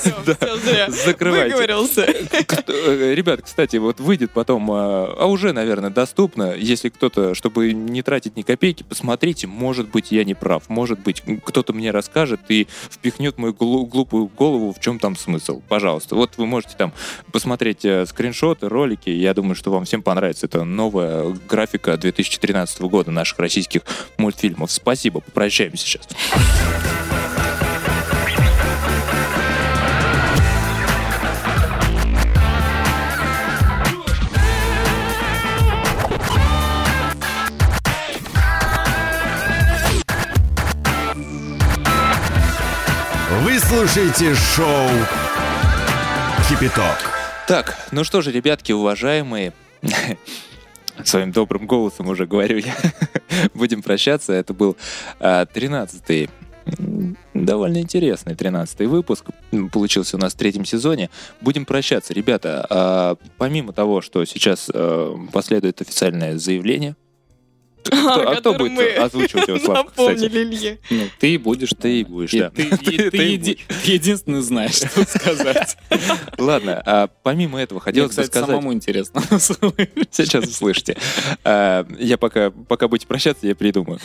Закрывайте. 1.05 1.55
Выговорился. 1.55 2.03
Э, 2.03 3.15
Ребят, 3.15 3.43
кстати, 3.43 3.77
вот 3.77 4.01
выйдет 4.01 4.33
потом, 4.33 4.71
а 4.73 5.15
а 5.19 5.27
уже, 5.27 5.53
наверное, 5.53 5.91
доступно, 5.91 6.55
если 6.55 6.89
кто-то, 6.89 7.35
чтобы 7.35 7.73
не 7.73 8.03
тратить 8.03 8.37
ни 8.37 8.43
копейки, 8.43 8.83
посмотрите, 8.83 9.47
может 9.47 9.89
быть, 9.89 10.11
я 10.11 10.25
не 10.25 10.35
прав, 10.35 10.69
может 10.69 11.01
быть, 11.01 11.23
кто-то 11.45 11.73
мне 11.73 11.91
расскажет 11.91 12.41
и 12.49 12.67
впихнет 12.91 13.39
мою 13.39 13.55
глу- 13.55 13.87
глупую 13.87 14.27
голову, 14.27 14.73
в 14.73 14.81
чем 14.81 14.99
там 14.99 15.17
смысл. 15.17 15.63
Пожалуйста, 15.69 16.15
вот 16.17 16.33
вы 16.37 16.47
можете 16.47 16.75
там 16.77 16.93
посмотреть 17.33 17.85
э, 17.85 18.05
скриншоты, 18.07 18.69
ролики, 18.69 19.11
я 19.11 19.35
думаю, 19.35 19.55
что 19.55 19.71
вам 19.71 19.85
всем 19.85 20.03
понравится. 20.03 20.47
Это 20.47 20.65
новая 20.65 21.37
графика 21.49 21.97
2013 21.97 22.81
года 22.83 23.11
наших 23.11 23.39
российских 23.39 23.83
мультфильмов. 24.17 24.71
Спасибо, 24.73 25.21
попрощаемся 25.21 25.87
сейчас. 25.87 26.09
Слушаете 43.69 44.35
шоу 44.35 44.89
Кипяток. 46.49 46.97
Так, 47.47 47.77
ну 47.93 48.03
что 48.03 48.23
же, 48.23 48.33
ребятки, 48.33 48.73
уважаемые, 48.73 49.53
своим 51.05 51.33
добрым 51.33 51.67
голосом 51.67 52.09
уже 52.09 52.27
говорю 52.27 52.59
я, 52.59 52.75
будем 53.55 53.83
прощаться. 53.83 54.33
Это 54.33 54.55
был 54.55 54.77
а, 55.21 55.45
13-й, 55.45 56.31
м, 56.79 57.19
довольно 57.35 57.79
интересный 57.79 58.33
13-й 58.33 58.87
выпуск. 58.87 59.27
Получился 59.71 60.17
у 60.17 60.19
нас 60.19 60.33
в 60.33 60.37
третьем 60.37 60.65
сезоне. 60.65 61.11
Будем 61.43 61.67
прощаться. 61.67 62.15
Ребята, 62.15 62.67
а, 62.71 63.17
помимо 63.37 63.75
того, 63.75 64.01
что 64.01 64.25
сейчас 64.25 64.71
а, 64.73 65.15
последует 65.31 65.83
официальное 65.83 66.39
заявление, 66.39 66.97
кто, 67.85 68.29
а 68.31 68.37
кто 68.37 68.55
будет 68.55 68.99
озвучивать 68.99 69.49
его, 69.49 69.59
кстати? 69.59 69.77
Напомнили 69.87 70.43
Илье. 70.45 70.79
Ну, 70.91 71.05
ты 71.19 71.35
и 71.35 71.39
будешь. 71.39 71.71
Ты 71.81 72.01
и 72.01 72.05
будешь, 72.05 72.33
И 72.33 72.41
да. 72.41 72.51
Ты, 72.51 72.63
и- 72.63 73.11
ты 73.11 73.17
еди- 73.37 73.59
ты 73.85 73.93
единственный 73.93 74.43
знаешь, 74.43 74.75
что 74.75 75.05
сказать. 75.09 75.77
Ладно, 76.39 76.83
а 76.85 77.09
помимо 77.23 77.61
этого 77.61 77.81
хотелось 77.81 78.15
бы 78.15 78.25
сказать... 78.25 78.49
самому 78.51 78.73
интересно. 78.73 79.23
Сейчас 80.11 80.45
услышите. 80.47 80.97
А, 81.45 81.87
Я 81.99 82.19
пока, 82.19 82.51
пока 82.51 82.89
будете 82.89 83.07
прощаться, 83.07 83.47
я 83.47 83.55
придумаю. 83.55 84.01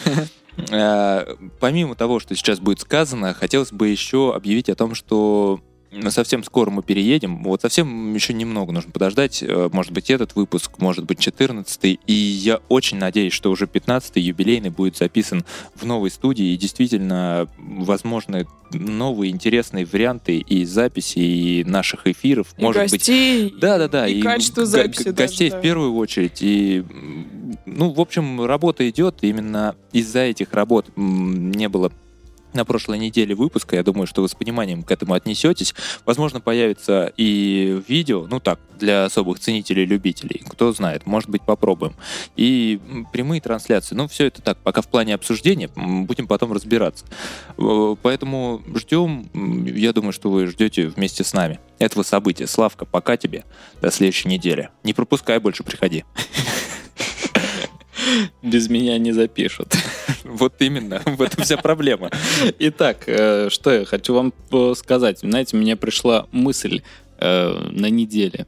А, 0.71 1.27
Помимо 1.59 1.95
того, 1.95 2.19
что 2.19 2.35
сейчас 2.35 2.59
будет 2.59 2.79
сказано, 2.79 3.33
хотелось 3.33 3.71
бы 3.71 3.87
еще 3.87 4.33
объявить 4.35 4.69
о 4.69 4.75
том, 4.75 4.93
что 4.95 5.61
совсем 6.09 6.43
скоро 6.43 6.69
мы 6.69 6.83
переедем. 6.83 7.43
Вот 7.43 7.61
совсем 7.61 8.13
еще 8.13 8.33
немного 8.33 8.71
нужно 8.71 8.91
подождать. 8.91 9.43
Э, 9.43 9.69
Может 9.71 9.91
быть, 9.91 10.09
этот 10.09 10.35
выпуск, 10.35 10.71
может 10.79 11.05
быть, 11.05 11.19
14 11.19 11.99
И 12.07 12.13
я 12.13 12.59
очень 12.69 12.97
надеюсь, 12.97 13.33
что 13.33 13.51
уже 13.51 13.65
15-й 13.65 14.21
юбилейный 14.21 14.69
будет 14.69 14.97
записан 14.97 15.43
в 15.75 15.85
новой 15.85 16.09
студии. 16.11 16.47
И 16.53 16.57
действительно, 16.57 17.47
возможны 17.57 18.45
новые 18.71 19.31
интересные 19.31 19.85
варианты 19.85 20.37
и 20.39 20.65
записи, 20.65 21.19
и 21.19 21.63
наших 21.63 22.07
эфиров. 22.07 22.53
И 22.57 22.63
может 22.63 22.81
быть, 22.83 22.91
гостей. 22.93 23.53
да, 23.61 23.77
да, 23.77 23.87
да. 23.87 24.07
И 24.07 24.21
качество 24.21 24.61
г- 24.61 24.67
записи 24.67 25.03
г- 25.03 25.11
даже, 25.11 25.27
Гостей 25.29 25.49
да. 25.51 25.59
в 25.59 25.61
первую 25.61 25.93
очередь. 25.95 26.37
И, 26.41 26.83
ну, 27.65 27.91
в 27.91 28.01
общем, 28.01 28.43
работа 28.45 28.89
идет. 28.89 29.17
Именно 29.21 29.75
из-за 29.91 30.19
этих 30.21 30.53
работ 30.53 30.87
не 30.95 31.69
было 31.69 31.91
на 32.53 32.65
прошлой 32.65 32.99
неделе 32.99 33.35
выпуска. 33.35 33.75
Я 33.75 33.83
думаю, 33.83 34.07
что 34.07 34.21
вы 34.21 34.29
с 34.29 34.35
пониманием 34.35 34.83
к 34.83 34.91
этому 34.91 35.13
отнесетесь. 35.13 35.73
Возможно, 36.05 36.41
появится 36.41 37.11
и 37.17 37.81
видео, 37.87 38.27
ну 38.29 38.39
так, 38.39 38.59
для 38.79 39.05
особых 39.05 39.39
ценителей, 39.39 39.85
любителей. 39.85 40.41
Кто 40.47 40.71
знает, 40.73 41.05
может 41.05 41.29
быть, 41.29 41.41
попробуем. 41.43 41.95
И 42.35 42.79
прямые 43.11 43.41
трансляции. 43.41 43.95
Ну, 43.95 44.07
все 44.07 44.25
это 44.27 44.41
так, 44.41 44.57
пока 44.57 44.81
в 44.81 44.87
плане 44.87 45.15
обсуждения. 45.15 45.69
Будем 45.75 46.27
потом 46.27 46.51
разбираться. 46.51 47.05
Э, 47.57 47.95
Поэтому 48.01 48.61
ждем. 48.75 49.29
Я 49.65 49.93
думаю, 49.93 50.13
что 50.13 50.29
вы 50.29 50.47
ждете 50.47 50.87
вместе 50.87 51.23
с 51.23 51.33
нами 51.33 51.59
этого 51.79 52.03
события. 52.03 52.47
Славка, 52.47 52.85
пока 52.85 53.17
тебе. 53.17 53.43
До 53.81 53.91
следующей 53.91 54.29
недели. 54.29 54.69
Не 54.83 54.93
пропускай, 54.93 55.39
больше 55.39 55.63
приходи. 55.63 56.03
Без 58.41 58.69
меня 58.69 58.97
не 58.97 59.11
запишут. 59.11 59.75
Вот 60.23 60.53
именно. 60.59 61.01
В 61.05 61.21
этом 61.21 61.43
вся 61.43 61.57
проблема. 61.57 62.09
Итак, 62.59 63.03
э, 63.07 63.49
что 63.49 63.71
я 63.71 63.85
хочу 63.85 64.13
вам 64.13 64.33
сказать. 64.75 65.19
Знаете, 65.19 65.57
мне 65.57 65.75
пришла 65.75 66.27
мысль 66.31 66.81
э, 67.19 67.49
на 67.71 67.89
неделе. 67.89 68.47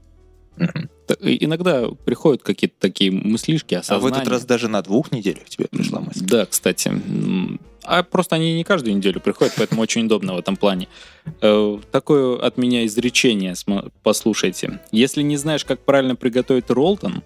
Иногда 1.22 1.88
приходят 2.06 2.41
какие-то 2.41 2.76
такие 2.80 3.11
мыслишки, 3.11 3.76
А 3.76 3.80
в 3.80 3.82
осознания. 3.82 4.15
этот 4.18 4.27
раз 4.30 4.45
даже 4.45 4.68
на 4.69 4.82
двух 4.82 5.11
неделях 5.11 5.45
тебе 5.45 5.68
пришла 5.69 5.99
мысль. 5.99 6.26
Да, 6.26 6.45
кстати. 6.45 6.91
А 7.84 8.02
просто 8.02 8.36
они 8.38 8.56
не 8.56 8.64
каждую 8.64 8.95
неделю 8.98 9.19
приходят, 9.19 9.53
поэтому 9.57 9.82
очень 9.84 10.06
удобно 10.06 10.34
в 10.34 10.40
этом 10.40 10.56
плане. 10.56 10.88
Э, 11.41 11.77
Такое 11.91 12.40
от 12.40 12.57
меня 12.57 12.86
изречение, 12.86 13.53
послушайте. 14.02 14.80
Если 14.91 15.22
не 15.22 15.38
знаешь, 15.38 15.64
как 15.65 15.80
правильно 15.82 16.15
приготовить 16.15 16.69
роллтон, 16.72 17.22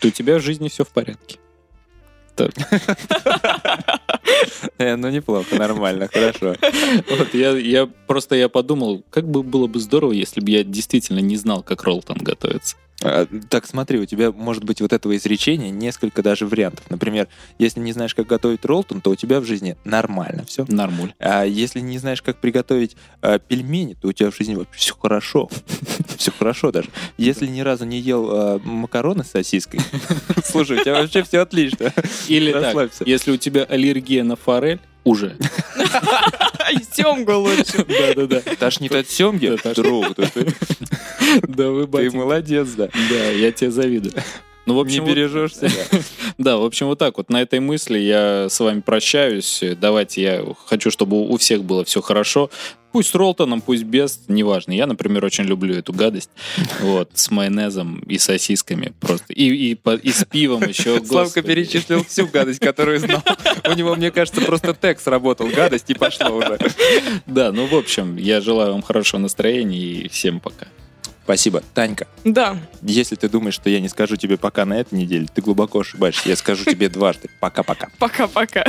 то 0.00 0.08
у 0.08 0.10
тебя 0.10 0.38
в 0.38 0.42
жизни 0.42 0.68
все 0.68 0.84
в 0.84 0.88
порядке. 0.88 1.38
Э, 4.78 4.96
ну 4.96 5.10
неплохо, 5.10 5.56
нормально, 5.56 6.08
хорошо. 6.12 6.54
Вот 7.18 7.34
я, 7.34 7.50
я 7.50 7.86
просто 8.06 8.36
я 8.36 8.48
подумал, 8.48 9.02
как 9.10 9.28
бы 9.28 9.42
было 9.42 9.66
бы 9.66 9.80
здорово, 9.80 10.12
если 10.12 10.40
бы 10.40 10.50
я 10.50 10.64
действительно 10.64 11.18
не 11.18 11.36
знал, 11.36 11.62
как 11.62 11.82
роллтон 11.84 12.18
готовится. 12.18 12.76
А, 13.02 13.26
Так 13.48 13.66
смотри, 13.66 13.98
у 13.98 14.06
тебя 14.06 14.32
может 14.32 14.64
быть 14.64 14.80
вот 14.80 14.92
этого 14.92 15.16
изречения 15.16 15.70
несколько 15.70 16.22
даже 16.22 16.46
вариантов. 16.46 16.84
Например, 16.90 17.28
если 17.58 17.80
не 17.80 17.92
знаешь, 17.92 18.14
как 18.14 18.26
готовить 18.26 18.64
роллтон, 18.64 19.00
то 19.00 19.10
у 19.10 19.14
тебя 19.14 19.40
в 19.40 19.44
жизни 19.44 19.76
нормально 19.84 20.44
все. 20.46 20.64
Нормуль. 20.68 21.14
А 21.18 21.44
если 21.44 21.80
не 21.80 21.98
знаешь, 21.98 22.22
как 22.22 22.38
приготовить 22.38 22.96
а, 23.20 23.38
пельмени, 23.38 23.94
то 23.94 24.08
у 24.08 24.12
тебя 24.12 24.30
в 24.30 24.36
жизни 24.36 24.54
вообще 24.54 24.78
все 24.78 24.94
хорошо. 25.00 25.48
Все 26.16 26.30
хорошо 26.30 26.70
даже. 26.70 26.88
Если 27.16 27.46
ни 27.46 27.60
разу 27.62 27.84
не 27.84 27.98
ел 27.98 28.28
а, 28.30 28.58
макароны 28.60 29.24
с 29.24 29.30
сосиской, 29.30 29.80
слушай, 30.44 30.78
у 30.78 30.82
тебя 30.82 30.94
вообще 30.94 31.24
все 31.24 31.40
отлично. 31.40 31.92
Или 32.28 32.52
так, 32.52 32.92
если 33.04 33.32
у 33.32 33.36
тебя 33.36 33.64
аллергия 33.64 34.22
на 34.22 34.36
форель, 34.36 34.78
уже. 35.04 35.36
И 36.70 36.78
семгу 36.92 37.32
лучше. 37.38 37.84
Да-да-да. 37.84 38.40
Тошнит 38.56 38.92
от 38.94 39.08
семги? 39.08 39.56
Друг, 39.74 40.14
ты- 40.14 40.54
Да, 41.48 41.68
вы, 41.70 41.86
ты 41.86 42.10
молодец, 42.10 42.68
да. 42.76 42.88
Да, 43.10 43.30
я 43.30 43.52
тебе 43.52 43.70
завидую. 43.70 44.14
Ну, 44.66 44.74
в 44.74 44.76
Не 44.76 44.82
общем, 44.82 45.04
вот- 45.04 45.10
бережешь 45.10 45.56
себя. 45.56 45.70
Да, 46.38 46.56
в 46.56 46.64
общем, 46.64 46.86
вот 46.86 46.98
так 46.98 47.18
вот. 47.18 47.28
На 47.30 47.42
этой 47.42 47.60
мысли 47.60 47.98
я 47.98 48.48
с 48.48 48.58
вами 48.58 48.80
прощаюсь. 48.80 49.62
Давайте 49.80 50.22
я 50.22 50.44
хочу, 50.66 50.90
чтобы 50.90 51.20
у 51.20 51.36
всех 51.36 51.62
было 51.62 51.84
все 51.84 52.00
хорошо. 52.00 52.50
Пусть 52.90 53.10
с 53.10 53.14
Ролтоном, 53.14 53.60
пусть 53.60 53.84
без, 53.84 54.20
неважно. 54.28 54.72
Я, 54.72 54.86
например, 54.86 55.24
очень 55.24 55.44
люблю 55.44 55.74
эту 55.74 55.92
гадость. 55.92 56.30
Вот, 56.80 57.10
с 57.14 57.30
майонезом 57.30 58.00
и 58.00 58.18
сосисками 58.18 58.92
просто. 59.00 59.32
И, 59.32 59.72
и, 59.72 59.78
и 60.02 60.10
с 60.12 60.24
пивом 60.24 60.62
еще. 60.62 61.04
Славка 61.04 61.42
перечислил 61.42 62.04
всю 62.04 62.26
гадость, 62.26 62.60
которую 62.60 62.98
знал. 62.98 63.22
У 63.68 63.72
него, 63.74 63.94
мне 63.94 64.10
кажется, 64.10 64.40
просто 64.40 64.74
текст 64.80 65.06
работал. 65.08 65.48
Гадость 65.48 65.90
и 65.90 65.94
пошло 65.94 66.30
уже. 66.36 66.58
Да, 67.26 67.52
ну, 67.52 67.66
в 67.66 67.74
общем, 67.74 68.16
я 68.16 68.40
желаю 68.40 68.72
вам 68.72 68.82
хорошего 68.82 69.20
настроения 69.20 69.78
и 69.78 70.08
всем 70.08 70.40
пока. 70.40 70.66
Спасибо. 71.24 71.62
Танька, 71.74 72.06
Да, 72.24 72.56
если 72.82 73.14
ты 73.14 73.28
думаешь, 73.28 73.54
что 73.54 73.70
я 73.70 73.80
не 73.80 73.88
скажу 73.88 74.16
тебе 74.16 74.36
пока 74.36 74.64
на 74.64 74.74
этой 74.80 74.94
неделе, 74.98 75.28
ты 75.32 75.40
глубоко 75.40 75.80
ошибаешься. 75.80 76.28
Я 76.28 76.36
скажу 76.36 76.64
тебе 76.64 76.88
дважды. 76.90 77.28
Пока-пока. 77.40 77.88
пока-пока. 77.98 78.64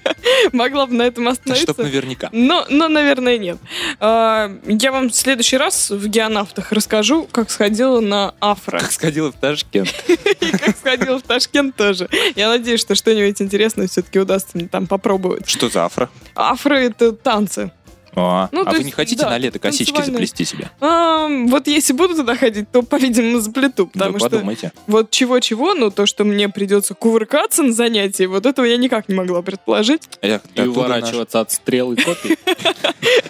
Могла 0.52 0.86
бы 0.86 0.94
на 0.94 1.02
этом 1.02 1.24
Да 1.24 1.34
чтоб 1.34 1.48
остановиться. 1.52 1.82
наверняка. 1.82 2.28
Но, 2.32 2.66
но, 2.68 2.88
наверное, 2.88 3.38
нет. 3.38 3.58
А, 4.00 4.50
Я 4.66 4.92
вам 4.92 5.10
в 5.10 5.14
следующий 5.14 5.56
раз 5.56 5.90
в 5.90 6.06
геонавтах 6.08 6.72
расскажу, 6.72 7.28
как 7.30 7.50
сходила 7.50 8.00
на 8.00 8.34
Афро. 8.40 8.78
Как 8.78 8.92
сходила 8.92 9.30
в 9.30 9.36
Ташкент. 9.36 9.92
И 10.08 10.50
как 10.50 10.76
сходила 10.76 11.18
в 11.18 11.22
Ташкент 11.22 11.76
тоже. 11.76 12.08
Я 12.34 12.48
надеюсь, 12.48 12.80
что 12.80 12.94
что-нибудь 12.94 13.40
интересное 13.40 13.86
все-таки 13.88 14.18
удастся 14.18 14.56
мне 14.58 14.68
там 14.68 14.86
попробовать. 14.86 15.48
Что 15.48 15.68
за 15.68 15.84
афро? 15.84 16.10
Афро— 16.34 16.74
это 16.76 17.12
танцы. 17.12 17.70
А, 18.14 18.48
Ну, 18.52 18.60
а 18.60 18.64
вы 18.70 18.76
есть, 18.76 18.84
не 18.86 18.90
хотите 18.92 19.22
да, 19.22 19.30
на 19.30 19.38
лето 19.38 19.58
косички 19.58 19.92
танцевальные. 19.92 20.12
заплести 20.26 20.44
себе? 20.44 20.70
А, 20.80 21.28
вот 21.28 21.66
если 21.66 21.92
буду 21.94 22.14
туда 22.14 22.36
ходить, 22.36 22.70
то, 22.70 22.82
по-видимому, 22.82 23.40
заплету, 23.40 23.86
потому 23.86 24.12
Вы 24.12 24.18
что 24.18 24.28
подумайте. 24.30 24.72
вот 24.86 25.10
чего-чего, 25.10 25.72
но 25.74 25.90
то, 25.90 26.04
что 26.06 26.24
мне 26.24 26.48
придется 26.50 26.94
кувыркаться 26.94 27.62
на 27.62 27.72
занятии, 27.72 28.24
вот 28.24 28.44
этого 28.44 28.66
я 28.66 28.76
никак 28.76 29.08
не 29.08 29.14
могла 29.14 29.40
предположить. 29.42 30.02
Эх, 30.20 30.42
И 30.54 30.60
уворачиваться 30.62 31.40
от 31.40 31.52
стрел 31.52 31.92
и 31.92 31.96
копий. 31.96 32.36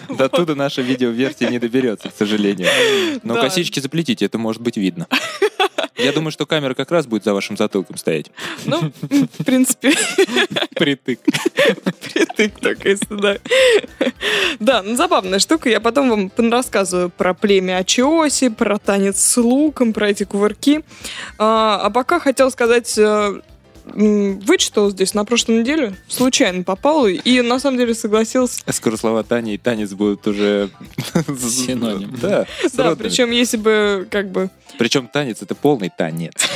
наш- 0.09 0.17
До 0.17 0.29
туда 0.29 0.53
наша 0.55 0.81
видеоверсия 0.81 1.49
не 1.49 1.59
доберется, 1.59 2.09
к 2.09 2.13
сожалению. 2.17 2.67
Но 3.23 3.35
косички 3.35 3.79
заплетите, 3.79 4.25
это 4.25 4.37
может 4.37 4.61
быть 4.61 4.77
видно. 4.77 5.07
Я 5.95 6.11
думаю, 6.11 6.31
что 6.31 6.45
камера 6.45 6.73
как 6.73 6.91
раз 6.91 7.05
будет 7.05 7.23
за 7.23 7.33
вашим 7.33 7.55
затылком 7.55 7.97
стоять. 7.97 8.25
Ну, 8.65 8.91
в 9.01 9.43
принципе, 9.45 9.93
Притык. 10.75 11.19
Притык 12.13 12.59
только 12.59 12.89
если, 12.89 13.15
да. 13.15 13.37
Да, 14.59 14.72
ну 14.81 14.95
забавная 14.95 15.39
штука. 15.39 15.69
Я 15.69 15.79
потом 15.79 16.09
вам 16.09 16.51
рассказываю 16.51 17.09
про 17.09 17.33
племя 17.33 17.77
Ачиоси, 17.77 18.49
про 18.49 18.79
танец 18.79 19.19
с 19.21 19.37
луком, 19.37 19.93
про 19.93 20.09
эти 20.09 20.23
кувырки. 20.23 20.83
А, 21.37 21.79
а 21.83 21.89
пока 21.89 22.19
хотел 22.19 22.49
сказать... 22.51 22.97
э, 22.97 23.41
Вычитал 23.85 24.91
здесь 24.91 25.13
на 25.13 25.25
прошлой 25.25 25.59
неделе, 25.59 25.93
случайно 26.07 26.63
попал, 26.63 27.05
и 27.05 27.41
на 27.41 27.59
самом 27.59 27.77
деле 27.77 27.93
согласился. 27.93 28.61
Скоро 28.71 28.95
слова 28.95 29.23
Тани 29.23 29.55
и 29.55 29.57
танец 29.57 29.91
будут 29.91 30.25
уже... 30.25 30.69
Синоним. 31.37 32.15
Да, 32.21 32.45
Да, 32.73 32.95
причем 32.95 33.31
если 33.31 33.57
бы 33.57 34.07
как 34.09 34.31
бы... 34.31 34.49
Причем 34.77 35.09
танец— 35.09 35.39
это 35.41 35.53
полный 35.53 35.91
танец. 35.95 36.33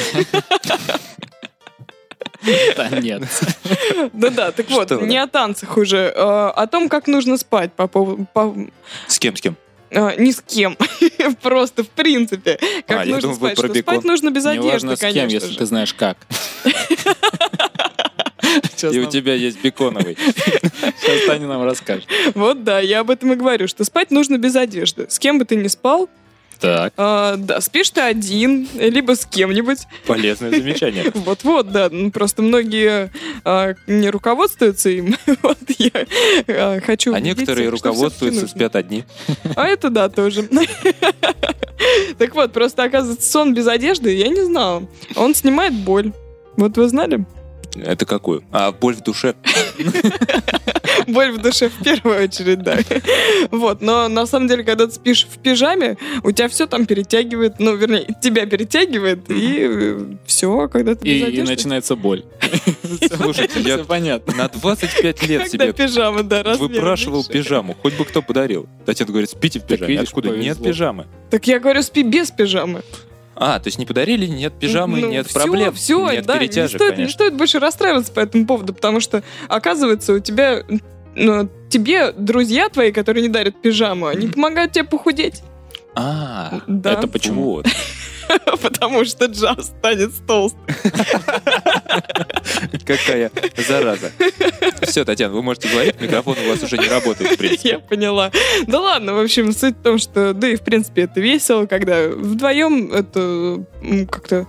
Да 2.75 2.89
нет. 2.99 3.23
Да-да, 4.13 4.51
так 4.51 4.69
вот, 4.69 4.87
Что 4.87 4.97
вы? 4.99 5.07
не 5.07 5.17
о 5.17 5.27
танцах 5.27 5.77
уже, 5.77 6.11
а 6.15 6.51
о 6.51 6.67
том, 6.67 6.89
как 6.89 7.07
нужно 7.07 7.37
спать 7.37 7.73
по 7.73 7.87
поводу... 7.87 8.27
по- 8.33 8.55
С 9.07 9.19
кем, 9.19 9.35
с 9.35 9.41
кем? 9.41 9.55
а, 9.91 10.15
ни 10.15 10.31
с 10.31 10.41
кем. 10.41 10.77
Просто, 11.41 11.83
в 11.83 11.89
принципе. 11.89 12.59
Как 12.87 12.99
А, 13.01 13.05
я 13.05 13.13
нужно 13.15 13.21
думал, 13.21 13.35
спать. 13.37 13.55
про 13.57 13.65
Что 13.67 13.73
бекон. 13.73 13.93
спать 13.95 14.05
нужно 14.05 14.29
без 14.31 14.45
одежды, 14.45 14.67
Неважно 14.67 14.95
с 14.95 14.99
кем, 14.99 15.09
конечно 15.13 15.33
если 15.33 15.51
же. 15.51 15.57
ты 15.57 15.65
знаешь 15.65 15.93
как. 15.93 16.17
Сейчас 18.75 18.93
И 18.95 18.99
у 18.99 19.05
тебя 19.09 19.33
есть 19.33 19.61
беконовый. 19.61 20.17
сейчас 20.17 21.25
Таня 21.27 21.47
нам 21.47 21.63
расскажет. 21.63 22.05
Вот 22.35 22.63
да, 22.63 22.79
я 22.79 22.99
об 23.01 23.09
этом 23.11 23.31
и 23.33 23.35
говорю, 23.35 23.67
что 23.67 23.83
спать 23.83 24.11
нужно 24.11 24.37
без 24.37 24.55
одежды. 24.55 25.07
С 25.09 25.19
кем 25.19 25.39
бы 25.39 25.45
ты 25.45 25.55
ни 25.55 25.67
спал, 25.67 26.09
Так. 26.59 26.93
а, 26.97 27.35
да, 27.37 27.61
спишь 27.61 27.89
ты 27.91 28.01
один, 28.01 28.67
либо 28.75 29.15
с 29.15 29.25
кем-нибудь. 29.25 29.79
Полезное 30.05 30.51
замечание. 30.51 31.05
Вот-вот, 31.13 31.71
да. 31.71 31.89
Ну, 31.91 32.11
Просто 32.11 32.41
многие 32.41 33.11
а, 33.43 33.75
не 33.85 34.09
руководствуются 34.09 34.89
им. 34.89 35.15
Вот 35.43 35.57
я 35.77 36.05
а, 36.47 36.79
хочу 36.81 37.13
А 37.13 37.19
некоторые 37.19 37.69
руководствуются, 37.69 38.47
спят 38.47 38.75
одни. 38.75 39.03
А 39.55 39.67
это 39.67 39.89
да, 39.89 40.09
тоже. 40.09 40.47
Так 42.17 42.33
вот, 42.33 42.53
просто 42.53 42.83
оказывается, 42.83 43.29
сон 43.29 43.53
без 43.53 43.67
одежды, 43.67 44.13
я 44.15 44.27
не 44.29 44.43
знала. 44.43 44.87
Он 45.15 45.35
снимает 45.35 45.73
боль. 45.73 46.11
Вот 46.55 46.75
вы 46.75 46.89
знали? 46.89 47.25
Это 47.85 48.05
какую? 48.05 48.43
А, 48.51 48.71
боль 48.71 48.95
в 48.95 49.01
душе. 49.01 49.35
Боль 51.07 51.31
в 51.31 51.41
душе 51.41 51.69
в 51.69 51.83
первую 51.83 52.23
очередь, 52.23 52.63
да. 52.63 52.79
Вот, 53.51 53.81
но 53.81 54.07
на 54.07 54.25
самом 54.25 54.47
деле, 54.47 54.63
когда 54.63 54.87
ты 54.87 54.93
спишь 54.93 55.25
в 55.29 55.37
пижаме, 55.39 55.97
у 56.23 56.31
тебя 56.31 56.49
все 56.49 56.67
там 56.67 56.85
перетягивает, 56.85 57.59
ну, 57.59 57.75
вернее, 57.75 58.07
тебя 58.21 58.45
перетягивает, 58.45 59.19
и 59.29 59.95
все, 60.25 60.67
когда 60.67 60.95
ты 60.95 61.07
И, 61.07 61.41
начинается 61.43 61.95
боль. 61.95 62.25
Слушайте, 63.15 63.61
я 63.61 63.77
понятно. 63.79 64.33
на 64.35 64.47
25 64.49 65.27
лет 65.27 65.49
себе 65.49 65.71
пижама, 65.71 66.23
да, 66.23 66.43
выпрашивал 66.57 67.23
пижаму. 67.23 67.75
Хоть 67.81 67.95
бы 67.95 68.05
кто 68.05 68.21
подарил. 68.21 68.67
Татьяна 68.85 69.11
говорит, 69.11 69.29
спите 69.29 69.59
в 69.59 69.63
пижаме. 69.65 69.99
Откуда? 69.99 70.29
Нет 70.29 70.61
пижамы. 70.61 71.07
Так 71.29 71.47
я 71.47 71.59
говорю, 71.59 71.81
спи 71.83 72.03
без 72.03 72.31
пижамы. 72.31 72.81
А, 73.39 73.59
то 73.59 73.67
есть 73.67 73.77
не 73.77 73.85
подарили, 73.85 74.25
нет 74.25 74.53
пижамы, 74.59 74.99
Ну, 74.99 75.11
нет 75.11 75.27
всё, 75.27 75.39
проблем, 75.39 75.73
всё, 75.73 76.09
нет 76.11 76.25
да, 76.25 76.37
перетяжек, 76.39 76.73
не 76.73 76.77
стоит, 76.77 76.89
не 76.91 76.95
конечно. 76.95 77.13
стоит 77.13 77.35
больше 77.35 77.59
расстраиваться 77.59 78.11
по 78.11 78.19
этому 78.19 78.47
поводу, 78.47 78.73
потому 78.73 78.99
что, 78.99 79.23
оказывается, 79.47 80.13
у 80.13 80.19
тебя 80.19 80.63
ну, 81.15 81.49
тебе 81.69 82.11
друзья 82.11 82.69
твои, 82.69 82.91
которые 82.91 83.21
не 83.23 83.29
дарят 83.29 83.61
пижаму, 83.61 84.07
они 84.07 84.27
помогают 84.27 84.71
тебе 84.71 84.85
похудеть. 84.85 85.41
А, 85.95 86.61
Да. 86.67 86.93
это 86.93 87.07
почему? 87.07 87.43
Вот. 87.43 87.67
Потому 88.61 89.05
что 89.05 89.25
джаз 89.25 89.67
станет 89.67 90.11
толстым. 90.25 90.61
Какая 92.85 93.31
зараза. 93.67 94.11
Все, 94.81 95.05
Татьяна, 95.05 95.33
вы 95.33 95.41
можете 95.41 95.69
говорить, 95.69 95.99
микрофон 95.99 96.35
у 96.45 96.49
вас 96.49 96.63
уже 96.63 96.77
не 96.77 96.87
работает, 96.87 97.31
в 97.31 97.37
принципе. 97.37 97.69
Я 97.69 97.79
поняла. 97.79 98.31
Да 98.67 98.79
ладно, 98.79 99.13
в 99.13 99.19
общем, 99.19 99.51
суть 99.51 99.75
в 99.77 99.81
том, 99.81 99.97
что, 99.97 100.33
да 100.33 100.47
и 100.47 100.55
в 100.55 100.61
принципе 100.61 101.03
это 101.03 101.19
весело, 101.19 101.65
когда 101.65 102.07
вдвоем 102.07 102.91
это 102.93 103.65
как-то 104.09 104.47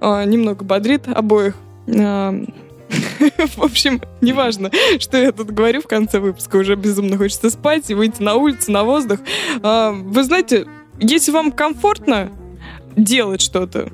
а, 0.00 0.24
немного 0.24 0.64
бодрит 0.64 1.08
обоих. 1.08 1.54
А, 1.88 2.34
В 3.56 3.62
общем, 3.62 4.00
неважно, 4.20 4.70
что 5.00 5.16
я 5.16 5.32
тут 5.32 5.50
говорю 5.50 5.80
в 5.80 5.86
конце 5.86 6.20
выпуска, 6.20 6.56
уже 6.56 6.76
безумно 6.76 7.16
хочется 7.16 7.50
спать 7.50 7.90
и 7.90 7.94
выйти 7.94 8.22
на 8.22 8.36
улицу, 8.36 8.70
на 8.72 8.84
воздух. 8.84 9.20
А, 9.62 9.90
Вы 9.92 10.22
знаете, 10.22 10.66
если 10.98 11.32
вам 11.32 11.52
комфортно 11.52 12.30
делать 12.96 13.40
что-то, 13.40 13.90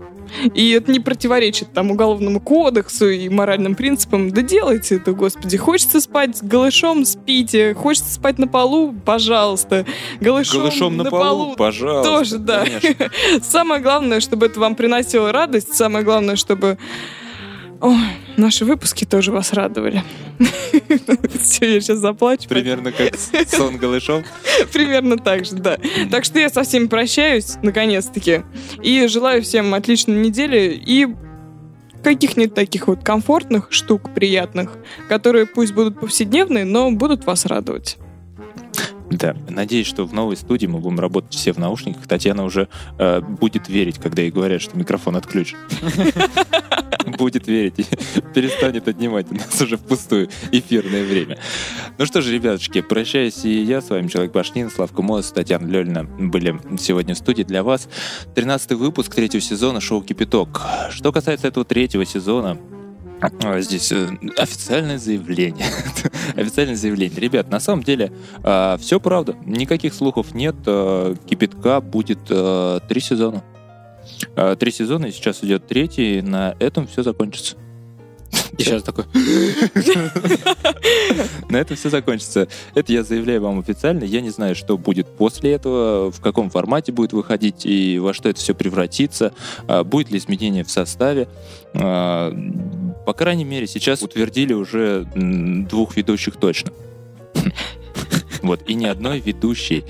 и 0.54 0.70
это 0.70 0.90
не 0.90 1.00
противоречит 1.00 1.72
там 1.72 1.90
уголовному 1.90 2.40
кодексу 2.40 3.08
и 3.08 3.28
моральным 3.28 3.74
принципам, 3.74 4.30
да 4.30 4.42
делайте 4.42 4.96
это, 4.96 5.12
господи. 5.12 5.56
Хочется 5.56 6.00
спать 6.00 6.42
голышом, 6.42 7.04
спите. 7.04 7.74
Хочется 7.74 8.14
спать 8.14 8.38
на 8.38 8.48
полу, 8.48 8.94
пожалуйста. 9.04 9.84
Голышом, 10.20 10.60
Голышом 10.60 10.96
на 10.96 11.04
полу, 11.04 11.54
пожалуйста. 11.54 12.10
Тоже, 12.10 12.38
да. 12.38 12.64
конечно. 12.64 13.10
Самое 13.42 13.80
главное, 13.82 14.20
чтобы 14.20 14.46
это 14.46 14.58
вам 14.58 14.74
приносило 14.74 15.32
радость. 15.32 15.74
Самое 15.74 16.04
главное, 16.04 16.36
чтобы 16.36 16.78
Ой, 17.82 17.96
наши 18.36 18.64
выпуски 18.64 19.04
тоже 19.04 19.32
вас 19.32 19.52
радовали. 19.52 20.04
Все, 21.40 21.74
я 21.74 21.80
сейчас 21.80 21.98
заплачу. 21.98 22.48
Примерно 22.48 22.92
как 22.92 23.16
сон 23.48 23.76
голышом. 23.76 24.22
Примерно 24.72 25.18
так 25.18 25.44
же, 25.44 25.56
да. 25.56 25.78
Так 26.08 26.24
что 26.24 26.38
я 26.38 26.48
со 26.48 26.62
всеми 26.62 26.86
прощаюсь, 26.86 27.56
наконец-таки. 27.60 28.42
И 28.84 29.08
желаю 29.08 29.42
всем 29.42 29.74
отличной 29.74 30.14
недели 30.14 30.80
и 30.86 31.08
каких-нибудь 32.04 32.54
таких 32.54 32.86
вот 32.86 33.02
комфортных 33.02 33.66
штук, 33.70 34.14
приятных, 34.14 34.78
которые 35.08 35.46
пусть 35.46 35.74
будут 35.74 35.98
повседневные, 35.98 36.64
но 36.64 36.92
будут 36.92 37.26
вас 37.26 37.46
радовать. 37.46 37.98
Да, 39.18 39.36
надеюсь, 39.48 39.86
что 39.86 40.04
в 40.04 40.12
новой 40.12 40.36
студии 40.36 40.66
мы 40.66 40.80
будем 40.80 41.00
работать 41.00 41.34
все 41.34 41.52
в 41.52 41.58
наушниках. 41.58 42.06
Татьяна 42.06 42.44
уже 42.44 42.68
э, 42.98 43.20
будет 43.20 43.68
верить, 43.68 43.98
когда 43.98 44.22
ей 44.22 44.30
говорят, 44.30 44.62
что 44.62 44.76
микрофон 44.76 45.16
отключен. 45.16 45.58
Будет 47.18 47.48
верить 47.48 47.74
перестанет 48.32 48.88
отнимать 48.88 49.26
у 49.30 49.34
нас 49.34 49.60
уже 49.60 49.76
впустую 49.76 50.28
эфирное 50.50 51.04
время. 51.04 51.38
Ну 51.98 52.06
что 52.06 52.22
же, 52.22 52.32
ребятушки, 52.32 52.80
прощаюсь 52.80 53.44
и 53.44 53.62
я 53.62 53.80
с 53.80 53.90
вами, 53.90 54.08
Человек 54.08 54.32
Башнин, 54.32 54.70
Славка 54.70 55.02
Моз, 55.02 55.30
Татьяна 55.32 55.66
Лёльна 55.66 56.04
были 56.04 56.58
сегодня 56.78 57.14
в 57.14 57.18
студии 57.18 57.42
для 57.42 57.62
вас. 57.62 57.88
13 58.34 58.72
выпуск 58.72 59.14
третьего 59.14 59.40
сезона 59.40 59.80
шоу 59.80 60.02
«Кипяток». 60.02 60.62
Что 60.90 61.12
касается 61.12 61.48
этого 61.48 61.64
третьего 61.64 62.04
сезона, 62.04 62.58
Здесь 63.58 63.92
э, 63.92 64.08
официальное 64.36 64.98
заявление. 64.98 65.66
официальное 66.36 66.76
заявление. 66.76 67.20
Ребят, 67.20 67.50
на 67.50 67.60
самом 67.60 67.82
деле 67.82 68.12
э, 68.42 68.76
все 68.80 68.98
правда. 68.98 69.36
Никаких 69.44 69.94
слухов 69.94 70.34
нет. 70.34 70.56
Э, 70.66 71.14
Кипятка 71.26 71.80
будет 71.80 72.20
э, 72.30 72.80
три 72.88 73.00
сезона. 73.00 73.44
Э, 74.34 74.56
три 74.58 74.72
сезона, 74.72 75.06
и 75.06 75.12
сейчас 75.12 75.44
идет 75.44 75.66
третий. 75.66 76.22
На 76.22 76.56
этом 76.58 76.86
все 76.86 77.02
закончится. 77.02 77.56
И 78.58 78.64
сейчас 78.64 78.82
такой... 78.82 79.04
На 81.48 81.58
этом 81.58 81.76
все 81.76 81.90
закончится. 81.90 82.48
Это 82.74 82.92
я 82.92 83.02
заявляю 83.02 83.42
вам 83.42 83.60
официально. 83.60 84.04
Я 84.04 84.20
не 84.20 84.30
знаю, 84.30 84.54
что 84.54 84.76
будет 84.76 85.08
после 85.16 85.52
этого, 85.52 86.10
в 86.10 86.20
каком 86.20 86.50
формате 86.50 86.92
будет 86.92 87.12
выходить 87.12 87.66
и 87.66 87.98
во 87.98 88.14
что 88.14 88.28
это 88.28 88.40
все 88.40 88.54
превратится. 88.54 89.32
А, 89.68 89.84
будет 89.84 90.10
ли 90.10 90.18
изменение 90.18 90.64
в 90.64 90.70
составе. 90.70 91.28
По 93.04 93.12
крайней 93.12 93.44
мере, 93.44 93.66
сейчас 93.66 94.02
утвердили 94.02 94.52
уже 94.52 95.06
двух 95.14 95.96
ведущих 95.96 96.36
точно. 96.36 96.72
Вот, 98.42 98.62
и 98.66 98.74
ни 98.74 98.86
одной 98.86 99.20
ведущей. 99.20 99.84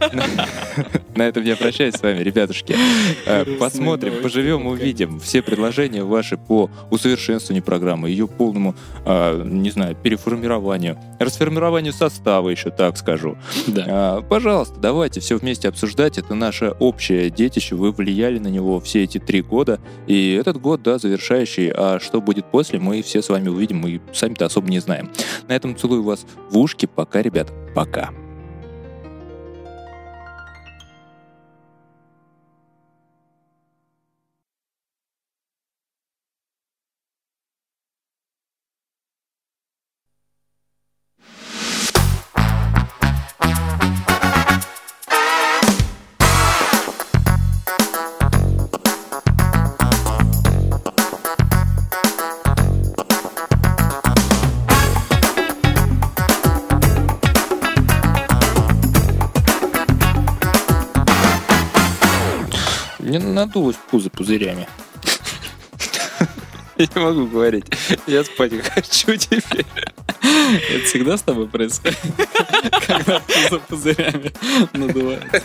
На 1.14 1.22
этом 1.28 1.44
я 1.44 1.56
прощаюсь 1.56 1.94
с 1.94 2.02
вами, 2.02 2.22
ребятушки. 2.22 2.74
Э, 3.26 3.44
Посмотрим, 3.58 4.22
поживем, 4.22 4.66
увидим. 4.66 5.20
Все 5.20 5.42
предложения 5.42 6.04
ваши 6.04 6.36
по 6.36 6.70
усовершенствованию 6.90 7.62
программы, 7.62 8.08
ее 8.08 8.26
полному, 8.26 8.74
э, 9.04 9.42
не 9.44 9.70
знаю, 9.70 9.94
переформированию, 9.94 10.98
расформированию 11.20 11.92
состава 11.92 12.48
еще, 12.48 12.70
так 12.70 12.96
скажу. 12.96 13.36
Э, 13.68 14.22
Пожалуйста, 14.28 14.80
давайте 14.80 15.20
все 15.20 15.36
вместе 15.36 15.68
обсуждать. 15.68 16.18
Это 16.18 16.34
наше 16.34 16.70
общее 16.80 17.30
детище. 17.30 17.74
Вы 17.74 17.92
влияли 17.92 18.38
на 18.38 18.48
него 18.48 18.80
все 18.80 19.04
эти 19.04 19.18
три 19.18 19.42
года. 19.42 19.80
И 20.06 20.32
этот 20.32 20.60
год, 20.60 20.82
да, 20.82 20.98
завершающий. 20.98 21.70
А 21.70 22.00
что 22.00 22.20
будет 22.20 22.46
после, 22.46 22.78
мы 22.78 23.02
все 23.02 23.22
с 23.22 23.28
вами 23.28 23.48
увидим. 23.48 23.78
Мы 23.78 24.00
сами-то 24.12 24.46
особо 24.46 24.68
не 24.70 24.78
знаем. 24.78 25.10
На 25.48 25.52
этом 25.52 25.76
целую 25.76 26.02
вас 26.02 26.24
в 26.50 26.58
ушки. 26.58 26.86
Пока, 26.86 27.22
ребят. 27.22 27.52
Пока. 27.74 28.12
Мне 63.52 63.60
надулось 63.60 63.76
пузо 63.90 64.08
пузырями. 64.08 64.66
Я 66.78 66.86
не 66.94 67.02
могу 67.02 67.26
говорить. 67.26 67.66
Я 68.06 68.24
спать 68.24 68.52
хочу 68.62 69.16
теперь. 69.16 69.66
Это 70.22 70.84
всегда 70.86 71.18
с 71.18 71.22
тобой 71.22 71.48
происходит? 71.48 71.98
Когда 72.86 73.20
пузо 73.20 73.58
пузырями 73.68 74.32
надувается. 74.72 75.42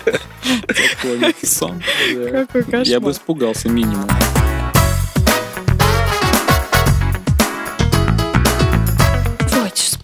Такой 0.67 1.35
сон. 1.43 1.83
Какой 2.31 2.63
кошмар. 2.63 2.83
Я 2.83 3.01
бы 3.01 3.11
испугался 3.11 3.67
минимум. 3.67 4.07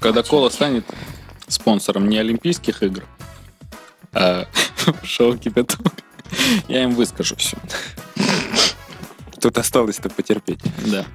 Когда 0.02 0.22
Кола 0.24 0.50
станет 0.50 0.84
спонсором 1.48 2.10
не 2.10 2.18
Олимпийских 2.18 2.84
игр, 2.84 3.06
а 4.12 4.46
шоу 5.04 5.38
«Кипяток», 5.38 5.94
я 6.68 6.84
им 6.84 6.96
выскажу 6.96 7.36
все. 7.36 7.58
Тут 9.40 9.58
осталось-то 9.58 10.10
потерпеть. 10.10 10.60
Да. 10.86 11.06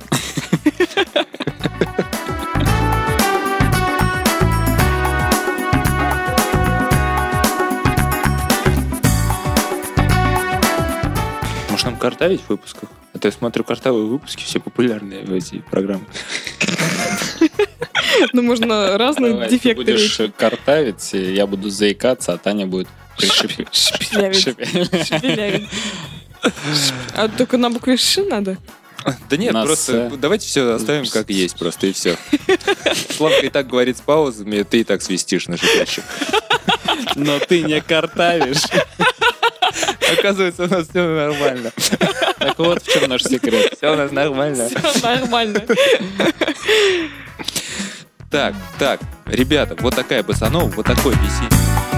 Может, 11.70 11.86
нам 11.86 11.96
картавить 11.96 12.42
в 12.42 12.48
выпусках? 12.50 12.90
А 13.14 13.18
то 13.18 13.28
я 13.28 13.32
смотрю 13.32 13.64
картавые 13.64 14.04
выпуски, 14.04 14.44
все 14.44 14.60
популярные 14.60 15.24
в 15.24 15.32
эти 15.32 15.60
программы. 15.70 16.04
Ну, 18.32 18.42
можно 18.42 18.98
разные 18.98 19.32
Давай, 19.32 19.48
ты 19.48 19.54
дефекты 19.54 19.84
будешь 19.84 20.20
картавить, 20.36 21.12
я 21.12 21.46
буду 21.46 21.70
заикаться, 21.70 22.32
а 22.32 22.38
Таня 22.38 22.66
будет. 22.66 22.88
Шепелявить. 23.18 25.68
А 27.14 27.28
только 27.28 27.56
на 27.56 27.70
букве 27.70 27.96
Ш 27.96 28.22
надо? 28.22 28.58
Да 29.30 29.36
нет, 29.36 29.52
просто 29.52 30.10
давайте 30.18 30.46
все 30.46 30.74
оставим 30.74 31.06
как 31.06 31.30
есть, 31.30 31.58
просто 31.58 31.86
и 31.86 31.92
все. 31.92 32.16
Славка 33.16 33.46
и 33.46 33.48
так 33.48 33.68
говорит 33.68 33.98
с 33.98 34.00
паузами, 34.00 34.62
ты 34.62 34.80
и 34.80 34.84
так 34.84 35.02
свистишь 35.02 35.48
на 35.48 35.56
шипящих. 35.56 36.04
Но 37.14 37.38
ты 37.38 37.62
не 37.62 37.80
картавишь. 37.80 38.64
Оказывается, 40.18 40.64
у 40.64 40.68
нас 40.68 40.88
все 40.88 41.06
нормально. 41.06 41.72
Так 42.38 42.58
вот 42.58 42.82
в 42.82 42.92
чем 42.92 43.08
наш 43.08 43.22
секрет. 43.22 43.74
Все 43.76 43.92
у 43.92 43.96
нас 43.96 44.10
нормально. 44.10 44.68
Всё 44.68 45.02
нормально. 45.02 45.64
Так, 48.30 48.54
так, 48.78 49.00
ребята, 49.26 49.76
вот 49.80 49.94
такая 49.94 50.22
басанова, 50.22 50.68
вот 50.68 50.86
такой 50.86 51.14
висит. 51.14 51.97